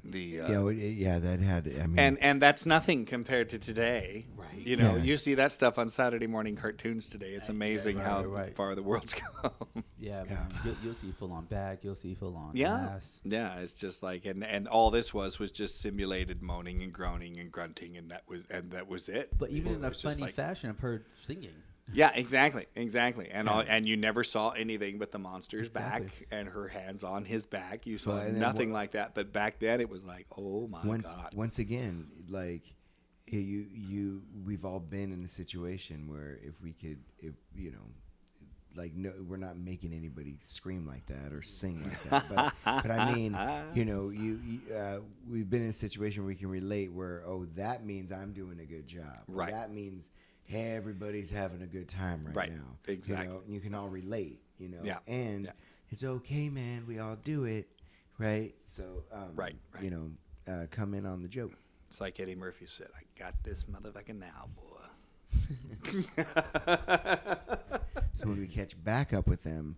the 0.04 0.40
uh, 0.40 0.50
Yeah, 0.50 0.58
well, 0.58 0.72
yeah, 0.72 1.18
that 1.18 1.40
had. 1.40 1.66
I 1.68 1.86
mean, 1.86 1.98
and 1.98 2.18
and 2.20 2.40
that's 2.42 2.64
nothing 2.66 3.04
compared 3.04 3.48
to 3.50 3.58
today. 3.58 4.26
Right. 4.36 4.48
You 4.66 4.76
know, 4.76 4.96
Yeah. 4.96 5.02
you 5.02 5.16
see 5.16 5.34
that 5.34 5.52
stuff 5.52 5.78
on 5.78 5.90
Saturday 5.90 6.26
morning 6.26 6.56
cartoons 6.56 7.06
today. 7.08 7.30
It's 7.32 7.48
Right, 7.48 7.54
amazing 7.56 7.96
right, 7.98 8.06
how 8.06 8.24
right, 8.24 8.28
right. 8.46 8.56
far 8.56 8.74
the 8.74 8.82
world's 8.82 9.14
come. 9.42 9.52
Yeah, 9.98 10.24
Yeah. 10.28 10.44
You'll, 10.64 10.74
you'll 10.84 10.94
see 10.94 11.12
full 11.12 11.32
on 11.32 11.44
back. 11.46 11.84
You'll 11.84 11.96
see 11.96 12.14
full 12.14 12.36
on 12.36 12.52
Yeah, 12.54 12.74
ass. 12.96 13.20
yeah. 13.24 13.56
It's 13.60 13.74
just 13.74 14.02
like, 14.02 14.24
and 14.24 14.42
and 14.44 14.66
all 14.68 14.90
this 14.90 15.12
was 15.14 15.38
was 15.38 15.50
just 15.50 15.80
simulated 15.80 16.42
moaning 16.42 16.82
and 16.82 16.92
groaning 16.92 17.38
and 17.38 17.50
grunting, 17.52 17.96
and 17.96 18.10
that 18.10 18.24
was 18.28 18.42
and 18.50 18.70
that 18.72 18.88
was 18.88 19.08
it. 19.08 19.36
But 19.38 19.50
even 19.50 19.74
in 19.76 19.84
a 19.84 19.90
funny 19.92 20.16
like- 20.22 20.34
fashion 20.34 20.70
I've 20.70 20.80
heard 20.80 21.04
singing. 21.22 21.50
Yeah, 21.92 22.10
exactly, 22.14 22.66
exactly. 22.74 23.28
And 23.30 23.48
all, 23.48 23.62
and 23.66 23.86
you 23.86 23.96
never 23.96 24.24
saw 24.24 24.50
anything 24.50 24.98
but 24.98 25.12
the 25.12 25.18
monster's 25.18 25.68
Exactly. 25.68 26.06
back 26.06 26.26
and 26.30 26.48
her 26.48 26.68
hands 26.68 27.04
on 27.04 27.24
his 27.24 27.46
back. 27.46 27.86
You 27.86 27.98
saw 27.98 28.16
then 28.16 28.38
nothing 28.38 28.72
like 28.72 28.92
that. 28.92 29.14
But 29.14 29.32
back 29.32 29.58
then, 29.58 29.80
it 29.80 29.88
was 29.88 30.04
like, 30.04 30.26
oh 30.36 30.66
my 30.68 30.84
once 30.84 31.04
god. 31.04 31.32
once 31.34 31.58
again, 31.58 32.08
like 32.28 32.62
you 33.26 33.66
you 33.72 34.22
we've 34.44 34.64
all 34.64 34.80
been 34.80 35.12
in 35.12 35.22
a 35.24 35.28
situation 35.28 36.08
where 36.08 36.38
if 36.42 36.60
we 36.62 36.72
could, 36.72 36.98
if 37.18 37.34
you 37.54 37.72
know. 37.72 37.78
Like 38.76 38.94
no, 38.94 39.12
we're 39.28 39.36
not 39.36 39.58
making 39.58 39.92
anybody 39.92 40.36
scream 40.38 40.86
like 40.86 41.04
that 41.06 41.32
or 41.32 41.42
sing 41.42 41.82
like 41.82 42.02
that. 42.04 42.24
But, 42.64 42.82
but 42.84 42.90
I 42.92 43.12
mean, 43.12 43.36
you 43.74 43.84
know, 43.84 44.10
you, 44.10 44.38
you 44.44 44.60
uh, 44.72 44.98
we've 45.28 45.50
been 45.50 45.64
in 45.64 45.70
a 45.70 45.72
situation 45.72 46.22
where 46.22 46.28
we 46.28 46.36
can 46.36 46.48
relate. 46.48 46.92
Where 46.92 47.24
oh, 47.26 47.46
that 47.56 47.84
means 47.84 48.12
I'm 48.12 48.32
doing 48.32 48.60
a 48.60 48.64
good 48.64 48.86
job. 48.86 49.24
Right. 49.26 49.50
That 49.50 49.72
means 49.72 50.12
everybody's 50.52 51.30
having 51.30 51.62
a 51.62 51.66
good 51.66 51.88
time 51.88 52.24
right, 52.26 52.36
Right. 52.36 52.52
now. 52.52 52.76
Exactly. 52.86 53.26
You 53.26 53.32
know, 53.32 53.40
and 53.44 53.54
you 53.54 53.60
can 53.60 53.74
all 53.74 53.88
relate. 53.88 54.42
You 54.58 54.68
know. 54.68 54.80
Yeah. 54.82 54.98
And 55.06 55.44
Yeah. 55.44 55.52
it's 55.90 56.04
okay, 56.04 56.48
man. 56.48 56.86
We 56.86 56.98
all 56.98 57.16
do 57.16 57.44
it, 57.44 57.68
right? 58.18 58.54
So, 58.66 59.04
um, 59.12 59.30
Right, 59.34 59.56
right. 59.74 59.82
You 59.84 59.90
know, 59.90 60.10
uh, 60.52 60.66
come 60.70 60.94
in 60.94 61.06
on 61.06 61.20
the 61.22 61.28
joke. 61.28 61.52
It's 61.88 62.00
like 62.00 62.20
Eddie 62.20 62.34
Murphy 62.36 62.66
said, 62.66 62.88
"I 62.96 63.02
got 63.18 63.34
this 63.42 63.64
motherfucker 63.64 64.14
now, 64.18 64.48
boy." 64.56 64.66
So 68.16 68.28
when 68.28 68.38
we 68.38 68.46
catch 68.48 68.82
back 68.84 69.14
up 69.14 69.26
with 69.26 69.42
them, 69.44 69.76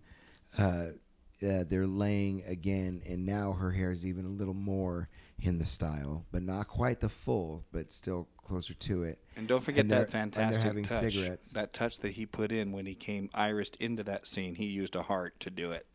uh, 0.59 0.63
uh, 0.63 1.63
they're 1.69 1.87
laying 1.87 2.43
again, 2.43 3.01
and 3.07 3.25
now 3.25 3.53
her 3.53 3.71
hair 3.71 3.93
is 3.93 4.05
even 4.05 4.25
a 4.25 4.29
little 4.29 4.53
more 4.55 5.09
in 5.43 5.59
the 5.59 5.67
style, 5.67 6.25
but 6.31 6.43
not 6.43 6.69
quite 6.69 7.01
the 7.01 7.09
full, 7.09 7.65
but 7.73 7.91
still 7.93 8.29
closer 8.45 8.75
to 8.75 9.03
it. 9.03 9.19
And 9.37 9.49
don't 9.49 9.61
forget 9.63 9.81
And 9.81 9.91
they're- 9.91 9.99
that 10.05 10.15
and 10.15 10.33
fantastic 10.33 10.63
having 10.63 10.85
touch. 10.85 11.13
cigarettes. 11.13 11.53
That 11.53 11.73
touch 11.73 11.99
that 11.99 12.13
he 12.13 12.27
put 12.27 12.53
in 12.53 12.71
when 12.73 12.87
he 12.87 12.95
came 12.95 13.29
irised 13.35 13.77
into 13.81 14.05
that 14.05 14.27
scene. 14.29 14.55
He 14.55 14.67
used 14.67 14.95
a 14.95 15.03
heart 15.03 15.39
to 15.41 15.51
do 15.51 15.73
it. 15.73 15.87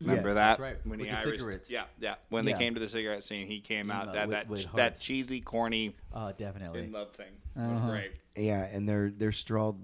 Remember 0.00 0.28
Yes. 0.28 0.34
that? 0.34 0.44
That's 0.58 0.60
right, 0.60 0.76
When 0.86 0.98
with 1.00 1.08
he 1.08 1.12
the 1.14 1.18
irised, 1.20 1.30
cigarettes. 1.38 1.70
Yeah, 1.70 1.84
yeah. 1.98 2.16
When 2.28 2.46
Yeah. 2.46 2.52
they 2.52 2.58
came 2.58 2.74
to 2.74 2.80
the 2.80 2.88
cigarette 2.88 3.24
scene, 3.24 3.46
he 3.48 3.60
came 3.60 3.90
out 3.90 4.06
Yeah, 4.08 4.12
that 4.12 4.28
with- 4.28 4.34
that 4.36 4.48
with 4.48 4.72
that 4.74 5.00
cheesy, 5.00 5.40
corny 5.40 5.96
Oh, 6.12 6.32
definitely. 6.32 6.84
in 6.84 6.92
love 6.92 7.12
thing. 7.12 7.32
It 7.56 7.60
was 7.60 7.78
Uh-huh. 7.80 7.90
great. 7.90 8.12
Yeah, 8.36 8.64
and 8.64 8.88
they're 8.88 9.10
they're 9.10 9.32
sprawled 9.32 9.80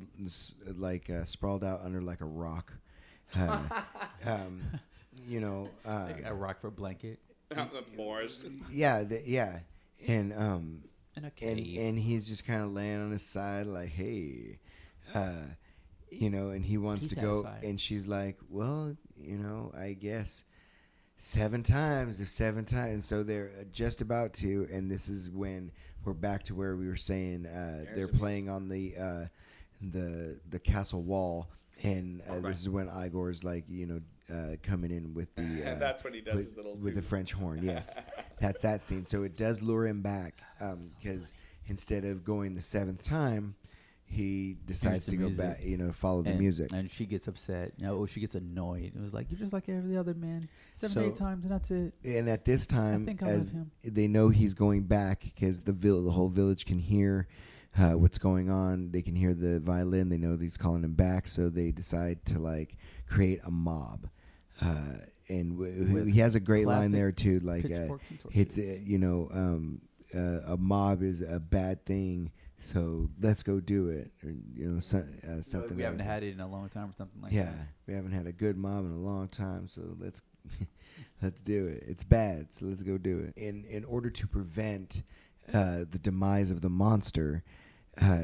like 0.66 1.08
uh, 1.10 1.24
sprawled 1.24 1.64
out 1.64 1.80
under 1.82 2.00
like 2.02 2.20
a 2.20 2.24
rock. 2.26 2.74
Uh, 3.34 3.68
um, 4.24 4.62
you 5.28 5.40
know, 5.40 5.68
uh, 5.84 6.08
Like 6.12 6.24
a 6.26 6.34
rock 6.34 6.60
for 6.60 6.68
a 6.68 6.72
blanket 6.72 7.18
the 7.50 7.82
forest. 7.96 8.46
yeah, 8.70 9.02
the, 9.02 9.22
yeah, 9.26 9.60
and 10.06 10.32
um, 10.32 10.82
and 11.16 11.24
a 11.26 11.32
and 11.42 11.58
cave. 11.58 11.78
and 11.80 11.98
he's 11.98 12.26
just 12.28 12.46
kind 12.46 12.62
of 12.62 12.72
laying 12.72 13.00
on 13.00 13.10
his 13.10 13.22
side, 13.22 13.66
like, 13.66 13.88
hey, 13.90 14.58
uh, 15.14 15.32
you 16.10 16.30
know, 16.30 16.50
and 16.50 16.64
he 16.64 16.78
wants 16.78 17.02
He's 17.08 17.14
to 17.16 17.20
go, 17.20 17.42
satisfied. 17.42 17.64
and 17.68 17.80
she's 17.80 18.06
like, 18.06 18.36
well, 18.48 18.96
you 19.16 19.36
know, 19.36 19.72
I 19.76 19.92
guess 19.94 20.44
seven 21.16 21.62
times, 21.62 22.20
if 22.20 22.28
seven 22.30 22.64
times, 22.64 22.92
and 22.92 23.02
so 23.04 23.22
they're 23.22 23.50
just 23.72 24.00
about 24.00 24.32
to, 24.34 24.66
and 24.72 24.90
this 24.90 25.08
is 25.08 25.30
when 25.30 25.72
we're 26.04 26.14
back 26.14 26.42
to 26.44 26.54
where 26.54 26.76
we 26.76 26.86
were 26.88 26.96
saying 26.96 27.46
uh, 27.46 27.84
they're 27.94 28.06
the 28.06 28.16
playing 28.18 28.48
on 28.48 28.68
the 28.68 28.94
uh, 28.96 29.24
the 29.82 30.38
the 30.48 30.58
castle 30.58 31.02
wall. 31.02 31.48
And 31.82 32.20
uh, 32.28 32.34
Right. 32.34 32.42
this 32.42 32.60
is 32.60 32.68
when 32.68 32.88
Igor's 32.90 33.42
like, 33.42 33.64
you 33.66 33.86
know, 33.86 34.00
uh, 34.32 34.56
coming 34.62 34.90
in 34.90 35.14
with 35.14 35.34
the. 35.34 35.42
Uh, 35.70 35.78
that's 35.78 36.02
when 36.04 36.14
he 36.14 36.20
does 36.20 36.34
with, 36.36 36.44
his 36.46 36.56
little 36.56 36.76
with 36.76 36.94
the. 36.94 37.02
French 37.02 37.32
horn. 37.32 37.60
Yes, 37.62 37.96
that's 38.40 38.60
that 38.62 38.82
scene. 38.82 39.04
So 39.04 39.22
it 39.22 39.36
does 39.36 39.62
lure 39.62 39.86
him 39.86 40.02
back 40.02 40.40
because 40.98 41.32
instead 41.66 42.04
of 42.04 42.24
going 42.24 42.54
the 42.54 42.62
seventh 42.62 43.02
time, 43.04 43.54
he 44.04 44.56
decides 44.66 45.04
the 45.06 45.12
to 45.12 45.16
go 45.18 45.26
music. 45.26 45.44
back. 45.44 45.64
You 45.64 45.76
know, 45.76 45.92
follow 45.92 46.22
the 46.22 46.34
music. 46.34 46.72
and 46.72 46.90
she 46.90 47.06
gets 47.06 47.28
upset. 47.28 47.72
You 47.78 47.86
know, 47.86 48.06
she 48.06 48.18
gets 48.20 48.34
annoyed. 48.34 48.92
It 48.96 49.00
was 49.00 49.14
like 49.14 49.30
you're 49.30 49.38
just 49.38 49.52
like 49.52 49.68
every 49.68 49.96
other 49.96 50.14
man, 50.14 50.48
seven 50.72 50.94
So- 50.94 51.00
eight 51.06 51.16
times, 51.16 51.44
and 51.44 51.52
that's 51.52 51.70
it. 51.70 51.92
And 52.04 52.28
at 52.28 52.44
this 52.44 52.66
time, 52.66 53.06
think 53.06 53.22
I 53.22 53.26
as 53.28 53.46
love 53.46 53.54
him. 53.54 53.70
they 53.84 54.08
know 54.08 54.28
he's 54.30 54.54
going 54.54 54.82
back 54.84 55.20
because 55.22 55.60
the 55.60 55.72
vill- 55.72 56.02
the 56.04 56.10
whole 56.12 56.28
village 56.28 56.66
can 56.66 56.78
hear 56.80 57.28
uh, 57.78 57.92
what's 57.92 58.18
going 58.18 58.50
on. 58.50 58.90
They 58.90 59.02
can 59.02 59.14
hear 59.14 59.32
the 59.32 59.60
violin. 59.60 60.08
They 60.08 60.18
know 60.18 60.34
that 60.34 60.42
he's 60.42 60.56
calling 60.56 60.82
him 60.82 60.94
back, 60.94 61.28
so 61.28 61.48
they 61.48 61.70
decide 61.70 62.24
to 62.26 62.40
like 62.40 62.76
create 63.08 63.38
a 63.44 63.50
mob. 63.52 64.08
Uh, 64.60 64.98
and 65.28 65.58
w- 65.58 66.04
he 66.04 66.18
has 66.20 66.34
a 66.34 66.40
great 66.40 66.66
line 66.66 66.90
there 66.90 67.12
too, 67.12 67.38
like 67.40 67.64
uh, 67.66 67.96
it's 68.32 68.58
uh, 68.58 68.78
you 68.82 68.98
know 68.98 69.28
um, 69.32 69.80
uh, 70.14 70.52
a 70.52 70.56
mob 70.56 71.02
is 71.02 71.20
a 71.20 71.38
bad 71.38 71.84
thing, 71.86 72.30
so 72.58 73.08
let's 73.20 73.42
go 73.42 73.60
do 73.60 73.88
it, 73.88 74.10
or 74.24 74.30
you 74.30 74.68
know 74.68 74.80
so, 74.80 74.98
uh, 74.98 75.36
So 75.36 75.42
something. 75.42 75.76
we 75.76 75.82
haven't 75.84 75.98
like 75.98 76.06
that. 76.08 76.12
had 76.14 76.22
it 76.24 76.32
in 76.32 76.40
a 76.40 76.48
long 76.48 76.68
time 76.68 76.90
or 76.90 76.94
something 76.96 77.22
like 77.22 77.32
yeah, 77.32 77.44
that. 77.44 77.54
Yeah, 77.54 77.62
we 77.86 77.94
haven't 77.94 78.12
had 78.12 78.26
a 78.26 78.32
good 78.32 78.56
mob 78.56 78.84
in 78.84 78.90
a 78.90 78.98
long 78.98 79.28
time, 79.28 79.68
so 79.68 79.82
let's 79.98 80.20
let's 81.22 81.42
do 81.42 81.66
it. 81.68 81.84
It's 81.86 82.02
bad, 82.04 82.52
so 82.52 82.66
let's 82.66 82.82
go 82.82 82.98
do 82.98 83.20
it. 83.20 83.34
In 83.40 83.64
in 83.66 83.84
order 83.84 84.10
to 84.10 84.26
prevent 84.26 85.02
uh, 85.54 85.84
the 85.88 85.98
demise 86.02 86.50
of 86.50 86.60
the 86.60 86.70
monster, 86.70 87.44
uh, 88.02 88.22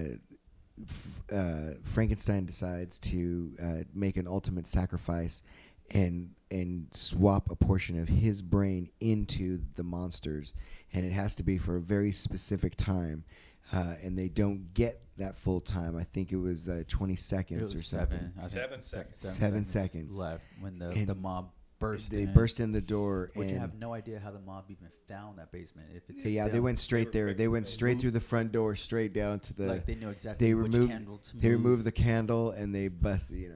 f- 0.83 1.23
uh, 1.33 1.75
Frankenstein 1.83 2.47
decides 2.47 2.99
to 2.99 3.53
uh, 3.63 3.75
make 3.95 4.17
an 4.17 4.27
ultimate 4.27 4.67
sacrifice 4.67 5.43
and 5.91 6.31
and 6.51 6.87
swap 6.93 7.51
a 7.51 7.57
portion 7.57 7.99
of 8.01 8.09
his 8.09 8.41
brain 8.41 8.89
into 9.01 9.61
the 9.75 9.83
monsters, 9.83 10.55
and 10.93 11.05
it 11.05 11.11
has 11.13 11.35
to 11.35 11.43
be 11.43 11.59
for 11.59 11.77
a 11.77 11.81
very 11.81 12.13
specific 12.13 12.77
time. 12.77 13.25
uh, 13.73 13.95
and 14.01 14.17
they 14.17 14.29
don't 14.29 14.73
get 14.75 15.01
that 15.17 15.35
full 15.37 15.61
time. 15.61 15.97
I 15.97 16.05
think 16.05 16.31
it 16.31 16.37
was 16.37 16.69
uh, 16.69 16.85
20 16.87 17.15
It 17.15 17.19
seconds 17.19 17.61
was 17.63 17.75
or 17.75 17.83
something. 17.83 18.19
seven. 18.19 18.33
I 18.39 18.41
think 18.43 18.51
Seven 18.53 18.83
se- 18.83 18.97
seconds. 19.11 19.37
Seven 19.37 19.65
seconds. 19.65 20.19
left 20.21 20.45
when 20.61 20.79
the 20.79 20.91
And 20.91 21.09
the 21.09 21.17
mob 21.17 21.51
burst. 21.81 22.13
They 22.13 22.23
in, 22.23 22.33
burst 22.33 22.61
in 22.61 22.71
the 22.71 22.81
door, 22.81 23.33
Which 23.35 23.49
and 23.49 23.59
I 23.59 23.61
have 23.61 23.75
no 23.75 23.93
idea 23.93 24.21
how 24.21 24.31
the 24.31 24.39
mob 24.39 24.67
even 24.69 24.87
found 25.09 25.39
that 25.39 25.51
basement. 25.51 25.89
If 25.97 26.05
it's 26.09 26.25
yeah, 26.25 26.47
they 26.47 26.61
went 26.61 26.79
straight 26.79 27.07
were 27.09 27.13
there. 27.13 27.35
They 27.35 27.49
went 27.49 27.67
straight 27.67 27.95
moved- 27.95 28.01
through 28.03 28.11
the 28.13 28.21
front 28.21 28.53
door, 28.53 28.77
straight 28.77 29.13
down 29.13 29.41
to 29.41 29.53
the. 29.53 29.67
like 29.67 29.85
they 29.87 29.97
knew 29.97 30.11
exactly 30.11 30.47
they 30.47 30.55
which 30.55 30.73
removed 30.73 30.93
candle 30.93 31.19
to 31.19 31.37
they 31.37 31.49
move. 31.49 31.65
removed 31.65 31.85
the 31.85 31.93
candle 31.93 32.51
and 32.53 32.73
they 32.73 32.87
busted. 32.87 33.37
You 33.39 33.49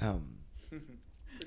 know, 0.00 0.08
um, 0.08 0.36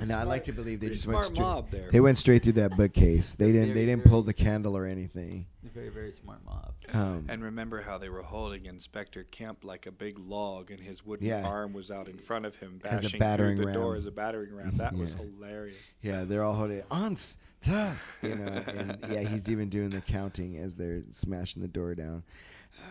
and 0.01 0.11
I 0.11 0.23
like 0.23 0.43
to 0.45 0.51
believe 0.51 0.79
they 0.79 0.87
Pretty 0.87 0.95
just 0.95 1.07
went 1.07 1.23
straight. 1.23 1.39
mob 1.39 1.69
there. 1.71 1.89
They 1.91 1.99
went 1.99 2.17
straight 2.17 2.43
through 2.43 2.53
that 2.53 2.75
bookcase. 2.77 3.35
They 3.35 3.47
didn't. 3.51 3.67
Very, 3.69 3.73
They 3.73 3.85
didn't 3.85 4.03
very- 4.03 4.09
pull 4.11 4.21
the 4.23 4.33
candle 4.33 4.75
or 4.77 4.85
anything. 4.85 5.45
Very 5.73 5.89
very 5.89 6.11
smart 6.11 6.43
mob. 6.45 6.73
Um, 6.91 7.25
And 7.29 7.43
remember 7.43 7.81
how 7.81 7.97
they 7.97 8.09
were 8.09 8.21
holding 8.21 8.65
Inspector 8.65 9.23
Kemp 9.31 9.63
like 9.63 9.85
a 9.85 9.91
big 9.91 10.19
log, 10.19 10.69
and 10.71 10.79
his 10.79 11.05
wooden 11.05 11.25
Yeah. 11.25 11.43
arm 11.43 11.73
was 11.73 11.89
out 11.89 12.07
in 12.07 12.17
front 12.17 12.45
of 12.45 12.55
him, 12.55 12.79
As 12.83 13.01
a 13.01 13.03
bashing 13.05 13.19
battering 13.19 13.55
through 13.57 13.67
the 13.67 13.71
door 13.73 13.91
ram. 13.91 13.97
as 13.99 14.05
a 14.05 14.11
battering 14.11 14.53
ram. 14.53 14.71
That 14.77 14.93
was 14.95 15.13
hilarious. 15.15 15.77
Yeah, 16.01 16.25
they're 16.25 16.43
all 16.43 16.53
holding 16.55 16.83
ons, 16.91 17.37
ta, 17.61 17.95
you 18.21 18.35
know, 18.35 18.45
and 18.45 18.97
yeah, 19.09 19.21
he's 19.21 19.49
even 19.49 19.69
doing 19.69 19.89
the 19.89 20.01
counting 20.01 20.57
as 20.57 20.75
they're 20.75 21.01
smashing 21.09 21.61
the 21.61 21.67
door 21.67 21.95
down. 21.95 22.23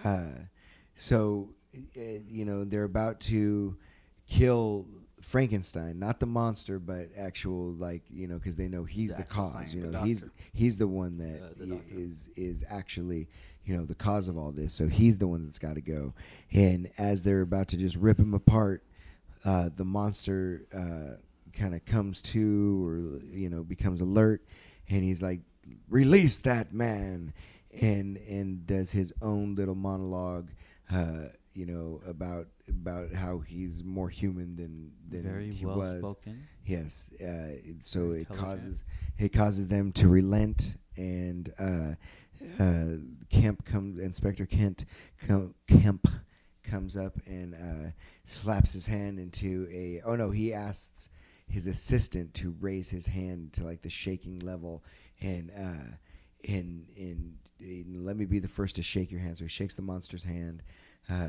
Uh, 0.02 0.32
so, 0.94 1.50
uh, 1.76 2.00
you 2.26 2.44
know, 2.44 2.64
they're 2.64 2.84
about 2.84 3.20
to 3.20 3.76
kill 4.26 4.86
Frankenstein, 5.22 5.98
not 5.98 6.20
the 6.20 6.26
monster, 6.26 6.78
but 6.78 7.08
actual 7.16 7.72
like 7.72 8.02
you 8.10 8.26
know, 8.26 8.38
because 8.38 8.56
they 8.56 8.68
know 8.68 8.84
he's 8.84 9.12
The 9.14 9.22
the, 9.22 9.28
cause. 9.28 9.74
You 9.74 9.82
know, 9.82 9.90
The 9.90 10.00
he's 10.02 10.26
he's 10.52 10.76
the 10.76 10.88
one 10.88 11.18
that 11.18 11.42
Uh, 11.42 11.48
the 11.56 11.80
is 11.90 12.28
is 12.36 12.64
actually 12.68 13.28
you 13.64 13.76
know 13.76 13.84
the 13.84 13.94
cause 13.94 14.28
of 14.28 14.36
all 14.36 14.52
this. 14.52 14.74
So 14.74 14.88
he's 14.88 15.18
the 15.18 15.28
one 15.28 15.42
that's 15.42 15.58
got 15.58 15.74
to 15.74 15.80
go. 15.80 16.14
And 16.52 16.90
as 16.98 17.22
they're 17.22 17.40
about 17.42 17.68
to 17.68 17.76
just 17.76 17.96
rip 17.96 18.18
him 18.18 18.34
apart, 18.34 18.82
uh, 19.44 19.70
the 19.74 19.84
monster 19.84 20.66
uh, 20.74 21.16
kind 21.52 21.74
of 21.74 21.84
comes 21.84 22.22
to 22.22 22.86
or 22.86 22.96
you 23.30 23.48
know 23.50 23.62
becomes 23.62 24.00
alert 24.00 24.42
and 24.88 25.04
he's 25.04 25.22
like 25.22 25.40
release 25.88 26.38
that 26.38 26.72
man 26.72 27.32
and 27.80 28.16
and 28.16 28.66
does 28.66 28.92
his 28.92 29.12
own 29.22 29.54
little 29.54 29.74
monologue 29.74 30.48
uh, 30.90 31.26
you 31.54 31.66
know 31.66 32.00
about 32.08 32.46
about 32.80 33.12
how 33.12 33.38
he's 33.40 33.84
more 33.84 34.08
human 34.08 34.56
than 34.56 34.92
than 35.08 35.22
Very 35.22 35.50
he 35.52 35.64
well 35.66 35.76
was. 35.76 35.98
spoken. 35.98 36.46
yes 36.64 37.10
uh, 37.20 37.24
it- 37.64 37.84
so 37.84 38.08
Very 38.08 38.20
it 38.22 38.28
causes 38.28 38.84
it 39.18 39.28
causes 39.32 39.68
them 39.68 39.92
to 39.92 40.08
relent 40.08 40.76
and 40.96 41.52
uh, 41.58 41.94
uh, 42.60 42.84
Kemp 43.30 43.64
comes 43.64 43.98
Inspector 43.98 44.44
Kent 44.46 44.84
com, 45.26 45.54
Kemp 45.68 46.08
comes 46.62 46.96
up 46.96 47.14
and 47.26 47.54
uh, 47.54 47.90
slaps 48.24 48.72
his 48.72 48.86
hand 48.86 49.18
into 49.18 49.68
a 49.72 50.00
oh 50.04 50.16
no 50.16 50.30
he 50.30 50.52
asks 50.54 51.08
his 51.48 51.66
assistant 51.66 52.32
to 52.34 52.54
raise 52.60 52.88
his 52.90 53.06
hand 53.08 53.52
to 53.52 53.64
like 53.64 53.82
the 53.82 53.90
shaking 53.90 54.38
level 54.40 54.82
and 55.20 55.50
uh, 55.50 55.96
and 56.48 56.86
and, 56.96 57.36
and 57.60 58.04
let 58.04 58.16
me 58.16 58.24
be 58.24 58.38
the 58.40 58.48
first 58.48 58.74
to 58.76 58.82
shake 58.82 59.10
your 59.12 59.20
hand. 59.20 59.38
So 59.38 59.44
he 59.44 59.48
shakes 59.48 59.74
the 59.74 59.82
monster's 59.82 60.24
hand 60.24 60.62
uh, 61.08 61.28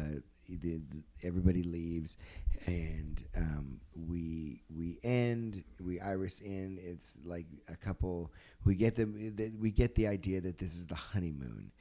the, 0.49 0.57
the, 0.57 0.81
everybody 1.23 1.63
leaves 1.63 2.17
and 2.65 3.23
um, 3.37 3.79
we 3.95 4.61
we 4.75 4.97
end 5.03 5.63
we 5.83 5.99
iris 5.99 6.39
in 6.39 6.79
it's 6.81 7.17
like 7.25 7.45
a 7.69 7.75
couple 7.75 8.31
we 8.63 8.75
get 8.75 8.95
the, 8.95 9.05
the 9.05 9.51
we 9.59 9.71
get 9.71 9.95
the 9.95 10.07
idea 10.07 10.39
that 10.41 10.57
this 10.57 10.73
is 10.73 10.85
the 10.85 10.95
honeymoon 10.95 11.71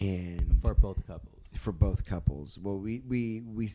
and 0.00 0.58
for 0.62 0.74
both 0.74 1.06
couples. 1.06 1.42
for 1.58 1.70
both 1.72 2.06
couples. 2.06 2.58
Well, 2.58 2.78
we 2.78 3.00
we 3.00 3.42
we 3.42 3.68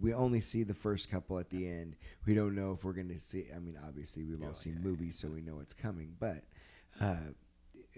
we 0.00 0.14
only 0.14 0.40
see 0.40 0.62
the 0.62 0.72
first 0.74 1.10
couple 1.10 1.36
at 1.40 1.50
the 1.50 1.66
end. 1.66 1.96
We 2.26 2.34
don't 2.36 2.54
know 2.54 2.70
if 2.72 2.84
we're 2.84 2.92
going 2.92 3.08
to 3.08 3.18
see. 3.18 3.46
I 3.54 3.58
mean, 3.58 3.76
obviously, 3.84 4.22
we've 4.22 4.40
all 4.40 4.50
Oh, 4.50 4.54
seen 4.54 4.74
yeah, 4.74 4.88
movies, 4.88 5.18
so 5.18 5.26
we 5.28 5.40
know 5.40 5.58
it's 5.58 5.72
coming. 5.72 6.14
But 6.20 6.44
uh, 7.00 7.16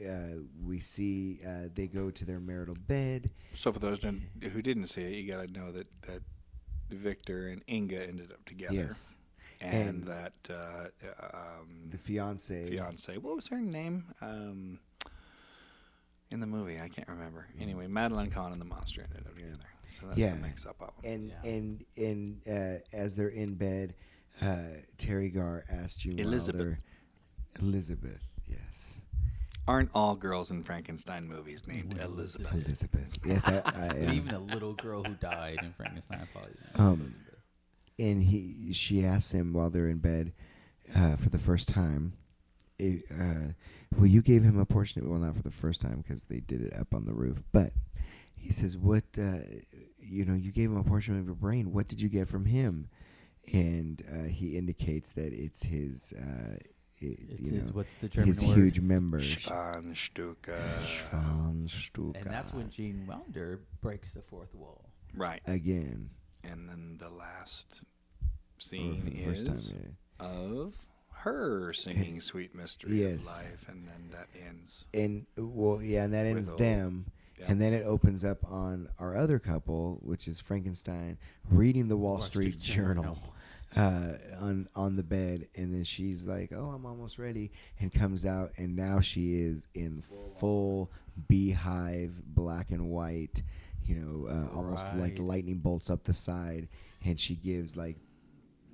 uh, 0.05 0.41
we 0.65 0.79
see 0.81 1.41
uh, 1.47 1.69
they 1.75 1.87
go 1.87 2.11
to 2.11 2.25
their 2.25 2.41
marital 2.41 2.77
bed. 2.87 3.31
So 3.53 3.73
for 3.73 3.79
those 3.79 4.01
who 4.03 4.63
didn't 4.63 4.87
see 4.89 5.03
it, 5.03 5.13
you 5.13 5.31
got 5.33 5.47
to 5.47 5.53
know 5.53 5.73
that 5.73 5.89
that 6.03 6.23
Victor 6.91 7.49
and 7.49 7.63
Inga 7.69 8.07
ended 8.07 8.31
up 8.33 8.45
together. 8.45 8.75
Yes, 8.75 9.17
and, 9.61 9.89
And- 9.89 10.05
that 10.07 10.33
uh, 10.51 10.89
um, 11.33 11.89
the 11.91 11.99
fiance. 11.99 12.69
fiance. 12.71 13.17
What 13.19 13.35
was 13.37 13.49
her 13.49 13.61
name? 13.61 14.05
Um, 14.21 14.79
in 16.31 16.41
the 16.41 16.47
movie, 16.47 16.81
I 16.81 16.89
can't 16.89 17.09
remember. 17.09 17.47
Anyway, 17.61 17.87
Madeline 17.87 18.31
Kahn 18.31 18.53
and 18.53 18.61
the 18.61 18.65
monster 18.67 19.03
ended 19.03 19.27
up 19.27 19.35
together. 19.37 19.65
So 20.01 20.07
that's 20.09 20.19
Yeah. 20.19 20.35
the 20.35 20.43
mix 20.43 20.67
up. 20.67 20.95
And 21.05 21.29
Yeah. 21.45 21.51
and 21.51 21.85
and 21.97 22.41
uh, 22.49 22.79
as 22.93 23.15
they're 23.15 23.29
in 23.29 23.55
bed, 23.55 23.95
uh, 24.43 24.59
Teri 24.99 25.33
Garr 25.33 25.65
asked 25.71 26.05
you 26.05 26.13
Elizabeth. 26.19 26.79
Elizabeth, 27.61 28.23
yes, 28.47 29.01
Aren't 29.69 29.91
all 29.95 30.15
girls 30.15 30.51
in 30.51 30.63
Frankenstein 30.63 31.27
movies 31.27 31.67
named 31.67 31.99
Elizabeth? 31.99 32.55
Elizabeth. 32.55 33.19
Yes, 33.27 33.49
I. 33.49 33.63
I 33.75 33.87
am. 33.97 34.13
even 34.13 34.31
a 34.35 34.39
little 34.39 34.75
girl 34.75 35.03
who 35.03 35.15
died 35.15 35.59
in 35.63 35.73
Frankenstein 35.73 36.29
probably. 36.33 36.53
Um, 36.77 37.15
and 37.99 38.23
he 38.23 38.73
she 38.73 39.05
asks 39.05 39.33
him 39.33 39.53
while 39.53 39.71
they're 39.71 39.89
in 39.89 39.99
bed 39.99 40.33
uh, 40.95 41.17
for 41.17 41.31
the 41.31 41.39
first 41.39 41.69
time 41.69 42.13
uh, 42.81 43.53
well 43.97 44.07
you 44.07 44.21
gave 44.23 44.43
him 44.45 44.59
a 44.59 44.67
portion 44.67 45.03
of 45.03 45.09
well 45.09 45.19
not 45.19 45.35
for 45.35 45.43
the 45.43 45.51
first 45.51 45.81
time 45.81 46.05
because 46.07 46.25
they 46.25 46.41
did 46.41 46.61
it 46.61 46.79
up 46.79 46.93
on 46.95 47.07
the 47.07 47.15
roof 47.15 47.43
but 47.53 47.73
he 48.39 48.53
says 48.53 48.77
what 48.77 49.05
uh, 49.19 49.39
you 49.99 50.25
know 50.25 50.35
you 50.35 50.53
gave 50.53 50.71
him 50.71 50.77
a 50.77 50.85
portion 50.85 51.19
of 51.19 51.25
your 51.25 51.35
brain 51.35 51.73
what 51.73 51.89
did 51.89 52.01
you 52.01 52.09
get 52.09 52.29
from 52.29 52.45
him 52.45 52.89
and 53.53 54.03
uh, 54.13 54.25
he 54.29 54.57
indicates 54.59 55.11
that 55.11 55.33
it's 55.33 55.63
his 55.63 56.13
it, 57.01 57.19
It's 57.31 57.41
you 57.51 57.59
his, 57.61 57.69
know 57.69 57.75
what's 57.77 57.93
the 57.95 58.09
German 58.09 58.29
his 58.29 58.43
word? 58.45 58.57
huge 58.57 58.81
members 58.81 59.37
Schwanstuka. 59.37 60.59
Schwanstuka. 60.85 62.21
And 62.23 62.31
that's 62.31 62.53
when 62.53 62.71
Gene 62.71 63.05
Wilder 63.07 63.61
breaks 63.83 64.13
the 64.13 64.23
fourth 64.23 64.55
wall. 64.55 64.91
Right. 65.17 65.41
again 65.47 66.11
And 66.45 66.69
then 66.69 66.97
the 66.99 67.09
last 67.11 67.81
scene 68.59 69.05
the 69.05 69.31
is 69.31 69.43
time 69.71 69.97
yeah. 70.21 70.27
of 70.27 70.75
her 71.21 71.73
singing 71.73 72.21
"Sweet 72.21 72.55
Mystery 72.55 73.01
Yes. 73.03 73.41
of 73.41 73.47
Life," 73.47 73.67
and 73.69 73.89
then 73.89 74.11
that 74.13 74.29
ends. 74.47 74.87
and 74.93 75.27
well 75.37 75.81
yeah 75.83 76.05
and 76.05 76.13
that 76.15 76.27
ends 76.27 76.49
them 76.57 77.07
Yeah. 77.39 77.47
and 77.49 77.61
then 77.61 77.73
it 77.73 77.85
opens 77.85 78.23
up 78.25 78.45
on 78.51 78.89
our 78.99 79.17
other 79.17 79.39
couple 79.39 79.99
which 80.03 80.29
is 80.29 80.41
frankenstein 80.41 81.19
reading 81.51 81.89
the 81.89 81.97
wall, 81.97 82.15
Wall 82.15 82.21
street, 82.23 82.61
Street 82.61 82.75
journal, 82.75 83.19
uh, 83.77 84.15
on 84.41 84.67
on 84.75 84.97
the 84.97 85.03
bed 85.03 85.49
and 85.55 85.73
then 85.75 85.85
she's 85.85 86.27
like 86.27 86.51
oh 86.53 86.71
i'm 86.75 86.87
almost 86.87 87.19
ready 87.19 87.51
and 87.79 87.93
comes 87.93 88.25
out 88.25 88.53
and 88.57 88.75
now 88.75 89.01
she 89.01 89.37
is 89.37 89.67
in 89.75 90.01
full 90.03 90.91
beehive 91.29 92.13
black 92.27 92.71
and 92.71 92.89
white 92.91 93.43
you 93.85 93.95
know 93.97 94.29
uh, 94.29 94.57
almost 94.57 94.87
like 94.95 95.13
Right. 95.13 95.19
lightning 95.19 95.59
bolts 95.59 95.91
up 95.91 96.05
the 96.05 96.13
side 96.15 96.69
and 97.05 97.21
she 97.21 97.35
gives 97.35 97.77
like 97.77 97.97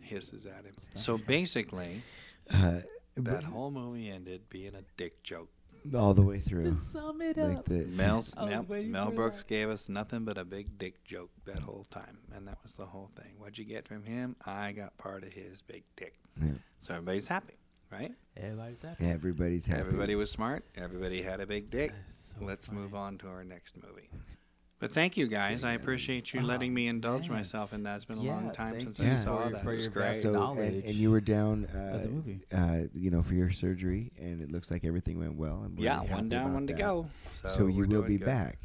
hisses 0.00 0.46
at 0.46 0.64
him. 0.64 0.74
So 0.94 1.16
basically, 1.18 2.02
uh, 2.50 2.80
that 3.16 3.44
whole 3.44 3.70
movie 3.70 4.10
ended 4.10 4.48
being 4.48 4.74
a 4.74 4.82
dick 4.96 5.22
joke. 5.22 5.48
All 5.96 6.14
the 6.14 6.22
way 6.22 6.38
through 6.38 6.62
To 6.62 6.76
sum 6.76 7.20
it 7.22 7.36
like 7.36 7.58
up. 7.58 7.64
the 7.66 7.84
Mel, 7.88 8.24
oh, 8.36 8.46
Mel, 8.46 8.66
Mel 8.68 9.10
Brooks 9.10 9.42
gave 9.42 9.68
us 9.70 9.88
nothing 9.88 10.24
but 10.24 10.38
a 10.38 10.44
big 10.44 10.78
dick 10.78 11.02
joke 11.04 11.30
that 11.44 11.58
whole 11.60 11.84
time, 11.90 12.18
and 12.34 12.46
that 12.48 12.58
was 12.62 12.76
the 12.76 12.86
whole 12.86 13.10
thing. 13.16 13.32
What'd 13.38 13.58
you 13.58 13.64
get 13.64 13.86
from 13.88 14.04
him? 14.04 14.36
I 14.46 14.72
got 14.72 14.96
part 14.98 15.22
of 15.24 15.32
his 15.32 15.62
big 15.62 15.84
dick. 15.96 16.14
yeah. 16.40 16.52
So 16.78 16.94
everybody's 16.94 17.26
happy, 17.28 17.54
right? 17.90 18.12
Everybody's 18.36 18.82
happy. 18.82 19.04
everybody's 19.06 19.66
happy 19.66 19.80
Everybody 19.80 20.14
was 20.14 20.30
smart. 20.30 20.64
Everybody 20.76 21.22
had 21.22 21.40
a 21.40 21.46
big 21.46 21.70
dick. 21.70 21.92
So 22.08 22.44
Let's 22.46 22.70
move 22.72 22.94
on 22.94 23.18
to 23.18 23.28
our 23.28 23.44
next 23.44 23.76
movie. 23.76 24.08
But 24.82 24.90
thank 24.90 25.16
you 25.16 25.28
guys. 25.28 25.62
I 25.62 25.74
appreciate 25.74 26.34
you 26.34 26.40
letting 26.40 26.74
me 26.74 26.88
indulge 26.88 27.28
man. 27.28 27.38
myself 27.38 27.72
in 27.72 27.84
that. 27.84 27.94
It's 27.96 28.04
been 28.04 28.18
a 28.18 28.22
Yeah, 28.22 28.32
long 28.34 28.50
time 28.50 28.80
since 28.80 28.98
you 28.98 29.06
I 29.06 29.10
for 29.10 29.14
saw 29.14 29.40
your- 29.44 29.50
that. 29.52 29.62
for 29.62 29.72
It 29.72 29.76
was 29.76 29.84
your 29.84 29.92
great. 29.94 30.20
so 30.20 30.28
and, 30.30 30.36
knowledge 30.36 30.84
and 30.84 30.94
you 30.96 31.10
were 31.12 31.20
down 31.20 31.64
of 31.66 31.70
uh, 31.76 31.98
the 31.98 32.08
movie. 32.08 32.40
uh, 32.52 32.78
you 32.92 33.10
know 33.12 33.22
for 33.22 33.34
your 33.34 33.50
surgery 33.50 34.10
and 34.20 34.40
it 34.42 34.50
looks 34.50 34.72
like 34.72 34.84
everything 34.84 35.20
went 35.20 35.36
well 35.36 35.62
and 35.62 35.78
yeah, 35.78 36.00
really 36.00 36.10
one 36.12 36.28
down, 36.28 36.42
about 36.46 36.54
one 36.54 36.66
to 36.66 36.72
that. 36.72 36.78
go. 36.80 37.06
So, 37.30 37.46
so 37.48 37.66
you 37.68 37.86
will 37.86 38.02
be 38.02 38.18
good. 38.18 38.26
back 38.26 38.58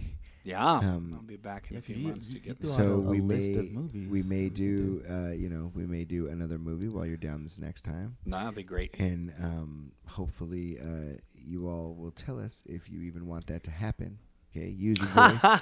Yeah, 0.43 0.65
Um, 0.65 1.13
I'll 1.13 1.21
be 1.21 1.35
back 1.35 1.69
in 1.69 1.77
a 1.77 1.81
few 1.81 1.95
you- 1.97 2.07
months 2.07 2.29
to 2.29 2.39
get 2.39 2.57
this. 2.61 2.73
so 2.73 2.93
a- 2.93 2.95
a 2.95 2.99
we 2.99 3.21
list 3.21 3.51
may 3.51 3.57
of 3.59 3.71
movies 3.71 4.09
we 4.09 4.23
may 4.23 4.49
do 4.49 5.03
uh, 5.07 5.29
you 5.33 5.49
know 5.49 5.71
we 5.75 5.85
may 5.85 6.03
do 6.03 6.29
another 6.29 6.57
movie 6.57 6.87
while 6.87 7.05
you're 7.05 7.17
down 7.17 7.41
this 7.41 7.59
next 7.59 7.83
time 7.83 8.17
No, 8.25 8.37
that'll 8.37 8.53
be 8.53 8.63
great. 8.63 8.95
and 8.97 9.33
um, 9.39 9.91
hopefully 10.07 10.79
uh, 10.79 11.19
you 11.35 11.67
all 11.67 11.93
will 11.93 12.09
tell 12.11 12.39
us 12.39 12.63
if 12.65 12.89
you 12.89 13.01
even 13.03 13.27
want 13.27 13.45
that 13.47 13.61
to 13.65 13.71
happen 13.71 14.17
okay 14.55 14.67
use 14.67 14.97
your 14.97 15.07
voice 15.07 15.59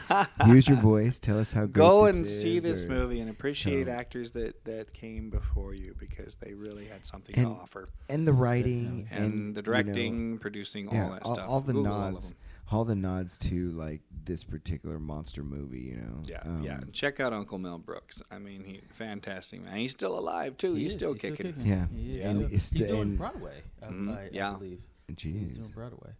use 0.47 0.67
your 0.67 0.77
voice 0.77 1.19
tell 1.19 1.39
us 1.39 1.51
how 1.51 1.61
great 1.65 1.73
Go 1.73 2.05
this 2.05 2.15
and 2.15 2.27
see 2.27 2.59
this 2.59 2.85
movie 2.85 3.19
and 3.19 3.29
appreciate 3.29 3.85
tell- 3.85 3.93
actors 3.95 4.31
that, 4.33 4.63
that 4.65 4.93
came 4.93 5.29
before 5.29 5.73
you 5.73 5.95
because 5.97 6.35
they 6.37 6.53
really 6.53 6.85
had 6.85 7.05
something 7.05 7.35
And 7.35 7.47
to 7.55 7.61
offer. 7.61 7.89
and 8.09 8.27
the 8.27 8.33
writing 8.33 9.07
And, 9.11 9.23
and, 9.25 9.33
the 9.33 9.37
you 9.37 9.47
know, 9.47 9.61
directing, 9.61 10.37
producing, 10.39 10.89
yeah, 10.91 11.03
all 11.05 11.11
that 11.11 11.23
all, 11.23 11.33
stuff. 11.35 11.49
all 11.49 11.61
the 11.61 11.73
Google 11.73 11.91
all 11.93 12.03
of 12.07 12.13
nods 12.13 12.29
them. 12.29 12.37
all 12.71 12.85
the 12.85 12.95
nods 12.95 13.37
to 13.39 13.71
like 13.71 14.01
this 14.23 14.43
particular 14.43 14.97
monster 14.97 15.43
movie. 15.43 15.81
You 15.81 15.97
know. 15.97 16.23
Yeah, 16.25 16.39
Um, 16.45 16.63
yeah. 16.63 16.79
Check 16.93 17.19
out 17.19 17.31
Uncle 17.31 17.59
Mel 17.59 17.77
Brooks. 17.77 18.23
I 18.31 18.39
mean, 18.39 18.63
he 18.63 18.81
fantastic 18.91 19.63
man. 19.63 19.75
He's 19.77 19.91
still 19.91 20.17
alive 20.17 20.57
too. 20.57 20.73
He 20.73 20.81
he's 20.83 20.91
is, 20.93 20.93
still 20.95 21.13
kicking. 21.13 21.53
Yeah. 21.63 21.85
He 21.95 22.17
is 22.19 22.25
And 22.25 22.37
still- 22.39 22.55
it's 22.55 22.69
he's 22.71 22.81
the- 22.81 22.87
doing 22.87 23.01
and- 23.01 23.17
Broadway. 23.19 23.61
I, 23.83 23.85
Mhm, 23.87 24.17
I, 24.17 24.21
I 24.21 24.29
yeah. 24.31 24.53
believe 24.53 24.79
he's 25.07 25.57
doing 25.57 25.71
Broadway. 25.75 26.11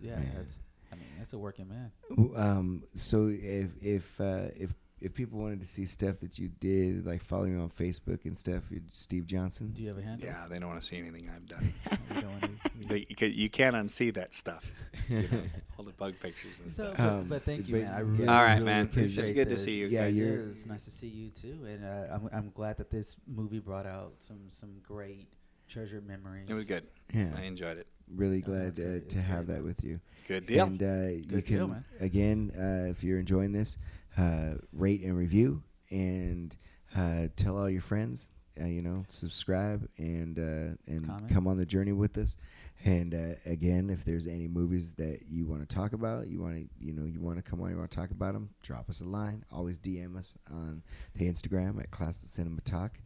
Yeah, 0.00 0.16
Man. 0.16 0.32
that's. 0.36 0.62
I 0.94 1.00
mean, 1.00 1.08
that's 1.18 1.32
a 1.32 1.38
working 1.38 1.68
man. 1.68 1.90
Um. 2.36 2.84
So 2.94 3.28
if 3.28 3.70
if 3.82 4.20
uh, 4.20 4.48
if 4.56 4.72
if 5.00 5.12
people 5.12 5.38
wanted 5.38 5.60
to 5.60 5.66
see 5.66 5.84
stuff 5.84 6.20
that 6.20 6.38
you 6.38 6.48
did, 6.60 7.04
like 7.04 7.22
following 7.22 7.52
you 7.52 7.60
on 7.60 7.68
Facebook 7.68 8.24
and 8.24 8.36
stuff, 8.38 8.62
Steve 8.88 9.26
Johnson. 9.26 9.72
Do 9.74 9.82
you 9.82 9.88
have 9.88 9.98
a 9.98 10.02
handle? 10.02 10.26
Yeah, 10.26 10.46
they 10.48 10.58
don't 10.58 10.68
want 10.70 10.80
to 10.80 10.86
see 10.86 10.96
anything 10.96 11.28
I've 11.34 11.46
done. 11.46 11.72
We 12.14 12.20
don't 12.22 12.30
wanna- 12.30 12.48
we- 12.78 12.86
they, 12.86 13.06
you, 13.10 13.16
can, 13.16 13.32
you 13.32 13.50
can't 13.50 13.76
unsee 13.76 14.14
that 14.14 14.32
stuff. 14.34 14.64
You 15.08 15.28
know, 15.30 15.42
all 15.78 15.84
the 15.84 15.92
bug 15.92 16.14
pictures 16.22 16.58
and 16.60 16.72
So, 16.72 16.84
stuff. 16.84 16.96
but, 16.96 17.06
Um, 17.06 17.24
but 17.28 17.42
thank 17.42 17.68
you, 17.68 17.74
but 17.74 17.82
man. 17.82 17.92
I 17.94 17.98
really, 18.00 18.28
All 18.28 18.42
right, 18.42 18.54
really 18.54 18.64
man. 18.64 18.90
It's 18.94 19.30
good 19.32 19.50
to 19.50 19.58
see 19.58 19.72
you 19.78 19.88
Yeah, 19.88 20.04
guys. 20.06 20.16
you're- 20.16 20.42
It's 20.50 20.64
nice 20.64 20.84
to 20.86 20.90
see 20.90 21.08
you 21.08 21.28
too, 21.30 21.58
and 21.66 21.84
uh, 21.84 22.14
I'm 22.14 22.28
I'm 22.32 22.50
glad 22.54 22.78
that 22.78 22.88
this 22.90 23.16
movie 23.26 23.58
brought 23.58 23.84
out 23.86 24.14
some 24.26 24.38
some 24.48 24.70
great 24.82 25.28
treasured 25.68 26.06
memories. 26.06 26.46
It 26.48 26.54
was 26.54 26.64
good. 26.64 26.86
Yeah. 27.12 27.34
I 27.36 27.42
enjoyed 27.42 27.76
it. 27.76 27.86
Really 28.12 28.40
glad 28.40 28.72
uh, 28.72 28.82
to 28.82 28.96
It's 28.96 29.14
have 29.14 29.46
great. 29.46 29.56
that 29.56 29.64
with 29.64 29.82
you. 29.84 30.00
Good 30.28 30.46
deal. 30.46 30.66
And 30.66 30.82
uh, 30.82 31.08
you 31.08 31.42
can 31.42 31.56
deal, 31.56 31.68
man. 31.68 31.84
again, 32.00 32.52
uh, 32.56 32.90
if 32.90 33.02
you're 33.04 33.18
enjoying 33.18 33.52
this, 33.52 33.78
uh, 34.16 34.54
rate 34.72 35.02
and 35.02 35.16
review, 35.16 35.62
and 35.90 36.56
uh, 36.96 37.28
tell 37.36 37.56
all 37.58 37.68
your 37.70 37.80
friends. 37.82 38.30
Uh, 38.60 38.66
you 38.66 38.82
know, 38.82 39.04
subscribe 39.08 39.88
and 39.98 40.38
uh, 40.38 40.76
and 40.86 41.06
Comment. 41.08 41.28
come 41.32 41.48
on 41.48 41.56
the 41.56 41.66
journey 41.66 41.90
with 41.90 42.16
us. 42.18 42.36
And 42.84 43.12
uh, 43.12 43.34
again, 43.46 43.90
if 43.90 44.04
there's 44.04 44.28
any 44.28 44.46
movies 44.46 44.92
that 44.92 45.22
you 45.28 45.44
want 45.46 45.68
to 45.68 45.74
talk 45.74 45.92
about, 45.92 46.28
you 46.28 46.40
want 46.40 46.54
to 46.56 46.68
you 46.78 46.92
know 46.92 47.04
you 47.04 47.20
want 47.20 47.36
to 47.36 47.42
come 47.42 47.60
on, 47.60 47.70
you 47.70 47.76
want 47.76 47.90
to 47.90 47.96
talk 47.96 48.12
about 48.12 48.34
them, 48.34 48.50
drop 48.62 48.88
us 48.88 49.00
a 49.00 49.04
line. 49.04 49.44
Always 49.50 49.76
DM 49.78 50.16
us 50.16 50.36
on 50.52 50.84
the 51.16 51.28
Instagram 51.28 51.80
at 51.80 51.90
Classic 51.90 52.28
Cinema 52.28 52.60
Talk. 52.60 53.00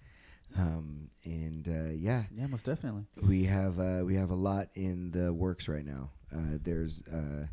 Um, 0.56 1.08
and 1.24 1.68
uh, 1.68 1.92
yeah, 1.94 2.24
yeah, 2.34 2.46
most 2.46 2.64
definitely. 2.64 3.04
we 3.22 3.44
have 3.44 3.78
uh, 3.78 4.02
we 4.04 4.14
have 4.16 4.30
a 4.30 4.34
lot 4.34 4.68
in 4.74 5.10
the 5.10 5.32
works 5.32 5.68
right 5.68 5.84
now. 5.84 6.10
Uh, 6.34 6.58
there's 6.62 7.02
uh, 7.12 7.46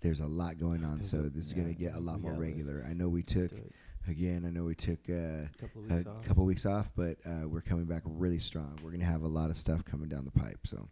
there's 0.00 0.20
a 0.20 0.26
lot 0.26 0.58
going 0.58 0.84
on, 0.84 0.96
There's 0.96 1.10
so 1.10 1.18
a- 1.18 1.22
this 1.30 1.46
is 1.46 1.52
gonna 1.52 1.74
get 1.74 1.94
a 1.94 2.00
lot 2.00 2.20
more 2.20 2.32
regular. 2.32 2.84
I 2.88 2.92
know 2.94 3.08
we 3.08 3.22
took 3.22 3.50
again. 4.08 4.44
I 4.46 4.50
know 4.50 4.64
we 4.64 4.74
took 4.74 4.98
uh, 5.10 5.48
couple 5.60 5.84
of 5.84 5.90
a 5.90 5.94
weeks 5.96 6.06
off. 6.08 6.26
couple 6.26 6.44
weeks 6.46 6.66
off, 6.66 6.90
but 6.96 7.18
uh, 7.26 7.46
we're 7.48 7.60
coming 7.60 7.84
back 7.84 8.02
really 8.06 8.38
strong. 8.38 8.78
We're 8.82 8.90
gonna 8.92 9.04
have 9.04 9.22
a 9.22 9.28
lot 9.28 9.50
of 9.50 9.56
stuff 9.56 9.84
coming 9.84 10.08
down 10.08 10.24
the 10.24 10.30
pipe. 10.40 10.60
So 10.66 10.88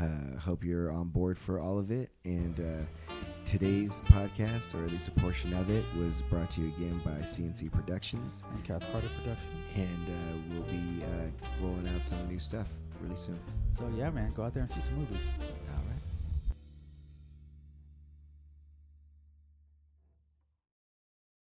uh, 0.00 0.38
hope 0.38 0.62
you're 0.64 0.90
on 0.90 1.08
board 1.08 1.36
for 1.38 1.58
all 1.58 1.78
of 1.78 1.90
it. 1.90 2.10
And 2.24 2.58
uh, 2.60 3.12
today's 3.44 4.00
podcast, 4.06 4.74
or 4.74 4.84
at 4.84 4.90
least 4.90 5.08
a 5.08 5.10
portion 5.12 5.52
of 5.54 5.70
it, 5.70 5.84
was 5.98 6.22
brought 6.22 6.50
to 6.52 6.60
you 6.60 6.68
again 6.76 6.98
by 7.04 7.10
CNC 7.22 7.72
Productions, 7.72 8.44
And 8.54 8.64
Cass 8.64 8.84
Carter 8.92 9.08
production. 9.08 9.48
and 9.76 10.08
uh, 10.08 10.54
we'll 10.54 10.62
be 10.72 11.02
uh, 11.04 11.66
rolling 11.66 11.86
out 11.88 12.04
some 12.04 12.18
new 12.28 12.38
stuff 12.38 12.68
really 13.02 13.16
soon. 13.16 13.38
So 13.76 13.88
yeah, 13.96 14.10
man, 14.10 14.32
go 14.36 14.42
out 14.44 14.54
there 14.54 14.62
and 14.62 14.70
see 14.72 14.80
some 14.80 14.98
movies. 14.98 15.30